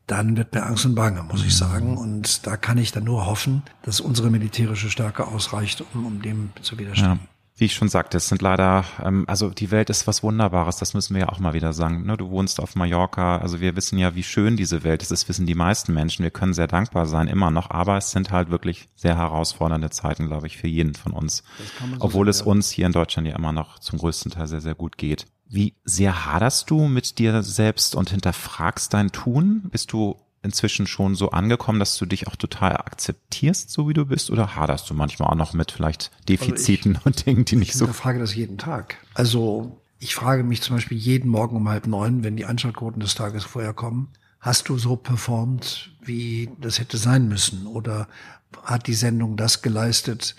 dann 0.06 0.36
wird 0.36 0.54
mir 0.54 0.64
Angst 0.64 0.84
und 0.84 0.94
Bange, 0.94 1.22
muss 1.22 1.44
ich 1.44 1.56
sagen. 1.56 1.96
Und 1.96 2.46
da 2.46 2.56
kann 2.56 2.78
ich 2.78 2.92
dann 2.92 3.04
nur 3.04 3.26
hoffen, 3.26 3.62
dass 3.82 4.00
unsere 4.00 4.30
militärische 4.30 4.90
Stärke 4.90 5.26
ausreicht, 5.26 5.84
um, 5.94 6.06
um 6.06 6.22
dem 6.22 6.50
zu 6.62 6.78
widerstehen. 6.78 7.20
Ja. 7.22 7.28
Wie 7.54 7.66
ich 7.66 7.74
schon 7.74 7.90
sagte, 7.90 8.16
es 8.16 8.28
sind 8.28 8.40
leider, 8.40 8.84
ähm, 9.04 9.24
also 9.28 9.50
die 9.50 9.70
Welt 9.70 9.90
ist 9.90 10.06
was 10.06 10.22
Wunderbares, 10.22 10.78
das 10.78 10.94
müssen 10.94 11.14
wir 11.14 11.22
ja 11.22 11.28
auch 11.28 11.38
mal 11.38 11.52
wieder 11.52 11.74
sagen. 11.74 12.06
Ne? 12.06 12.16
Du 12.16 12.30
wohnst 12.30 12.60
auf 12.60 12.74
Mallorca, 12.74 13.36
also 13.36 13.60
wir 13.60 13.76
wissen 13.76 13.98
ja, 13.98 14.14
wie 14.14 14.22
schön 14.22 14.56
diese 14.56 14.84
Welt 14.84 15.02
ist, 15.02 15.12
das 15.12 15.28
wissen 15.28 15.46
die 15.46 15.54
meisten 15.54 15.92
Menschen. 15.92 16.22
Wir 16.22 16.30
können 16.30 16.54
sehr 16.54 16.66
dankbar 16.66 17.06
sein, 17.06 17.28
immer 17.28 17.50
noch, 17.50 17.70
aber 17.70 17.98
es 17.98 18.10
sind 18.10 18.30
halt 18.30 18.50
wirklich 18.50 18.88
sehr 18.96 19.16
herausfordernde 19.16 19.90
Zeiten, 19.90 20.28
glaube 20.28 20.46
ich, 20.46 20.56
für 20.56 20.66
jeden 20.66 20.94
von 20.94 21.12
uns. 21.12 21.44
So 21.58 21.96
Obwohl 22.00 22.28
es 22.28 22.40
uns 22.40 22.70
hier 22.70 22.86
in 22.86 22.92
Deutschland 22.92 23.28
ja 23.28 23.36
immer 23.36 23.52
noch 23.52 23.78
zum 23.78 23.98
größten 23.98 24.32
Teil 24.32 24.46
sehr, 24.46 24.62
sehr 24.62 24.74
gut 24.74 24.96
geht. 24.96 25.26
Wie 25.52 25.74
sehr 25.84 26.24
haderst 26.24 26.70
du 26.70 26.88
mit 26.88 27.18
dir 27.18 27.42
selbst 27.42 27.94
und 27.94 28.08
hinterfragst 28.08 28.94
dein 28.94 29.12
Tun? 29.12 29.68
Bist 29.70 29.92
du 29.92 30.16
inzwischen 30.42 30.86
schon 30.86 31.14
so 31.14 31.30
angekommen, 31.30 31.78
dass 31.78 31.98
du 31.98 32.06
dich 32.06 32.26
auch 32.26 32.36
total 32.36 32.76
akzeptierst, 32.78 33.70
so 33.70 33.86
wie 33.86 33.92
du 33.92 34.06
bist, 34.06 34.30
oder 34.30 34.56
haderst 34.56 34.88
du 34.88 34.94
manchmal 34.94 35.28
auch 35.28 35.34
noch 35.34 35.52
mit 35.52 35.70
vielleicht 35.70 36.10
Defiziten 36.26 36.96
also 36.96 37.00
ich, 37.00 37.06
und 37.06 37.26
Dingen, 37.26 37.44
die 37.44 37.56
nicht 37.56 37.74
so. 37.74 37.84
Ich 37.84 37.92
frage 37.92 38.18
das 38.18 38.34
jeden 38.34 38.56
Tag. 38.56 38.96
Also 39.12 39.78
ich 39.98 40.14
frage 40.14 40.42
mich 40.42 40.62
zum 40.62 40.76
Beispiel 40.76 40.96
jeden 40.96 41.28
Morgen 41.28 41.54
um 41.54 41.68
halb 41.68 41.86
neun, 41.86 42.24
wenn 42.24 42.36
die 42.36 42.46
Einschaltquoten 42.46 43.00
des 43.00 43.14
Tages 43.14 43.44
vorher 43.44 43.74
kommen, 43.74 44.08
hast 44.40 44.70
du 44.70 44.78
so 44.78 44.96
performt, 44.96 45.92
wie 46.02 46.48
das 46.60 46.78
hätte 46.78 46.96
sein 46.96 47.28
müssen? 47.28 47.66
Oder 47.66 48.08
hat 48.64 48.86
die 48.86 48.94
Sendung 48.94 49.36
das 49.36 49.60
geleistet, 49.60 50.34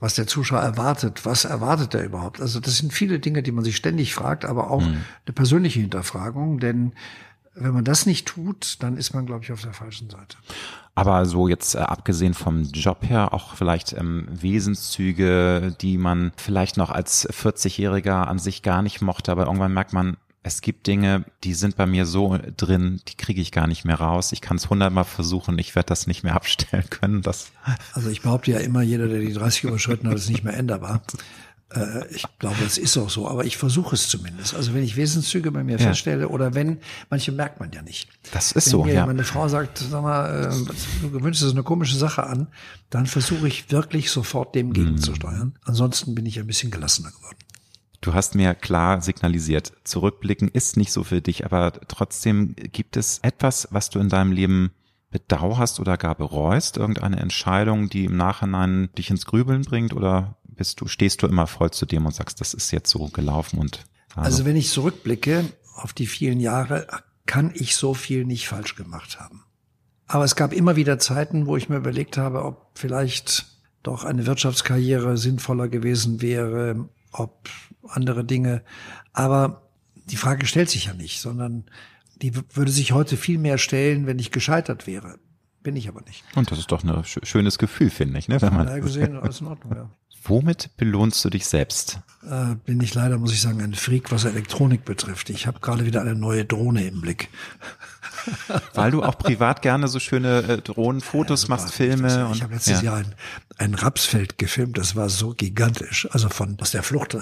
was 0.00 0.14
der 0.14 0.26
Zuschauer 0.26 0.60
erwartet. 0.60 1.24
Was 1.24 1.44
erwartet 1.44 1.94
er 1.94 2.04
überhaupt? 2.04 2.40
Also 2.40 2.60
das 2.60 2.76
sind 2.76 2.92
viele 2.92 3.18
Dinge, 3.18 3.42
die 3.42 3.52
man 3.52 3.64
sich 3.64 3.76
ständig 3.76 4.14
fragt, 4.14 4.44
aber 4.44 4.70
auch 4.70 4.82
mhm. 4.82 5.04
eine 5.26 5.34
persönliche 5.34 5.80
Hinterfragung, 5.80 6.60
denn 6.60 6.92
wenn 7.60 7.72
man 7.72 7.84
das 7.84 8.06
nicht 8.06 8.26
tut, 8.26 8.76
dann 8.80 8.96
ist 8.96 9.14
man, 9.14 9.26
glaube 9.26 9.44
ich, 9.44 9.52
auf 9.52 9.62
der 9.62 9.72
falschen 9.72 10.08
Seite. 10.08 10.36
Aber 10.94 11.26
so 11.26 11.48
jetzt 11.48 11.74
äh, 11.74 11.78
abgesehen 11.78 12.34
vom 12.34 12.62
Job 12.62 12.98
her 13.02 13.32
auch 13.34 13.54
vielleicht 13.54 13.92
ähm, 13.92 14.28
Wesenszüge, 14.30 15.74
die 15.80 15.98
man 15.98 16.32
vielleicht 16.36 16.76
noch 16.76 16.90
als 16.90 17.28
40-Jähriger 17.28 18.26
an 18.26 18.38
sich 18.38 18.62
gar 18.62 18.82
nicht 18.82 19.00
mochte, 19.00 19.32
aber 19.32 19.46
irgendwann 19.46 19.74
merkt 19.74 19.92
man, 19.92 20.16
es 20.42 20.60
gibt 20.60 20.86
Dinge, 20.86 21.24
die 21.44 21.54
sind 21.54 21.76
bei 21.76 21.86
mir 21.86 22.06
so 22.06 22.38
drin, 22.56 23.00
die 23.08 23.16
kriege 23.16 23.40
ich 23.40 23.52
gar 23.52 23.66
nicht 23.66 23.84
mehr 23.84 23.96
raus. 23.96 24.32
Ich 24.32 24.40
kann 24.40 24.56
es 24.56 24.70
hundertmal 24.70 25.04
versuchen, 25.04 25.58
ich 25.58 25.74
werde 25.74 25.88
das 25.88 26.06
nicht 26.06 26.22
mehr 26.22 26.34
abstellen 26.36 26.88
können. 26.90 27.22
Das 27.22 27.50
also 27.92 28.08
ich 28.08 28.22
behaupte 28.22 28.52
ja 28.52 28.58
immer, 28.58 28.82
jeder, 28.82 29.08
der 29.08 29.20
die 29.20 29.32
30 29.32 29.64
überschritten 29.64 30.08
hat, 30.08 30.16
ist 30.16 30.30
nicht 30.30 30.44
mehr 30.44 30.56
änderbar. 30.56 31.02
Äh, 31.74 32.06
ich 32.14 32.24
glaube, 32.38 32.56
es 32.64 32.78
ist 32.78 32.96
auch 32.96 33.10
so, 33.10 33.28
aber 33.28 33.44
ich 33.44 33.56
versuche 33.56 33.94
es 33.94 34.08
zumindest. 34.08 34.54
Also 34.54 34.72
wenn 34.74 34.82
ich 34.82 34.96
Wesenszüge 34.96 35.50
bei 35.50 35.62
mir 35.64 35.76
ja. 35.76 35.86
feststelle 35.86 36.28
oder 36.28 36.54
wenn, 36.54 36.78
manche 37.10 37.32
merkt 37.32 37.60
man 37.60 37.72
ja 37.72 37.82
nicht. 37.82 38.08
Das 38.32 38.52
ist 38.52 38.66
wenn 38.66 38.70
so, 38.70 38.84
mir 38.84 38.94
ja. 38.94 39.06
meine 39.06 39.24
Frau 39.24 39.48
sagt, 39.48 39.78
sag 39.78 40.02
mal, 40.02 40.50
äh, 40.50 41.02
du 41.02 41.10
gewöhnst 41.10 41.42
dir 41.42 41.46
so 41.46 41.52
eine 41.52 41.64
komische 41.64 41.96
Sache 41.96 42.24
an, 42.24 42.48
dann 42.90 43.06
versuche 43.06 43.46
ich 43.48 43.70
wirklich 43.70 44.10
sofort 44.10 44.54
dem 44.54 44.72
gegenzusteuern. 44.72 45.48
Mhm. 45.48 45.54
Ansonsten 45.64 46.14
bin 46.14 46.24
ich 46.24 46.38
ein 46.38 46.46
bisschen 46.46 46.70
gelassener 46.70 47.10
geworden. 47.10 47.36
Du 48.00 48.14
hast 48.14 48.34
mir 48.34 48.54
klar 48.54 49.00
signalisiert, 49.00 49.72
zurückblicken 49.84 50.48
ist 50.48 50.76
nicht 50.76 50.92
so 50.92 51.02
für 51.02 51.20
dich, 51.20 51.44
aber 51.44 51.72
trotzdem 51.88 52.54
gibt 52.56 52.96
es 52.96 53.18
etwas, 53.22 53.68
was 53.70 53.90
du 53.90 53.98
in 53.98 54.08
deinem 54.08 54.32
Leben 54.32 54.70
bedauerst 55.10 55.80
oder 55.80 55.96
gar 55.96 56.14
bereust, 56.14 56.76
irgendeine 56.76 57.18
Entscheidung, 57.18 57.88
die 57.88 58.04
im 58.04 58.16
Nachhinein 58.16 58.90
dich 58.96 59.10
ins 59.10 59.26
Grübeln 59.26 59.62
bringt? 59.62 59.94
Oder 59.94 60.36
bist 60.44 60.80
du, 60.80 60.86
stehst 60.86 61.22
du 61.22 61.26
immer 61.26 61.46
voll 61.46 61.70
zu 61.70 61.86
dem 61.86 62.06
und 62.06 62.14
sagst, 62.14 62.40
das 62.40 62.54
ist 62.54 62.70
jetzt 62.70 62.90
so 62.90 63.08
gelaufen 63.08 63.58
und 63.58 63.84
also, 64.14 64.26
also 64.26 64.44
wenn 64.44 64.56
ich 64.56 64.70
zurückblicke 64.70 65.44
auf 65.76 65.92
die 65.92 66.06
vielen 66.06 66.40
Jahre, 66.40 66.86
kann 67.26 67.52
ich 67.54 67.76
so 67.76 67.94
viel 67.94 68.24
nicht 68.24 68.48
falsch 68.48 68.74
gemacht 68.74 69.20
haben. 69.20 69.44
Aber 70.06 70.24
es 70.24 70.34
gab 70.34 70.52
immer 70.52 70.76
wieder 70.76 70.98
Zeiten, 70.98 71.46
wo 71.46 71.56
ich 71.56 71.68
mir 71.68 71.76
überlegt 71.76 72.16
habe, 72.16 72.44
ob 72.44 72.70
vielleicht 72.74 73.46
doch 73.82 74.04
eine 74.04 74.26
Wirtschaftskarriere 74.26 75.16
sinnvoller 75.16 75.68
gewesen 75.68 76.22
wäre, 76.22 76.88
ob 77.12 77.48
andere 77.86 78.24
Dinge. 78.24 78.62
Aber 79.12 79.68
die 79.94 80.16
Frage 80.16 80.46
stellt 80.46 80.70
sich 80.70 80.86
ja 80.86 80.94
nicht, 80.94 81.20
sondern 81.20 81.64
die 82.16 82.32
würde 82.54 82.70
sich 82.70 82.92
heute 82.92 83.16
viel 83.16 83.38
mehr 83.38 83.58
stellen, 83.58 84.06
wenn 84.06 84.18
ich 84.18 84.30
gescheitert 84.30 84.86
wäre. 84.86 85.18
Bin 85.62 85.76
ich 85.76 85.88
aber 85.88 86.00
nicht. 86.02 86.24
Und 86.34 86.50
das 86.50 86.58
ist 86.58 86.70
doch 86.72 86.82
ein 86.82 87.04
schönes 87.04 87.58
Gefühl, 87.58 87.90
finde 87.90 88.18
ich, 88.18 88.28
ne? 88.28 88.40
Wenn 88.40 88.54
man 88.54 88.80
gesehen, 88.80 89.16
alles 89.16 89.40
in 89.40 89.48
Ordnung, 89.48 89.74
ja. 89.74 89.90
Womit 90.24 90.76
belohnst 90.76 91.24
du 91.24 91.30
dich 91.30 91.46
selbst? 91.46 92.00
Äh, 92.28 92.56
bin 92.64 92.80
ich 92.80 92.94
leider, 92.94 93.18
muss 93.18 93.32
ich 93.32 93.40
sagen, 93.40 93.62
ein 93.62 93.74
Freak, 93.74 94.10
was 94.10 94.24
Elektronik 94.24 94.84
betrifft. 94.84 95.30
Ich 95.30 95.46
habe 95.46 95.60
gerade 95.60 95.86
wieder 95.86 96.00
eine 96.00 96.14
neue 96.14 96.44
Drohne 96.44 96.86
im 96.86 97.00
Blick. 97.00 97.28
Weil 98.74 98.90
du 98.90 99.02
auch 99.02 99.18
privat 99.18 99.62
gerne 99.62 99.88
so 99.88 99.98
schöne 99.98 100.38
äh, 100.42 100.58
Drohnenfotos 100.58 101.42
ja, 101.42 101.48
machst, 101.48 101.72
Filme. 101.72 102.08
Das, 102.08 102.36
ich 102.36 102.42
habe 102.42 102.54
letztes 102.54 102.82
ja. 102.82 102.92
Jahr 102.92 102.96
ein, 102.96 103.14
ein 103.56 103.74
Rapsfeld 103.74 104.38
gefilmt, 104.38 104.78
das 104.78 104.96
war 104.96 105.08
so 105.08 105.30
gigantisch. 105.30 106.08
Also 106.10 106.28
von 106.28 106.56
aus 106.60 106.70
der 106.70 106.82
Flucht, 106.82 107.14
äh, 107.14 107.20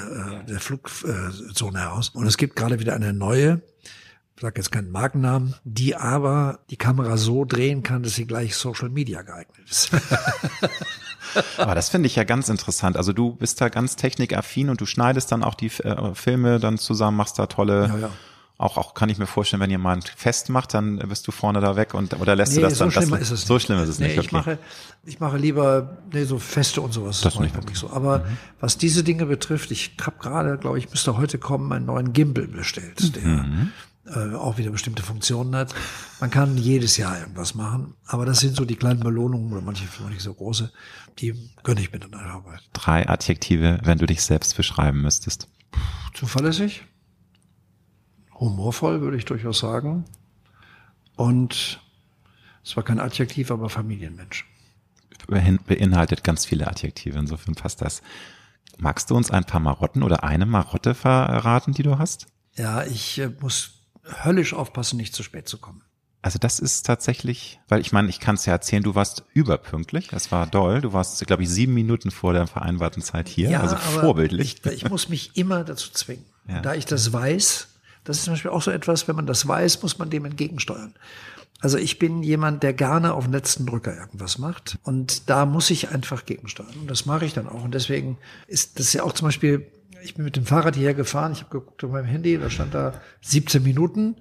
der 0.49 0.61
Flugzone 0.61 1.79
heraus. 1.79 2.11
Und 2.11 2.27
es 2.27 2.37
gibt 2.37 2.57
gerade 2.57 2.81
wieder 2.81 2.95
eine 2.95 3.13
neue 3.13 3.63
ich 4.35 4.43
sage 4.43 4.61
jetzt 4.61 4.71
keinen 4.71 4.91
Markennamen, 4.91 5.55
die 5.65 5.97
aber 5.97 6.59
die 6.69 6.77
Kamera 6.77 7.17
so 7.17 7.47
drehen 7.47 7.83
kann, 7.83 8.03
dass 8.03 8.17
sie 8.17 8.27
gleich 8.27 8.55
Social 8.55 8.91
Media 8.91 9.23
geeignet 9.23 9.67
ist. 9.67 9.91
Aber 11.59 11.75
das 11.75 11.89
finde 11.89 12.07
ich 12.07 12.17
ja 12.17 12.25
ganz 12.25 12.49
interessant. 12.49 12.97
Also 12.97 13.13
du 13.13 13.35
bist 13.35 13.61
da 13.61 13.69
ganz 13.69 13.97
technikaffin 13.97 14.71
und 14.71 14.81
du 14.81 14.87
schneidest 14.87 15.33
dann 15.33 15.43
auch 15.43 15.55
die 15.55 15.71
äh, 15.83 16.15
Filme 16.15 16.59
dann 16.59 16.79
zusammen, 16.79 17.17
machst 17.17 17.39
da 17.39 17.47
tolle. 17.47 17.89
Ja, 17.89 17.99
ja. 17.99 18.11
Auch, 18.59 18.79
auch 18.79 18.95
kann 18.95 19.11
ich 19.11 19.19
mir 19.19 19.27
vorstellen, 19.27 19.61
wenn 19.61 19.71
ihr 19.71 19.79
mal 19.79 19.97
ein 19.97 20.03
Fest 20.03 20.49
macht, 20.49 20.73
dann 20.73 20.99
bist 20.99 21.27
du 21.29 21.33
vorne 21.33 21.61
da 21.61 21.77
weg 21.77 21.93
und 21.93 22.19
oder 22.19 22.35
lässt 22.35 22.53
nee, 22.53 22.63
du 22.63 22.69
das 22.69 22.79
so 22.79 22.85
dann? 22.85 22.93
Schlimm 22.93 23.15
ist 23.15 23.31
es 23.31 23.43
so 23.43 23.59
schlimm 23.59 23.79
ist 23.81 23.91
es 23.91 23.99
nee, 23.99 24.09
nicht. 24.09 24.19
Okay. 24.19 24.27
Ich 24.27 24.33
mache, 24.33 24.59
ich 25.05 25.21
mache 25.21 25.37
lieber 25.37 25.99
nee, 26.13 26.25
so 26.25 26.39
Feste 26.39 26.81
und 26.81 26.93
sowas. 26.93 27.21
Das, 27.21 27.35
das 27.35 27.43
nicht 27.43 27.55
wirklich 27.55 27.79
so. 27.79 27.91
Aber 27.91 28.21
mhm. 28.21 28.39
was 28.61 28.79
diese 28.79 29.05
Dinge 29.05 29.27
betrifft, 29.27 29.71
ich 29.71 29.97
habe 30.01 30.17
gerade, 30.19 30.57
glaube 30.57 30.79
ich, 30.79 30.89
müsste 30.91 31.19
heute 31.19 31.39
kommen, 31.39 31.71
einen 31.73 31.87
neuen 31.87 32.13
Gimbal 32.15 32.47
bestellt, 32.47 33.15
der 33.17 33.23
mhm 33.23 33.73
äh, 34.07 34.35
auch 34.35 34.59
wieder 34.59 34.71
bestimmte 34.71 35.03
Funktionen 35.03 35.55
hat. 35.57 35.75
Man 36.21 36.31
kann 36.31 36.57
jedes 36.57 36.97
Jahr 36.97 37.19
irgendwas 37.19 37.55
machen, 37.55 37.95
aber 38.07 38.25
das 38.25 38.41
sind 38.41 38.57
so 38.57 38.65
die 38.65 38.77
kleinen 38.77 39.01
Belohnungen 39.01 39.53
oder 39.53 39.63
manche 39.63 39.85
vielleicht 39.87 40.13
nicht 40.13 40.23
so 40.23 40.35
große, 40.35 40.73
die 41.19 41.35
gönne 41.63 41.81
ich 41.81 41.93
mir 41.93 41.99
dann 41.99 42.15
einer 42.15 42.35
Arbeit. 42.35 42.61
Drei 42.73 43.09
Adjektive, 43.09 43.81
wenn 43.83 43.99
du 43.99 44.07
dich 44.07 44.23
selbst 44.23 44.57
beschreiben 44.57 45.03
müsstest. 45.03 45.49
Zuverlässig, 46.15 46.85
humorvoll 48.39 49.01
würde 49.01 49.17
ich 49.17 49.25
durchaus 49.25 49.59
sagen 49.59 50.05
und 51.17 51.81
es 52.65 52.77
war 52.77 52.83
kein 52.83 53.01
Adjektiv, 53.01 53.51
aber 53.51 53.69
Familienmensch. 53.69 54.47
beinhaltet 55.27 56.25
ganz 56.25 56.45
viele 56.45 56.67
Adjektive, 56.67 57.19
insofern 57.19 57.55
passt 57.55 57.81
das. 57.81 58.03
Magst 58.79 59.11
du 59.11 59.17
uns 59.17 59.31
ein 59.31 59.45
paar 59.45 59.61
Marotten 59.61 60.03
oder 60.03 60.25
eine 60.25 60.47
Marotte 60.47 60.95
verraten, 60.95 61.73
die 61.73 61.83
du 61.83 61.99
hast? 61.99 62.27
Ja, 62.57 62.85
ich 62.85 63.19
äh, 63.19 63.31
muss 63.41 63.83
höllisch 64.25 64.53
aufpassen, 64.53 64.97
nicht 64.97 65.15
zu 65.15 65.23
spät 65.23 65.49
zu 65.49 65.59
kommen. 65.59 65.83
Also 66.23 66.39
das 66.41 66.59
ist 66.59 66.85
tatsächlich, 66.85 67.61
weil 67.69 67.81
ich 67.81 67.93
meine, 67.93 68.09
ich 68.09 68.19
kann 68.19 68.35
es 68.35 68.47
ja 68.47 68.53
erzählen, 68.53 68.83
du 68.83 68.97
warst 68.97 69.23
überpünktlich, 69.33 70.09
das 70.09 70.33
war 70.33 70.47
doll. 70.47 70.81
Du 70.81 70.93
warst, 70.93 71.25
glaube 71.25 71.45
ich, 71.45 71.49
sieben 71.49 71.73
Minuten 71.73 72.11
vor 72.11 72.33
der 72.33 72.49
vereinbarten 72.49 73.01
Zeit 73.01 73.29
hier, 73.29 73.49
ja, 73.49 73.61
also 73.61 73.77
vorbildlich. 73.77 74.57
Ich, 74.65 74.73
ich, 74.73 74.91
muss 74.91 75.09
mich 75.09 75.37
immer 75.37 75.63
dazu 75.63 75.93
zwingen. 75.93 76.25
Ja. 76.49 76.61
Da 76.63 76.75
ich 76.75 76.85
das 76.85 77.13
weiß, 77.13 77.69
das 78.07 78.19
ist 78.19 78.25
zum 78.25 78.35
Beispiel 78.35 78.51
auch 78.51 78.63
so 78.63 78.71
etwas, 78.71 79.09
wenn 79.09 79.17
man 79.17 79.27
das 79.27 79.47
weiß, 79.47 79.83
muss 79.83 79.99
man 79.99 80.11
dem 80.11 80.25
entgegensteuern. 80.25 80.95
Also 81.61 81.79
ich 81.79 81.99
bin 81.99 82.23
jemand, 82.23 82.63
der 82.63 82.73
gerne 82.73 83.15
auf 83.15 83.25
den 83.25 83.33
letzten 83.33 83.67
Drücker 83.67 83.97
irgendwas 83.97 84.39
macht. 84.39 84.79
Und 84.85 85.29
da 85.31 85.47
muss 85.47 85.71
ich 85.71 85.91
einfach 85.91 86.25
gegensteuern. 86.25 86.75
Und 86.81 86.91
das 86.91 87.07
mache 87.07 87.25
ich 87.25 87.35
dann 87.35 87.49
auch. 87.49 87.65
Und 87.65 87.75
deswegen 87.75 88.19
ist 88.47 88.79
das 88.79 88.93
ja 88.93 89.03
auch 89.03 89.13
zum 89.13 89.29
Beispiel, 89.29 89.67
ich 90.03 90.15
bin 90.15 90.25
mit 90.25 90.37
dem 90.37 90.45
Fahrrad 90.45 90.77
hierher 90.77 90.95
gefahren, 90.95 91.33
ich 91.33 91.41
habe 91.41 91.51
geguckt 91.51 91.83
auf 91.83 91.91
meinem 91.91 92.05
Handy, 92.07 92.39
da 92.39 92.51
stand 92.51 92.75
da 92.75 93.01
17 93.23 93.63
Minuten. 93.63 94.17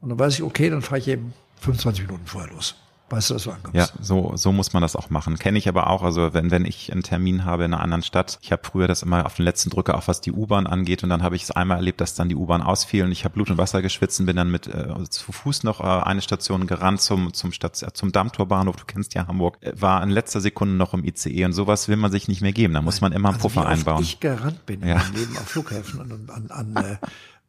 Und 0.00 0.10
dann 0.10 0.18
weiß 0.18 0.34
ich, 0.34 0.42
okay, 0.42 0.70
dann 0.70 0.82
fahre 0.82 0.98
ich 0.98 1.08
eben 1.08 1.32
25 1.60 2.06
Minuten 2.06 2.26
vorher 2.26 2.52
los. 2.52 2.76
Weißt 3.08 3.30
du, 3.30 3.34
dass 3.34 3.44
du 3.44 3.52
ankommst? 3.52 3.76
Ja, 3.76 3.88
so, 4.00 4.32
so 4.34 4.50
muss 4.50 4.72
man 4.72 4.82
das 4.82 4.96
auch 4.96 5.10
machen. 5.10 5.38
Kenne 5.38 5.58
ich 5.58 5.68
aber 5.68 5.90
auch. 5.90 6.02
Also 6.02 6.34
wenn, 6.34 6.50
wenn 6.50 6.64
ich 6.64 6.90
einen 6.90 7.04
Termin 7.04 7.44
habe 7.44 7.64
in 7.64 7.72
einer 7.72 7.82
anderen 7.82 8.02
Stadt, 8.02 8.38
ich 8.42 8.50
habe 8.50 8.62
früher 8.64 8.88
das 8.88 9.04
immer 9.04 9.24
auf 9.24 9.36
den 9.36 9.44
letzten 9.44 9.70
Drücker, 9.70 9.96
auch 9.96 10.08
was 10.08 10.20
die 10.20 10.32
U-Bahn 10.32 10.66
angeht. 10.66 11.04
Und 11.04 11.10
dann 11.10 11.22
habe 11.22 11.36
ich 11.36 11.44
es 11.44 11.52
einmal 11.52 11.76
erlebt, 11.76 12.00
dass 12.00 12.14
dann 12.14 12.28
die 12.28 12.34
U-Bahn 12.34 12.62
ausfiel 12.62 13.04
und 13.04 13.12
ich 13.12 13.24
habe 13.24 13.34
Blut 13.34 13.48
und 13.50 13.58
Wasser 13.58 13.80
geschwitzt 13.80 14.18
und 14.18 14.26
bin 14.26 14.34
dann 14.34 14.50
mit 14.50 14.66
äh, 14.66 15.08
zu 15.08 15.30
Fuß 15.30 15.62
noch 15.62 15.80
äh, 15.80 15.84
eine 15.84 16.20
Station 16.20 16.66
gerannt 16.66 17.00
zum, 17.00 17.32
zum, 17.32 17.52
Stadt, 17.52 17.76
zum 17.76 18.10
Dammtorbahnhof. 18.10 18.74
Du 18.74 18.84
kennst 18.86 19.14
ja 19.14 19.28
Hamburg. 19.28 19.58
Äh, 19.60 19.80
war 19.80 20.02
in 20.02 20.10
letzter 20.10 20.40
Sekunde 20.40 20.74
noch 20.74 20.92
im 20.92 21.04
ICE 21.04 21.44
und 21.44 21.52
sowas 21.52 21.86
will 21.86 21.96
man 21.96 22.10
sich 22.10 22.26
nicht 22.26 22.42
mehr 22.42 22.52
geben. 22.52 22.74
Da 22.74 22.82
muss 22.82 23.00
man 23.00 23.12
immer 23.12 23.28
einen 23.28 23.36
also 23.36 23.48
Puffer 23.48 23.68
einbauen. 23.68 24.02
ich 24.02 24.18
gerannt 24.18 24.66
bin 24.66 24.84
ja. 24.84 25.00
Leben 25.14 25.36
auf 25.36 25.46
Flughäfen 25.46 26.00
und 26.00 26.30
an, 26.30 26.50
an, 26.50 26.76
an 26.76 26.84
äh, 26.84 26.96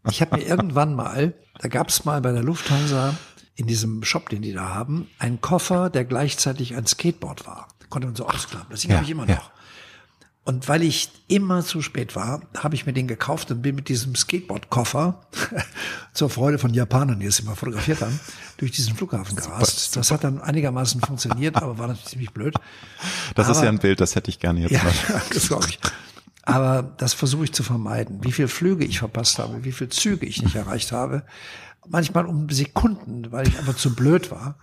ich 0.09 0.21
habe 0.21 0.37
mir 0.37 0.43
irgendwann 0.43 0.93
mal, 0.93 1.33
da 1.59 1.67
gab 1.67 1.89
es 1.89 2.05
mal 2.05 2.21
bei 2.21 2.31
der 2.31 2.43
Lufthansa 2.43 3.15
in 3.57 3.67
diesem 3.67 4.03
Shop, 4.03 4.29
den 4.29 4.43
die 4.43 4.53
da 4.53 4.73
haben, 4.73 5.09
einen 5.19 5.41
Koffer, 5.41 5.89
der 5.89 6.05
gleichzeitig 6.05 6.75
ein 6.75 6.85
Skateboard 6.85 7.45
war. 7.45 7.67
konnte 7.89 8.07
man 8.07 8.15
so 8.15 8.27
ausklappen. 8.27 8.67
Das 8.69 8.81
Ding 8.81 8.91
ja, 8.91 8.97
habe 8.97 9.05
ich 9.05 9.11
immer 9.11 9.25
noch. 9.25 9.29
Ja. 9.29 9.51
Und 10.47 10.69
weil 10.69 10.83
ich 10.83 11.09
immer 11.27 11.61
zu 11.61 11.81
spät 11.81 12.15
war, 12.15 12.41
habe 12.55 12.75
ich 12.75 12.85
mir 12.85 12.93
den 12.93 13.07
gekauft 13.07 13.51
und 13.51 13.61
bin 13.61 13.75
mit 13.75 13.89
diesem 13.89 14.15
Skateboard-Koffer 14.15 15.19
zur 16.13 16.29
Freude 16.29 16.57
von 16.57 16.73
Japanern, 16.73 17.19
die 17.19 17.25
es 17.25 17.39
immer 17.39 17.55
fotografiert 17.55 17.99
haben, 17.99 18.17
durch 18.55 18.71
diesen 18.71 18.95
Flughafen 18.95 19.35
gerast. 19.35 19.97
Das 19.97 20.09
hat 20.11 20.23
dann 20.23 20.39
einigermaßen 20.39 21.01
funktioniert, 21.01 21.57
aber 21.57 21.77
war 21.77 21.87
natürlich 21.87 22.11
ziemlich 22.11 22.31
blöd. 22.31 22.53
Das 23.35 23.47
aber, 23.47 23.57
ist 23.57 23.63
ja 23.63 23.69
ein 23.69 23.79
Bild, 23.79 23.99
das 23.99 24.15
hätte 24.15 24.29
ich 24.29 24.39
gerne 24.39 24.61
jetzt 24.61 24.71
ja, 24.71 24.83
mal. 24.83 24.93
das 25.33 25.47
glaube 25.49 25.67
ich. 25.67 25.79
Aber 26.43 26.93
das 26.95 27.13
versuche 27.13 27.43
ich 27.43 27.51
zu 27.51 27.63
vermeiden. 27.63 28.23
Wie 28.23 28.31
viele 28.31 28.47
Flüge 28.47 28.85
ich 28.85 28.99
verpasst 28.99 29.39
habe, 29.39 29.65
wie 29.65 29.73
viele 29.73 29.89
Züge 29.89 30.25
ich 30.25 30.41
nicht 30.41 30.55
erreicht 30.55 30.93
habe. 30.93 31.23
Manchmal 31.89 32.25
um 32.25 32.49
Sekunden, 32.49 33.31
weil 33.31 33.47
ich 33.47 33.57
einfach 33.57 33.75
zu 33.75 33.95
blöd 33.95 34.31
war. 34.31 34.57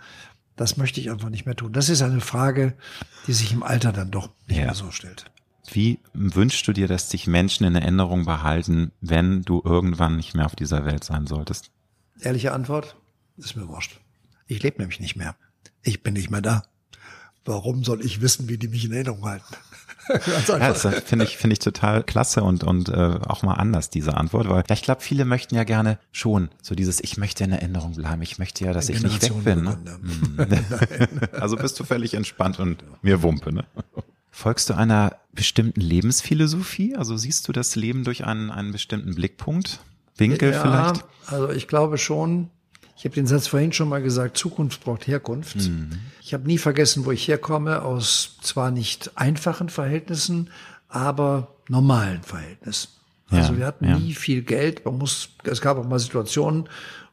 Das 0.57 0.77
möchte 0.77 1.01
ich 1.01 1.11
einfach 1.11 1.31
nicht 1.31 1.47
mehr 1.47 1.57
tun. 1.57 1.73
Das 1.73 1.89
ist 1.89 2.03
eine 2.03 2.21
Frage, 2.21 2.75
die 3.27 3.33
sich 3.33 3.53
im 3.53 3.63
Alter 3.63 3.93
dann 3.93 4.11
doch 4.11 4.31
nicht 4.47 4.59
ja. 4.59 4.67
mehr 4.67 4.75
so 4.75 4.91
stellt. 4.91 5.25
Wie 5.71 5.99
wünschst 6.13 6.69
du 6.69 6.73
dir, 6.73 6.87
dass 6.87 7.11
sich 7.11 7.27
Menschen 7.27 7.67
in 7.67 7.75
Erinnerung 7.75 8.25
behalten, 8.25 8.93
wenn 9.01 9.43
du 9.43 9.63
irgendwann 9.65 10.17
nicht 10.17 10.35
mehr 10.35 10.47
auf 10.47 10.55
dieser 10.55 10.85
Welt 10.85 11.05
sein 11.05 11.27
solltest? 11.27 11.71
Ehrliche 12.21 12.53
Antwort, 12.53 12.97
ist 13.37 13.57
mir 13.57 13.67
wurscht. 13.69 14.01
Ich 14.47 14.63
lebe 14.63 14.79
nämlich 14.79 15.01
nicht 15.01 15.17
mehr. 15.17 15.35
Ich 15.83 16.03
bin 16.03 16.15
nicht 16.15 16.31
mehr 16.31 16.43
da. 16.43 16.65
Warum 17.45 17.85
soll 17.85 18.05
ich 18.05 18.21
wissen, 18.21 18.49
wie 18.49 18.59
die 18.59 18.69
mich 18.69 18.85
in 18.85 18.93
Erinnerung 18.93 19.25
halten? 19.25 19.55
Ja, 20.09 20.59
das 20.59 20.87
finde 21.05 21.25
ich, 21.25 21.37
finde 21.37 21.55
ich 21.55 21.59
total 21.59 22.03
klasse 22.03 22.43
und, 22.43 22.65
und 22.65 22.89
äh, 22.89 23.19
auch 23.27 23.43
mal 23.43 23.55
anders, 23.55 23.91
diese 23.91 24.17
Antwort, 24.17 24.49
weil 24.49 24.65
ich 24.71 24.83
glaube, 24.83 25.01
viele 25.01 25.25
möchten 25.25 25.55
ja 25.55 25.65
gerne 25.65 25.99
schon 26.13 26.49
so 26.63 26.75
dieses, 26.75 27.01
ich 27.01 27.17
möchte 27.17 27.45
in 27.45 27.53
Erinnerung 27.53 27.95
bleiben, 27.95 28.23
ich 28.23 28.39
möchte 28.39 28.65
ja, 28.65 28.73
dass 28.73 28.89
ich 28.89 29.03
nicht 29.03 29.23
weg 29.23 29.45
bin. 29.45 29.65
Ne? 29.65 29.79
Hm. 29.85 30.49
also 31.33 31.57
bist 31.57 31.79
du 31.81 31.85
völlig 31.85 32.15
entspannt 32.15 32.59
und 32.59 32.85
mir 33.03 33.23
Wumpe, 33.23 33.53
ne? 33.53 33.65
Folgst 34.31 34.69
du 34.69 34.75
einer 34.75 35.17
bestimmten 35.33 35.81
Lebensphilosophie? 35.81 36.97
Also 36.97 37.17
siehst 37.17 37.47
du 37.47 37.53
das 37.53 37.77
Leben 37.77 38.03
durch 38.03 38.25
einen, 38.25 38.51
einen 38.51 38.73
bestimmten 38.73 39.15
Blickpunkt? 39.15 39.79
Winkel 40.17 40.53
ja, 40.53 40.61
vielleicht? 40.61 41.05
Also 41.27 41.51
ich 41.51 41.69
glaube 41.69 41.99
schon, 41.99 42.51
ich 43.05 43.07
habe 43.07 43.17
den 43.17 43.27
Satz 43.27 43.49
vorhin 43.49 43.71
schon 43.71 43.91
mal 43.91 44.01
gesagt, 44.01 44.39
Zukunft 44.39 44.83
braucht 44.83 45.07
Herkunft. 45.07 45.57
Mhm. 45.57 45.91
Ich 46.23 46.33
habe 46.33 46.47
nie 46.47 46.57
vergessen, 46.57 47.05
wo 47.05 47.11
ich 47.11 47.29
herkomme, 47.29 47.83
aus 47.83 48.39
zwar 48.41 48.71
nicht 48.71 49.11
einfachen 49.15 49.69
Verhältnissen, 49.69 50.49
aber 50.89 51.49
normalen 51.69 52.23
Verhältnissen. 52.23 52.89
Ja, 53.31 53.41
also 53.41 53.59
wir 53.59 53.67
hatten 53.67 53.85
ja. 53.85 53.99
nie 53.99 54.15
viel 54.15 54.41
Geld. 54.41 54.87
Man 54.87 54.97
muss, 54.97 55.29
es 55.43 55.61
gab 55.61 55.77
auch 55.77 55.87
mal 55.87 55.99
Situationen, 55.99 56.67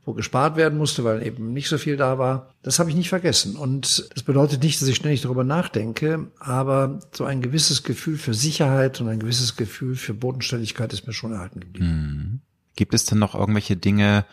wo 0.06 0.14
gespart 0.14 0.56
werden 0.56 0.78
musste, 0.78 1.04
weil 1.04 1.28
eben 1.28 1.52
nicht 1.52 1.68
so 1.68 1.78
viel 1.78 1.98
da 1.98 2.18
war. 2.18 2.54
Das 2.64 2.80
habe 2.80 2.90
ich 2.90 2.96
nicht 2.96 3.10
vergessen. 3.10 3.58
Und 3.58 4.10
das 4.16 4.24
bedeutet 4.24 4.64
nicht, 4.64 4.82
dass 4.82 4.88
ich 4.88 4.96
ständig 4.96 5.24
darüber 5.24 5.44
nachdenke, 5.44 6.28
aber 6.40 7.02
so 7.12 7.26
ein 7.26 7.42
gewisses 7.42 7.84
Gefühl 7.84 8.18
für 8.18 8.34
Sicherheit 8.34 9.02
und 9.02 9.10
ein 9.10 9.20
gewisses 9.20 9.58
Gefühl 9.58 9.98
für 9.98 10.14
Bodenständigkeit 10.14 10.94
ist 10.94 11.06
mir 11.06 11.12
schon 11.12 11.34
erhalten 11.34 11.60
geblieben. 11.60 11.86
Mhm. 11.86 12.40
Gibt 12.78 12.94
es 12.94 13.04
denn 13.04 13.20
noch 13.20 13.36
irgendwelche 13.36 13.76
Dinge, 13.76 14.24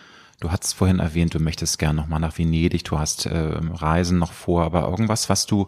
Du 0.41 0.53
hast 0.53 0.73
vorhin 0.75 1.01
erwähnt, 1.01 1.35
du 1.35 1.41
möchtest 1.41 1.79
gern 1.79 1.97
noch 1.97 2.07
mal 2.07 2.21
nach 2.21 2.39
Venedig, 2.39 2.85
du 2.85 2.99
hast 2.99 3.27
äh, 3.27 3.37
Reisen 3.37 4.19
noch 4.19 4.33
vor, 4.33 4.65
aber 4.65 4.89
irgendwas, 4.89 5.29
was 5.29 5.47
du 5.47 5.67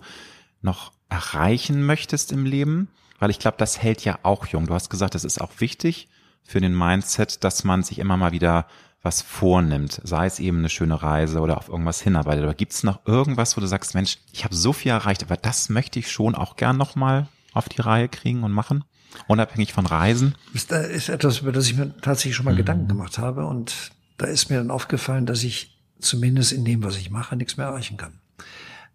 noch 0.62 0.92
erreichen 1.08 1.84
möchtest 1.84 2.30
im 2.30 2.44
Leben? 2.44 2.88
Weil 3.18 3.30
ich 3.30 3.38
glaube, 3.38 3.56
das 3.58 3.82
hält 3.82 4.04
ja 4.04 4.18
auch 4.22 4.46
jung. 4.46 4.66
Du 4.66 4.74
hast 4.74 4.88
gesagt, 4.88 5.14
es 5.14 5.24
ist 5.24 5.40
auch 5.40 5.50
wichtig 5.58 6.08
für 6.44 6.60
den 6.60 6.76
Mindset, 6.76 7.42
dass 7.44 7.64
man 7.64 7.82
sich 7.82 7.98
immer 7.98 8.16
mal 8.16 8.32
wieder 8.32 8.66
was 9.02 9.22
vornimmt, 9.22 10.00
sei 10.04 10.26
es 10.26 10.38
eben 10.40 10.58
eine 10.58 10.68
schöne 10.68 11.02
Reise 11.02 11.40
oder 11.40 11.56
auf 11.56 11.68
irgendwas 11.68 12.00
hinarbeitet. 12.00 12.44
Aber 12.44 12.54
gibt 12.54 12.72
es 12.72 12.82
noch 12.82 13.06
irgendwas, 13.06 13.56
wo 13.56 13.60
du 13.60 13.66
sagst, 13.66 13.94
Mensch, 13.94 14.18
ich 14.32 14.44
habe 14.44 14.54
so 14.54 14.72
viel 14.72 14.92
erreicht, 14.92 15.22
aber 15.22 15.36
das 15.36 15.68
möchte 15.68 15.98
ich 15.98 16.10
schon 16.10 16.34
auch 16.34 16.56
gern 16.56 16.76
noch 16.76 16.96
mal 16.96 17.28
auf 17.52 17.68
die 17.68 17.80
Reihe 17.80 18.08
kriegen 18.08 18.44
und 18.44 18.52
machen? 18.52 18.84
Unabhängig 19.26 19.72
von 19.72 19.86
Reisen? 19.86 20.34
Das 20.68 20.86
ist 20.86 21.08
etwas, 21.08 21.38
über 21.38 21.50
das 21.50 21.66
ich 21.66 21.76
mir 21.76 21.96
tatsächlich 22.00 22.36
schon 22.36 22.44
mal 22.44 22.52
mhm. 22.52 22.58
Gedanken 22.58 22.88
gemacht 22.88 23.18
habe 23.18 23.46
und 23.46 23.90
da 24.20 24.26
ist 24.26 24.50
mir 24.50 24.58
dann 24.58 24.70
aufgefallen, 24.70 25.24
dass 25.24 25.42
ich 25.42 25.78
zumindest 25.98 26.52
in 26.52 26.64
dem, 26.64 26.82
was 26.82 26.96
ich 26.96 27.10
mache, 27.10 27.36
nichts 27.36 27.56
mehr 27.56 27.66
erreichen 27.66 27.96
kann. 27.96 28.20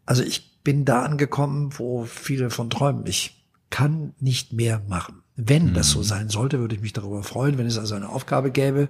Also 0.05 0.21
ich 0.21 0.61
bin 0.63 0.85
da 0.85 1.01
angekommen, 1.01 1.71
wo 1.77 2.05
viele 2.05 2.51
von 2.51 2.69
träumen. 2.69 3.07
Ich 3.07 3.43
kann 3.71 4.13
nicht 4.19 4.53
mehr 4.53 4.83
machen. 4.87 5.23
Wenn 5.35 5.73
das 5.73 5.89
so 5.89 5.99
mhm. 5.99 6.03
sein 6.03 6.29
sollte, 6.29 6.59
würde 6.59 6.75
ich 6.75 6.81
mich 6.81 6.93
darüber 6.93 7.23
freuen, 7.23 7.57
wenn 7.57 7.65
es 7.65 7.79
also 7.79 7.95
eine 7.95 8.09
Aufgabe 8.09 8.51
gäbe, 8.51 8.87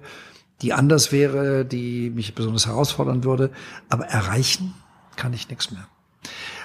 die 0.60 0.74
anders 0.74 1.10
wäre, 1.10 1.64
die 1.64 2.10
mich 2.10 2.34
besonders 2.34 2.66
herausfordern 2.66 3.24
würde. 3.24 3.50
Aber 3.88 4.04
erreichen 4.06 4.74
kann 5.16 5.32
ich 5.32 5.48
nichts 5.48 5.70
mehr. 5.70 5.88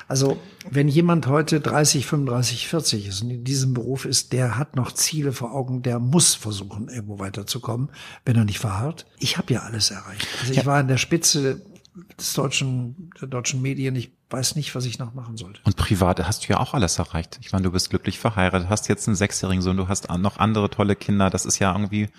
Also 0.08 0.38
wenn 0.70 0.88
jemand 0.88 1.28
heute 1.28 1.60
30, 1.60 2.06
35, 2.06 2.68
40 2.68 3.08
ist 3.08 3.22
und 3.24 3.30
in 3.30 3.44
diesem 3.44 3.74
Beruf 3.74 4.06
ist, 4.06 4.34
der 4.34 4.58
hat 4.58 4.76
noch 4.76 4.92
Ziele 4.92 5.34
vor 5.34 5.54
Augen, 5.54 5.82
der 5.82 6.00
muss 6.00 6.36
versuchen, 6.36 6.90
irgendwo 6.90 7.20
weiterzukommen, 7.20 7.90
wenn 8.26 8.36
er 8.36 8.46
nicht 8.46 8.60
verharrt. 8.60 9.06
Ich 9.18 9.38
habe 9.38 9.54
ja 9.54 9.62
alles 9.62 9.92
erreicht. 9.92 10.28
Also 10.42 10.52
ich 10.52 10.60
ja. 10.60 10.66
war 10.66 10.80
an 10.80 10.88
der 10.88 10.98
Spitze 10.98 11.62
des 12.18 12.34
deutschen, 12.34 13.12
der 13.20 13.28
deutschen 13.28 13.62
Medien. 13.62 13.96
Ich 13.96 14.12
weiß 14.30 14.56
nicht, 14.56 14.74
was 14.76 14.86
ich 14.86 15.00
noch 15.00 15.14
machen 15.14 15.38
sollte. 15.38 15.60
Und 15.64 15.76
privat 15.76 16.26
hast 16.26 16.48
du 16.48 16.54
ja 16.54 16.60
auch 16.60 16.74
alles 16.74 17.00
erreicht. 17.00 17.40
Ich 17.42 17.52
meine, 17.52 17.64
du 17.64 17.72
bist 17.72 17.90
glücklich 17.90 18.20
verheiratet, 18.20 18.70
hast 18.70 18.88
jetzt 18.88 19.08
einen 19.08 19.16
sechsjährigen 19.16 19.62
Sohn, 19.62 19.78
du 19.78 19.88
hast 19.88 20.10
noch 20.10 20.38
andere 20.38 20.70
tolle 20.70 20.96
Kinder. 20.96 21.30
Das 21.30 21.46
ist 21.46 21.60
ja 21.60 21.74
irgendwie 21.74 22.10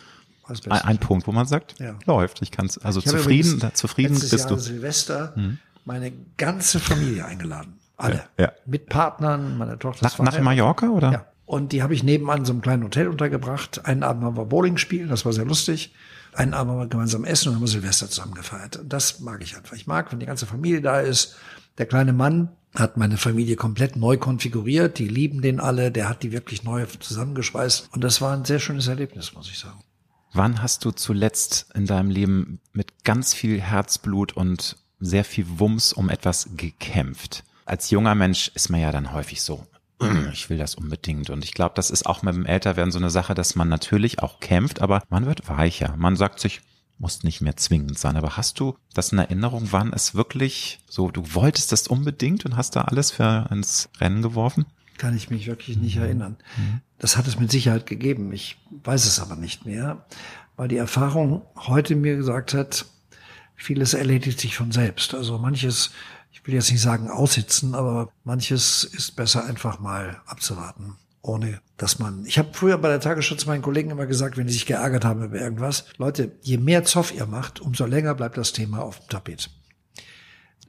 ein, 0.47 0.71
ein, 0.71 0.99
Punkt, 0.99 1.27
wo 1.27 1.33
man 1.33 1.47
sagt, 1.47 1.79
ja. 1.79 1.99
läuft. 2.05 2.43
Ich 2.43 2.51
kann 2.51 2.69
also 2.83 3.01
ich 3.01 3.07
zufrieden, 3.07 3.63
zufrieden 3.75 4.19
bist 4.19 4.33
Jahr 4.33 4.49
du. 4.49 4.59
Silvester 4.59 5.33
hm. 5.35 5.59
Meine 5.85 6.13
ganze 6.37 6.81
Familie 6.81 7.25
eingeladen. 7.25 7.79
Alle. 7.97 8.25
Ja, 8.39 8.45
ja. 8.45 8.53
Mit 8.67 8.89
Partnern, 8.89 9.59
meine 9.59 9.79
Tochter 9.79 10.05
nach, 10.05 10.19
nach 10.19 10.41
Mallorca 10.41 10.89
oder? 10.89 11.13
Ja. 11.13 11.27
Und 11.45 11.73
die 11.73 11.83
habe 11.83 11.95
ich 11.95 12.03
nebenan 12.03 12.39
in 12.39 12.45
so 12.45 12.53
einem 12.53 12.63
kleinen 12.63 12.85
Hotel 12.85 13.09
untergebracht. 13.09 13.85
Einen 13.85 14.03
Abend 14.03 14.25
haben 14.25 14.37
wir 14.37 14.47
Bowling 14.47 14.79
spielen, 14.79 15.09
das 15.09 15.25
war 15.25 15.33
sehr 15.33 15.45
lustig. 15.45 15.95
Einen 16.33 16.55
Abend 16.55 16.73
haben 16.73 16.79
wir 16.81 16.87
gemeinsam 16.87 17.25
essen 17.25 17.49
und 17.49 17.57
haben 17.57 17.63
wir 17.63 17.69
Silvester 17.69 18.09
zusammen 18.09 18.35
gefeiert. 18.35 18.77
Und 18.77 18.93
das 18.93 19.21
mag 19.21 19.43
ich 19.43 19.57
einfach. 19.57 19.75
Ich 19.75 19.87
mag, 19.87 20.11
wenn 20.11 20.21
die 20.21 20.27
ganze 20.27 20.47
Familie 20.47 20.81
da 20.81 21.01
ist. 21.01 21.37
Der 21.79 21.87
kleine 21.87 22.13
Mann 22.13 22.49
hat 22.75 22.97
meine 22.97 23.19
Familie 23.19 23.57
komplett 23.57 23.97
neu 23.97 24.17
konfiguriert. 24.17 24.99
Die 24.99 25.09
lieben 25.09 25.43
den 25.43 25.61
alle. 25.61 25.93
Der 25.93 26.09
hat 26.09 26.23
die 26.23 26.33
wirklich 26.33 26.65
neu 26.65 26.87
zusammengeschweißt. 26.87 27.91
Und 27.93 28.03
das 28.03 28.23
war 28.23 28.35
ein 28.35 28.47
sehr 28.47 28.59
schönes 28.59 28.89
Erlebnis, 28.89 29.35
muss 29.35 29.51
ich 29.51 29.59
sagen. 29.59 29.81
Wann 30.33 30.63
hast 30.63 30.87
du 30.87 30.91
zuletzt 30.93 31.67
in 31.75 31.85
deinem 31.85 32.09
Leben 32.09 32.61
mit 32.73 33.05
ganz 33.05 33.35
viel 33.35 33.61
Herzblut 33.61 34.33
und 34.33 34.77
sehr 35.05 35.25
viel 35.25 35.47
Wumms 35.59 35.93
um 35.93 36.09
etwas 36.09 36.51
gekämpft? 36.57 37.45
als 37.65 37.91
junger 37.91 38.15
Mensch 38.15 38.51
ist 38.55 38.71
man 38.71 38.81
ja 38.81 38.93
dann 38.93 39.13
häufig 39.13 39.43
so, 39.43 39.67
ich 40.33 40.51
will 40.51 40.59
das 40.59 40.75
unbedingt. 40.75 41.31
Und 41.31 41.45
ich 41.45 41.53
glaube, 41.53 41.75
das 41.75 41.91
ist 41.91 42.07
auch 42.07 42.23
mit 42.23 42.35
dem 42.35 42.47
Älterwerden 42.47 42.93
so 42.93 42.99
eine 42.99 43.11
Sache, 43.11 43.35
dass 43.35 43.55
man 43.55 43.69
natürlich 43.69 44.21
auch 44.21 44.41
kämpft, 44.41 44.83
aber 44.83 45.03
man 45.09 45.27
wird 45.27 45.49
weicher. 45.49 45.95
Man 45.97 46.17
sagt 46.17 46.41
sich, 46.41 46.61
muss 46.99 47.23
nicht 47.23 47.41
mehr 47.41 47.57
zwingend 47.57 47.99
sein. 47.99 48.17
Aber 48.17 48.37
hast 48.37 48.61
du 48.61 48.77
das 48.95 49.13
in 49.13 49.19
Erinnerung, 49.19 49.69
wann 49.71 49.93
es 49.93 50.15
wirklich 50.15 50.81
so, 50.89 51.11
du 51.11 51.35
wolltest 51.35 51.73
das 51.73 51.89
unbedingt 51.89 52.45
und 52.45 52.57
hast 52.57 52.77
da 52.77 52.83
alles 52.83 53.11
für 53.13 53.49
ins 53.51 53.89
Rennen 54.01 54.23
geworfen? 54.23 54.67
Kann 54.99 55.17
ich 55.17 55.31
mich 55.31 55.47
wirklich 55.47 55.79
nicht 55.79 55.97
erinnern. 55.97 56.37
Das 56.99 57.17
hat 57.17 57.27
es 57.27 57.41
mit 57.41 57.51
Sicherheit 57.51 57.87
gegeben. 57.87 58.33
Ich 58.33 58.59
weiß 58.85 59.07
es 59.07 59.19
aber 59.19 59.35
nicht 59.35 59.67
mehr, 59.67 60.05
weil 60.57 60.69
die 60.69 60.77
Erfahrung 60.77 61.43
heute 61.57 61.97
mir 61.97 62.17
gesagt 62.17 62.55
hat, 62.55 62.87
vieles 63.57 63.95
erledigt 63.95 64.41
sich 64.41 64.57
von 64.57 64.73
selbst. 64.73 65.15
Also 65.15 65.39
manches, 65.39 65.91
ich 66.33 66.47
will 66.47 66.55
jetzt 66.55 66.71
nicht 66.71 66.81
sagen 66.81 67.11
aussitzen, 67.11 67.75
aber 67.75 68.13
manches 68.25 68.85
ist 68.85 69.17
besser 69.17 69.45
einfach 69.45 69.79
mal 69.81 70.21
abzuwarten 70.27 70.97
ohne 71.23 71.61
dass 71.77 71.99
man. 71.99 72.27
Ich 72.27 72.39
habe 72.39 72.51
früher 72.53 72.79
bei 72.79 72.89
der 72.89 73.01
Tagesschau 73.01 73.37
zu 73.37 73.47
meinen 73.47 73.63
Kollegen 73.63 73.91
immer 73.91 74.07
gesagt, 74.07 74.37
wenn 74.37 74.47
die 74.47 74.53
sich 74.53 74.67
geärgert 74.67 75.05
haben 75.05 75.23
über 75.23 75.39
irgendwas, 75.39 75.85
Leute, 75.97 76.33
je 76.43 76.59
mehr 76.59 76.85
Zoff 76.85 77.15
ihr 77.15 77.27
macht, 77.27 77.61
umso 77.61 77.87
länger 77.87 78.15
bleibt 78.15 78.37
das 78.37 78.53
Thema 78.53 78.83
auf 78.83 78.99
dem 78.99 79.09
Tapet. 79.09 79.51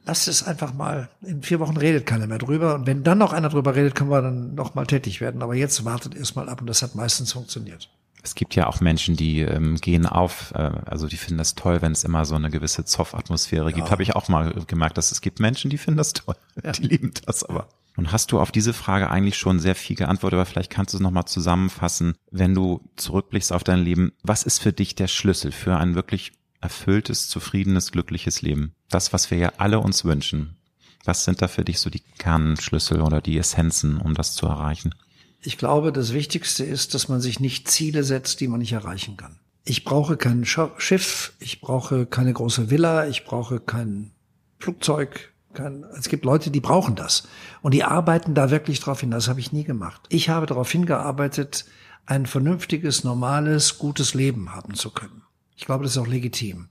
Lasst 0.05 0.27
es 0.27 0.43
einfach 0.43 0.73
mal. 0.73 1.09
In 1.21 1.43
vier 1.43 1.59
Wochen 1.59 1.77
redet 1.77 2.05
keiner 2.05 2.27
mehr 2.27 2.37
drüber. 2.37 2.75
Und 2.75 2.85
wenn 2.85 3.03
dann 3.03 3.17
noch 3.17 3.31
einer 3.31 3.47
drüber 3.47 3.73
redet, 3.73 3.95
können 3.95 4.09
wir 4.09 4.21
dann 4.21 4.53
noch 4.53 4.75
mal 4.75 4.85
tätig 4.85 5.21
werden. 5.21 5.41
Aber 5.41 5.55
jetzt 5.55 5.85
wartet 5.85 6.13
erst 6.13 6.35
mal 6.35 6.49
ab 6.49 6.59
und 6.59 6.67
das 6.67 6.81
hat 6.81 6.93
meistens 6.93 7.31
funktioniert. 7.31 7.89
Es 8.23 8.35
gibt 8.35 8.55
ja 8.55 8.67
auch 8.67 8.79
Menschen, 8.79 9.17
die 9.17 9.41
ähm, 9.41 9.75
gehen 9.75 10.05
auf, 10.05 10.53
äh, 10.55 10.71
also 10.85 11.07
die 11.07 11.17
finden 11.17 11.37
das 11.37 11.55
toll, 11.55 11.81
wenn 11.81 11.91
es 11.91 12.05
immer 12.05 12.23
so 12.23 12.35
eine 12.35 12.49
gewisse 12.49 12.85
Zoff-Atmosphäre 12.85 13.73
gibt. 13.73 13.87
Ja. 13.87 13.91
Habe 13.91 14.01
ich 14.01 14.15
auch 14.15 14.29
mal 14.29 14.53
gemerkt, 14.65 14.97
dass 14.97 15.11
es 15.11 15.19
gibt 15.19 15.39
Menschen, 15.39 15.69
die 15.69 15.77
finden 15.77 15.97
das 15.97 16.13
toll. 16.13 16.35
Ja. 16.63 16.71
Die 16.71 16.83
lieben 16.83 17.11
das 17.25 17.43
aber. 17.43 17.67
Und 17.95 18.11
hast 18.11 18.31
du 18.31 18.39
auf 18.39 18.51
diese 18.51 18.73
Frage 18.73 19.11
eigentlich 19.11 19.37
schon 19.37 19.59
sehr 19.59 19.75
viel 19.75 19.95
geantwortet, 19.95 20.37
aber 20.37 20.45
vielleicht 20.45 20.71
kannst 20.71 20.93
du 20.93 20.97
es 20.97 21.01
nochmal 21.01 21.25
zusammenfassen, 21.25 22.15
wenn 22.31 22.55
du 22.55 22.81
zurückblickst 22.95 23.53
auf 23.53 23.63
dein 23.63 23.83
Leben. 23.83 24.13
Was 24.23 24.43
ist 24.43 24.59
für 24.59 24.73
dich 24.73 24.95
der 24.95 25.07
Schlüssel 25.07 25.51
für 25.51 25.77
ein 25.77 25.93
wirklich 25.93 26.31
erfülltes, 26.61 27.27
zufriedenes, 27.27 27.91
glückliches 27.91 28.41
Leben? 28.41 28.73
Das, 28.89 29.13
was 29.13 29.29
wir 29.29 29.37
ja 29.37 29.53
alle 29.57 29.79
uns 29.79 30.05
wünschen. 30.05 30.55
Was 31.03 31.25
sind 31.25 31.41
da 31.41 31.47
für 31.47 31.65
dich 31.65 31.79
so 31.79 31.89
die 31.89 32.03
Kernschlüssel 32.17 33.01
oder 33.01 33.21
die 33.21 33.37
Essenzen, 33.37 33.97
um 33.97 34.13
das 34.13 34.33
zu 34.33 34.47
erreichen? 34.47 34.95
Ich 35.43 35.57
glaube, 35.57 35.91
das 35.91 36.13
Wichtigste 36.13 36.63
ist, 36.63 36.93
dass 36.93 37.09
man 37.09 37.21
sich 37.21 37.39
nicht 37.39 37.67
Ziele 37.67 38.03
setzt, 38.03 38.39
die 38.39 38.47
man 38.47 38.59
nicht 38.59 38.73
erreichen 38.73 39.17
kann. 39.17 39.39
Ich 39.65 39.83
brauche 39.83 40.17
kein 40.17 40.45
Schiff, 40.45 41.33
ich 41.39 41.61
brauche 41.61 42.05
keine 42.05 42.33
große 42.33 42.69
Villa, 42.69 43.07
ich 43.07 43.25
brauche 43.25 43.59
kein 43.59 44.11
Flugzeug, 44.59 45.33
kann, 45.53 45.85
es 45.97 46.09
gibt 46.09 46.25
Leute, 46.25 46.51
die 46.51 46.59
brauchen 46.59 46.95
das. 46.95 47.27
Und 47.61 47.73
die 47.73 47.83
arbeiten 47.83 48.33
da 48.33 48.51
wirklich 48.51 48.79
drauf 48.79 49.01
hin. 49.01 49.11
Das 49.11 49.27
habe 49.27 49.39
ich 49.39 49.51
nie 49.51 49.63
gemacht. 49.63 50.01
Ich 50.09 50.29
habe 50.29 50.45
darauf 50.45 50.71
hingearbeitet, 50.71 51.65
ein 52.05 52.25
vernünftiges, 52.25 53.03
normales, 53.03 53.77
gutes 53.77 54.13
Leben 54.13 54.53
haben 54.53 54.73
zu 54.73 54.91
können. 54.91 55.23
Ich 55.55 55.65
glaube, 55.65 55.83
das 55.83 55.93
ist 55.93 55.97
auch 55.97 56.07
legitim. 56.07 56.69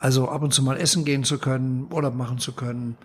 Also 0.00 0.28
ab 0.28 0.42
und 0.42 0.54
zu 0.54 0.62
mal 0.62 0.76
essen 0.76 1.04
gehen 1.04 1.24
zu 1.24 1.38
können, 1.38 1.88
Urlaub 1.92 2.14
machen 2.14 2.38
zu 2.38 2.52
können. 2.52 2.96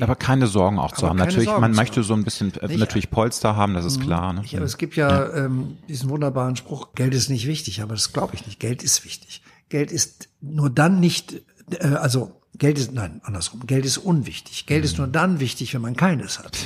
Aber 0.00 0.16
keine 0.16 0.46
Sorgen 0.46 0.78
auch 0.78 0.92
zu 0.92 1.08
haben. 1.08 1.16
Natürlich, 1.16 1.46
Sorgen 1.46 1.62
man 1.62 1.72
möchte 1.72 2.02
so 2.02 2.12
ein 2.12 2.24
bisschen 2.24 2.52
äh, 2.56 2.68
nicht, 2.68 2.78
natürlich 2.78 3.10
Polster 3.10 3.56
haben, 3.56 3.72
das 3.72 3.86
ist 3.86 3.98
mhm. 3.98 4.02
klar. 4.02 4.32
Ne? 4.34 4.42
Ich, 4.44 4.54
aber 4.54 4.66
es 4.66 4.76
gibt 4.76 4.94
ja, 4.94 5.08
ja. 5.08 5.46
Ähm, 5.46 5.78
diesen 5.88 6.10
wunderbaren 6.10 6.54
Spruch, 6.56 6.92
Geld 6.94 7.14
ist 7.14 7.30
nicht 7.30 7.46
wichtig, 7.46 7.80
aber 7.80 7.94
das 7.94 8.12
glaube 8.12 8.34
ich 8.34 8.46
nicht. 8.46 8.60
Geld 8.60 8.82
ist 8.82 9.04
wichtig. 9.04 9.42
Geld 9.70 9.90
ist 9.90 10.28
nur 10.42 10.68
dann 10.68 11.00
nicht, 11.00 11.40
äh, 11.70 11.86
also 11.86 12.32
Geld 12.58 12.78
ist, 12.78 12.92
nein, 12.92 13.22
andersrum. 13.24 13.66
Geld 13.66 13.86
ist 13.86 13.96
unwichtig. 13.96 14.66
Geld 14.66 14.82
mhm. 14.82 14.84
ist 14.84 14.98
nur 14.98 15.06
dann 15.06 15.40
wichtig, 15.40 15.72
wenn 15.72 15.80
man 15.80 15.96
keines 15.96 16.38
hat. 16.38 16.58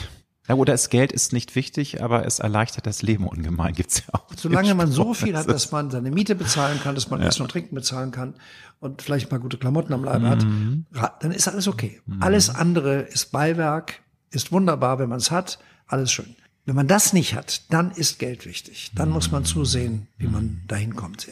Ja, 0.49 0.55
oder 0.55 0.73
das 0.73 0.91
Geld 0.91 1.13
ist 1.13 1.33
nicht 1.33 1.55
wichtig, 1.57 2.03
aber 2.03 2.25
es 2.25 2.39
erleichtert 2.39 2.87
das 2.87 3.03
Leben 3.03 3.27
ungemein, 3.27 3.75
gibt's 3.75 4.03
ja 4.07 4.15
auch. 4.15 4.27
Solange 4.37 4.75
man 4.75 4.91
so 4.91 5.13
viel 5.13 5.37
hat, 5.37 5.49
dass 5.49 5.73
man 5.73 5.91
seine 5.91 6.11
Miete 6.11 6.35
bezahlen 6.35 6.79
kann, 6.81 6.95
dass 6.95 7.11
man 7.11 7.21
ja. 7.21 7.27
Essen 7.27 7.43
und 7.43 7.51
Trinken 7.51 7.75
bezahlen 7.75 8.11
kann 8.13 8.35
und 8.81 9.03
vielleicht 9.03 9.31
mal 9.31 9.39
gute 9.39 9.59
Klamotten 9.59 9.93
am 9.93 10.05
Leib 10.05 10.23
mhm. 10.23 10.87
hat, 10.95 11.23
dann 11.23 11.33
ist 11.33 11.49
alles 11.49 11.67
okay. 11.67 12.01
Mhm. 12.07 12.23
Alles 12.23 12.51
andere 12.51 13.01
ist 13.01 13.33
Beiwerk, 13.33 14.03
ist 14.31 14.53
wunderbar, 14.53 14.99
wenn 14.99 15.09
man 15.09 15.19
es 15.19 15.31
hat, 15.31 15.59
alles 15.87 16.13
schön. 16.13 16.37
Wenn 16.65 16.75
man 16.75 16.89
das 16.89 17.13
nicht 17.13 17.35
hat, 17.35 17.73
dann 17.73 17.93
ist 17.93 18.19
Geld 18.19 18.45
wichtig. 18.45 18.91
Dann 18.95 19.09
muss 19.11 19.31
man 19.31 19.45
zusehen, 19.45 20.09
wie 20.19 20.27
man 20.27 20.63
dahin 20.67 20.97
kommt. 20.97 21.29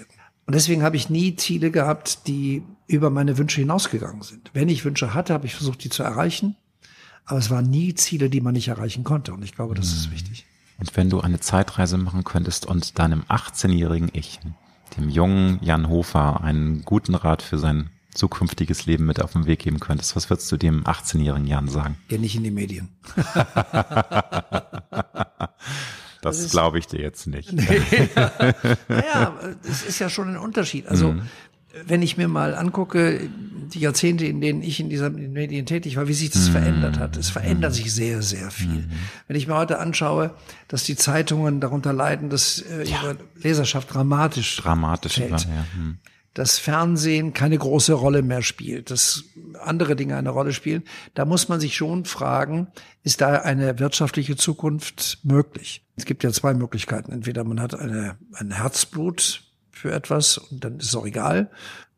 Und 0.46 0.54
deswegen 0.54 0.82
habe 0.84 0.96
ich 0.96 1.10
nie 1.10 1.34
Ziele 1.34 1.72
gehabt, 1.72 2.28
die 2.28 2.62
über 2.86 3.10
meine 3.10 3.36
Wünsche 3.36 3.60
hinausgegangen 3.60 4.22
sind. 4.22 4.50
Wenn 4.52 4.68
ich 4.68 4.84
Wünsche 4.84 5.12
hatte, 5.12 5.34
habe 5.34 5.46
ich 5.46 5.54
versucht, 5.54 5.82
die 5.82 5.88
zu 5.88 6.04
erreichen. 6.04 6.56
Aber 7.26 7.38
es 7.38 7.50
waren 7.50 7.68
nie 7.70 7.94
Ziele, 7.94 8.28
die 8.30 8.40
man 8.40 8.54
nicht 8.54 8.68
erreichen 8.68 9.04
konnte. 9.04 9.32
Und 9.32 9.42
ich 9.42 9.54
glaube, 9.54 9.74
das 9.74 9.92
ist 9.92 10.10
wichtig. 10.10 10.44
Und 10.78 10.96
wenn 10.96 11.08
du 11.08 11.20
eine 11.20 11.40
Zeitreise 11.40 11.96
machen 11.96 12.24
könntest 12.24 12.66
und 12.66 12.98
deinem 12.98 13.22
18-jährigen 13.22 14.10
Ich, 14.12 14.40
dem 14.96 15.08
jungen 15.08 15.58
Jan 15.62 15.88
Hofer, 15.88 16.42
einen 16.42 16.84
guten 16.84 17.14
Rat 17.14 17.42
für 17.42 17.58
sein 17.58 17.90
zukünftiges 18.12 18.86
Leben 18.86 19.06
mit 19.06 19.20
auf 19.20 19.32
den 19.32 19.46
Weg 19.46 19.60
geben 19.60 19.80
könntest, 19.80 20.14
was 20.16 20.30
würdest 20.30 20.50
du 20.52 20.56
dem 20.56 20.84
18-jährigen 20.84 21.46
Jan 21.46 21.68
sagen? 21.68 21.96
Geh 22.08 22.18
nicht 22.18 22.36
in 22.36 22.44
die 22.44 22.50
Medien. 22.50 22.88
Das, 26.24 26.50
glaube 26.50 26.78
ich 26.78 26.86
dir 26.86 27.00
jetzt 27.00 27.26
nicht. 27.26 27.52
Nee, 27.52 28.08
ja. 28.16 28.32
naja, 28.88 29.34
es 29.62 29.82
ist 29.82 29.98
ja 29.98 30.08
schon 30.08 30.28
ein 30.28 30.38
Unterschied. 30.38 30.86
Also, 30.86 31.12
mhm. 31.12 31.22
Wenn 31.86 32.02
ich 32.02 32.16
mir 32.16 32.28
mal 32.28 32.54
angucke, 32.54 33.28
die 33.72 33.80
Jahrzehnte, 33.80 34.26
in 34.26 34.40
denen 34.40 34.62
ich 34.62 34.78
in 34.80 34.88
dieser 34.88 35.10
Medien 35.10 35.66
tätig 35.66 35.96
war, 35.96 36.06
wie 36.06 36.12
sich 36.12 36.30
das 36.30 36.48
mhm. 36.48 36.52
verändert 36.52 36.98
hat. 36.98 37.16
Es 37.16 37.30
verändert 37.30 37.72
mhm. 37.72 37.76
sich 37.76 37.94
sehr, 37.94 38.22
sehr 38.22 38.50
viel. 38.50 38.68
Mhm. 38.68 38.90
Wenn 39.26 39.36
ich 39.36 39.46
mir 39.46 39.56
heute 39.56 39.78
anschaue, 39.78 40.34
dass 40.68 40.84
die 40.84 40.96
Zeitungen 40.96 41.60
darunter 41.60 41.92
leiden, 41.92 42.30
dass 42.30 42.60
äh, 42.60 42.84
ihre 42.84 43.12
ja. 43.12 43.16
Leserschaft 43.36 43.92
dramatisch, 43.92 44.56
dramatisch 44.56 45.14
fällt. 45.14 45.44
Ja. 45.44 45.66
Hm 45.74 45.98
das 46.34 46.58
Fernsehen 46.58 47.32
keine 47.32 47.56
große 47.56 47.92
Rolle 47.92 48.22
mehr 48.22 48.42
spielt, 48.42 48.90
dass 48.90 49.24
andere 49.62 49.94
Dinge 49.94 50.16
eine 50.16 50.30
Rolle 50.30 50.52
spielen, 50.52 50.82
da 51.14 51.24
muss 51.24 51.48
man 51.48 51.60
sich 51.60 51.76
schon 51.76 52.04
fragen, 52.04 52.66
ist 53.04 53.20
da 53.20 53.38
eine 53.38 53.78
wirtschaftliche 53.78 54.36
Zukunft 54.36 55.20
möglich? 55.22 55.86
Es 55.96 56.04
gibt 56.04 56.24
ja 56.24 56.32
zwei 56.32 56.52
Möglichkeiten. 56.52 57.12
Entweder 57.12 57.44
man 57.44 57.60
hat 57.60 57.78
eine, 57.78 58.18
ein 58.32 58.50
Herzblut 58.50 59.44
für 59.84 59.92
etwas 59.92 60.38
und 60.38 60.64
dann 60.64 60.78
ist 60.78 60.86
es 60.86 60.96
auch 60.96 61.04
egal 61.04 61.50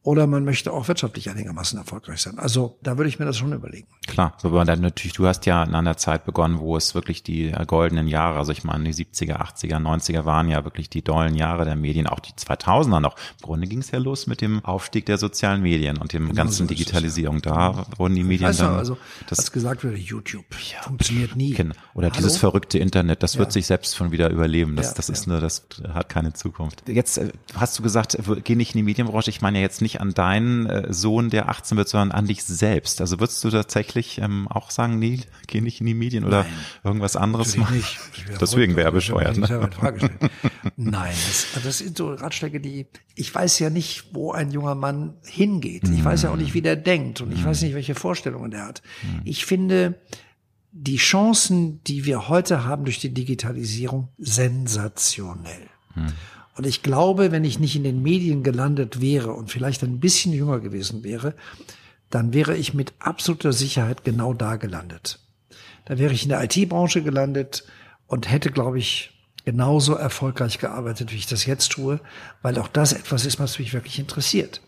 oder 0.07 0.29
man 0.29 0.45
möchte 0.45 0.73
auch 0.73 0.87
wirtschaftlich 0.87 1.29
einigermaßen 1.29 1.77
erfolgreich 1.81 2.23
sein. 2.23 2.39
Also 2.39 2.79
da 2.81 2.97
würde 2.97 3.09
ich 3.09 3.19
mir 3.19 3.25
das 3.25 3.39
schon 3.39 3.53
überlegen. 3.53 3.89
Klar, 4.07 4.37
aber 4.45 4.65
dann 4.65 4.81
natürlich, 4.81 5.15
du 5.15 5.27
hast 5.27 5.47
ja 5.47 5.65
in 5.65 5.75
einer 5.75 5.97
Zeit 5.97 6.25
begonnen, 6.25 6.61
wo 6.61 6.77
es 6.77 6.95
wirklich 6.95 7.25
die 7.25 7.47
äh, 7.47 7.67
goldenen 7.67 8.07
Jahre, 8.07 8.39
also 8.39 8.53
ich 8.53 8.63
meine 8.63 8.85
die 8.85 8.95
70er, 8.95 9.35
80er, 9.37 9.81
90er 9.81 10.25
waren 10.25 10.49
ja 10.49 10.63
wirklich 10.63 10.89
die 10.89 11.03
dollen 11.03 11.35
Jahre 11.35 11.65
der 11.65 11.75
Medien, 11.75 12.07
auch 12.07 12.21
die 12.21 12.31
2000er 12.35 13.01
noch. 13.01 13.17
Im 13.41 13.43
Grunde 13.43 13.67
ging 13.67 13.81
es 13.81 13.91
ja 13.91 13.99
los 13.99 14.29
mit 14.29 14.43
dem 14.43 14.65
Aufstieg 14.65 15.07
der 15.07 15.19
sozialen 15.19 15.63
Medien 15.63 15.97
und 15.97 16.13
dem 16.13 16.29
genau 16.29 16.37
ganzen 16.37 16.69
so 16.69 16.69
Digitalisierung. 16.69 17.39
Es, 17.39 17.47
ja. 17.47 17.73
Da 17.73 17.87
wurden 17.99 18.15
die 18.15 18.23
Medien 18.23 18.49
weißt 18.49 18.61
dann... 18.61 18.75
Also, 18.77 18.99
das 19.29 19.41
als 19.41 19.51
gesagt 19.51 19.83
wurde, 19.83 19.97
YouTube 19.97 20.45
ja, 20.73 20.83
funktioniert 20.83 21.35
nie. 21.35 21.55
Genau. 21.55 21.75
Oder 21.95 22.11
Hallo? 22.11 22.17
dieses 22.17 22.37
verrückte 22.37 22.79
Internet, 22.79 23.25
das 23.25 23.39
wird 23.39 23.51
sich 23.51 23.67
selbst 23.67 23.97
schon 23.97 24.13
wieder 24.13 24.31
überleben. 24.31 24.77
Das, 24.77 24.95
das 24.95 25.09
ist 25.09 25.27
nur, 25.27 25.41
das 25.41 25.67
hat 25.93 26.09
keine 26.09 26.33
Zukunft. 26.33 26.89
Jetzt 26.89 27.19
äh, 27.19 27.33
hast 27.57 27.77
du 27.77 27.83
gesagt, 27.83 28.17
geh 28.45 28.55
nicht 28.55 28.77
in 28.77 28.79
die 28.79 28.85
Medienbranche. 28.85 29.31
Ich 29.31 29.41
meine 29.41 29.59
ja 29.59 29.63
jetzt 29.63 29.83
nicht 29.83 29.96
an 30.01 30.13
deinen 30.15 30.67
äh, 30.67 30.93
Sohn, 30.93 31.31
der 31.31 31.49
18 31.49 31.77
wird, 31.77 31.89
sondern 31.89 32.13
an 32.13 32.27
dich 32.27 32.45
selbst. 32.45 33.01
Also 33.01 33.21
würdest 33.21 33.43
du 33.45 33.51
tatsächlich 33.51 34.19
ähm, 34.19 34.49
auch 34.49 34.71
sagen, 34.71 34.99
nee, 34.99 35.21
geh 35.47 35.61
nicht 35.61 35.81
in 35.81 35.87
die 35.87 35.95
Medien 35.95 36.25
oder 36.25 36.43
Nein, 36.43 36.53
irgendwas 36.85 37.17
anderes 37.17 37.57
machen? 37.57 37.77
Nicht. 37.77 37.99
Deswegen 38.41 38.77
wäre 38.77 38.93
bescheuert. 38.93 39.37
Ne? 39.37 39.71
Nein, 40.77 41.15
das, 41.27 41.63
das 41.63 41.79
sind 41.79 41.97
so 41.97 42.13
Ratschläge, 42.13 42.61
die 42.61 42.87
ich 43.15 43.35
weiß 43.35 43.59
ja 43.61 43.71
nicht, 43.71 44.11
wo 44.13 44.33
ein 44.33 44.51
junger 44.51 44.75
Mann 44.75 45.15
hingeht. 45.25 45.89
Ich 45.89 46.05
weiß 46.05 46.23
ja 46.23 46.31
auch 46.31 46.37
nicht, 46.37 46.53
wie 46.53 46.61
der 46.61 46.77
denkt 46.77 47.23
und 47.23 47.33
ich 47.33 47.45
weiß 47.45 47.63
nicht, 47.63 47.75
welche 47.75 47.95
Vorstellungen 47.95 48.51
der 48.51 48.67
hat. 48.67 48.83
Ich 49.25 49.47
finde 49.47 49.99
die 50.71 50.99
Chancen, 50.99 51.83
die 51.85 52.05
wir 52.05 52.29
heute 52.29 52.65
haben 52.65 52.85
durch 52.85 52.99
die 52.99 53.15
Digitalisierung, 53.15 54.09
sensationell. 54.19 55.71
Und 56.57 56.67
ich 56.67 56.83
glaube, 56.83 57.33
wenn 57.33 57.45
ich 57.45 57.59
nicht 57.59 57.77
in 57.77 57.85
den 57.85 58.03
Medien 58.03 58.43
gelandet 58.43 59.01
wäre 59.01 59.33
und 59.33 59.51
vielleicht 59.51 59.83
ein 59.83 60.01
bisschen 60.01 60.33
jünger 60.33 60.61
gewesen 60.61 61.05
wäre, 61.05 61.35
dann 62.09 62.33
wäre 62.33 62.57
ich 62.57 62.73
mit 62.73 62.95
absoluter 62.99 63.53
Sicherheit 63.53 64.05
genau 64.05 64.33
da 64.33 64.57
gelandet. 64.57 65.19
Da 65.85 65.99
wäre 65.99 66.15
ich 66.15 66.23
in 66.23 66.31
der 66.31 66.43
IT-Branche 66.43 67.03
gelandet 67.03 67.65
und 68.07 68.31
hätte, 68.31 68.51
glaube 68.51 68.79
ich, 68.79 69.13
genauso 69.45 69.95
erfolgreich 69.95 70.59
gearbeitet, 70.59 71.13
wie 71.13 71.17
ich 71.17 71.27
das 71.27 71.47
jetzt 71.47 71.73
tue, 71.73 72.01
weil 72.43 72.59
auch 72.59 72.69
das 72.69 72.93
etwas 72.93 73.27
ist, 73.27 73.39
was 73.39 73.59
mich 73.59 73.75
wirklich 73.75 73.99
interessiert. 73.99 74.63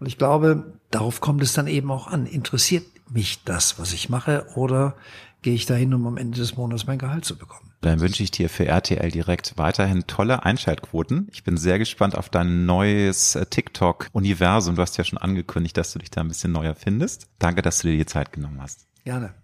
Und 0.00 0.06
ich 0.06 0.18
glaube, 0.18 0.72
darauf 0.90 1.20
kommt 1.20 1.42
es 1.42 1.52
dann 1.52 1.66
eben 1.66 1.90
auch 1.90 2.06
an. 2.06 2.26
Interessiert 2.26 2.84
mich 3.10 3.44
das, 3.44 3.78
was 3.78 3.92
ich 3.92 4.08
mache, 4.08 4.46
oder 4.54 4.96
gehe 5.42 5.54
ich 5.54 5.66
dahin, 5.66 5.94
um 5.94 6.06
am 6.06 6.16
Ende 6.16 6.38
des 6.38 6.56
Monats 6.56 6.86
mein 6.86 6.98
Gehalt 6.98 7.24
zu 7.24 7.36
bekommen? 7.36 7.67
Dann 7.80 8.00
wünsche 8.00 8.22
ich 8.22 8.30
dir 8.30 8.48
für 8.48 8.66
RTL 8.66 9.10
direkt 9.10 9.56
weiterhin 9.56 10.06
tolle 10.06 10.44
Einschaltquoten. 10.44 11.28
Ich 11.30 11.44
bin 11.44 11.56
sehr 11.56 11.78
gespannt 11.78 12.16
auf 12.16 12.28
dein 12.28 12.66
neues 12.66 13.36
äh, 13.36 13.46
TikTok-Universum. 13.46 14.74
Du 14.74 14.82
hast 14.82 14.98
ja 14.98 15.04
schon 15.04 15.18
angekündigt, 15.18 15.76
dass 15.76 15.92
du 15.92 16.00
dich 16.00 16.10
da 16.10 16.22
ein 16.22 16.28
bisschen 16.28 16.52
neuer 16.52 16.74
findest. 16.74 17.28
Danke, 17.38 17.62
dass 17.62 17.80
du 17.80 17.88
dir 17.88 17.96
die 17.96 18.06
Zeit 18.06 18.32
genommen 18.32 18.60
hast. 18.60 18.86
Gerne. 19.04 19.34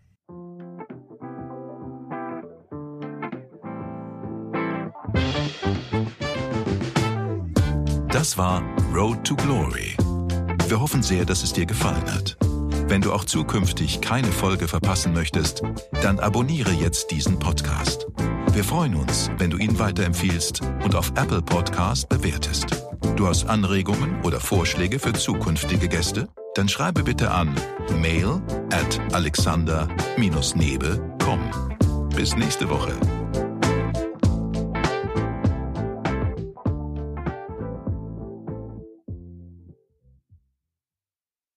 Das 8.10 8.36
war 8.38 8.62
Road 8.92 9.24
to 9.24 9.36
Glory. 9.36 9.96
Wir 10.68 10.80
hoffen 10.80 11.02
sehr, 11.02 11.24
dass 11.24 11.42
es 11.42 11.52
dir 11.52 11.66
gefallen 11.66 12.10
hat. 12.12 12.36
Wenn 12.86 13.00
du 13.00 13.12
auch 13.12 13.24
zukünftig 13.24 14.00
keine 14.00 14.30
Folge 14.30 14.68
verpassen 14.68 15.12
möchtest, 15.12 15.62
dann 16.02 16.20
abonniere 16.20 16.72
jetzt 16.72 17.10
diesen 17.10 17.38
Podcast. 17.38 18.06
Wir 18.52 18.62
freuen 18.62 18.94
uns, 18.94 19.30
wenn 19.38 19.50
du 19.50 19.56
ihn 19.56 19.78
weiterempfiehlst 19.78 20.60
und 20.84 20.94
auf 20.94 21.10
Apple 21.16 21.42
Podcast 21.42 22.08
bewertest. 22.08 22.66
Du 23.16 23.26
hast 23.26 23.48
Anregungen 23.48 24.22
oder 24.22 24.38
Vorschläge 24.38 24.98
für 24.98 25.12
zukünftige 25.12 25.88
Gäste? 25.88 26.28
Dann 26.54 26.68
schreibe 26.68 27.02
bitte 27.02 27.30
an 27.30 27.54
mail 28.00 28.40
at 28.70 29.00
alexander-nebe.com. 29.12 31.40
Bis 32.14 32.36
nächste 32.36 32.70
Woche. 32.70 32.94